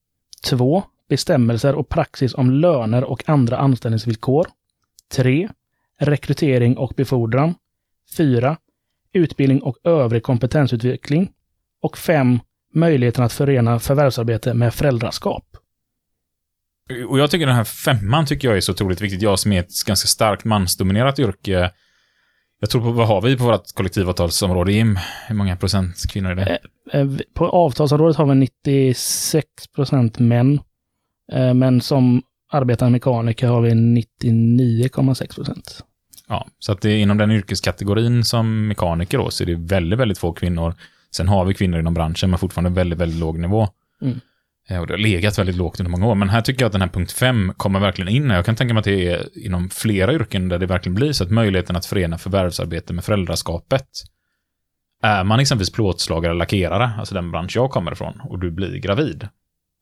2. 0.45 0.83
Bestämmelser 1.09 1.75
och 1.75 1.89
praxis 1.89 2.35
om 2.35 2.51
löner 2.51 3.05
och 3.05 3.29
andra 3.29 3.57
anställningsvillkor. 3.57 4.47
3. 5.13 5.49
Rekrytering 6.01 6.77
och 6.77 6.93
befordran. 6.97 7.55
4. 8.17 8.57
Utbildning 9.13 9.63
och 9.63 9.77
övrig 9.85 10.23
kompetensutveckling. 10.23 11.31
Och 11.83 11.99
5. 11.99 12.39
Möjligheten 12.75 13.25
att 13.25 13.33
förena 13.33 13.79
förvärvsarbete 13.79 14.55
med 14.55 14.75
föräldraskap. 14.75 15.45
Och 17.09 17.19
jag 17.19 17.31
tycker 17.31 17.47
den 17.47 17.57
här 17.57 17.65
femman 17.65 18.27
tycker 18.27 18.49
jag 18.49 18.57
är 18.57 18.61
så 18.61 18.73
otroligt 18.73 19.01
viktigt. 19.01 19.23
Jag 19.23 19.39
som 19.39 19.53
är 19.53 19.61
ett 19.61 19.85
ganska 19.87 20.07
starkt 20.07 20.45
mansdominerat 20.45 21.19
yrke. 21.19 21.71
Jag 22.61 22.71
tror 22.71 22.83
på, 22.83 22.91
vad 22.91 23.09
har 23.09 23.21
vi 23.21 23.37
på 23.37 23.45
vårt 23.45 23.73
kollektivavtalsområde, 23.75 24.73
Jim? 24.73 24.99
Hur 25.29 25.35
många 25.35 25.57
procent 25.57 25.97
kvinnor 26.11 26.31
är 26.31 26.35
det? 26.35 26.59
Eh, 26.93 27.05
vi- 27.05 27.25
På 27.35 27.49
avtalsområdet 27.49 28.17
har 28.17 28.27
vi 28.27 28.35
96 28.35 29.47
procent 29.75 30.19
män. 30.19 30.61
Eh, 31.33 31.55
Men 31.55 31.81
som 31.81 32.23
arbetande 32.53 32.93
mekaniker 32.93 33.49
har 33.49 33.61
vi 33.61 33.71
99,6 33.75 35.35
procent. 35.35 35.85
Ja, 36.29 36.47
så 36.59 36.73
att 36.73 36.81
det 36.81 36.91
är 36.91 36.97
inom 36.99 37.19
den 37.19 37.31
yrkeskategorin 37.31 38.25
som 38.25 38.69
mekaniker 38.69 39.19
då, 39.19 39.31
så 39.31 39.43
är 39.45 39.47
det 39.47 39.55
väldigt, 39.55 39.99
väldigt 39.99 40.19
få 40.19 40.33
kvinnor. 40.33 40.75
Sen 41.17 41.29
har 41.29 41.45
vi 41.45 41.55
kvinnor 41.55 41.81
inom 41.81 41.95
branschen, 41.95 42.31
men 42.31 42.39
fortfarande 42.39 42.71
väldigt, 42.71 42.99
väldigt 42.99 43.19
låg 43.21 43.39
nivå. 43.39 43.69
Mm. 44.03 44.21
Eh, 44.71 44.81
och 44.81 44.87
det 44.87 44.93
har 44.93 44.99
legat 44.99 45.39
väldigt 45.39 45.57
lågt 45.57 45.81
under 45.81 45.91
många 45.91 46.07
år. 46.07 46.15
Men 46.15 46.29
här 46.29 46.41
tycker 46.41 46.63
jag 46.63 46.67
att 46.67 46.73
den 46.73 46.81
här 46.81 46.89
punkt 46.89 47.13
5 47.13 47.53
kommer 47.57 47.81
verkligen 47.81 48.09
in. 48.09 48.31
Jag 48.31 48.45
kan 48.45 48.57
tänka 48.57 48.75
mig 48.75 48.79
att 48.79 48.85
det 48.85 49.07
är 49.07 49.39
inom 49.47 49.71
flera 49.71 50.13
yrken 50.13 50.49
där 50.49 50.59
det 50.59 50.67
verkligen 50.67 50.95
blir 50.95 51.13
så 51.13 51.25
att 51.25 51.31
möjligheten 51.31 51.77
att 51.77 51.87
förena 51.87 52.19
förvärvsarbete 52.19 52.93
med 52.93 53.05
föräldraskapet. 53.05 53.89
Är 55.03 55.25
man 55.25 55.41
exempelvis 55.41 55.73
plåtslagare 55.73 56.31
eller 56.31 56.39
lackerare, 56.39 56.91
alltså 56.99 57.15
den 57.15 57.31
bransch 57.31 57.57
jag 57.57 57.71
kommer 57.71 57.93
ifrån, 57.93 58.21
och 58.25 58.39
du 58.39 58.51
blir 58.51 58.79
gravid, 58.79 59.29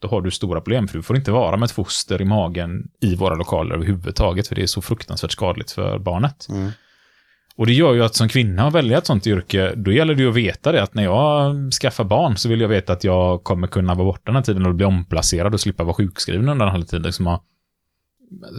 då 0.00 0.08
har 0.08 0.22
du 0.22 0.30
stora 0.30 0.60
problem, 0.60 0.88
för 0.88 0.98
du 0.98 1.02
får 1.02 1.16
inte 1.16 1.30
vara 1.30 1.56
med 1.56 1.66
ett 1.66 1.72
foster 1.72 2.22
i 2.22 2.24
magen 2.24 2.90
i 3.00 3.14
våra 3.14 3.34
lokaler 3.34 3.74
överhuvudtaget, 3.74 4.48
för 4.48 4.54
det 4.54 4.62
är 4.62 4.66
så 4.66 4.82
fruktansvärt 4.82 5.32
skadligt 5.32 5.70
för 5.70 5.98
barnet. 5.98 6.46
Mm. 6.48 6.70
Och 7.58 7.66
det 7.66 7.72
gör 7.72 7.94
ju 7.94 8.04
att 8.04 8.14
som 8.14 8.28
kvinna 8.28 8.70
välja 8.70 8.98
ett 8.98 9.06
sånt 9.06 9.26
yrke, 9.26 9.74
då 9.76 9.92
gäller 9.92 10.14
det 10.14 10.22
ju 10.22 10.28
att 10.28 10.34
veta 10.34 10.72
det, 10.72 10.82
att 10.82 10.94
när 10.94 11.04
jag 11.04 11.72
skaffar 11.72 12.04
barn 12.04 12.36
så 12.36 12.48
vill 12.48 12.60
jag 12.60 12.68
veta 12.68 12.92
att 12.92 13.04
jag 13.04 13.44
kommer 13.44 13.66
kunna 13.66 13.94
vara 13.94 14.04
borta 14.04 14.22
den 14.24 14.34
här 14.34 14.42
tiden 14.42 14.66
och 14.66 14.74
bli 14.74 14.84
omplacerad 14.84 15.54
och 15.54 15.60
slippa 15.60 15.84
vara 15.84 15.94
sjukskriven 15.94 16.48
under 16.48 16.66
den 16.66 16.74
här 16.74 16.82
tiden. 16.82 17.12
Som 17.12 17.26
har, 17.26 17.40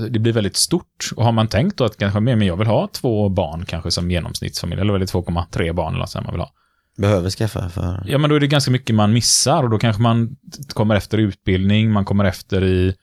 det 0.10 0.20
blir 0.20 0.34
väldigt 0.34 0.56
stort. 0.56 1.10
Och 1.16 1.24
har 1.24 1.32
man 1.32 1.48
tänkt 1.48 1.78
då 1.78 1.84
att 1.84 1.98
kanske, 1.98 2.20
men 2.20 2.42
jag 2.42 2.58
vill 2.58 2.68
ha 2.68 2.88
två 2.88 3.30
barn 3.30 3.66
kanske 3.66 3.92
som 3.92 4.12
genomsnittsfamilj, 4.12 4.82
eller 4.82 4.94
väl 4.94 5.02
2,3 5.02 5.74
barn 5.74 5.96
eller 5.96 6.08
vad 6.16 6.24
man 6.24 6.34
vill 6.34 6.42
ha. 6.42 6.52
Behöver 6.98 7.30
skaffa 7.30 7.70
för... 7.70 8.04
Ja, 8.08 8.18
men 8.18 8.30
då 8.30 8.36
är 8.36 8.40
det 8.40 8.48
ganska 8.48 8.72
mycket 8.72 8.96
man 8.96 9.14
missar 9.14 9.64
och 9.64 9.70
då 9.70 9.78
kanske 9.78 10.02
man 10.02 10.36
kommer 10.74 10.96
efter 10.96 11.20
i 11.20 11.24
utbildning, 11.24 11.92
man 11.92 12.06
kommer 12.06 12.26
efter 12.26 12.64
i 12.64 12.96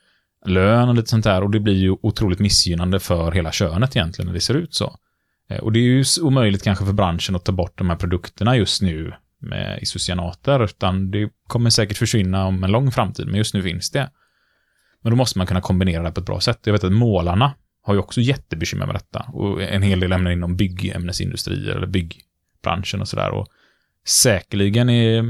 lön 0.47 0.89
och 0.89 0.95
lite 0.95 1.09
sånt 1.09 1.25
där 1.25 1.43
och 1.43 1.51
det 1.51 1.61
blir 1.61 1.75
ju 1.75 1.97
otroligt 2.03 2.39
missgynnande 2.39 3.01
för 3.01 3.33
hela 3.33 3.53
könet 3.53 3.97
egentligen 3.97 4.27
när 4.27 4.35
det 4.35 4.41
ser 4.41 4.55
ut 4.55 4.75
så. 4.75 4.97
Eh, 5.49 5.59
och 5.59 5.73
det 5.73 5.79
är 5.79 5.83
ju 5.83 6.05
omöjligt 6.23 6.63
kanske 6.63 6.85
för 6.85 6.93
branschen 6.93 7.37
att 7.37 7.45
ta 7.45 7.53
bort 7.53 7.79
de 7.79 7.91
här 7.91 7.97
produkterna 7.97 8.57
just 8.57 8.83
nu 8.83 9.13
med 9.39 9.79
isocyanater, 9.83 10.65
utan 10.65 11.11
det 11.11 11.31
kommer 11.47 11.71
säkert 11.71 11.97
försvinna 11.97 12.47
om 12.47 12.65
en 12.65 12.73
lång 12.73 12.91
framtid, 12.91 13.27
men 13.27 13.37
just 13.37 13.55
nu 13.55 13.63
finns 13.63 13.91
det. 13.91 14.11
Men 15.03 15.11
då 15.11 15.17
måste 15.17 15.39
man 15.39 15.47
kunna 15.47 15.61
kombinera 15.61 16.03
det 16.03 16.13
på 16.13 16.21
ett 16.21 16.27
bra 16.27 16.41
sätt. 16.41 16.61
Jag 16.65 16.73
vet 16.73 16.85
att 16.85 16.93
målarna 16.93 17.55
har 17.83 17.95
ju 17.95 18.01
också 18.01 18.21
jättebekymmer 18.21 18.87
med 18.87 18.95
detta 18.95 19.27
och 19.33 19.63
en 19.63 19.83
hel 19.83 20.01
del 20.01 20.13
ämnen 20.13 20.33
inom 20.33 20.57
byggämnesindustrier 20.57 21.77
eller 21.77 21.87
byggbranschen 21.87 23.01
och 23.01 23.09
sådär. 23.09 23.31
Och 23.31 23.47
säkerligen 24.09 24.91
är 24.91 25.23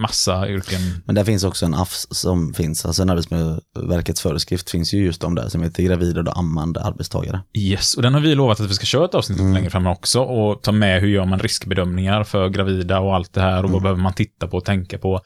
massa 0.00 0.48
yrken 0.48 0.80
Men 1.04 1.14
där 1.14 1.24
finns 1.24 1.44
också 1.44 1.66
en 1.66 1.74
AFS 1.74 2.06
som 2.10 2.54
finns, 2.54 2.86
alltså 2.86 3.02
en 3.02 3.10
Arbetsmiljöverkets 3.10 4.20
föreskrift 4.20 4.70
finns 4.70 4.92
ju 4.94 5.04
just 5.04 5.24
om 5.24 5.34
det 5.34 5.50
som 5.50 5.62
heter 5.62 5.82
gravida 5.82 6.20
och 6.20 6.38
ammande 6.38 6.80
arbetstagare. 6.80 7.40
Yes, 7.58 7.94
och 7.94 8.02
den 8.02 8.14
har 8.14 8.20
vi 8.20 8.34
lovat 8.34 8.60
att 8.60 8.70
vi 8.70 8.74
ska 8.74 8.84
köra 8.86 9.04
ett 9.04 9.14
avsnitt 9.14 9.40
Mm. 9.40 9.52
längre 9.54 9.70
fram 9.70 9.86
också 9.86 10.20
och 10.20 10.62
ta 10.62 10.72
med 10.72 11.00
hur 11.00 11.08
gör 11.08 11.24
man 11.24 11.38
riskbedömningar 11.38 12.24
för 12.24 12.48
gravida 12.48 13.00
och 13.00 13.14
allt 13.14 13.32
det 13.32 13.40
här 13.40 13.58
och 13.58 13.58
Mm. 13.58 13.72
vad 13.72 13.82
behöver 13.82 14.02
man 14.02 14.12
titta 14.14 14.46
på 14.48 14.56
och 14.56 14.64
tänka 14.64 14.98
på. 14.98 15.20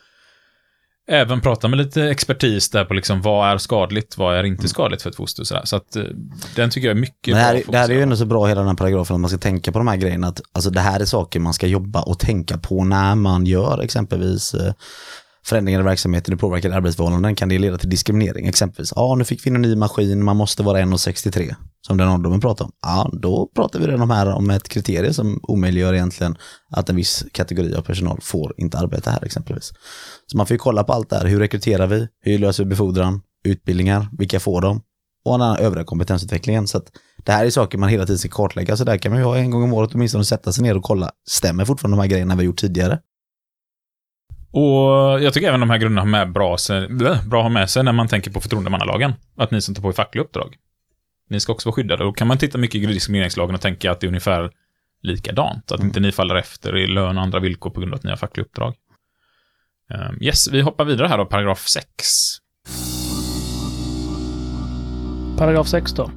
Även 1.10 1.40
prata 1.40 1.68
med 1.68 1.76
lite 1.78 2.02
expertis 2.10 2.70
där 2.70 2.84
på 2.84 2.94
liksom 2.94 3.22
vad 3.22 3.48
är 3.52 3.58
skadligt, 3.58 4.18
vad 4.18 4.36
är 4.38 4.44
inte 4.44 4.68
skadligt 4.68 5.02
för 5.02 5.10
ett 5.10 5.16
foster 5.16 5.44
sådär. 5.44 5.62
Så 5.64 5.76
att 5.76 5.96
eh, 5.96 6.02
den 6.56 6.70
tycker 6.70 6.88
jag 6.88 6.96
är 6.96 7.00
mycket 7.00 7.28
Mm. 7.28 7.38
Det 7.38 7.44
här, 7.44 7.52
bra 7.54 7.60
är- 7.68 7.72
det 7.72 7.78
här 7.78 7.88
är 7.88 7.94
ju 7.94 8.02
ändå 8.02 8.16
så 8.16 8.24
bra 8.24 8.46
hela 8.46 8.60
den 8.60 8.68
här 8.68 8.76
paragrafen 8.76 9.14
att 9.14 9.20
man 9.20 9.30
ska 9.30 9.38
tänka 9.38 9.72
på 9.72 9.78
de 9.78 9.88
här 9.88 9.96
grejerna. 9.96 10.26
Att, 10.26 10.40
alltså 10.52 10.70
det 10.70 10.80
här 10.80 11.00
är 11.00 11.04
saker 11.04 11.40
man 11.40 11.54
ska 11.54 11.66
jobba 11.66 12.02
och 12.02 12.18
tänka 12.18 12.58
på 12.58 12.84
när 12.84 13.14
man 13.14 13.46
gör 13.46 13.80
exempelvis 13.82 14.54
eh, 14.54 14.72
förändringar 15.48 15.80
i 15.80 15.82
verksamheten, 15.82 16.34
det 16.34 16.38
påverkar 16.38 16.70
arbetsförhållanden, 16.70 17.34
kan 17.34 17.48
det 17.48 17.58
leda 17.58 17.78
till 17.78 17.90
diskriminering 17.90 18.46
exempelvis. 18.46 18.92
Ja, 18.96 19.14
nu 19.14 19.24
fick 19.24 19.46
vi 19.46 19.50
en 19.50 19.62
ny 19.62 19.76
maskin, 19.76 20.24
man 20.24 20.36
måste 20.36 20.62
vara 20.62 20.80
1,63 20.80 21.54
som 21.86 21.96
den 21.96 22.08
ålderdomen 22.08 22.40
pratar 22.40 22.64
om. 22.64 22.72
Ja, 22.82 23.10
då 23.12 23.50
pratar 23.54 23.80
vi 23.80 23.86
redan 23.86 24.10
här 24.10 24.34
om 24.34 24.50
ett 24.50 24.68
kriterie 24.68 25.12
som 25.12 25.40
omöjliggör 25.42 25.94
egentligen 25.94 26.36
att 26.70 26.90
en 26.90 26.96
viss 26.96 27.24
kategori 27.32 27.74
av 27.74 27.82
personal 27.82 28.18
får 28.22 28.54
inte 28.56 28.78
arbeta 28.78 29.10
här 29.10 29.24
exempelvis. 29.24 29.72
Så 30.26 30.36
man 30.36 30.46
får 30.46 30.54
ju 30.54 30.58
kolla 30.58 30.84
på 30.84 30.92
allt 30.92 31.10
det 31.10 31.16
här. 31.16 31.26
Hur 31.26 31.38
rekryterar 31.38 31.86
vi? 31.86 32.08
Hur 32.20 32.38
löser 32.38 32.64
vi 32.64 32.70
befordran? 32.70 33.20
Utbildningar? 33.44 34.08
Vilka 34.18 34.40
får 34.40 34.60
de? 34.60 34.80
Och 35.24 35.38
den 35.38 35.56
övriga 35.56 35.84
kompetensutvecklingen. 35.84 36.66
Så 36.66 36.78
att 36.78 36.84
det 37.24 37.32
här 37.32 37.46
är 37.46 37.50
saker 37.50 37.78
man 37.78 37.88
hela 37.88 38.06
tiden 38.06 38.18
ska 38.18 38.28
kartlägga. 38.28 38.76
Så 38.76 38.84
där 38.84 38.96
kan 38.96 39.12
man 39.12 39.20
ju 39.20 39.24
ha 39.24 39.36
en 39.36 39.50
gång 39.50 39.62
om 39.62 39.72
året 39.72 39.90
åtminstone 39.94 40.24
sätta 40.24 40.52
sig 40.52 40.62
ner 40.62 40.76
och 40.76 40.82
kolla. 40.82 41.10
Stämmer 41.28 41.64
fortfarande 41.64 41.96
de 41.96 42.00
här 42.00 42.08
grejerna 42.08 42.34
vi 42.34 42.38
har 42.38 42.44
gjort 42.44 42.58
tidigare? 42.58 42.98
Och 44.58 45.22
jag 45.22 45.34
tycker 45.34 45.48
även 45.48 45.60
de 45.60 45.70
här 45.70 45.78
grunderna 45.78 46.00
har 46.00 46.08
med 46.08 46.32
bra, 46.32 46.56
bra 47.26 47.38
att 47.38 47.44
ha 47.44 47.48
med 47.48 47.70
sig 47.70 47.82
när 47.84 47.92
man 47.92 48.08
tänker 48.08 48.30
på 48.30 48.40
förtroendemannalagen. 48.40 49.12
Att 49.36 49.50
ni 49.50 49.60
som 49.60 49.74
tar 49.74 49.82
på 49.82 49.88
er 49.88 49.92
fackliga 49.92 50.24
uppdrag, 50.24 50.56
ni 51.30 51.40
ska 51.40 51.52
också 51.52 51.68
vara 51.68 51.74
skyddade. 51.74 52.04
Då 52.04 52.12
kan 52.12 52.28
man 52.28 52.38
titta 52.38 52.58
mycket 52.58 52.82
i 52.82 52.86
diskrimineringslagen 52.86 53.54
och 53.54 53.60
tänka 53.60 53.92
att 53.92 54.00
det 54.00 54.06
är 54.06 54.08
ungefär 54.08 54.50
likadant. 55.02 55.72
Att 55.72 55.80
inte 55.80 56.00
ni 56.00 56.12
faller 56.12 56.34
efter 56.34 56.76
i 56.76 56.86
lön 56.86 57.16
och 57.16 57.22
andra 57.22 57.40
villkor 57.40 57.70
på 57.70 57.80
grund 57.80 57.92
av 57.92 57.96
att 57.96 58.04
ni 58.04 58.10
har 58.10 58.16
fackliga 58.16 58.44
uppdrag. 58.44 58.74
Um, 59.94 60.22
yes, 60.22 60.48
vi 60.52 60.60
hoppar 60.60 60.84
vidare 60.84 61.08
här 61.08 61.18
då, 61.18 61.26
paragraf 61.26 61.66
6. 61.68 61.86
Paragraf 65.38 65.68
6 65.68 65.92
då. 65.92 66.10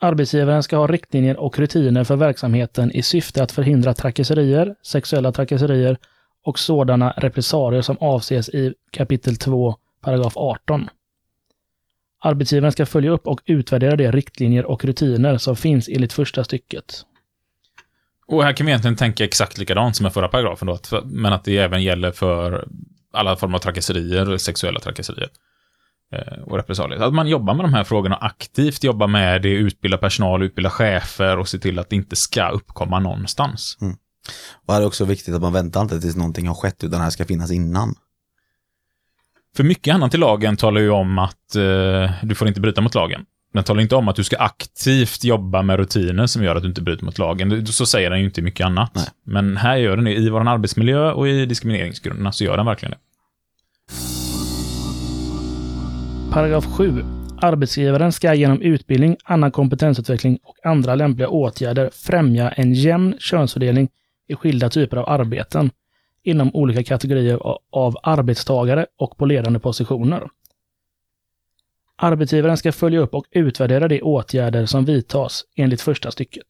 Arbetsgivaren 0.00 0.62
ska 0.62 0.76
ha 0.76 0.86
riktlinjer 0.86 1.36
och 1.36 1.58
rutiner 1.58 2.04
för 2.04 2.16
verksamheten 2.16 2.92
i 2.92 3.02
syfte 3.02 3.42
att 3.42 3.52
förhindra 3.52 3.94
trakasserier, 3.94 4.74
sexuella 4.82 5.32
trakasserier 5.32 5.98
och 6.48 6.58
sådana 6.58 7.10
repressalier 7.16 7.82
som 7.82 7.96
avses 8.00 8.48
i 8.48 8.74
kapitel 8.90 9.36
2, 9.36 9.76
paragraf 10.00 10.32
18. 10.36 10.88
Arbetsgivaren 12.20 12.72
ska 12.72 12.86
följa 12.86 13.10
upp 13.10 13.26
och 13.26 13.40
utvärdera 13.46 13.96
de 13.96 14.12
riktlinjer 14.12 14.64
och 14.64 14.84
rutiner 14.84 15.38
som 15.38 15.56
finns 15.56 15.88
enligt 15.88 16.12
första 16.12 16.44
stycket. 16.44 16.84
Och 18.26 18.44
här 18.44 18.52
kan 18.52 18.66
vi 18.66 18.72
egentligen 18.72 18.96
tänka 18.96 19.24
exakt 19.24 19.58
likadant 19.58 19.96
som 19.96 20.06
i 20.06 20.10
förra 20.10 20.28
paragrafen 20.28 20.68
då, 20.68 20.78
men 21.04 21.32
att 21.32 21.44
det 21.44 21.58
även 21.58 21.82
gäller 21.82 22.10
för 22.10 22.68
alla 23.12 23.36
former 23.36 23.54
av 23.54 23.60
trakasserier, 23.60 24.36
sexuella 24.36 24.80
trakasserier 24.80 25.28
eh, 26.12 26.42
och 26.42 26.56
repressalier. 26.56 27.00
Att 27.00 27.14
man 27.14 27.28
jobbar 27.28 27.54
med 27.54 27.64
de 27.64 27.74
här 27.74 27.84
frågorna 27.84 28.16
aktivt, 28.16 28.84
jobbar 28.84 29.06
med 29.06 29.42
det, 29.42 29.48
utbilda 29.48 29.98
personal, 29.98 30.42
utbilda 30.42 30.70
chefer 30.70 31.38
och 31.38 31.48
se 31.48 31.58
till 31.58 31.78
att 31.78 31.90
det 31.90 31.96
inte 31.96 32.16
ska 32.16 32.48
uppkomma 32.48 33.00
någonstans. 33.00 33.76
Och 34.66 34.74
här 34.74 34.80
är 34.80 34.86
också 34.86 35.04
viktigt 35.04 35.34
att 35.34 35.42
man 35.42 35.52
väntar 35.52 35.82
inte 35.82 36.00
tills 36.00 36.16
någonting 36.16 36.48
har 36.48 36.54
skett 36.54 36.84
utan 36.84 36.98
det 36.98 37.04
här 37.04 37.10
ska 37.10 37.24
finnas 37.24 37.50
innan. 37.50 37.94
För 39.56 39.64
mycket 39.64 39.94
annat 39.94 40.14
i 40.14 40.16
lagen 40.16 40.56
talar 40.56 40.80
ju 40.80 40.90
om 40.90 41.18
att 41.18 41.56
eh, 41.56 42.10
du 42.22 42.34
får 42.34 42.48
inte 42.48 42.60
bryta 42.60 42.80
mot 42.80 42.94
lagen. 42.94 43.24
Den 43.54 43.64
talar 43.64 43.80
inte 43.80 43.96
om 43.96 44.08
att 44.08 44.16
du 44.16 44.24
ska 44.24 44.36
aktivt 44.36 45.24
jobba 45.24 45.62
med 45.62 45.76
rutiner 45.76 46.26
som 46.26 46.44
gör 46.44 46.56
att 46.56 46.62
du 46.62 46.68
inte 46.68 46.82
bryter 46.82 47.04
mot 47.04 47.18
lagen. 47.18 47.66
Så 47.66 47.86
säger 47.86 48.10
den 48.10 48.18
ju 48.18 48.24
inte 48.24 48.42
mycket 48.42 48.66
annat. 48.66 48.92
Nej. 48.94 49.06
Men 49.24 49.56
här 49.56 49.76
gör 49.76 49.96
den 49.96 50.04
det. 50.04 50.14
I 50.14 50.28
vår 50.28 50.48
arbetsmiljö 50.48 51.12
och 51.12 51.28
i 51.28 51.46
diskrimineringsgrunderna 51.46 52.32
så 52.32 52.44
gör 52.44 52.56
den 52.56 52.66
verkligen 52.66 52.90
det. 52.90 52.98
Paragraf 56.32 56.64
7. 56.76 57.04
Arbetsgivaren 57.40 58.12
ska 58.12 58.34
genom 58.34 58.62
utbildning, 58.62 59.16
annan 59.24 59.50
kompetensutveckling 59.50 60.38
och 60.42 60.56
andra 60.64 60.94
lämpliga 60.94 61.28
åtgärder 61.28 61.90
främja 61.92 62.50
en 62.50 62.74
jämn 62.74 63.14
könsfördelning 63.18 63.88
i 64.28 64.34
skilda 64.34 64.70
typer 64.70 64.96
av 64.96 65.08
arbeten 65.08 65.70
inom 66.22 66.54
olika 66.54 66.82
kategorier 66.82 67.38
av 67.70 67.96
arbetstagare 68.02 68.86
och 68.96 69.16
på 69.16 69.26
ledande 69.26 69.58
positioner. 69.58 70.28
Arbetsgivaren 71.96 72.56
ska 72.56 72.72
följa 72.72 73.00
upp 73.00 73.14
och 73.14 73.26
utvärdera 73.30 73.88
de 73.88 74.02
åtgärder 74.02 74.66
som 74.66 74.84
vidtas 74.84 75.44
enligt 75.56 75.80
första 75.80 76.10
stycket. 76.10 76.46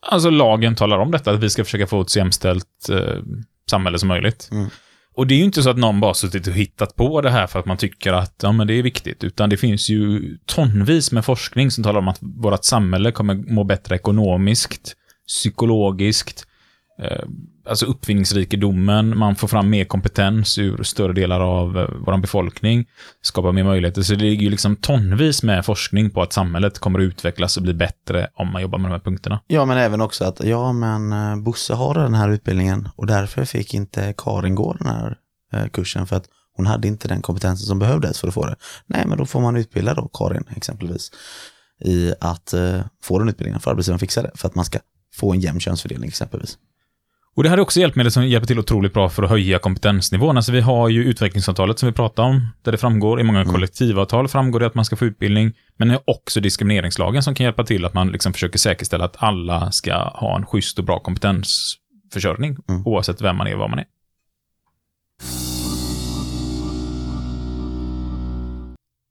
Alltså 0.00 0.30
lagen 0.30 0.74
talar 0.74 0.98
om 0.98 1.10
detta, 1.10 1.30
att 1.30 1.40
vi 1.40 1.50
ska 1.50 1.64
försöka 1.64 1.86
få 1.86 2.00
ett 2.00 2.10
så 2.10 2.18
jämställt 2.18 2.88
eh, 2.90 3.22
samhälle 3.70 3.98
som 3.98 4.08
möjligt. 4.08 4.48
Mm. 4.52 4.70
Och 5.14 5.26
det 5.26 5.34
är 5.34 5.38
ju 5.38 5.44
inte 5.44 5.62
så 5.62 5.70
att 5.70 5.78
någon 5.78 6.00
bara 6.00 6.14
suttit 6.14 6.46
och 6.46 6.52
hittat 6.52 6.96
på 6.96 7.20
det 7.20 7.30
här 7.30 7.46
för 7.46 7.58
att 7.58 7.66
man 7.66 7.76
tycker 7.76 8.12
att 8.12 8.34
ja, 8.42 8.52
men 8.52 8.66
det 8.66 8.74
är 8.74 8.82
viktigt, 8.82 9.24
utan 9.24 9.50
det 9.50 9.56
finns 9.56 9.88
ju 9.88 10.22
tonvis 10.46 11.12
med 11.12 11.24
forskning 11.24 11.70
som 11.70 11.84
talar 11.84 11.98
om 11.98 12.08
att 12.08 12.18
vårt 12.20 12.64
samhälle 12.64 13.12
kommer 13.12 13.34
må 13.34 13.64
bättre 13.64 13.94
ekonomiskt, 13.94 14.96
psykologiskt, 15.32 16.46
eh, 17.02 17.24
alltså 17.68 17.86
uppfinningsrikedomen, 17.86 19.18
man 19.18 19.36
får 19.36 19.48
fram 19.48 19.70
mer 19.70 19.84
kompetens 19.84 20.58
ur 20.58 20.82
större 20.82 21.12
delar 21.12 21.40
av 21.40 21.78
eh, 21.78 21.88
vår 22.06 22.18
befolkning, 22.18 22.88
skapar 23.22 23.52
mer 23.52 23.64
möjligheter. 23.64 24.02
Så 24.02 24.14
det 24.14 24.20
ligger 24.20 24.42
ju 24.42 24.50
liksom 24.50 24.76
tonvis 24.76 25.42
med 25.42 25.64
forskning 25.64 26.10
på 26.10 26.22
att 26.22 26.32
samhället 26.32 26.78
kommer 26.78 26.98
att 26.98 27.02
utvecklas 27.02 27.56
och 27.56 27.62
bli 27.62 27.74
bättre 27.74 28.28
om 28.34 28.52
man 28.52 28.62
jobbar 28.62 28.78
med 28.78 28.90
de 28.90 28.92
här 28.92 29.00
punkterna. 29.00 29.40
Ja, 29.46 29.64
men 29.64 29.78
även 29.78 30.00
också 30.00 30.24
att 30.24 30.44
ja, 30.44 30.72
men 30.72 31.12
eh, 31.12 31.36
Bosse 31.36 31.74
har 31.74 31.94
den 31.94 32.14
här 32.14 32.28
utbildningen 32.28 32.88
och 32.96 33.06
därför 33.06 33.44
fick 33.44 33.74
inte 33.74 34.14
Karin 34.16 34.54
gå 34.54 34.76
den 34.78 34.86
här 34.86 35.16
eh, 35.52 35.68
kursen 35.68 36.06
för 36.06 36.16
att 36.16 36.24
hon 36.56 36.66
hade 36.66 36.88
inte 36.88 37.08
den 37.08 37.22
kompetensen 37.22 37.66
som 37.66 37.78
behövdes 37.78 38.20
för 38.20 38.28
att 38.28 38.34
få 38.34 38.46
det. 38.46 38.56
Nej, 38.86 39.04
men 39.06 39.18
då 39.18 39.26
får 39.26 39.40
man 39.40 39.56
utbilda 39.56 39.94
då 39.94 40.08
Karin 40.12 40.44
exempelvis 40.56 41.10
i 41.84 42.14
att 42.20 42.52
eh, 42.52 42.80
få 43.02 43.18
den 43.18 43.28
utbildningen 43.28 43.60
för 43.60 43.70
arbetsgivaren 43.70 43.98
fixar 43.98 44.22
det 44.22 44.30
för 44.34 44.48
att 44.48 44.54
man 44.54 44.64
ska 44.64 44.78
få 45.14 45.32
en 45.32 45.40
jämn 45.40 45.60
könsfördelning 45.60 46.08
exempelvis. 46.08 46.58
Och 47.34 47.42
det 47.42 47.48
här 47.48 47.56
är 47.56 47.60
också 47.60 47.80
hjälpmedel 47.80 48.12
som 48.12 48.28
hjälper 48.28 48.46
till 48.46 48.58
otroligt 48.58 48.94
bra 48.94 49.08
för 49.08 49.22
att 49.22 49.30
höja 49.30 49.58
kompetensnivån. 49.58 50.36
Alltså 50.36 50.52
vi 50.52 50.60
har 50.60 50.88
ju 50.88 51.04
utvecklingsavtalet 51.04 51.78
som 51.78 51.86
vi 51.86 51.92
pratade 51.92 52.28
om, 52.28 52.48
där 52.62 52.72
det 52.72 52.78
framgår, 52.78 53.20
i 53.20 53.22
många 53.22 53.44
kollektivavtal 53.44 54.28
framgår 54.28 54.60
det 54.60 54.66
att 54.66 54.74
man 54.74 54.84
ska 54.84 54.96
få 54.96 55.04
utbildning, 55.04 55.52
men 55.76 55.88
det 55.88 55.94
är 55.94 56.00
också 56.06 56.40
diskrimineringslagen 56.40 57.22
som 57.22 57.34
kan 57.34 57.44
hjälpa 57.44 57.64
till 57.64 57.84
att 57.84 57.94
man 57.94 58.08
liksom 58.08 58.32
försöker 58.32 58.58
säkerställa 58.58 59.04
att 59.04 59.16
alla 59.22 59.70
ska 59.70 59.94
ha 59.94 60.36
en 60.36 60.46
schysst 60.46 60.78
och 60.78 60.84
bra 60.84 60.98
kompetensförsörjning, 61.00 62.56
Mm. 62.68 62.86
oavsett 62.86 63.20
vem 63.22 63.36
man 63.36 63.46
är 63.46 63.52
och 63.54 63.60
vad 63.60 63.70
man 63.70 63.78
är. 63.78 63.84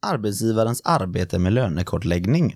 arbetsgivarens 0.08 0.82
arbete 0.86 1.40
med 1.40 1.54
lönekartläggning. 1.54 2.56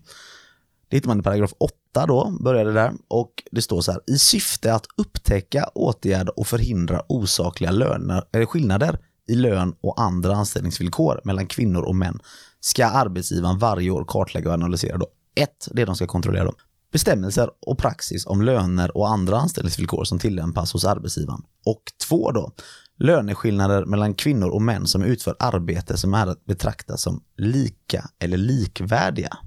Det 0.89 0.97
hittar 0.97 1.07
man 1.07 1.19
i 1.19 1.23
paragraf 1.23 1.53
8 1.57 2.05
då, 2.07 2.37
började 2.43 2.73
där. 2.73 2.93
Och 3.07 3.31
det 3.51 3.61
står 3.61 3.81
så 3.81 3.91
här, 3.91 4.01
i 4.07 4.17
syfte 4.17 4.73
att 4.73 4.85
upptäcka, 4.97 5.69
åtgärda 5.75 6.31
och 6.31 6.47
förhindra 6.47 7.01
osakliga 7.07 7.71
löner, 7.71 8.23
eller 8.31 8.45
skillnader 8.45 8.99
i 9.27 9.35
lön 9.35 9.75
och 9.81 10.01
andra 10.01 10.35
anställningsvillkor 10.35 11.21
mellan 11.23 11.47
kvinnor 11.47 11.81
och 11.81 11.95
män 11.95 12.19
ska 12.59 12.85
arbetsgivaren 12.85 13.59
varje 13.59 13.89
år 13.89 14.05
kartlägga 14.07 14.47
och 14.47 14.53
analysera 14.53 14.97
då. 14.97 15.07
Ett, 15.35 15.67
det 15.71 15.85
de 15.85 15.95
ska 15.95 16.07
kontrollera 16.07 16.43
då. 16.43 16.53
Bestämmelser 16.91 17.49
och 17.61 17.77
praxis 17.77 18.25
om 18.25 18.41
löner 18.41 18.97
och 18.97 19.09
andra 19.09 19.37
anställningsvillkor 19.37 20.03
som 20.03 20.19
tillämpas 20.19 20.73
hos 20.73 20.85
arbetsgivaren. 20.85 21.41
Och 21.65 21.81
två 22.07 22.31
då, 22.31 22.51
löneskillnader 22.99 23.85
mellan 23.85 24.13
kvinnor 24.13 24.49
och 24.49 24.61
män 24.61 24.87
som 24.87 25.03
utför 25.03 25.35
arbete 25.39 25.97
som 25.97 26.13
är 26.13 26.27
att 26.27 26.45
betrakta 26.45 26.97
som 26.97 27.23
lika 27.37 28.09
eller 28.19 28.37
likvärdiga. 28.37 29.37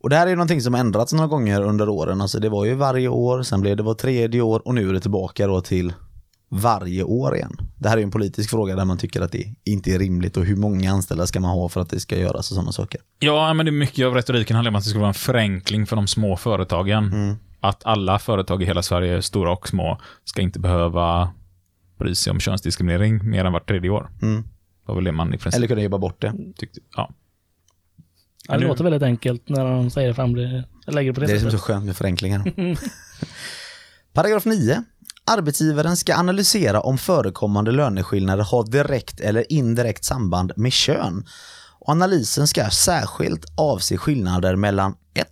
Och 0.00 0.10
det 0.10 0.16
här 0.16 0.26
är 0.26 0.36
någonting 0.36 0.60
som 0.62 0.74
ändrats 0.74 1.12
några 1.12 1.26
gånger 1.26 1.62
under 1.62 1.88
åren. 1.88 2.20
Alltså 2.20 2.40
det 2.40 2.48
var 2.48 2.64
ju 2.64 2.74
varje 2.74 3.08
år, 3.08 3.42
sen 3.42 3.60
blev 3.60 3.76
det 3.76 3.82
var 3.82 3.94
tredje 3.94 4.40
år 4.40 4.62
och 4.68 4.74
nu 4.74 4.88
är 4.88 4.92
det 4.92 5.00
tillbaka 5.00 5.46
då 5.46 5.60
till 5.60 5.92
varje 6.50 7.02
år 7.02 7.36
igen. 7.36 7.56
Det 7.76 7.88
här 7.88 7.98
är 7.98 8.02
en 8.02 8.10
politisk 8.10 8.50
fråga 8.50 8.76
där 8.76 8.84
man 8.84 8.98
tycker 8.98 9.20
att 9.20 9.32
det 9.32 9.54
inte 9.64 9.90
är 9.90 9.98
rimligt 9.98 10.36
och 10.36 10.44
hur 10.44 10.56
många 10.56 10.92
anställda 10.92 11.26
ska 11.26 11.40
man 11.40 11.50
ha 11.50 11.68
för 11.68 11.80
att 11.80 11.90
det 11.90 12.00
ska 12.00 12.18
göras 12.18 12.50
och 12.50 12.54
sådana 12.54 12.72
saker. 12.72 13.00
Ja, 13.18 13.54
men 13.54 13.66
det 13.66 13.70
är 13.70 13.72
mycket 13.72 14.06
av 14.06 14.14
retoriken 14.14 14.56
handlar 14.56 14.70
om 14.70 14.76
att 14.76 14.84
det 14.84 14.90
ska 14.90 14.98
vara 14.98 15.08
en 15.08 15.14
förenkling 15.14 15.86
för 15.86 15.96
de 15.96 16.06
små 16.06 16.36
företagen. 16.36 17.36
Att 17.60 17.86
alla 17.86 18.18
företag 18.18 18.62
i 18.62 18.66
hela 18.66 18.82
Sverige, 18.82 19.22
stora 19.22 19.52
och 19.52 19.68
små, 19.68 19.98
ska 20.24 20.42
inte 20.42 20.58
behöva 20.58 21.30
bry 21.98 22.14
sig 22.14 22.30
om 22.30 22.40
könsdiskriminering 22.40 23.30
mer 23.30 23.44
än 23.44 23.52
vart 23.52 23.68
tredje 23.68 23.90
år. 23.90 24.10
Mm. 24.22 24.42
Det 24.42 24.48
var 24.84 24.94
väl 24.94 25.04
det 25.04 25.12
man 25.12 25.34
i 25.34 25.38
princip 25.38 25.58
Eller 25.58 25.66
kunna 25.66 25.82
jobba 25.82 25.98
bort 25.98 26.20
det. 26.20 26.34
tyckte. 26.56 26.80
Ja. 26.96 27.10
Ja, 28.48 28.54
det 28.54 28.60
nu- 28.60 28.66
låter 28.66 28.84
väldigt 28.84 29.02
enkelt 29.02 29.48
när 29.48 29.64
de 29.64 29.90
säger 29.90 30.12
fram 30.12 30.34
det. 30.34 30.64
Lägger 30.86 31.10
det 31.10 31.14
på 31.14 31.20
det, 31.20 31.26
Det 31.26 31.32
är 31.32 31.34
det 31.34 31.40
som 31.40 31.46
är 31.46 31.50
så 31.50 31.56
sättet. 31.56 31.60
skönt 31.66 31.84
med 31.86 31.96
förenklingar. 31.96 32.52
Paragraf 34.12 34.44
9. 34.44 34.82
Arbetsgivaren 35.30 35.96
ska 35.96 36.14
analysera 36.16 36.80
om 36.80 36.98
förekommande 36.98 37.72
löneskillnader 37.72 38.44
har 38.44 38.64
direkt 38.70 39.20
eller 39.20 39.52
indirekt 39.52 40.04
samband 40.04 40.52
med 40.56 40.72
kön. 40.72 41.26
Och 41.80 41.88
analysen 41.88 42.48
ska 42.48 42.70
särskilt 42.70 43.44
avse 43.56 43.96
skillnader 43.96 44.56
mellan 44.56 44.94
1. 45.14 45.26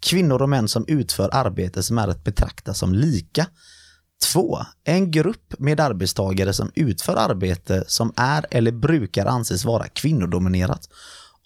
Kvinnor 0.00 0.42
och 0.42 0.48
män 0.48 0.68
som 0.68 0.84
utför 0.88 1.28
arbete 1.32 1.82
som 1.82 1.98
är 1.98 2.08
att 2.08 2.24
betrakta 2.24 2.74
som 2.74 2.94
lika. 2.94 3.46
2. 4.32 4.58
En 4.84 5.10
grupp 5.10 5.54
med 5.58 5.80
arbetstagare 5.80 6.52
som 6.52 6.70
utför 6.74 7.16
arbete 7.16 7.84
som 7.86 8.12
är 8.16 8.46
eller 8.50 8.72
brukar 8.72 9.26
anses 9.26 9.64
vara 9.64 9.88
kvinnodominerat 9.88 10.88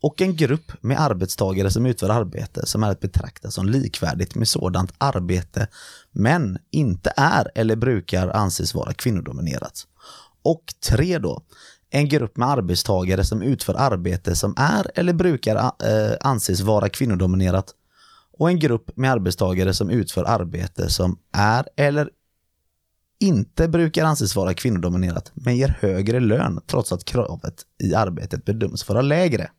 och 0.05 0.23
en 0.23 0.37
grupp 0.37 0.73
med 0.81 1.01
arbetstagare 1.01 1.71
som 1.71 1.87
utför 1.87 2.09
arbete 2.09 2.67
som 2.67 2.83
är 2.83 2.91
att 2.91 3.01
betrakta 3.01 3.51
som 3.51 3.67
likvärdigt 3.67 4.35
med 4.35 4.49
sådant 4.49 4.93
arbete 4.99 5.69
men 6.13 6.59
inte 6.71 7.13
är 7.17 7.51
eller 7.55 7.77
brukar 7.77 8.29
anses 8.29 8.75
vara 8.75 8.93
kvinnodominerat. 8.93 9.87
Och 10.43 10.65
tre 10.89 11.19
då, 11.19 11.43
en 11.91 12.09
grupp 12.09 12.37
med 12.37 12.49
arbetstagare 12.49 13.25
som 13.25 13.43
utför 13.43 13.75
arbete 13.75 14.37
som 14.37 14.55
är 14.57 14.91
eller 14.95 15.13
brukar 15.13 15.57
eh, 15.57 16.17
anses 16.21 16.61
vara 16.61 16.89
kvinnodominerat 16.89 17.75
och 18.39 18.49
en 18.49 18.59
grupp 18.59 18.97
med 18.97 19.13
arbetstagare 19.13 19.75
som 19.75 19.91
utför 19.91 20.25
arbete 20.25 20.91
som 20.91 21.19
är 21.33 21.69
eller 21.77 22.11
inte 23.21 23.69
brukar 23.69 24.05
anses 24.05 24.37
vara 24.37 24.55
kvinnodominerat 24.55 25.33
men 25.35 25.57
ger 25.57 25.77
högre 25.81 26.21
lön 26.21 26.61
trots 26.67 26.93
att 26.93 27.05
kravet 27.05 27.63
i 27.83 27.95
arbetet 27.95 28.45
bedöms 28.45 28.89
vara 28.89 29.03
lägre. 29.03 29.51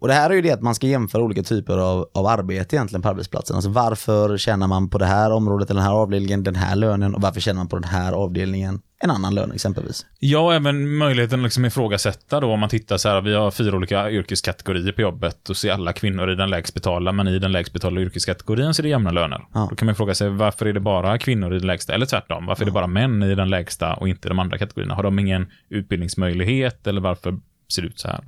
Och 0.00 0.08
det 0.08 0.14
här 0.14 0.30
är 0.30 0.34
ju 0.34 0.42
det 0.42 0.50
att 0.50 0.62
man 0.62 0.74
ska 0.74 0.86
jämföra 0.86 1.22
olika 1.22 1.42
typer 1.42 1.78
av, 1.78 2.10
av 2.14 2.26
arbete 2.26 2.76
egentligen 2.76 3.02
på 3.02 3.08
arbetsplatsen. 3.08 3.56
Alltså 3.56 3.70
varför 3.70 4.38
tjänar 4.38 4.66
man 4.66 4.90
på 4.90 4.98
det 4.98 5.06
här 5.06 5.32
området 5.32 5.70
eller 5.70 5.80
den 5.80 5.90
här 5.90 5.96
avdelningen 5.96 6.42
den 6.42 6.54
här 6.54 6.76
lönen 6.76 7.14
och 7.14 7.22
varför 7.22 7.40
tjänar 7.40 7.58
man 7.58 7.68
på 7.68 7.76
den 7.76 7.88
här 7.88 8.12
avdelningen 8.12 8.80
en 9.02 9.10
annan 9.10 9.34
lön 9.34 9.52
exempelvis. 9.52 10.06
Ja, 10.18 10.40
och 10.40 10.54
även 10.54 10.96
möjligheten 10.96 11.40
att 11.40 11.44
liksom 11.44 11.64
ifrågasätta 11.64 12.40
då 12.40 12.52
om 12.52 12.60
man 12.60 12.68
tittar 12.68 12.96
så 12.96 13.08
här, 13.08 13.20
vi 13.20 13.34
har 13.34 13.50
fyra 13.50 13.76
olika 13.76 14.10
yrkeskategorier 14.10 14.92
på 14.92 15.00
jobbet 15.00 15.48
och 15.48 15.56
ser 15.56 15.72
alla 15.72 15.92
kvinnor 15.92 16.30
i 16.30 16.34
den 16.34 16.50
lägst 16.50 16.74
betalda, 16.74 17.12
men 17.12 17.28
i 17.28 17.38
den 17.38 17.52
lägst 17.52 17.72
betalda 17.72 18.00
yrkeskategorin 18.00 18.74
så 18.74 18.80
är 18.80 18.82
det 18.82 18.88
jämna 18.88 19.10
löner. 19.10 19.46
Ja. 19.54 19.66
Då 19.70 19.76
kan 19.76 19.86
man 19.86 19.94
fråga 19.94 20.14
sig, 20.14 20.28
varför 20.28 20.66
är 20.66 20.72
det 20.72 20.80
bara 20.80 21.18
kvinnor 21.18 21.54
i 21.54 21.58
den 21.58 21.66
lägsta, 21.66 21.94
eller 21.94 22.06
tvärtom, 22.06 22.46
varför 22.46 22.62
är 22.62 22.66
det 22.66 22.72
bara 22.72 22.86
män 22.86 23.22
i 23.22 23.34
den 23.34 23.50
lägsta 23.50 23.94
och 23.94 24.08
inte 24.08 24.28
de 24.28 24.38
andra 24.38 24.58
kategorierna? 24.58 24.94
Har 24.94 25.02
de 25.02 25.18
ingen 25.18 25.46
utbildningsmöjlighet 25.68 26.86
eller 26.86 27.00
varför 27.00 27.38
ser 27.74 27.82
det 27.82 27.88
ut 27.88 28.00
så 28.00 28.08
här? 28.08 28.24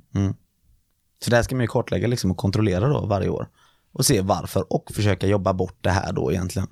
Så 1.23 1.29
det 1.29 1.35
här 1.35 1.43
ska 1.43 1.55
man 1.55 1.61
ju 1.61 1.67
kartlägga 1.67 2.07
liksom 2.07 2.31
och 2.31 2.37
kontrollera 2.37 2.87
då 2.87 3.05
varje 3.05 3.29
år. 3.29 3.47
Och 3.93 4.05
se 4.05 4.21
varför 4.21 4.73
och 4.73 4.91
försöka 4.93 5.27
jobba 5.27 5.53
bort 5.53 5.77
det 5.81 5.89
här 5.89 6.13
då 6.13 6.31
egentligen. 6.31 6.67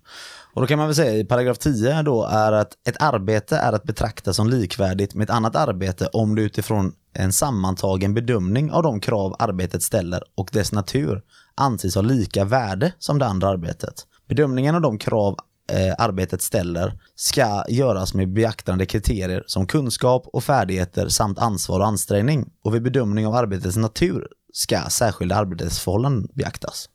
Och 0.53 0.61
då 0.61 0.67
kan 0.67 0.77
man 0.77 0.87
väl 0.87 0.95
säga 0.95 1.13
i 1.13 1.25
paragraf 1.25 1.57
10 1.57 2.01
då 2.01 2.23
är 2.23 2.51
att 2.51 2.73
ett 2.87 3.01
arbete 3.01 3.57
är 3.57 3.73
att 3.73 3.83
betrakta 3.83 4.33
som 4.33 4.49
likvärdigt 4.49 5.15
med 5.15 5.23
ett 5.23 5.35
annat 5.35 5.55
arbete 5.55 6.09
om 6.13 6.35
det 6.35 6.41
utifrån 6.41 6.93
en 7.13 7.33
sammantagen 7.33 8.13
bedömning 8.13 8.71
av 8.71 8.83
de 8.83 8.99
krav 8.99 9.35
arbetet 9.39 9.83
ställer 9.83 10.23
och 10.35 10.49
dess 10.53 10.71
natur 10.71 11.21
anses 11.55 11.95
ha 11.95 12.01
lika 12.01 12.45
värde 12.45 12.93
som 12.99 13.19
det 13.19 13.25
andra 13.25 13.47
arbetet. 13.47 14.07
Bedömningen 14.27 14.75
av 14.75 14.81
de 14.81 14.97
krav 14.97 15.37
eh, 15.67 15.95
arbetet 15.97 16.41
ställer 16.41 16.99
ska 17.15 17.63
göras 17.69 18.13
med 18.13 18.33
beaktande 18.33 18.85
kriterier 18.85 19.43
som 19.47 19.67
kunskap 19.67 20.27
och 20.33 20.43
färdigheter 20.43 21.09
samt 21.09 21.39
ansvar 21.39 21.79
och 21.79 21.87
ansträngning. 21.87 22.49
Och 22.63 22.75
vid 22.75 22.83
bedömning 22.83 23.27
av 23.27 23.35
arbetets 23.35 23.77
natur 23.77 24.27
ska 24.53 24.79
särskilda 24.89 25.35
arbetsförhållanden 25.35 26.29
beaktas. 26.33 26.89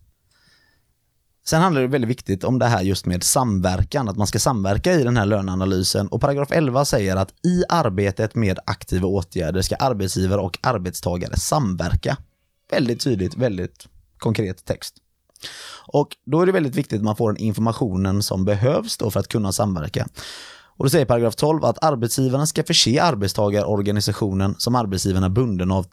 Sen 1.45 1.63
handlar 1.63 1.83
det 1.83 1.89
väldigt 1.89 2.11
viktigt 2.11 2.45
om 2.45 2.59
det 2.59 2.67
här 2.67 2.83
just 2.83 3.07
med 3.07 3.23
samverkan, 3.23 4.09
att 4.09 4.17
man 4.17 4.27
ska 4.27 4.39
samverka 4.39 4.93
i 4.93 5.03
den 5.03 5.17
här 5.17 5.27
löneanalysen. 5.27 6.09
Och 6.09 6.21
paragraf 6.21 6.53
11 6.53 6.85
säger 6.85 7.17
att 7.17 7.31
i 7.47 7.65
arbetet 7.69 8.35
med 8.35 8.59
aktiva 8.67 9.09
åtgärder 9.09 9.63
ska 9.63 9.77
arbetsgivare 9.77 10.41
och 10.41 10.59
arbetstagare 10.63 11.37
samverka. 11.37 12.17
Väldigt 12.71 13.01
tydligt, 13.01 13.37
väldigt 13.37 13.89
konkret 14.19 14.65
text. 14.65 15.02
Och 15.87 16.09
då 16.25 16.41
är 16.41 16.47
det 16.47 16.53
väldigt 16.53 16.75
viktigt 16.75 16.99
att 16.99 17.05
man 17.05 17.17
får 17.17 17.33
den 17.33 17.43
informationen 17.43 18.23
som 18.23 18.45
behövs 18.45 18.97
då 18.97 19.11
för 19.11 19.21
att 19.21 19.29
kunna 19.29 19.53
samverka. 19.53 20.09
Och 20.77 20.85
då 20.85 20.91
säger 20.91 21.05
paragraf 21.05 21.35
12 21.37 21.65
att 21.65 21.85
arbetsgivarna 21.85 22.47
ska 22.47 22.65
förse 22.65 23.03
arbetstagarorganisationen 23.03 24.55
som 24.59 24.75
arbetsgivaren 24.75 25.25
är 25.25 25.29
bunden 25.29 25.71
av 25.71 25.87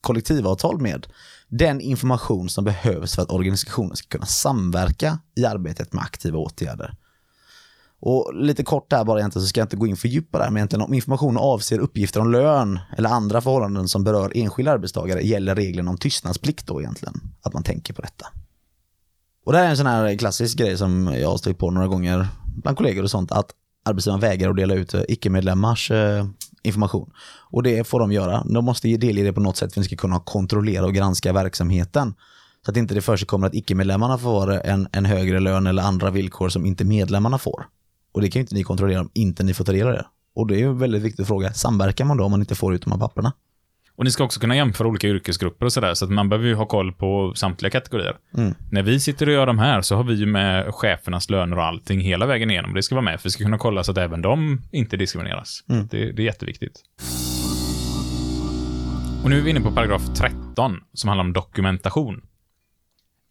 kollektivavtal 0.00 0.80
med 0.80 1.06
den 1.48 1.80
information 1.80 2.48
som 2.48 2.64
behövs 2.64 3.14
för 3.14 3.22
att 3.22 3.30
organisationen 3.30 3.96
ska 3.96 4.08
kunna 4.08 4.26
samverka 4.26 5.18
i 5.36 5.44
arbetet 5.44 5.92
med 5.92 6.02
aktiva 6.02 6.38
åtgärder. 6.38 6.94
Och 8.00 8.34
lite 8.34 8.64
kort 8.64 8.92
här 8.92 9.04
bara 9.04 9.18
egentligen 9.18 9.42
så 9.42 9.48
ska 9.48 9.60
jag 9.60 9.64
inte 9.64 9.76
gå 9.76 9.86
in 9.86 9.96
för 9.96 10.08
djupa 10.08 10.38
där, 10.38 10.50
men 10.50 10.56
egentligen 10.56 10.82
om 10.82 10.94
informationen 10.94 11.38
avser 11.38 11.78
uppgifter 11.78 12.20
om 12.20 12.32
lön 12.32 12.78
eller 12.96 13.10
andra 13.10 13.40
förhållanden 13.40 13.88
som 13.88 14.04
berör 14.04 14.32
enskilda 14.34 14.72
arbetstagare 14.72 15.22
gäller 15.22 15.54
regeln 15.54 15.88
om 15.88 15.98
tystnadsplikt 15.98 16.66
då 16.66 16.80
egentligen, 16.80 17.20
att 17.42 17.52
man 17.52 17.62
tänker 17.62 17.94
på 17.94 18.02
detta. 18.02 18.26
Och 19.48 19.52
det 19.52 19.58
här 19.58 19.66
är 19.66 19.70
en 19.70 19.76
sån 19.76 19.86
här 19.86 20.16
klassisk 20.16 20.58
grej 20.58 20.78
som 20.78 21.14
jag 21.14 21.28
har 21.28 21.36
stött 21.36 21.58
på 21.58 21.70
några 21.70 21.86
gånger 21.86 22.28
bland 22.46 22.76
kollegor 22.76 23.02
och 23.02 23.10
sånt, 23.10 23.32
att 23.32 23.50
arbetsgivaren 23.84 24.20
vägrar 24.20 24.50
att 24.50 24.56
dela 24.56 24.74
ut 24.74 24.94
eh, 24.94 25.02
icke-medlemmars 25.08 25.90
eh, 25.90 26.26
information. 26.62 27.10
Och 27.50 27.62
det 27.62 27.86
får 27.86 28.00
de 28.00 28.12
göra. 28.12 28.44
De 28.44 28.64
måste 28.64 28.88
ge 28.88 28.96
delge 28.96 29.22
det 29.22 29.32
på 29.32 29.40
något 29.40 29.56
sätt 29.56 29.72
för 29.72 29.80
att 29.80 29.84
vi 29.84 29.88
ska 29.88 29.96
kunna 29.96 30.20
kontrollera 30.20 30.84
och 30.84 30.94
granska 30.94 31.32
verksamheten. 31.32 32.14
Så 32.64 32.70
att 32.70 32.76
inte 32.76 32.94
det 32.94 33.00
för 33.00 33.16
sig 33.16 33.26
kommer 33.26 33.46
att 33.46 33.54
icke-medlemmarna 33.54 34.18
får 34.18 34.66
en, 34.66 34.88
en 34.92 35.04
högre 35.04 35.40
lön 35.40 35.66
eller 35.66 35.82
andra 35.82 36.10
villkor 36.10 36.48
som 36.48 36.66
inte 36.66 36.84
medlemmarna 36.84 37.38
får. 37.38 37.66
Och 38.12 38.20
det 38.20 38.30
kan 38.30 38.40
ju 38.40 38.42
inte 38.42 38.54
ni 38.54 38.62
kontrollera 38.62 39.00
om 39.00 39.10
inte 39.14 39.44
ni 39.44 39.54
får 39.54 39.64
ta 39.64 39.72
del 39.72 39.86
av 39.86 39.92
det. 39.92 40.06
Och 40.34 40.46
det 40.46 40.54
är 40.54 40.58
ju 40.58 40.68
en 40.68 40.78
väldigt 40.78 41.02
viktig 41.02 41.26
fråga. 41.26 41.52
Samverkar 41.52 42.04
man 42.04 42.16
då 42.16 42.24
om 42.24 42.30
man 42.30 42.40
inte 42.40 42.54
får 42.54 42.74
ut 42.74 42.82
de 42.82 42.92
här 42.92 42.98
papperna? 42.98 43.32
Och 43.98 44.04
ni 44.04 44.10
ska 44.10 44.24
också 44.24 44.40
kunna 44.40 44.56
jämföra 44.56 44.88
olika 44.88 45.08
yrkesgrupper 45.08 45.66
och 45.66 45.72
sådär, 45.72 45.94
så 45.94 46.04
att 46.04 46.10
man 46.10 46.28
behöver 46.28 46.48
ju 46.48 46.54
ha 46.54 46.66
koll 46.66 46.92
på 46.92 47.32
samtliga 47.36 47.70
kategorier. 47.70 48.16
Mm. 48.36 48.54
När 48.70 48.82
vi 48.82 49.00
sitter 49.00 49.26
och 49.26 49.32
gör 49.32 49.46
de 49.46 49.58
här 49.58 49.82
så 49.82 49.96
har 49.96 50.04
vi 50.04 50.14
ju 50.14 50.26
med 50.26 50.74
chefernas 50.74 51.30
löner 51.30 51.56
och 51.58 51.64
allting 51.64 52.00
hela 52.00 52.26
vägen 52.26 52.50
igenom. 52.50 52.74
Det 52.74 52.82
ska 52.82 52.94
vara 52.94 53.04
med, 53.04 53.20
för 53.20 53.28
vi 53.28 53.30
ska 53.30 53.44
kunna 53.44 53.58
kolla 53.58 53.84
så 53.84 53.92
att 53.92 53.98
även 53.98 54.22
de 54.22 54.62
inte 54.72 54.96
diskrimineras. 54.96 55.64
Mm. 55.68 55.86
Det, 55.90 56.12
det 56.12 56.22
är 56.22 56.24
jätteviktigt. 56.24 56.82
Och 59.24 59.30
nu 59.30 59.38
är 59.38 59.42
vi 59.42 59.50
inne 59.50 59.60
på 59.60 59.72
paragraf 59.72 60.02
13, 60.16 60.76
som 60.92 61.08
handlar 61.08 61.24
om 61.24 61.32
dokumentation. 61.32 62.20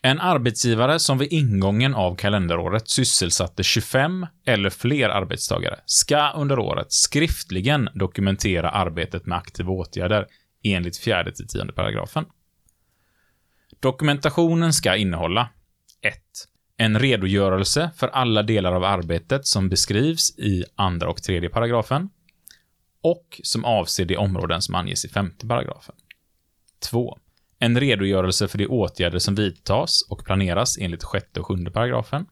En 0.01 0.19
arbetsgivare 0.19 0.99
som 0.99 1.17
vid 1.17 1.33
ingången 1.33 1.95
av 1.95 2.15
kalenderåret 2.15 2.89
sysselsatte 2.89 3.63
25 3.63 4.25
eller 4.45 4.69
fler 4.69 5.09
arbetstagare 5.09 5.79
ska 5.85 6.31
under 6.35 6.59
året 6.59 6.87
skriftligen 6.89 7.89
dokumentera 7.93 8.69
arbetet 8.69 9.25
med 9.25 9.37
aktiva 9.37 9.71
åtgärder 9.71 10.25
enligt 10.73 10.97
4 10.97 11.31
till 11.31 11.47
10 11.47 11.65
paragrafen. 11.65 12.25
Dokumentationen 13.79 14.73
ska 14.73 14.95
innehålla 14.95 15.49
1. 16.01 16.15
En 16.77 16.99
redogörelse 16.99 17.91
för 17.95 18.07
alla 18.07 18.43
delar 18.43 18.71
av 18.71 18.83
arbetet 18.83 19.47
som 19.47 19.69
beskrivs 19.69 20.39
i 20.39 20.63
andra 20.75 21.09
och 21.09 21.23
tredje 21.23 21.49
paragrafen 21.49 22.09
och 23.01 23.41
som 23.43 23.65
avser 23.65 24.05
de 24.05 24.17
områden 24.17 24.61
som 24.61 24.75
anges 24.75 25.05
i 25.05 25.09
femte 25.09 25.47
paragrafen. 25.47 25.95
2. 26.79 27.17
En 27.59 27.79
redogörelse 27.79 28.47
för 28.47 28.57
de 28.57 28.67
åtgärder 28.67 29.19
som 29.19 29.35
vidtas 29.35 30.01
och 30.09 30.25
planeras 30.25 30.77
enligt 30.77 31.03
sjätte 31.03 31.39
och 31.39 31.47
sjunde 31.47 31.71
paragrafen. 31.71 32.25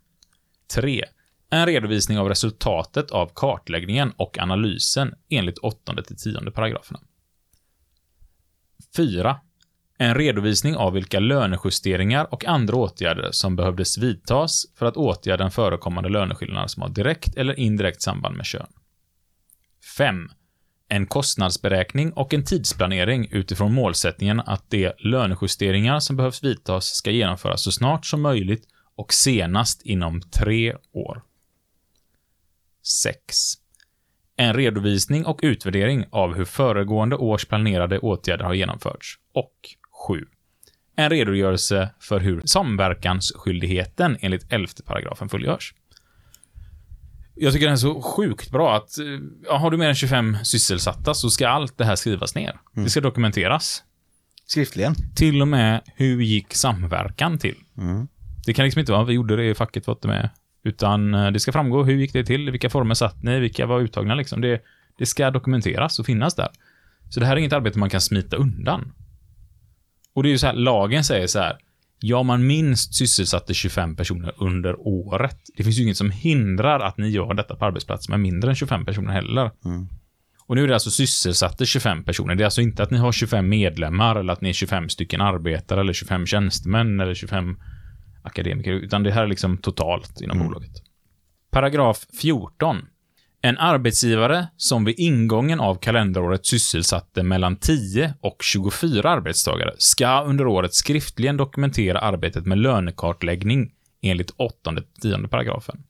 3. 0.75 1.03
En 1.49 1.65
redovisning 1.65 2.19
av 2.19 2.29
resultatet 2.29 3.11
av 3.11 3.31
kartläggningen 3.35 4.13
och 4.17 4.37
analysen 4.39 5.13
enligt 5.29 5.57
åttonde 5.57 6.03
till 6.03 6.17
tionde 6.17 6.51
paragraferna. 6.51 6.99
4. 8.95 9.39
En 9.97 10.15
redovisning 10.15 10.75
av 10.75 10.93
vilka 10.93 11.19
lönejusteringar 11.19 12.33
och 12.33 12.45
andra 12.45 12.75
åtgärder 12.75 13.31
som 13.31 13.55
behövdes 13.55 13.97
vidtas 13.97 14.65
för 14.75 14.85
att 14.85 14.97
åtgärda 14.97 15.43
en 15.43 15.51
förekommande 15.51 16.09
löneskillnad 16.09 16.71
som 16.71 16.81
har 16.81 16.89
direkt 16.89 17.35
eller 17.35 17.59
indirekt 17.59 18.01
samband 18.01 18.37
med 18.37 18.45
kön. 18.45 18.67
5. 19.97 20.29
En 20.89 21.07
kostnadsberäkning 21.07 22.11
och 22.11 22.33
en 22.33 22.43
tidsplanering 22.43 23.27
utifrån 23.31 23.73
målsättningen 23.73 24.39
att 24.39 24.69
de 24.69 24.91
lönejusteringar 24.97 25.99
som 25.99 26.17
behövs 26.17 26.43
vidtas 26.43 26.85
ska 26.85 27.11
genomföras 27.11 27.63
så 27.63 27.71
snart 27.71 28.05
som 28.05 28.21
möjligt 28.21 28.67
och 28.95 29.13
senast 29.13 29.81
inom 29.81 30.21
tre 30.21 30.75
år. 30.93 31.23
6. 33.03 33.35
En 34.37 34.53
redovisning 34.53 35.25
och 35.25 35.39
utvärdering 35.43 36.05
av 36.11 36.35
hur 36.35 36.45
föregående 36.45 37.15
års 37.15 37.45
planerade 37.45 37.99
åtgärder 37.99 38.45
har 38.45 38.53
genomförts. 38.53 39.15
Och 39.33 39.53
7. 40.07 40.25
En 40.95 41.09
redogörelse 41.09 41.89
för 41.99 42.19
hur 42.19 42.41
samverkansskyldigheten 42.45 44.17
enligt 44.21 44.53
11 44.53 44.67
paragrafen 44.85 45.29
fullgörs. 45.29 45.73
Jag 47.35 47.53
tycker 47.53 47.65
det 47.65 47.71
är 47.71 47.75
så 47.75 48.01
sjukt 48.01 48.51
bra 48.51 48.75
att 48.75 48.99
eh, 48.99 49.05
ja, 49.45 49.57
har 49.57 49.71
du 49.71 49.77
mer 49.77 49.89
än 49.89 49.95
25 49.95 50.37
sysselsatta 50.43 51.13
så 51.13 51.29
ska 51.29 51.47
allt 51.47 51.77
det 51.77 51.85
här 51.85 51.95
skrivas 51.95 52.35
ner. 52.35 52.59
Det 52.73 52.89
ska 52.89 53.01
dokumenteras. 53.01 53.83
Skriftligen. 54.47 54.95
Till 55.15 55.41
och 55.41 55.47
med 55.47 55.81
hur 55.95 56.21
gick 56.21 56.53
samverkan 56.53 57.37
till? 57.37 57.55
Mm. 57.77 58.07
Det 58.45 58.53
kan 58.53 58.65
liksom 58.65 58.79
inte 58.79 58.91
vara 58.91 59.03
vi 59.03 59.13
gjorde 59.13 59.35
det 59.35 59.45
i 59.45 59.55
facket, 59.55 59.87
var 59.87 59.93
inte 59.93 60.07
med. 60.07 60.29
Utan 60.65 61.13
eh, 61.13 61.31
det 61.31 61.39
ska 61.39 61.51
framgå 61.51 61.83
hur 61.83 61.93
gick 61.93 62.13
det 62.13 62.23
till, 62.23 62.51
vilka 62.51 62.69
former 62.69 62.93
satt 62.93 63.23
ni, 63.23 63.39
vilka 63.39 63.65
var 63.65 63.79
uttagna 63.79 64.15
liksom. 64.15 64.41
Det, 64.41 64.61
det 64.97 65.05
ska 65.05 65.31
dokumenteras 65.31 65.99
och 65.99 66.05
finnas 66.05 66.35
där. 66.35 66.47
Så 67.09 67.19
det 67.19 67.25
här 67.25 67.33
är 67.33 67.39
inget 67.39 67.53
arbete 67.53 67.79
man 67.79 67.89
kan 67.89 68.01
smita 68.01 68.37
undan. 68.37 68.91
Och 70.13 70.23
det 70.23 70.29
är 70.29 70.31
ju 70.31 70.37
så 70.37 70.47
här, 70.47 70.53
lagen 70.53 71.03
säger 71.03 71.27
så 71.27 71.39
här, 71.39 71.57
ja 71.99 72.23
man 72.23 72.47
minst 72.47 72.95
sysselsatte 72.95 73.53
25 73.53 73.95
personer 73.95 74.33
under 74.37 74.87
året. 74.87 75.37
Det 75.57 75.63
finns 75.63 75.79
ju 75.79 75.83
inget 75.83 75.97
som 75.97 76.11
hindrar 76.11 76.79
att 76.79 76.97
ni 76.97 77.09
gör 77.09 77.33
detta 77.33 77.55
på 77.55 77.65
arbetsplatser 77.65 78.11
med 78.11 78.19
mindre 78.19 78.49
än 78.49 78.55
25 78.55 78.85
personer 78.85 79.13
heller. 79.13 79.51
Mm. 79.65 79.87
Och 80.47 80.55
nu 80.55 80.63
är 80.63 80.67
det 80.67 80.73
alltså 80.73 80.91
sysselsatte 80.91 81.65
25 81.65 82.03
personer. 82.03 82.35
Det 82.35 82.43
är 82.43 82.45
alltså 82.45 82.61
inte 82.61 82.83
att 82.83 82.91
ni 82.91 82.97
har 82.97 83.11
25 83.11 83.49
medlemmar 83.49 84.15
eller 84.15 84.33
att 84.33 84.41
ni 84.41 84.49
är 84.49 84.53
25 84.53 84.89
stycken 84.89 85.21
arbetare 85.21 85.79
eller 85.79 85.93
25 85.93 86.25
tjänstemän 86.25 86.99
eller 86.99 87.13
25 87.13 87.57
akademiker, 88.25 88.71
utan 88.71 89.03
det 89.03 89.11
här 89.11 89.23
är 89.23 89.27
liksom 89.27 89.57
totalt 89.57 90.21
inom 90.21 90.37
Mm. 90.37 90.47
bolaget. 90.47 90.71
Paragraf 91.51 92.05
14. 92.21 92.87
En 93.41 93.57
arbetsgivare 93.57 94.47
som 94.57 94.85
vid 94.85 94.95
ingången 94.99 95.59
av 95.59 95.75
kalenderåret 95.75 96.45
sysselsatte 96.45 97.23
mellan 97.23 97.55
10 97.55 98.13
och 98.21 98.37
24 98.43 99.09
arbetstagare 99.09 99.73
ska 99.77 100.23
under 100.23 100.47
året 100.47 100.73
skriftligen 100.73 101.37
dokumentera 101.37 101.99
arbetet 101.99 102.45
med 102.45 102.57
lönekartläggning 102.57 103.71
enligt 104.01 104.31
8 104.37 104.75
10 105.01 105.27
paragrafen. 105.27 105.83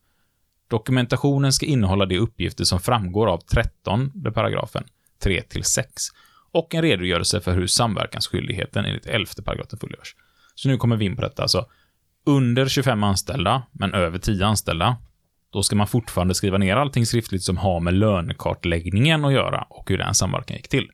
Dokumentationen 0.70 1.53
ska 1.53 1.66
innehålla 1.66 2.06
de 2.06 2.20
uppgifter 2.20 2.64
som 2.64 2.80
framgår 2.80 3.28
av 3.28 3.38
13 3.38 4.12
paragrafen 4.34 4.84
3 5.24 5.41
till 5.41 5.64
6 5.64 6.03
och 6.52 6.76
en 6.76 6.82
redogörelse 6.82 7.41
för 7.41 7.53
hur 7.53 7.68
samverkansskyldigheten 7.68 8.86
enligt 8.86 9.06
11 9.06 9.26
paragrafen 9.45 9.80
fullgörs. 9.80 10.16
Så 10.56 10.70
nu 10.70 10.78
kommer 10.78 10.95
vi 10.95 11.06
in 11.06 11.16
på 11.16 11.22
detta. 11.22 11.41
Alltså, 11.41 11.66
under 12.26 12.68
25 12.68 13.03
anställda, 13.03 13.64
men 13.72 13.93
över 13.93 14.18
10 14.18 14.45
anställda, 14.45 14.97
då 15.49 15.64
ska 15.64 15.76
man 15.76 15.88
fortfarande 15.88 16.35
skriva 16.35 16.57
ner 16.57 16.76
allting 16.76 17.06
skriftligt 17.06 17.43
som 17.43 17.57
har 17.57 17.80
med 17.80 17.93
lönekartläggningen 17.93 19.26
att 19.26 19.34
göra 19.34 19.68
och 19.69 19.89
hur 19.89 19.97
den 19.97 20.14
samverkan 20.14 20.57
gick 20.57 20.68
till. 20.68 20.89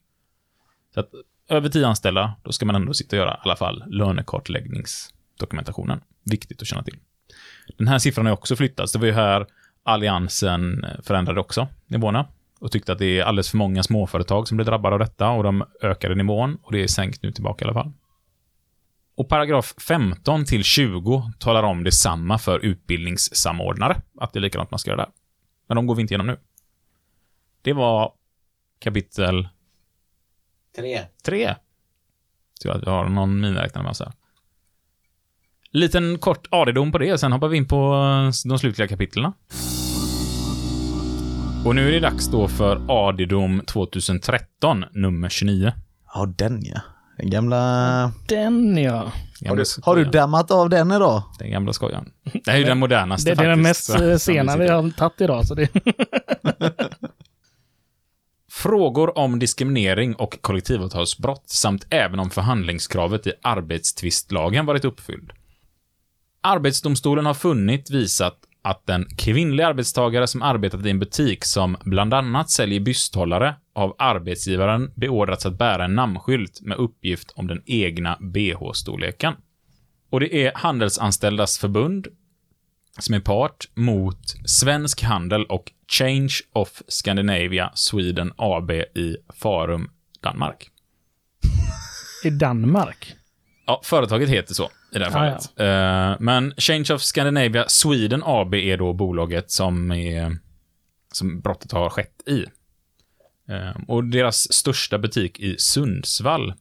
Så 0.93 0.99
att 0.99 1.09
över 1.49 1.69
10 1.69 1.87
anställda, 1.87 2.35
då 2.43 2.51
ska 2.51 2.65
man 2.65 2.75
ändå 2.75 2.93
sitta 2.93 3.15
och 3.15 3.19
göra 3.19 3.33
i 3.33 3.37
alla 3.43 3.55
fall 3.55 3.83
lönekartläggningsdokumentationen. 3.87 6.01
Viktigt 6.25 6.61
att 6.61 6.67
känna 6.67 6.83
till. 6.83 6.97
Den 7.77 7.87
här 7.87 7.99
siffran 7.99 8.25
har 8.25 8.33
också 8.33 8.55
flyttats. 8.55 8.93
Det 8.93 8.99
var 8.99 9.05
ju 9.05 9.13
här 9.13 9.45
Alliansen 9.83 10.85
förändrade 11.03 11.39
också 11.39 11.67
nivåerna 11.87 12.27
och 12.59 12.71
tyckte 12.71 12.91
att 12.91 12.99
det 12.99 13.19
är 13.19 13.23
alldeles 13.23 13.49
för 13.49 13.57
många 13.57 13.83
småföretag 13.83 14.47
som 14.47 14.57
blir 14.57 14.65
drabbade 14.65 14.93
av 14.93 14.99
detta 14.99 15.29
och 15.29 15.43
de 15.43 15.63
ökade 15.81 16.15
nivån 16.15 16.57
och 16.63 16.71
det 16.71 16.83
är 16.83 16.87
sänkt 16.87 17.23
nu 17.23 17.31
tillbaka 17.31 17.65
i 17.65 17.67
alla 17.67 17.73
fall. 17.73 17.91
Och 19.15 19.29
paragraf 19.29 19.73
15 19.87 20.45
till 20.45 20.63
20 20.63 21.31
talar 21.39 21.63
om 21.63 21.83
detsamma 21.83 22.37
för 22.37 22.59
utbildningssamordnare, 22.59 24.01
att 24.19 24.33
det 24.33 24.39
är 24.39 24.41
likadant 24.41 24.71
man 24.71 24.79
ska 24.79 24.91
göra 24.91 25.01
där. 25.01 25.11
Men 25.67 25.75
de 25.75 25.87
går 25.87 25.95
vi 25.95 26.01
inte 26.01 26.13
igenom 26.13 26.27
nu. 26.27 26.39
Det 27.61 27.73
var 27.73 28.13
kapitel 28.79 29.47
Tre. 30.75 30.99
3. 31.25 31.55
Tror 32.61 32.73
att 32.73 32.85
jag 32.85 32.91
har 32.91 33.09
någon 33.09 33.41
miniräknare 33.41 33.83
med 33.83 33.91
oss 33.91 33.99
här. 33.99 34.11
Liten 35.71 36.17
kort 36.19 36.47
AD-dom 36.51 36.91
på 36.91 36.97
det, 36.97 37.17
sen 37.17 37.31
hoppar 37.31 37.47
vi 37.47 37.57
in 37.57 37.67
på 37.67 37.93
eh, 37.93 38.49
de 38.49 38.59
slutliga 38.59 38.87
kapitlerna. 38.87 39.33
Och 41.65 41.75
nu 41.75 41.87
är 41.87 41.91
det 41.91 41.99
dags 41.99 42.27
då 42.27 42.47
för 42.47 42.81
AD-dom 42.87 43.61
2013, 43.65 44.85
nummer 44.91 45.29
29. 45.29 45.73
Ja, 46.13 46.25
den 46.37 46.61
ja. 46.63 46.81
Den 47.17 47.29
gamla... 47.29 48.11
Den 48.27 48.77
ja. 48.77 49.11
Har 49.47 49.55
du, 49.55 49.63
har 49.83 49.95
du 49.95 50.05
dammat 50.05 50.51
av 50.51 50.69
den 50.69 50.91
idag? 50.91 51.23
Den 51.39 51.51
gamla 51.51 51.73
skojaren. 51.73 52.11
Det 52.45 52.51
är 52.51 52.57
ju 52.57 52.63
den 52.63 52.77
modernaste 52.79 53.29
Det, 53.29 53.35
det 53.35 53.43
är 53.43 53.49
den 53.49 53.63
faktiskt, 53.63 53.89
mest 53.89 54.01
eh, 54.01 54.17
sena 54.17 54.57
vi 54.57 54.67
har 54.67 54.89
tagit 54.89 55.21
idag. 55.21 55.45
Så 55.45 55.55
det, 55.55 55.69
Frågor 58.51 59.17
om 59.17 59.39
diskriminering 59.39 60.15
och 60.15 60.41
kollektivavtalsbrott 60.41 61.49
samt 61.49 61.87
även 61.89 62.19
om 62.19 62.29
förhandlingskravet 62.29 63.27
i 63.27 63.33
arbetstvistlagen 63.41 64.65
varit 64.65 64.85
uppfylld. 64.85 65.31
Arbetsdomstolen 66.41 67.25
har 67.25 67.33
funnit 67.33 67.89
visat 67.89 68.37
att 68.61 68.89
en 68.89 69.05
kvinnlig 69.17 69.63
arbetstagare 69.63 70.27
som 70.27 70.41
arbetat 70.41 70.85
i 70.85 70.89
en 70.89 70.99
butik 70.99 71.45
som 71.45 71.77
bland 71.83 72.13
annat 72.13 72.49
säljer 72.49 72.79
bysthållare 72.79 73.55
av 73.73 73.95
arbetsgivaren 73.99 74.91
beordrats 74.95 75.45
att 75.45 75.57
bära 75.57 75.85
en 75.85 75.95
namnskylt 75.95 76.61
med 76.61 76.77
uppgift 76.77 77.31
om 77.35 77.47
den 77.47 77.61
egna 77.65 78.17
bh-storleken. 78.21 79.33
Och 80.09 80.19
det 80.19 80.45
är 80.45 80.51
Handelsanställdas 80.55 81.57
förbund 81.57 82.07
som 82.99 83.15
är 83.15 83.19
part 83.19 83.69
mot 83.73 84.21
Svensk 84.45 85.03
Handel 85.03 85.45
och 85.45 85.71
Change 85.87 86.33
of 86.53 86.81
Scandinavia 86.87 87.71
Sweden 87.73 88.33
AB 88.35 88.71
i 88.71 89.17
Farum, 89.33 89.89
Danmark. 90.21 90.69
I 92.23 92.29
Danmark. 92.29 93.15
Ja, 93.65 93.81
företaget 93.83 94.29
heter 94.29 94.53
så 94.53 94.69
i 94.91 94.99
det 94.99 95.05
här 95.05 95.11
Ah, 95.11 95.13
fallet. 95.13 95.59
Eh, 95.59 96.19
men 96.19 96.53
Change 96.57 96.93
of 96.93 97.01
Scandinavia 97.01 97.65
Sweden 97.67 98.23
AB 98.25 98.53
är 98.53 98.77
då 98.77 98.93
bolaget 98.93 99.51
som, 99.51 99.91
är, 99.91 100.37
som 101.13 101.41
brottet 101.41 101.71
har 101.71 101.89
skett 101.89 102.27
i. 102.27 102.45
Eh, 103.49 103.81
och 103.87 104.03
deras 104.03 104.53
största 104.53 104.97
butik 104.97 105.39
i 105.39 105.57
Sundsvall. 105.57 106.53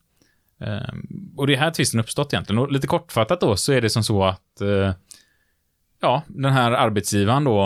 Eh, 0.61 0.95
och 1.37 1.47
det 1.47 1.55
är 1.55 1.59
här 1.59 1.71
tvisten 1.71 2.01
uppstått 2.01 2.33
egentligen. 2.33 2.59
Och 2.59 2.73
lite 2.73 2.87
kortfattat 2.87 3.41
då 3.41 3.57
så 3.57 3.73
är 3.73 3.81
det 3.81 3.91
som 3.91 4.05
så 4.05 4.25
att 4.25 4.63
ja, 6.01 6.23
den 6.27 6.53
här 6.53 6.73
arbetsgivaren 6.73 7.45
då 7.45 7.63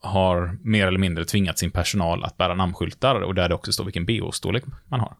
har 0.00 0.58
mer 0.62 0.86
eller 0.86 0.98
mindre 0.98 1.24
tvingat 1.24 1.58
sin 1.58 1.70
personal 1.70 2.24
att 2.24 2.36
bära 2.36 2.54
namnskyltar 2.54 3.20
och 3.20 3.34
där 3.34 3.48
det 3.48 3.54
också 3.54 3.72
står 3.72 3.84
vilken 3.84 4.06
bh-storlek 4.06 4.64
man 4.86 5.00
har. 5.00 5.16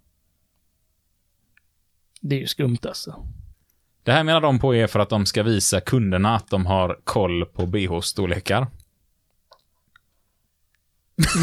Det 2.21 2.37
är 2.37 2.41
ju 2.41 2.47
skumt 2.47 2.79
alltså. 2.83 3.27
Det 4.07 4.13
här 4.13 4.25
menar 4.25 4.41
de 4.41 4.59
på 4.59 4.75
är 4.75 4.87
för 4.87 5.01
att 5.01 5.09
de 5.09 5.27
ska 5.27 5.43
visa 5.43 5.81
kunderna 5.81 6.37
att 6.37 6.51
de 6.51 6.67
har 6.67 6.97
koll 7.05 7.45
på 7.45 7.67
bh-storlekar. 7.67 8.67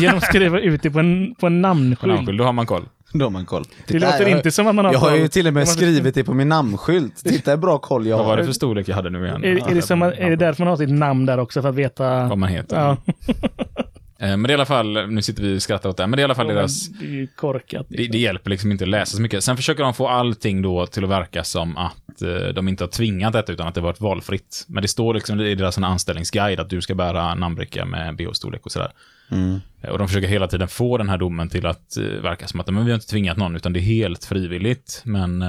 Genom 0.02 0.18
att 0.18 0.24
skriva 0.24 0.60
ut 0.60 0.82
det 0.84 0.92
på 0.92 1.00
en, 1.00 1.36
på 1.40 1.48
en 1.48 1.62
namnskylt. 1.62 2.38
Då 2.38 2.44
har 2.44 2.54
man 2.54 2.66
koll. 2.66 2.86
Då 3.14 3.26
har 3.26 3.30
man 3.30 3.46
koll. 3.46 3.64
Det 3.64 3.94
Titta, 3.94 4.06
låter 4.06 4.22
jag, 4.22 4.38
inte 4.38 4.52
som 4.52 4.68
att 4.68 4.76
man 4.76 4.86
har 4.86 4.94
Jag 4.94 5.00
har 5.00 5.16
ju 5.16 5.28
till 5.28 5.48
och 5.48 5.54
med 5.54 5.68
skrivit 5.68 6.16
det 6.16 6.24
på 6.24 6.34
min 6.34 6.50
namnskylt. 6.50 7.16
Titta 7.24 7.52
hur 7.52 7.58
bra 7.58 7.78
koll 7.78 8.08
jag 8.08 8.18
Vad 8.18 8.26
var 8.26 8.32
har. 8.34 8.38
det 8.38 8.46
för 8.46 8.54
storlek 8.54 8.88
jag 8.88 8.96
hade 8.96 9.10
nu 9.10 9.26
igen? 9.26 9.44
Är, 9.44 9.72
är, 9.72 9.76
det 9.76 9.82
som, 9.82 10.02
att- 10.02 10.14
är 10.14 10.30
det 10.30 10.36
därför 10.36 10.64
man 10.64 10.70
har 10.70 10.78
sitt 10.78 10.90
namn 10.90 11.26
där 11.26 11.38
också? 11.38 11.62
För 11.62 11.70
att 11.70 11.76
veta... 11.76 12.28
Vad 12.28 12.38
man 12.38 12.50
heter. 12.50 12.78
Ja. 12.78 12.98
Eh, 14.24 14.30
Men 14.30 14.44
det 14.44 14.50
är 14.50 14.52
i 14.52 14.54
alla 14.54 14.66
fall, 14.66 15.08
nu 15.10 15.22
sitter 15.22 15.44
vi 15.44 15.58
och 15.58 15.62
skrattar 15.62 15.90
åt 15.90 15.98
det, 15.98 16.08
men 16.08 16.18
det 16.18 16.20
är 16.20 16.24
i 16.24 16.24
alla 16.24 16.36
fall 16.36 16.48
Ja, 16.48 16.54
deras... 16.54 16.88
Det 16.90 17.06
är 17.06 17.10
ju 17.10 17.28
korkat. 17.28 17.86
Det, 17.90 18.08
det 18.08 18.18
hjälper 18.18 18.50
liksom 18.50 18.72
inte 18.72 18.84
att 18.84 18.90
läsa 18.90 19.16
så 19.16 19.22
mycket. 19.22 19.44
Sen 19.44 19.58
försöker 19.58 19.84
de 19.84 19.94
få 19.94 20.08
allting 20.08 20.62
då 20.62 20.86
till 20.86 21.04
att 21.04 21.10
verka 21.10 21.44
som 21.44 21.78
att 21.78 22.22
eh, 22.22 22.48
de 22.56 22.68
inte 22.68 22.84
har 22.84 22.90
tvingat 22.90 23.34
detta, 23.34 23.52
utan 23.52 23.68
att 23.68 23.76
det 23.76 23.82
varit 23.82 24.02
valfritt. 24.02 24.66
Men 24.68 24.82
det 24.82 24.88
står 24.88 25.14
liksom 25.14 25.40
i 25.42 25.56
deras 25.56 25.78
anställningsguide 25.78 26.60
att 26.60 26.70
du 26.70 26.82
ska 26.82 26.96
bära 26.96 27.36
namnbricka 27.36 27.86
med 27.86 28.16
bh-storlek 28.16 28.62
och 28.66 28.72
sådär. 28.72 28.92
Mm. 29.32 29.60
Eh, 29.82 29.90
Och 29.90 29.98
de 29.98 30.08
försöker 30.08 30.28
hela 30.28 30.48
tiden 30.48 30.68
få 30.68 30.98
den 30.98 31.10
här 31.10 31.18
domen 31.18 31.50
till 31.50 31.66
att 31.66 31.98
verka 32.22 32.48
som 32.48 32.60
att 32.60 32.68
men 32.68 32.86
vi 32.86 32.92
har 32.92 32.96
inte 32.96 33.08
tvingat 33.08 33.38
någon, 33.38 33.56
utan 33.56 33.74
det 33.74 33.80
är 33.80 33.82
helt 33.82 34.26
frivilligt. 34.26 35.02
Men 35.06 35.44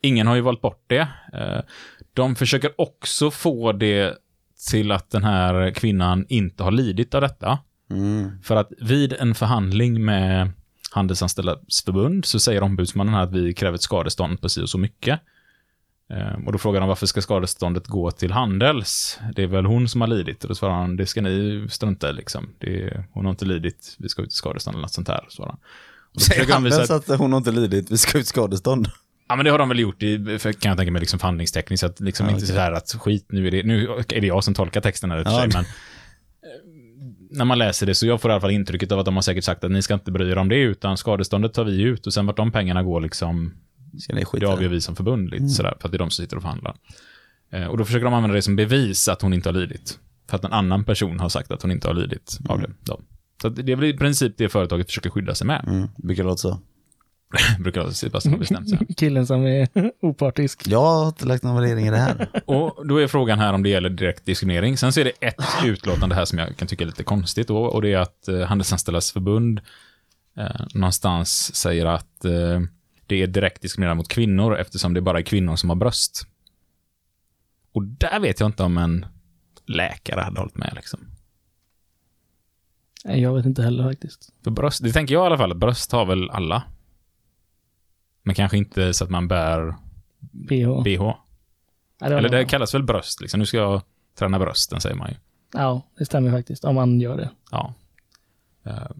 ingen 0.00 0.26
har 0.26 0.34
ju 0.34 0.40
valt 0.40 0.60
bort 0.60 0.84
det. 0.86 1.08
De 2.14 2.36
försöker 2.36 2.70
också 2.80 3.30
få 3.30 3.72
det 3.72 4.14
till 4.70 4.92
att 4.92 5.10
den 5.10 5.24
här 5.24 5.70
kvinnan 5.70 6.26
inte 6.28 6.62
har 6.62 6.70
lidit 6.70 7.14
av 7.14 7.20
detta. 7.20 7.58
Mm. 7.90 8.30
För 8.42 8.56
att 8.56 8.72
vid 8.80 9.12
en 9.12 9.34
förhandling 9.34 10.04
med 10.04 10.50
Handelsanställdas 10.90 11.82
förbund 11.84 12.24
så 12.24 12.40
säger 12.40 12.62
ombudsmannen 12.62 13.14
att 13.14 13.32
vi 13.32 13.54
kräver 13.54 13.74
ett 13.74 13.82
skadestånd 13.82 14.40
på 14.40 14.48
si 14.48 14.62
och 14.62 14.68
så 14.70 14.78
mycket. 14.78 15.20
Eh, 16.10 16.44
Och 16.46 16.52
då 16.52 16.58
frågar 16.58 16.80
de 16.80 16.88
varför 16.88 17.06
ska 17.06 17.22
skadeståndet 17.22 17.86
gå 17.86 18.10
till 18.10 18.32
Handels? 18.32 19.18
Det 19.34 19.42
är 19.42 19.46
väl 19.46 19.64
hon 19.66 19.88
som 19.88 20.00
har 20.00 20.08
lidit? 20.08 20.42
Och 20.44 20.48
då 20.48 20.54
svarar 20.54 20.74
han, 20.74 20.96
det 20.96 21.06
ska 21.06 21.20
ni 21.20 21.66
strunta 21.70 22.10
i 22.10 22.12
liksom. 22.12 22.48
Det 22.58 23.04
hon 23.12 23.24
har 23.24 23.30
inte 23.30 23.44
lidit, 23.44 23.94
vi 23.98 24.08
ska 24.08 24.22
ut 24.22 24.28
i 24.32 24.36
skadestånd 24.36 24.74
eller 24.74 24.82
något 24.82 24.92
sånt 24.92 25.08
här, 25.08 25.26
svarar 25.28 25.50
han. 25.50 25.58
Och 26.14 26.20
Säger 26.22 26.52
Handels 26.52 26.90
att- 26.90 27.10
att 27.10 27.18
hon 27.18 27.32
har 27.32 27.38
inte 27.38 27.52
lidit, 27.52 27.90
vi 27.90 27.98
ska 27.98 28.18
ut 28.18 28.26
skadestånd. 28.26 28.88
Ja, 29.28 29.36
men 29.36 29.44
det 29.44 29.50
har 29.50 29.58
de 29.58 29.68
väl 29.68 29.78
gjort 29.78 30.02
i, 30.02 30.38
för, 30.38 30.52
kan 30.52 30.68
jag 30.68 30.78
tänka 30.78 30.92
mig, 30.92 31.00
liksom 31.00 31.18
förhandlingstekniskt. 31.18 31.84
Att 31.84 32.00
liksom 32.00 32.26
Ja, 32.26 32.32
inte 32.32 32.44
okej. 32.44 32.54
så 32.54 32.60
här 32.60 32.72
att 32.72 32.96
skit, 33.00 33.26
nu 33.28 33.46
är 33.46 33.50
det, 33.50 33.62
nu 33.62 33.88
är 34.08 34.20
det 34.20 34.26
jag 34.26 34.44
som 34.44 34.54
tolkar 34.54 34.80
texten 34.80 35.10
här 35.10 35.18
i 35.18 35.22
och 35.22 35.26
för 35.26 35.32
Ja, 35.32 35.38
sig, 35.40 35.48
det- 35.48 35.54
men 35.56 35.64
när 37.30 37.44
man 37.44 37.58
läser 37.58 37.86
det 37.86 37.94
så 37.94 38.06
jag 38.06 38.20
får 38.20 38.30
i 38.30 38.34
alla 38.34 38.40
fall 38.40 38.50
intrycket 38.50 38.92
av 38.92 38.98
att 38.98 39.04
de 39.04 39.14
har 39.14 39.22
säkert 39.22 39.44
sagt 39.44 39.64
att 39.64 39.70
ni 39.70 39.82
ska 39.82 39.94
inte 39.94 40.10
bry 40.10 40.30
er 40.30 40.38
om 40.38 40.48
det, 40.48 40.56
utan 40.56 40.96
skadeståndet 40.96 41.54
tar 41.54 41.64
vi 41.64 41.82
ut 41.82 42.06
och 42.06 42.14
sen 42.14 42.26
vart 42.26 42.36
de 42.36 42.52
pengarna 42.52 42.82
går 42.82 43.00
liksom, 43.00 43.54
det 44.40 44.46
avgör 44.46 44.68
vi 44.68 44.80
som 44.80 44.96
förbund 44.96 45.24
lite 45.24 45.36
Mm. 45.36 45.48
sådär, 45.48 45.74
för 45.80 45.88
att 45.88 45.92
det 45.92 45.96
är 45.96 45.98
de 45.98 46.10
som 46.10 46.24
sitter 46.24 46.36
och 46.36 46.42
förhandlar. 46.42 46.74
Eh, 47.52 47.66
och 47.66 47.78
då 47.78 47.84
försöker 47.84 48.04
de 48.04 48.14
använda 48.14 48.34
det 48.34 48.42
som 48.42 48.56
bevis 48.56 49.08
att 49.08 49.22
hon 49.22 49.32
inte 49.34 49.48
har 49.48 49.54
lidit. 49.54 49.98
För 50.30 50.36
att 50.36 50.44
en 50.44 50.52
annan 50.52 50.84
person 50.84 51.20
har 51.20 51.28
sagt 51.28 51.50
att 51.50 51.62
hon 51.62 51.70
inte 51.70 51.88
har 51.88 51.94
lidit 51.94 52.38
av 52.48 52.60
det. 52.60 52.70
Då. 52.80 53.00
Så 53.42 53.48
det 53.48 53.72
är 53.72 53.76
väl 53.76 53.84
i 53.84 53.96
princip 53.96 54.34
det 54.36 54.48
företaget 54.48 54.86
försöker 54.86 55.10
skydda 55.10 55.34
sig 55.34 55.46
med. 55.46 55.64
Mm, 55.68 55.88
brukar 55.96 56.24
låta 56.24 56.36
så. 56.36 56.58
Brukar 57.60 57.80
de 57.80 58.30
har 58.30 58.38
bestämt 58.38 58.70
sig. 58.70 58.78
Killen 58.96 59.26
som 59.26 59.46
är 59.46 59.68
opartisk. 60.00 60.68
Jag 60.68 60.80
har 60.80 61.08
inte 61.08 61.26
lagt 61.26 61.42
någon 61.42 61.56
värdering 61.56 61.86
i 61.86 61.90
det 61.90 61.96
här. 61.96 62.28
Och 62.44 62.86
då 62.86 62.96
är 62.96 63.06
frågan 63.06 63.38
här 63.38 63.52
om 63.52 63.62
det 63.62 63.68
gäller 63.68 63.90
direkt 63.90 64.26
diskriminering. 64.26 64.76
Sen 64.76 64.92
så 64.92 65.00
är 65.00 65.04
det 65.04 65.26
ett 65.26 65.64
utlåtande 65.64 66.14
här 66.14 66.24
som 66.24 66.38
jag 66.38 66.56
kan 66.56 66.68
tycka 66.68 66.84
är 66.84 66.86
lite 66.86 67.04
konstigt 67.04 67.48
då, 67.48 67.64
och 67.64 67.82
det 67.82 67.92
är 67.92 67.98
att 67.98 68.28
eh, 68.28 68.40
Handelsanställdas 68.40 69.12
förbund 69.12 69.60
eh, 70.36 70.66
någonstans 70.74 71.54
säger 71.54 71.86
att 71.86 72.24
eh, 72.24 72.60
det 73.06 73.22
är 73.22 73.26
direkt 73.26 73.62
diskriminerande 73.62 73.98
mot 73.98 74.08
kvinnor 74.08 74.56
eftersom 74.56 74.94
det 74.94 75.00
bara 75.00 75.18
är 75.18 75.22
kvinnor 75.22 75.56
som 75.56 75.70
har 75.70 75.76
bröst. 75.76 76.26
Och 77.72 77.82
där 77.82 78.20
vet 78.20 78.40
jag 78.40 78.48
inte 78.48 78.62
om 78.62 78.78
en 78.78 79.06
läkare 79.66 80.20
hade 80.20 80.40
hållit 80.40 80.56
med 80.56 80.72
liksom. 80.74 81.00
Nej, 83.04 83.20
jag 83.20 83.34
vet 83.34 83.46
inte 83.46 83.62
heller 83.62 83.84
faktiskt. 83.84 84.32
För 84.44 84.50
bröst, 84.50 84.82
det 84.82 84.92
tänker 84.92 85.14
jag 85.14 85.24
i 85.24 85.26
alla 85.26 85.38
fall, 85.38 85.54
bröst 85.54 85.92
har 85.92 86.06
väl 86.06 86.30
alla. 86.30 86.62
Men 88.26 88.34
kanske 88.34 88.56
inte 88.58 88.94
så 88.94 89.04
att 89.04 89.10
man 89.10 89.28
bär 89.28 89.74
BH. 90.20 90.82
bh. 90.84 91.14
Eller 92.00 92.28
det 92.28 92.44
kallas 92.44 92.74
väl 92.74 92.82
bröst 92.82 93.20
liksom. 93.20 93.40
Nu 93.40 93.46
ska 93.46 93.56
jag 93.56 93.82
träna 94.18 94.38
brösten, 94.38 94.80
säger 94.80 94.96
man 94.96 95.08
ju. 95.10 95.14
Ja, 95.52 95.82
det 95.98 96.04
stämmer 96.06 96.30
faktiskt. 96.30 96.64
Om 96.64 96.74
man 96.74 97.00
gör 97.00 97.16
det. 97.16 97.30
Ja. 97.50 97.74
Eh, 98.66 98.90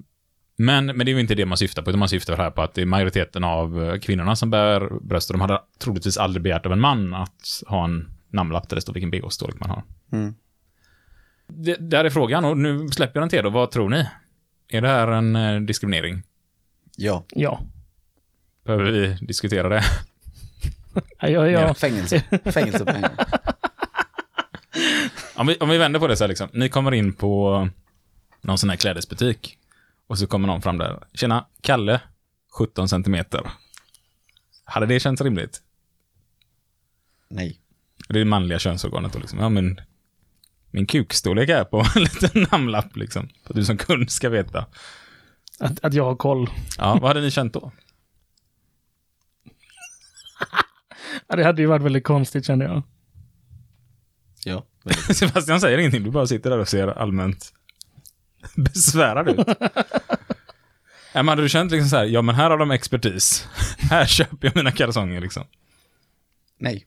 Men, 0.59 0.87
men 0.87 0.99
det 0.99 1.11
är 1.11 1.15
ju 1.15 1.21
inte 1.21 1.35
det 1.35 1.47
man 1.47 1.59
syftar 1.59 1.83
på, 1.83 1.91
utan 1.91 1.99
man 1.99 2.09
syftar 2.09 2.37
här 2.37 2.51
på 2.51 2.63
att 2.63 2.75
det 2.75 2.83
är 2.83 2.87
majoriteten 2.87 3.45
av 3.45 3.85
eh, 3.85 3.99
kvinnorna 3.99 4.37
som 4.37 4.51
bär 4.51 4.89
bröst 5.01 5.31
och 5.31 5.35
de 5.35 5.41
hade 5.41 5.61
troligtvis 5.79 6.17
aldrig 6.19 6.43
begärt 6.43 6.67
av 6.67 6.73
en 6.73 6.81
man 6.81 7.15
att 7.15 7.63
ha 7.67 7.85
en 7.85 8.09
namnlapp 8.31 8.69
där 8.69 8.77
det 8.77 8.81
står 8.81 8.93
vilken 8.93 9.11
bh-storlek 9.11 9.61
man 9.61 9.71
har. 9.71 9.83
Mm. 10.13 10.35
Det, 11.49 11.77
där 11.91 12.05
är 12.05 12.11
frågan 12.11 12.45
och 12.45 12.59
nu 12.59 12.89
släpper 12.89 13.21
jag 13.21 13.23
den 13.23 13.29
till 13.29 13.39
er 13.39 13.43
då. 13.43 13.51
Vad 13.51 13.71
tror 13.71 13.89
ni? 13.89 14.07
Är 14.69 14.81
det 14.81 14.89
här 14.89 15.09
en 15.09 15.37
eh, 15.37 15.61
diskriminering? 15.61 16.23
Ja. 16.97 17.25
Ja. 17.29 17.61
Behöver 18.67 18.85
vi 18.85 19.17
diskutera 19.21 19.69
det? 19.69 19.85
Ja, 21.21 21.29
ja, 21.29 21.47
ja. 21.47 21.75
Fängelse. 21.75 22.23
Fängelsepengar. 22.45 23.13
Om 25.35 25.47
vi, 25.47 25.57
om 25.57 25.69
vi 25.69 25.79
vänder 25.79 26.01
på 26.01 26.07
det 26.07 26.17
så 26.17 26.25
här 26.25 26.29
liksom. 26.29 26.49
Ni 26.53 26.69
kommer 26.69 26.95
in 26.95 27.13
på 27.13 27.69
någon 28.41 28.59
sån 28.59 28.71
här 28.71 28.77
klädesbutik. 28.77 29.59
Och 30.07 30.19
så 30.19 30.27
kommer 30.27 30.47
någon 30.47 30.63
fram 30.63 30.79
där. 30.79 31.07
Tjena, 31.15 31.47
Kalle, 31.61 32.01
17 32.59 32.89
centimeter. 32.89 33.51
Hade 34.65 34.87
det 34.87 35.01
känts 35.01 35.23
rimligt? 35.23 35.61
Nej. 37.29 37.61
Det 38.09 38.15
är 38.15 38.19
det 38.19 38.25
manliga 38.25 38.59
könsorganet 38.59 39.13
då 39.13 39.19
liksom. 39.19 39.39
Ja, 39.39 39.49
men 39.49 39.81
min 40.71 40.87
kukstorlek 40.87 41.49
är 41.49 41.65
på 41.65 41.79
en 41.97 42.03
liten 42.03 42.47
namnlapp 42.51 42.97
liksom. 42.97 43.29
För 43.43 43.51
att 43.51 43.57
du 43.57 43.65
som 43.65 43.77
kund 43.77 44.11
ska 44.11 44.29
veta. 44.29 44.67
Att, 45.61 45.85
att 45.85 45.95
jag 45.95 46.05
har 46.05 46.17
koll. 46.17 46.51
Ja, 46.79 46.99
vad 47.01 47.11
hade 47.11 47.21
ni 47.21 47.31
känt 47.31 47.53
då? 47.53 47.73
Ja, 51.27 51.37
det 51.37 51.45
hade 51.45 51.63
ju 51.63 51.69
varit 51.69 51.83
väldigt 51.83 52.05
konstigt 52.05 52.47
kände 52.47 52.65
jag. 52.65 52.83
Ja. 54.45 54.65
Sebastian 55.15 55.61
säger 55.61 55.79
ingenting, 55.79 56.03
du 56.05 56.11
bara 56.11 56.27
sitter 56.27 56.51
där 56.51 56.59
och 56.59 56.69
ser 56.69 56.89
allmänt 56.89 57.53
besvärad 58.57 59.29
ut. 59.29 59.47
Ja, 61.13 61.23
men 61.23 61.29
hade 61.29 61.43
du 61.43 61.49
känt 61.49 61.73
liksom 61.73 61.89
så 61.89 61.97
här, 61.97 62.05
ja 62.05 62.23
men 62.23 62.35
här 62.35 62.51
har 62.51 62.59
de 62.59 62.71
expertis. 62.71 63.49
Här 63.91 64.07
köper 64.07 64.47
jag 64.47 64.57
mina 64.57 64.73
kalsonger 64.73 65.21
liksom. 65.21 65.45
Nej. 66.59 66.87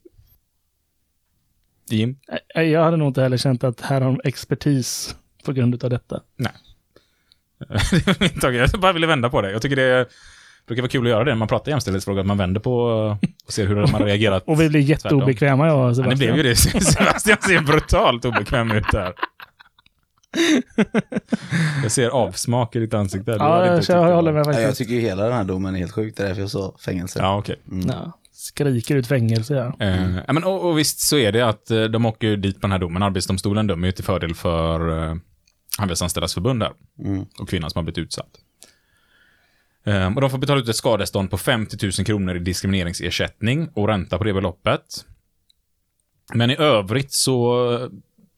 Jim? 1.90 2.18
Nej, 2.56 2.70
Jag 2.70 2.84
hade 2.84 2.98
nog 2.98 3.08
inte 3.08 3.22
heller 3.22 3.38
känt 3.38 3.64
att 3.64 3.82
här 3.82 4.02
har 4.02 4.12
de 4.12 4.22
expertis 4.24 5.16
på 5.46 5.54
grund 5.54 5.84
av 5.84 5.90
detta. 5.90 6.22
det 6.38 8.08
var 8.08 8.20
min 8.20 8.40
tanke. 8.40 8.58
Jag 8.58 8.70
bara 8.80 8.94
ville 8.94 9.08
vända 9.08 9.30
på 9.30 9.42
det. 9.42 9.52
Jag 9.52 9.62
tycker 9.62 9.76
det 9.76 10.06
brukar 10.70 10.82
vara 10.82 10.90
kul 10.90 11.06
att 11.06 11.10
göra 11.10 11.24
det 11.24 11.32
när 11.32 11.36
man 11.38 11.48
pratar 11.48 11.72
jämställdhetsfrågor, 11.72 12.20
att 12.22 12.28
man 12.28 12.38
vänder 12.38 12.62
på 12.62 12.76
och 13.46 13.54
ser 13.54 13.68
hur 13.68 13.76
de 13.76 13.94
har 13.94 14.00
reagerat. 14.00 14.44
Och 14.48 14.62
vi 14.62 14.70
blir 14.70 14.82
jätteobekväma 14.82 15.68
jag 15.68 15.78
och 15.78 15.84
Ja, 15.84 15.88
det 15.88 15.96
Sebastian. 15.96 16.18
blev 16.18 16.38
ju 16.38 16.44
det. 16.44 16.56
Sebastian 16.82 17.38
ser 17.42 17.62
brutalt 17.62 18.26
obekväm 18.26 18.72
ut 18.72 18.92
där. 18.92 19.14
Jag 21.84 21.92
ser 21.92 22.10
avsmak 22.10 22.76
i 22.76 22.80
ditt 22.80 22.94
ansikte. 22.94 23.32
Ja, 23.32 23.66
jag, 23.66 23.84
jag 23.88 24.16
håller 24.16 24.32
med 24.32 24.40
Ja, 24.40 24.46
jag 24.46 24.56
faktiskt. 24.56 24.78
tycker 24.78 24.94
ju 24.94 25.00
hela 25.02 25.24
den 25.24 25.34
här 25.34 25.44
domen 25.44 25.76
är 25.76 25.80
helt 25.80 25.92
sjuk. 25.92 26.14
Det 26.18 26.24
är 26.24 26.28
därför 26.28 26.42
jag 26.42 26.50
sa 26.52 26.76
fängelse. 26.86 27.20
Ja, 27.20 27.38
okej. 27.38 27.60
Mm. 27.72 27.88
Ja, 27.88 28.12
skriker 28.32 28.96
ut 28.96 29.08
fängelse 29.08 29.54
ja. 29.54 29.86
Eh, 29.86 30.16
ja, 30.28 30.34
men, 30.34 30.44
och, 30.44 30.70
och 30.70 30.78
visst 30.80 31.00
så 31.00 31.18
är 31.18 31.32
det 31.32 31.42
att 31.42 31.72
eh, 31.72 31.84
de 31.84 32.06
åker 32.06 32.38
dit 32.38 32.56
på 32.56 32.62
den 32.62 32.72
här 32.72 32.80
domen. 32.80 33.04
Arbetsdomstolen 33.04 33.68
dömer 33.68 33.88
ju 33.88 33.92
till 33.92 34.04
fördel 34.04 34.36
för 34.36 35.04
eh, 35.10 35.16
Handelsanställdas 35.78 36.34
förbund 36.34 36.60
där. 36.60 36.72
Mm. 37.06 37.26
Och 37.40 37.50
kvinnan 37.50 37.70
som 37.70 37.80
har 37.80 37.84
blivit 37.84 37.98
utsatt. 37.98 38.30
Um, 39.90 40.16
och 40.16 40.22
de 40.22 40.30
får 40.30 40.38
betala 40.38 40.60
ut 40.60 40.70
ett 40.70 40.76
skadestånd 40.76 41.32
på 41.32 41.38
50 41.38 41.78
000 41.84 41.92
kronor 41.92 42.36
i 42.36 42.40
diskrimineringsersättning 42.40 43.70
och 43.74 43.88
ränta 43.88 44.18
på 44.18 44.24
det 44.24 44.34
beloppet. 44.34 44.82
Men 46.34 46.52
i 46.52 46.56
övrigt 46.58 47.12
så 47.12 47.72
eh, 47.74 47.90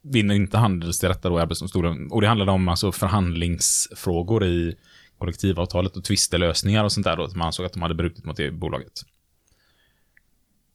vinner 0.01 0.35
inte 0.35 0.57
Handels 0.57 0.99
till 0.99 1.09
rätta 1.09 1.29
då 1.29 1.39
i 1.39 1.41
Arbetsdomstolen. 1.41 2.11
Och 2.11 2.21
det 2.21 2.27
handlade 2.27 2.51
om 2.51 2.67
alltså 2.67 2.91
förhandlingsfrågor 2.91 4.45
i 4.45 4.75
kollektivavtalet 5.17 5.97
och 5.97 6.03
tvistelösningar 6.03 6.83
och 6.83 6.91
sånt 6.91 7.05
där 7.05 7.17
då, 7.17 7.27
som 7.27 7.39
man 7.39 7.45
ansåg 7.45 7.65
att 7.65 7.73
de 7.73 7.81
hade 7.81 7.95
brutit 7.95 8.25
mot 8.25 8.37
det 8.37 8.51
bolaget. 8.51 9.01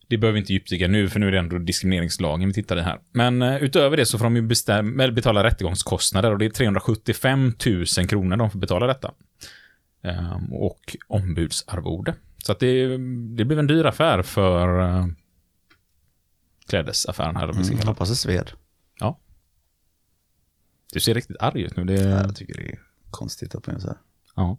Det 0.09 0.19
behöver 0.19 0.35
vi 0.35 0.41
inte 0.41 0.53
djupdyka 0.53 0.89
nu, 0.89 1.09
för 1.09 1.21
nu 1.21 1.29
är 1.29 1.33
det 1.33 1.39
ändå 1.39 1.59
diskrimineringslagen 1.59 2.49
vi 2.49 2.55
tittar 2.55 2.77
i 2.77 2.81
här. 2.81 2.99
Men 3.13 3.43
eh, 3.43 3.57
utöver 3.57 3.97
det 3.97 4.07
så 4.07 4.19
får 4.19 4.25
de 4.25 4.37
ju 4.37 4.43
bestäm- 4.43 5.13
betala 5.13 5.45
rättegångskostnader 5.45 6.33
och 6.33 6.39
det 6.39 6.45
är 6.45 6.51
375 6.51 7.53
000 7.67 8.09
kronor 8.09 8.37
de 8.37 8.51
får 8.51 8.59
betala 8.59 8.87
detta. 8.87 9.13
Ehm, 10.07 10.53
och 10.53 10.97
ombudsarvode. 11.09 12.15
Så 12.39 12.53
att 12.53 12.61
det, 12.61 12.97
det 13.37 13.45
blev 13.45 13.59
en 13.59 13.67
dyr 13.67 13.85
affär 13.85 14.23
för 14.23 14.81
uh, 14.81 15.07
klädesaffären 16.69 17.37
här. 17.37 17.49
Mm. 17.49 17.77
det. 17.77 17.87
Hoppas 17.87 18.09
det 18.09 18.17
sved. 18.17 18.51
Du 20.93 21.01
ser 21.01 21.15
riktigt 21.15 21.37
arg 21.41 21.63
ut 21.63 21.77
nu. 21.77 21.85
Det, 21.85 21.95
Ja, 21.95 22.09
jag 22.09 22.37
tycker 22.37 22.55
det 22.55 22.69
är 22.69 22.79
konstigt 23.11 23.55
att 23.55 23.67
man 23.67 23.75
gör 23.75 23.81
så 23.81 23.89
här. 23.89 23.99
ja. 24.35 24.57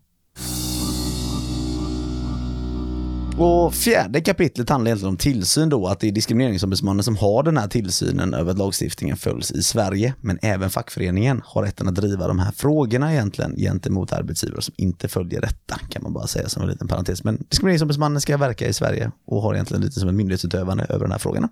Och 3.40 3.74
fjärde 3.74 4.22
kapitlet 4.22 4.70
handlar 4.70 4.90
egentligen 4.90 5.10
om 5.10 5.18
tillsyn 5.18 5.70
då, 5.70 5.88
att 5.88 6.00
det 6.00 6.08
är 6.08 6.12
diskrimineringsombudsmannen 6.12 7.04
som 7.04 7.18
har 7.18 7.44
den 7.44 7.58
här 7.58 7.68
tillsynen 7.68 8.34
över 8.34 8.52
att 8.52 8.58
lagstiftningen 8.58 9.18
följs 9.18 9.52
i 9.52 9.64
Sverige. 9.64 10.14
Men 10.22 10.40
även 10.42 10.70
fackföreningen 10.70 11.42
har 11.46 11.64
rätten 11.64 11.88
att 11.88 11.96
driva 11.96 12.28
de 12.28 12.40
här 12.40 12.52
frågorna 12.52 13.14
egentligen 13.14 13.56
gentemot 13.56 14.14
arbetsgivare 14.14 14.62
som 14.62 14.74
inte 14.78 15.08
följer 15.08 15.42
detta, 15.42 15.80
kan 15.90 16.04
man 16.04 16.14
bara 16.14 16.28
säga 16.28 16.50
som 16.50 16.64
en 16.64 16.70
liten 16.70 16.88
parentes. 16.88 17.24
Men 17.24 17.46
diskrimineringsombudsmannen 17.50 18.22
ska 18.22 18.38
verka 18.38 18.68
i 18.68 18.74
Sverige 18.74 19.12
och 19.26 19.42
har 19.42 19.54
egentligen 19.54 19.84
lite 19.84 20.00
som 20.00 20.10
en 20.10 20.16
myndighetsutövande 20.16 20.86
över 20.90 21.06
de 21.06 21.12
här 21.12 21.20
frågorna. 21.20 21.50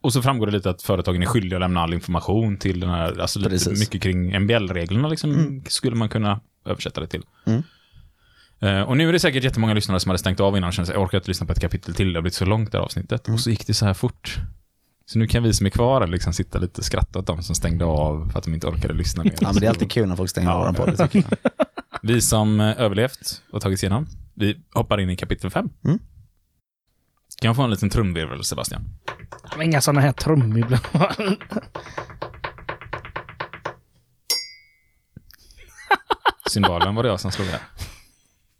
Och 0.00 0.12
så 0.12 0.22
framgår 0.22 0.46
det 0.46 0.52
lite 0.52 0.70
att 0.70 0.82
företagen 0.82 1.22
är 1.22 1.26
skyldiga 1.26 1.56
att 1.56 1.60
lämna 1.60 1.80
all 1.80 1.94
information 1.94 2.56
till 2.56 2.80
den 2.80 2.90
här, 2.90 3.20
alltså 3.20 3.38
lite 3.38 3.70
mycket 3.70 4.02
kring 4.02 4.40
MBL-reglerna 4.40 5.08
liksom, 5.08 5.62
skulle 5.68 5.96
man 5.96 6.08
kunna 6.08 6.40
översätta 6.66 7.00
det 7.00 7.06
till. 7.06 7.22
Mm. 7.46 7.62
Eh, 8.64 8.82
och 8.82 8.96
nu 8.96 9.08
är 9.08 9.12
det 9.12 9.20
säkert 9.20 9.44
jättemånga 9.44 9.74
lyssnare 9.74 10.00
som 10.00 10.10
hade 10.10 10.18
stängt 10.18 10.40
av 10.40 10.56
innan 10.56 10.68
och 10.68 10.74
kände 10.74 10.86
sig, 10.86 10.94
jag 10.94 11.02
orkar 11.02 11.18
inte 11.18 11.30
lyssna 11.30 11.46
på 11.46 11.52
ett 11.52 11.60
kapitel 11.60 11.94
till, 11.94 12.12
det 12.12 12.16
har 12.16 12.22
blivit 12.22 12.34
så 12.34 12.44
långt 12.44 12.72
det 12.72 12.78
här 12.78 12.84
avsnittet. 12.84 13.28
Och 13.28 13.40
så 13.40 13.50
gick 13.50 13.66
det 13.66 13.74
så 13.74 13.86
här 13.86 13.94
fort. 13.94 14.38
Så 15.06 15.18
nu 15.18 15.26
kan 15.26 15.42
vi 15.42 15.54
som 15.54 15.66
är 15.66 15.70
kvar 15.70 16.06
liksom 16.06 16.32
sitta 16.32 16.58
lite 16.58 16.80
och 16.80 16.84
skratta 16.84 17.18
åt 17.18 17.26
dem 17.26 17.42
som 17.42 17.54
stängde 17.54 17.84
av 17.84 18.28
för 18.30 18.38
att 18.38 18.44
de 18.44 18.54
inte 18.54 18.66
orkade 18.66 18.94
lyssna 18.94 19.24
mer. 19.24 19.34
Ja, 19.40 19.52
men 19.52 19.60
det 19.60 19.66
är 19.66 19.70
alltid 19.70 19.90
kul 19.90 20.08
när 20.08 20.16
folk 20.16 20.30
stänger 20.30 20.50
av 20.50 20.64
den 20.64 20.74
på 20.74 20.86
det. 20.86 21.08
Vi 22.02 22.20
som 22.20 22.60
eh, 22.60 22.80
överlevt 22.80 23.42
och 23.52 23.62
tagit 23.62 23.82
igenom, 23.82 24.06
vi 24.34 24.56
hoppar 24.74 25.00
in 25.00 25.10
i 25.10 25.16
kapitel 25.16 25.50
5. 25.50 25.68
Mm. 25.84 25.98
Kan 27.40 27.48
jag 27.48 27.56
få 27.56 27.62
en 27.62 27.70
liten 27.70 27.90
trumvirvel, 27.90 28.44
Sebastian? 28.44 28.84
Men 29.56 29.66
Inga 29.66 29.80
sådana 29.80 30.00
här 30.00 30.12
trumvirvlar. 30.12 30.80
Symbalen 36.50 36.94
var 36.94 37.02
det 37.02 37.08
jag 37.08 37.20
som 37.20 37.30
slog 37.30 37.48
här. 37.48 37.60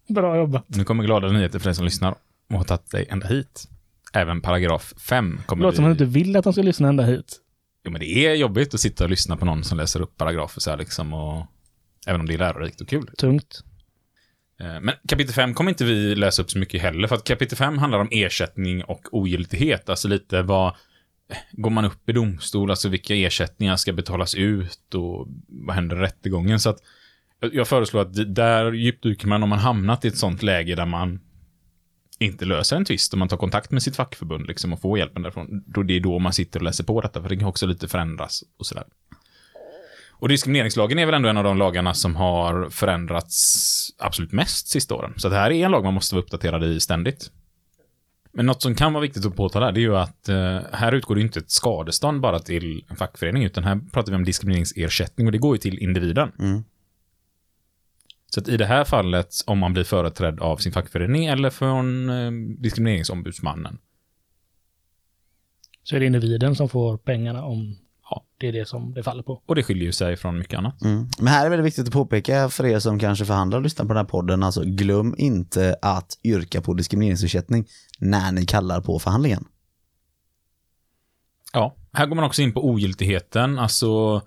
Bra 0.09 0.37
jobbat. 0.37 0.65
Nu 0.69 0.85
kommer 0.85 1.05
glada 1.05 1.29
nyheter 1.29 1.59
för 1.59 1.65
dig 1.65 1.75
som 1.75 1.85
lyssnar 1.85 2.15
och 2.51 2.57
har 2.57 2.65
tagit 2.65 2.91
dig 2.91 3.07
ända 3.11 3.27
hit. 3.27 3.69
Även 4.13 4.41
paragraf 4.41 4.95
5 5.09 5.37
Det 5.37 5.47
kommer 5.47 5.63
låter 5.63 5.77
som 5.77 5.85
vi... 5.85 5.91
att 5.93 5.99
du 5.99 6.05
inte 6.05 6.19
vill 6.19 6.37
att 6.37 6.45
de 6.45 6.53
ska 6.53 6.63
lyssna 6.63 6.89
ända 6.89 7.03
hit. 7.05 7.41
Jo, 7.85 7.91
men 7.93 8.01
det 8.01 8.27
är 8.27 8.35
jobbigt 8.35 8.75
att 8.75 8.81
sitta 8.81 9.05
och 9.05 9.11
lyssna 9.11 9.37
på 9.37 9.45
någon 9.45 9.65
som 9.65 9.79
läser 9.79 10.01
upp 10.01 10.17
paragrafer 10.17 10.61
så 10.61 10.71
här 10.71 10.77
liksom 10.77 11.13
och... 11.15 11.47
Även 12.07 12.21
om 12.21 12.27
det 12.27 12.35
är 12.35 12.39
lärorikt 12.39 12.81
och 12.81 12.89
kul. 12.89 13.11
Tungt. 13.19 13.65
Eh, 14.61 14.81
Men 14.81 14.95
kapitel 15.09 15.35
5 15.35 15.55
kommer 15.55 15.71
inte 15.71 15.85
vi 15.85 16.15
läsa 16.15 16.43
upp 16.43 16.51
så 16.51 16.59
mycket 16.59 16.83
heller, 16.83 17.09
för 17.09 17.15
att 17.17 17.25
kapitel 17.25 17.59
5 17.59 17.79
handlar 17.79 17.99
om 17.99 18.09
ersättning 18.11 18.85
och 18.85 19.09
ogiltighet. 19.13 19.89
Alltså 19.89 20.09
lite 20.09 20.43
vad... 20.43 20.75
Går 21.53 21.71
man 21.71 21.85
upp 21.85 22.09
i 22.09 22.13
domstol, 22.13 22.71
alltså 22.71 22.89
vilka 22.89 23.15
ersättningar 23.15 23.77
ska 23.77 23.93
betalas 23.93 24.35
ut 24.35 24.95
och 24.95 25.29
vad 25.49 25.75
händer 25.77 25.97
i 25.97 26.01
rättegången? 26.01 26.61
Så 26.61 26.71
att 26.71 26.79
jag- 27.53 27.69
föreslår 27.69 28.01
att 28.01 28.35
där 28.35 28.73
djupdyker 28.73 29.27
man 29.29 29.43
om 29.43 29.49
man 29.49 29.59
hamnat 29.59 30.05
i 30.05 30.09
ett 30.09 30.17
sånt 30.19 30.43
läge 30.43 30.75
där 30.75 30.87
man 30.87 31.21
inte 32.19 32.45
löser 32.45 32.77
en 32.77 32.85
tvist 32.85 33.13
och 33.13 33.19
man 33.19 33.29
tar 33.29 33.37
kontakt 33.37 33.71
med 33.71 33.83
sitt 33.83 33.97
fackförbund 33.97 34.47
liksom 34.47 34.73
och 34.73 34.81
får 34.81 34.99
hjälpen 34.99 35.23
därifrån. 35.23 35.65
Då 35.67 35.83
det 35.83 35.97
är 35.97 36.01
då 36.01 36.19
man 36.19 36.33
sitter 36.33 36.61
och 36.61 36.65
läser 36.65 36.85
på 36.85 37.01
detta, 37.01 37.23
för 37.23 37.29
det 37.29 37.37
kan 37.37 37.49
också 37.49 37.67
lite 37.67 37.89
förändras 37.89 38.43
och 38.59 38.67
sådär. 38.67 38.85
Och 40.11 40.29
diskrimineringslagen 40.29 40.99
är 40.99 41.07
väl 41.07 41.15
ändå 41.15 41.29
en 41.29 41.37
av 41.37 41.45
de 41.45 41.59
lagarna 41.59 41.95
som 41.95 42.17
har 42.17 42.71
förändrats 42.71 43.91
absolut 43.99 44.33
mest 44.33 44.69
sista 44.69 44.95
åren. 44.95 45.13
Så 45.17 45.29
det 45.29 45.37
här 45.37 45.51
är 45.51 45.65
en 45.65 45.71
lag 45.71 45.85
man 45.85 45.95
måste 45.95 46.15
vara 46.15 46.23
uppdaterad 46.25 46.65
i 46.65 46.81
ständigt. 46.81 47.31
Men 48.33 48.47
något 48.47 48.63
som 48.63 48.75
kan 48.75 48.93
vara 48.93 49.03
viktigt 49.03 49.27
att 49.27 49.37
påtala 49.37 49.73
det 49.73 49.81
är 49.81 49.83
ju 49.83 49.97
att 49.97 50.29
eh, 50.29 50.59
här 50.73 50.93
utgår 50.93 51.15
det 51.15 51.21
inte 51.21 51.39
ett 51.39 51.51
skadestånd 51.51 52.21
bara 52.21 52.39
till 52.39 52.85
en 52.89 52.97
fackförening, 52.97 53.45
utan 53.45 53.65
här 53.65 53.81
pratar 53.93 54.13
vi 54.13 54.17
om 54.17 54.25
diskrimineringsersättning 54.25 55.27
och 55.27 55.33
det 55.33 55.39
går 55.39 55.57
ju 55.57 55.59
till 55.61 55.79
individen. 55.79 56.33
Mm. 56.39 56.65
Så 58.35 58.41
att 58.41 58.49
i 58.49 58.57
det 58.57 58.67
här 58.67 58.85
fallet, 58.85 59.35
om 59.47 59.59
man 59.59 59.73
blir 59.73 59.85
företrädd 59.85 60.41
av 60.41 60.57
sin 60.57 60.73
fackförening 60.73 61.27
eller 61.27 61.51
från 61.51 62.09
eh, 62.11 62.31
diskrimineringsombudsmannen, 62.59 63.79
Så 65.83 65.97
är 65.97 66.01
det 66.01 66.07
individen 66.07 66.55
som 66.55 66.69
får 66.69 66.97
pengarna 66.99 67.45
om 67.45 67.77
Ja. 68.11 68.25
det 68.39 68.49
är 68.49 68.53
det 68.53 68.69
som 68.69 68.95
det 68.95 69.03
faller 69.03 69.23
på. 69.23 69.43
och 69.47 69.55
det 69.55 69.63
skiljer 69.63 69.85
ju 69.85 69.93
sig 69.93 70.17
från 70.17 70.39
mycket 70.39 70.59
annat. 70.59 70.83
Mm. 70.83 71.09
Men 71.19 71.27
här 71.27 71.41
är 71.41 71.45
det 71.45 71.51
väldigt 71.51 71.67
viktigt 71.67 71.87
att 71.87 71.93
påpeka 71.93 72.49
för 72.49 72.67
er 72.67 72.79
som 72.79 72.99
kanske 72.99 73.25
förhandlar 73.25 73.59
och 73.59 73.63
lyssnar 73.63 73.85
på 73.87 73.89
den 73.89 73.97
här 73.97 74.05
podden, 74.05 74.43
alltså 74.43 74.63
glöm 74.65 75.15
inte 75.19 75.77
att 75.83 76.19
yrka 76.25 76.61
på 76.61 76.75
diskrimineringsersättning 76.75 77.67
när 77.99 78.33
ni 78.33 78.47
kallar 78.47 78.81
på 78.81 78.99
förhandlingen. 78.99 79.45
Ja, 81.53 81.77
här 81.93 82.07
går 82.07 82.17
man 82.17 82.25
också 82.25 82.43
in 82.43 82.53
på 82.53 82.69
ogiltigheten, 82.69 83.59
alltså 83.59 84.23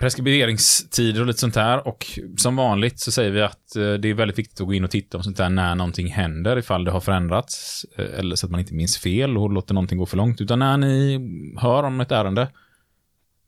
preskriberingstider 0.00 1.20
och 1.20 1.26
lite 1.26 1.40
sånt 1.40 1.56
här. 1.56 1.88
Och 1.88 2.18
som 2.36 2.56
vanligt 2.56 3.00
så 3.00 3.12
säger 3.12 3.30
vi 3.30 3.42
att 3.42 3.76
eh, 3.76 3.92
det 3.92 4.08
är 4.08 4.14
väldigt 4.14 4.38
viktigt 4.38 4.60
att 4.60 4.66
gå 4.66 4.74
in 4.74 4.84
och 4.84 4.90
titta 4.90 5.16
om 5.16 5.24
sånt 5.24 5.36
där 5.36 5.48
när 5.48 5.74
någonting 5.74 6.08
händer, 6.08 6.58
ifall 6.58 6.84
det 6.84 6.90
har 6.90 7.00
förändrats, 7.00 7.86
eh, 7.98 8.18
eller 8.18 8.36
så 8.36 8.46
att 8.46 8.50
man 8.50 8.60
inte 8.60 8.74
minns 8.74 8.98
fel 8.98 9.38
och 9.38 9.50
låter 9.50 9.74
någonting 9.74 9.98
gå 9.98 10.06
för 10.06 10.16
långt. 10.16 10.40
Utan 10.40 10.58
när 10.58 10.76
ni 10.76 11.20
hör 11.58 11.82
om 11.82 12.00
ett 12.00 12.12
ärende, 12.12 12.48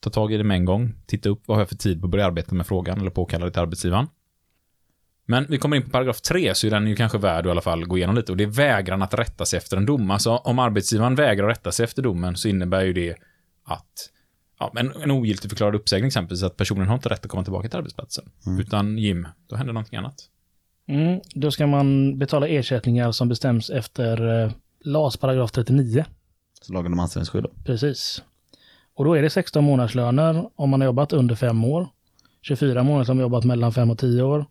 ta 0.01 0.11
tag 0.11 0.33
i 0.33 0.37
det 0.37 0.45
med 0.45 0.57
en 0.57 0.65
gång. 0.65 0.95
Titta 1.07 1.29
upp 1.29 1.43
vad 1.47 1.57
har 1.57 1.61
jag 1.61 1.69
för 1.69 1.77
tid 1.77 2.01
på 2.01 2.07
att 2.07 2.11
börja 2.11 2.27
arbeta 2.27 2.55
med 2.55 2.67
frågan 2.67 3.01
eller 3.01 3.11
påkalla 3.11 3.45
det 3.45 3.51
till 3.51 3.63
arbetsgivaren. 3.63 4.07
Men 5.29 5.47
vi 5.49 5.59
kommer 5.59 5.77
in 5.77 5.83
på 5.83 5.91
paragraf 5.91 6.21
3, 6.21 6.55
så 6.55 6.67
är 6.67 6.71
den 6.71 6.87
ju 6.87 6.97
kanske 6.97 7.19
värd 7.19 7.41
att 7.41 7.47
i 7.47 7.51
alla 7.51 7.61
fall 7.61 7.87
gå 7.87 7.97
igenom 7.97 8.17
lite. 8.17 8.33
Och 8.33 8.39
det 8.39 8.45
är 8.45 8.49
vägran 8.49 9.03
att 9.03 9.15
rätta 9.15 9.45
sig 9.45 9.57
efter 9.57 9.77
en 9.77 9.87
dom. 9.87 10.11
Alltså 10.11 10.31
om 10.31 10.59
arbetsgivaren 10.59 11.15
vägrar 11.15 11.49
rätta 11.49 11.73
sig 11.73 11.85
efter 11.85 12.03
domen 12.03 12.37
så 12.37 12.49
innebär 12.49 12.85
ju 12.85 12.93
det 12.93 13.17
att 13.65 14.11
ja, 14.59 14.73
en, 14.77 14.93
en 15.03 15.11
ogiltig 15.11 15.51
förklarad 15.51 15.75
uppsägning 15.75 16.07
exempelvis, 16.07 16.43
att 16.43 16.57
personen 16.57 16.87
har 16.87 16.95
inte 16.95 17.09
rätt 17.09 17.25
att 17.25 17.31
komma 17.31 17.45
tillbaka 17.45 17.69
till 17.69 17.79
arbetsplatsen. 17.79 18.25
Utan 18.61 18.99
Jim, 18.99 19.29
då 19.47 19.57
händer 19.57 19.73
någonting 19.73 19.99
annat. 19.99 20.29
Mm, 20.89 21.21
då 21.35 21.51
ska 21.51 21.67
man 21.67 22.19
betala 22.19 22.49
ersättningar 22.49 23.13
som 23.13 23.29
bestäms 23.29 23.71
efter 23.71 24.45
eh, 24.45 24.51
LAS 24.85 25.17
paragraf 25.17 25.53
39. 25.53 26.05
Så 26.63 26.73
lagen 26.73 26.93
om 26.93 26.99
anställningsskydd 26.99 27.43
då. 27.43 27.51
Precis. 27.65 28.23
Och 28.95 29.05
då 29.05 29.15
är 29.15 29.23
det 29.23 29.31
16 29.31 29.65
månadslöner 29.65 30.51
om 30.55 30.71
man 30.71 30.81
har 30.81 30.87
jobbat 30.87 31.13
under 31.13 31.35
5 31.35 31.65
år, 31.65 31.89
24 32.43 32.83
månader 32.83 33.11
om 33.11 33.17
man 33.17 33.17
har 33.17 33.23
jobbat 33.23 33.45
mellan 33.45 33.73
5 33.73 33.91
och 33.91 33.99
10 33.99 34.23
år 34.23 34.47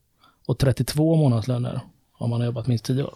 och 0.47 0.59
32 0.59 1.15
månadslöner 1.15 1.79
om 2.17 2.29
man 2.29 2.39
har 2.39 2.45
jobbat 2.45 2.67
minst 2.67 2.85
10 2.85 3.03
år. 3.03 3.13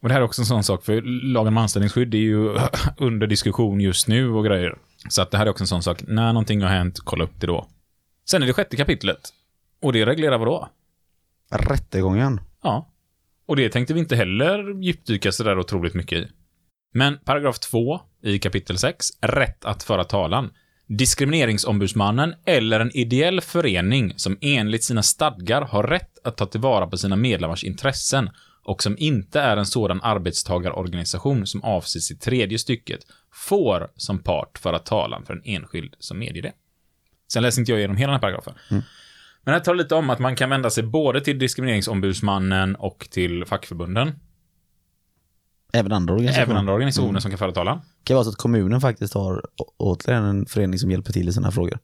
Och 0.00 0.08
det 0.08 0.14
här 0.14 0.20
är 0.20 0.24
också 0.24 0.42
en 0.42 0.46
sån 0.46 0.64
sak, 0.64 0.84
för 0.84 1.02
lagen 1.32 1.48
om 1.48 1.58
anställningsskydd 1.58 2.14
är 2.14 2.18
ju 2.18 2.58
under 2.96 3.26
diskussion 3.26 3.80
just 3.80 4.08
nu 4.08 4.30
och 4.30 4.44
grejer. 4.44 4.78
Så 5.08 5.22
att 5.22 5.30
det 5.30 5.38
här 5.38 5.46
är 5.46 5.50
också 5.50 5.64
en 5.64 5.68
sån 5.68 5.82
sak, 5.82 6.02
när 6.06 6.32
någonting 6.32 6.62
har 6.62 6.68
hänt, 6.68 6.98
kolla 7.04 7.24
upp 7.24 7.40
det 7.40 7.46
då. 7.46 7.68
Sen 8.30 8.42
är 8.42 8.46
det 8.46 8.52
sjätte 8.52 8.76
kapitlet. 8.76 9.28
Och 9.82 9.92
det 9.92 10.06
reglerar 10.06 10.38
vad 10.38 10.48
då? 10.48 10.68
Rättegången. 11.50 12.40
Ja. 12.62 12.88
Och 13.46 13.56
det 13.56 13.68
tänkte 13.68 13.94
vi 13.94 14.00
inte 14.00 14.16
heller 14.16 14.82
djupdyka 14.82 15.32
sådär 15.32 15.58
otroligt 15.58 15.94
mycket 15.94 16.18
i. 16.18 16.28
Men 16.94 17.18
paragraf 17.18 17.58
2 17.58 18.00
i 18.22 18.38
kapitel 18.38 18.78
6, 18.78 19.06
rätt 19.20 19.64
att 19.64 19.82
föra 19.82 20.04
talan. 20.04 20.50
Diskrimineringsombudsmannen 20.86 22.34
eller 22.44 22.80
en 22.80 22.96
ideell 22.96 23.40
förening 23.40 24.12
som 24.16 24.38
enligt 24.40 24.84
sina 24.84 25.02
stadgar 25.02 25.62
har 25.62 25.82
rätt 25.82 26.18
att 26.24 26.36
ta 26.36 26.46
tillvara 26.46 26.86
på 26.86 26.98
sina 26.98 27.16
medlemmars 27.16 27.64
intressen 27.64 28.30
och 28.64 28.82
som 28.82 28.98
inte 28.98 29.40
är 29.40 29.56
en 29.56 29.66
sådan 29.66 30.00
arbetstagarorganisation 30.02 31.46
som 31.46 31.64
avses 31.64 32.10
i 32.10 32.16
tredje 32.16 32.58
stycket, 32.58 33.00
får 33.32 33.90
som 33.96 34.18
part 34.18 34.58
föra 34.58 34.78
talan 34.78 35.24
för 35.24 35.34
en 35.34 35.42
enskild 35.44 35.94
som 35.98 36.18
medger 36.18 36.42
det. 36.42 36.52
Sen 37.32 37.42
läser 37.42 37.60
inte 37.60 37.72
jag 37.72 37.78
igenom 37.78 37.96
hela 37.96 38.12
den 38.12 38.14
här 38.14 38.20
paragrafen. 38.20 38.54
Men 39.44 39.54
här 39.54 39.60
tar 39.60 39.74
det 39.74 39.82
lite 39.82 39.94
om 39.94 40.10
att 40.10 40.18
man 40.18 40.36
kan 40.36 40.50
vända 40.50 40.70
sig 40.70 40.82
både 40.82 41.20
till 41.20 41.38
diskrimineringsombudsmannen 41.38 42.76
och 42.76 43.08
till 43.10 43.44
fackförbunden. 43.44 44.12
Även 45.72 45.92
andra 45.92 46.14
organisationer. 46.14 46.46
Även 46.46 46.56
andra 46.56 46.72
organisationer 46.72 47.20
som 47.20 47.30
kan 47.30 47.38
föra 47.38 47.52
talan. 47.52 47.78
Det 47.78 48.04
kan 48.04 48.14
vara 48.14 48.24
så 48.24 48.30
att 48.30 48.36
kommunen 48.36 48.80
faktiskt 48.80 49.14
har 49.14 49.42
återigen 49.76 50.24
en 50.24 50.46
förening 50.46 50.78
som 50.78 50.90
hjälper 50.90 51.12
till 51.12 51.28
i 51.28 51.32
här 51.44 51.50
frågor. 51.50 51.78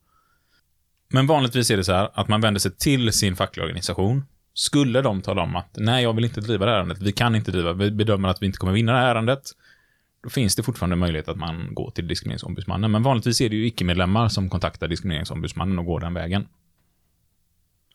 Men 1.09 1.27
vanligtvis 1.27 1.71
är 1.71 1.77
det 1.77 1.85
så 1.85 1.93
här 1.93 2.11
att 2.15 2.29
man 2.29 2.41
vänder 2.41 2.59
sig 2.59 2.77
till 2.77 3.13
sin 3.13 3.37
fackliga 3.37 3.65
organisation. 3.67 4.25
Skulle 4.55 5.03
de 5.03 5.23
tala 5.23 5.43
om 5.43 5.57
att 5.57 5.69
nej, 5.77 6.03
jag 6.03 6.13
vill 6.13 6.25
inte 6.25 6.41
driva 6.41 6.65
det 6.65 6.71
här 6.71 6.79
ärendet, 6.79 7.03
vi 7.03 7.13
kan 7.13 7.35
inte 7.35 7.51
driva, 7.51 7.73
vi 7.73 7.91
bedömer 7.91 8.29
att 8.29 8.43
vi 8.43 8.47
inte 8.47 8.59
kommer 8.59 8.73
vinna 8.73 8.93
det 8.93 8.99
här 8.99 9.15
ärendet, 9.15 9.43
då 10.25 10.31
finns 10.31 10.57
det 10.57 10.63
fortfarande 10.63 10.97
möjlighet 10.97 11.29
att 11.29 11.37
man 11.37 11.75
går 11.75 11.91
till 11.91 12.09
diskrimineringsombudsmannen. 12.09 12.91
Men 12.91 13.03
vanligtvis 13.03 13.41
är 13.41 13.49
det 13.49 13.57
ju 13.57 13.67
icke-medlemmar 13.67 14.29
som 14.29 14.51
kontaktar 14.51 14.89
diskrimineringsombudsmannen 14.89 15.79
och 15.79 15.85
går 15.85 16.01
den 16.01 16.15
vägen. 16.15 16.47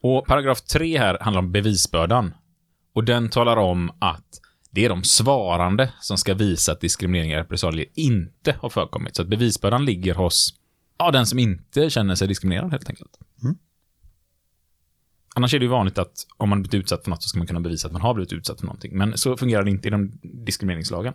Och 0.01 0.25
paragraf 0.27 0.61
3 0.61 0.97
här 0.97 1.17
handlar 1.21 1.39
om 1.39 1.51
bevisbördan. 1.51 2.33
Och 2.93 3.03
den 3.03 3.29
talar 3.29 3.57
om 3.57 3.91
att 3.99 4.41
det 4.71 4.85
är 4.85 4.89
de 4.89 5.03
svarande 5.03 5.93
som 6.01 6.17
ska 6.17 6.33
visa 6.33 6.71
att 6.71 6.81
diskriminering 6.81 7.31
och 7.31 7.37
repressalier 7.37 7.85
inte 7.93 8.55
har 8.61 8.69
förekommit. 8.69 9.15
Så 9.15 9.21
att 9.21 9.27
bevisbördan 9.27 9.85
ligger 9.85 10.15
hos 10.15 10.53
ja, 10.97 11.11
den 11.11 11.25
som 11.25 11.39
inte 11.39 11.89
känner 11.89 12.15
sig 12.15 12.27
diskriminerad 12.27 12.71
helt 12.71 12.89
enkelt. 12.89 13.17
Mm. 13.43 13.57
Annars 15.35 15.53
är 15.53 15.59
det 15.59 15.65
ju 15.65 15.71
vanligt 15.71 15.97
att 15.97 16.27
om 16.37 16.49
man 16.49 16.61
blivit 16.61 16.73
utsatt 16.73 17.03
för 17.03 17.09
något 17.09 17.23
så 17.23 17.29
ska 17.29 17.37
man 17.37 17.47
kunna 17.47 17.59
bevisa 17.59 17.87
att 17.87 17.93
man 17.93 18.01
har 18.01 18.13
blivit 18.13 18.33
utsatt 18.33 18.59
för 18.59 18.65
någonting. 18.65 18.97
Men 18.97 19.17
så 19.17 19.37
fungerar 19.37 19.63
det 19.63 19.71
inte 19.71 19.87
i 19.87 19.91
den 19.91 20.19
diskrimineringslagen. 20.21 21.13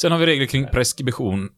Sen 0.00 0.12
har 0.12 0.18
vi 0.18 0.26
regler 0.26 0.46
kring 0.46 0.66
preskription. 0.66 1.48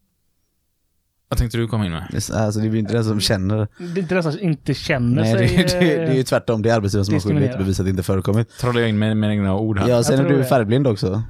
Vad 1.29 1.39
tänkte 1.39 1.59
du 1.59 1.69
komma 1.69 1.87
in 1.87 1.93
med? 1.93 2.07
Det 2.11 2.17
är 2.17 2.21
så- 2.21 2.37
Alltså 2.39 2.61
det 2.61 2.67
är 2.67 2.71
ju 2.71 2.79
inte 2.79 2.93
den 2.93 3.05
som 3.05 3.21
känner. 3.21 3.69
Det 3.79 3.85
är 3.85 4.03
inte 4.03 4.15
den 4.15 4.23
som 4.23 4.41
inte 4.41 4.75
känner 4.75 5.23
Nej, 5.23 5.33
det, 5.33 5.49
sig... 5.49 5.57
är- 5.57 5.81
det, 5.81 5.95
är- 5.95 5.99
det 6.01 6.07
är 6.07 6.15
ju 6.15 6.21
eh, 6.21 6.25
tvärtom. 6.25 6.63
Det 6.63 6.71
är 6.71 6.75
arbetsgivaren 6.77 7.05
som 7.05 7.15
har 7.15 7.21
skyldighet 7.21 7.53
att 7.53 7.59
bevisa 7.59 7.83
att 7.83 7.87
det 7.87 7.91
inte 7.91 8.03
förekommit. 8.03 8.59
Trollar 8.59 8.81
jag 8.81 8.89
in 8.89 8.99
med 8.99 9.17
mina 9.17 9.33
egna 9.33 9.55
ord 9.57 9.79
här? 9.79 9.89
Ja, 9.89 10.03
sen 10.03 10.21
är 10.25 10.29
du 10.29 10.37
det. 10.37 10.45
färgblind 10.45 10.87
också. 10.87 11.23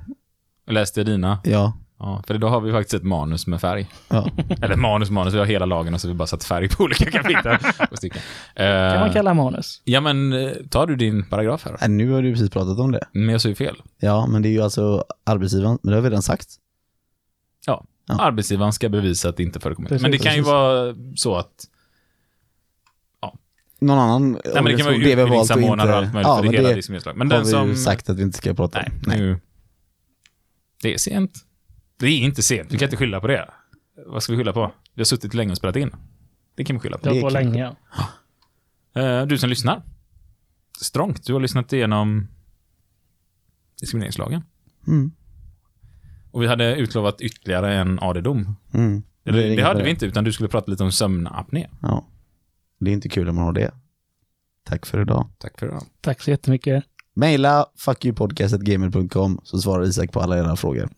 Läste 0.70 1.01
jag 1.01 1.07
dina? 1.07 1.39
Ja. 1.45 1.73
Ja, 1.99 2.23
för 2.27 2.35
idag 2.35 2.49
har 2.51 2.61
vi 2.61 2.73
faktiskt 2.73 2.95
ett 2.95 3.03
manus 3.03 3.47
med 3.47 3.61
färg. 3.61 3.89
ja. 4.09 4.31
Eller 4.62 4.77
manus, 4.77 5.11
manus, 5.11 5.35
vi 5.35 5.39
har 5.39 5.47
hela 5.47 5.66
lagen 5.66 5.95
och 5.95 6.01
så 6.01 6.09
har 6.09 6.12
vi 6.15 6.19
bara 6.19 6.27
satt 6.27 6.45
färg 6.45 6.69
på 6.69 6.85
olika 6.85 7.11
kapitel. 7.11 7.57
på 7.91 7.97
stycken. 7.97 8.20
kan 8.57 8.66
man 9.01 9.09
Eh, 9.09 9.12
kalla 9.12 9.35
manus. 9.35 9.83
Ja, 9.85 10.01
men 10.01 10.33
eh, 10.33 10.51
tar 10.70 10.87
du 10.87 10.97
din 10.97 11.24
paragraf 11.28 11.65
här? 11.65 11.77
Nej, 11.81 11.89
nu 11.89 12.11
har 12.11 12.23
du 12.23 12.33
precis 12.33 12.51
pratat 12.51 12.78
om 12.78 12.93
det. 12.93 13.01
Men 13.12 13.28
jag 13.28 13.41
sa 13.41 13.49
ju 13.49 13.55
fel. 13.55 13.77
Ja, 14.01 14.27
men 14.27 14.43
det 14.43 14.49
är 14.49 14.51
ju 14.51 14.62
alltså 14.62 15.05
arbetsgivaren, 15.27 15.78
men 15.83 15.91
det 15.91 15.97
har 15.97 16.03
vi 16.03 16.09
redan 16.11 16.23
sagt. 16.23 16.49
Ja. 18.07 18.20
Arbetsgivaren 18.20 18.73
ska 18.73 18.89
bevisa 18.89 19.28
att 19.28 19.37
det 19.37 19.43
inte 19.43 19.61
förekommit. 19.61 19.89
Precis, 19.89 20.03
men 20.03 20.11
det 20.11 20.19
kan 20.19 20.33
ju 20.33 20.39
precis. 20.39 20.47
vara 20.53 20.95
så 21.16 21.37
att 21.37 21.65
Någon 23.81 23.99
annan 23.99 24.33
Nej, 24.33 24.41
men 24.45 24.65
det 24.65 24.77
kan 24.77 24.87
vara 24.87 24.95
organisation, 24.95 25.01
det 25.01 25.15
vi 25.15 25.20
har 25.23 25.28
valt 25.28 25.51
att 25.51 25.57
utbildningssamordnare 25.57 25.91
och 25.91 25.97
allt 25.97 26.12
möjligt 26.15 26.27
Ja, 26.28 26.37
för 26.37 26.43
men 26.45 26.53
hela 26.55 26.69
det 26.69 26.74
diskrimineringslagen. 26.74 27.19
Men 27.19 27.31
har 27.31 27.37
den 27.37 27.45
vi 27.47 27.51
som... 27.53 27.69
ju 27.69 27.77
sagt 27.77 28.11
att 28.11 28.19
vi 28.19 28.23
inte 28.23 28.39
ska 28.39 28.55
prata 28.55 28.78
Nej, 28.78 28.89
om. 28.95 29.03
Nej. 29.07 29.19
nu... 29.20 29.41
Det 30.83 30.95
är 30.95 30.99
sent. 30.99 31.45
Det 31.99 32.07
är 32.07 32.19
inte 32.19 32.43
sent. 32.43 32.73
Vi 32.73 32.78
kan 32.78 32.87
inte 32.87 32.97
skylla 32.97 33.20
på 33.20 33.27
det. 33.27 33.51
Vad 34.07 34.23
ska 34.23 34.33
vi 34.33 34.39
skylla 34.39 34.53
på? 34.53 34.73
Vi 34.95 35.01
har 35.01 35.05
suttit 35.05 35.35
länge 35.35 35.51
och 35.51 35.57
spelat 35.57 35.77
in. 35.77 35.91
Det 36.55 36.65
kan 36.65 36.77
vi 36.77 36.81
skylla 36.81 36.97
Det 36.97 37.03
på. 37.03 37.09
har 37.09 37.15
det 37.15 37.20
på 37.20 37.31
kan- 37.31 37.53
länge. 37.53 37.77
Eh, 39.20 39.27
Du 39.27 39.39
som 39.39 39.49
lyssnar. 39.51 39.83
Strångt. 40.81 41.27
Du 41.27 41.33
har 41.33 41.41
lyssnat 41.41 41.73
igenom 41.73 42.28
diskrimineringslagen. 43.81 44.43
Mm. 44.87 45.12
Och 46.36 46.42
vi 46.42 46.46
hade 46.46 46.76
utlovat 46.76 47.20
ytterligare 47.20 47.74
en 47.74 47.98
AD-dom. 47.98 48.56
Mm. 48.74 49.02
Det, 49.24 49.52
inget 49.52 49.64
hade 49.64 49.76
med 49.76 49.84
vi 49.84 49.90
inte, 49.90 50.06
utan 50.06 50.24
du 50.24 50.32
skulle 50.32 50.48
prata 50.48 50.70
lite 50.70 50.84
om 50.84 50.92
sömnapné. 50.92 51.66
Ja. 51.82 52.04
Det 52.80 52.90
är 52.90 52.94
inte 52.94 53.08
kul 53.08 53.28
om 53.28 53.36
man 53.36 53.44
har 53.44 53.52
det. 53.52 53.70
Tack 54.64 54.86
för 54.86 55.00
idag. 55.00 55.28
Tack 55.38 55.58
för 55.58 55.66
det. 55.66 55.80
Tack 56.00 56.22
så 56.22 56.30
jättemycket. 56.30 56.84
Maila 57.14 57.66
fuckyoupodcast.gmail.com 57.76 59.40
så 59.42 59.58
svarar 59.58 59.84
Isak 59.84 60.12
på 60.12 60.20
alla 60.20 60.38
era 60.38 60.56
frågor. 60.56 60.88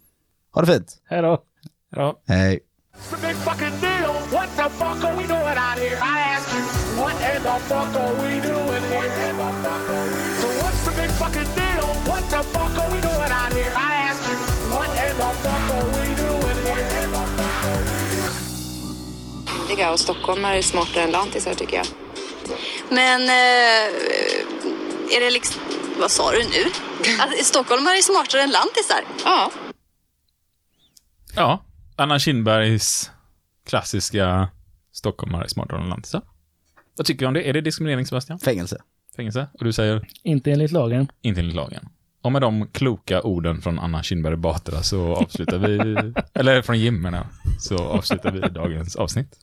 Ha 0.55 0.61
det 0.61 0.73
fint. 0.73 1.03
Hej 1.05 1.23
då. 1.23 1.43
Ja. 1.91 2.21
Hej. 2.27 2.61
It's 2.97 3.15
a 3.15 3.19
big 3.23 3.37
fucking 3.37 3.81
deal. 3.81 4.13
What 4.33 4.49
the 4.57 4.69
fuck 4.71 5.05
are 5.05 5.17
we 5.17 5.27
doing 5.27 5.59
out 5.67 5.79
here? 5.79 5.97
I 5.97 6.19
ask 6.35 6.55
you, 6.55 6.63
what 7.03 7.15
in 7.15 7.43
the 7.43 7.59
fuck 7.69 7.97
are 8.03 8.15
we 8.23 8.41
doing 8.41 8.85
here? 8.93 9.11
So 10.41 10.49
what's 10.61 10.81
the 10.85 10.93
big 11.03 11.11
fucking 11.11 11.51
deal? 11.55 11.87
What 12.11 12.23
the 12.31 12.43
fuck 12.55 12.79
are 12.83 12.91
we 12.95 12.98
Ligga 19.69 19.93
och 19.93 20.01
stockholmare 20.01 20.59
är 20.59 20.63
smartare 20.63 21.05
än 21.05 21.11
lantisar 21.11 21.55
tycker 21.55 21.77
jag. 21.77 21.87
Men 22.91 23.23
eh, 23.23 25.17
är 25.17 25.21
det 25.21 25.31
liksom... 25.31 25.63
Vad 26.01 26.11
sa 26.11 26.33
du 26.33 26.39
nu? 26.39 26.65
Att 27.21 27.45
stockholmare 27.45 27.97
är 27.99 28.03
smartare 28.03 28.43
än 28.43 28.51
lantisar? 28.51 29.01
Ja. 29.25 29.51
ja. 31.37 31.65
Anna 31.97 32.19
Kinbergs 32.19 33.11
klassiska 33.67 34.49
stockholmare 34.93 35.49
smartare 35.49 35.81
än 35.83 35.89
lantisar. 35.89 36.23
Vad 36.97 37.07
tycker 37.07 37.21
du 37.21 37.27
om 37.27 37.35
det? 37.35 37.49
Är 37.49 37.53
det 37.53 37.61
diskriminering, 37.61 38.07
Sebastian? 38.07 38.39
Fängelse. 38.39 38.83
Fängelse? 39.17 39.47
Och 39.53 39.65
du 39.65 39.73
säger 39.73 40.09
Inte 40.23 40.51
enligt 40.53 40.73
lagen. 40.73 41.09
inte 41.23 41.41
enligt 41.41 41.57
lagen. 41.57 41.89
Och 42.29 42.33
med 42.33 42.43
de 42.43 42.67
kloka 42.67 43.23
orden 43.23 43.61
från 43.61 43.79
Anna 43.79 44.03
Kinberg 44.03 44.37
Batra 44.37 44.83
så 44.83 45.17
avslutar 45.17 45.59
vi, 45.59 45.79
eller 46.35 46.63
från 46.63 46.79
Jim 46.79 47.03
menar 47.03 47.27
så 47.59 47.79
avslutar 47.79 48.31
vi 48.31 48.41
dagens 48.41 48.97
avsnitt. 48.97 49.39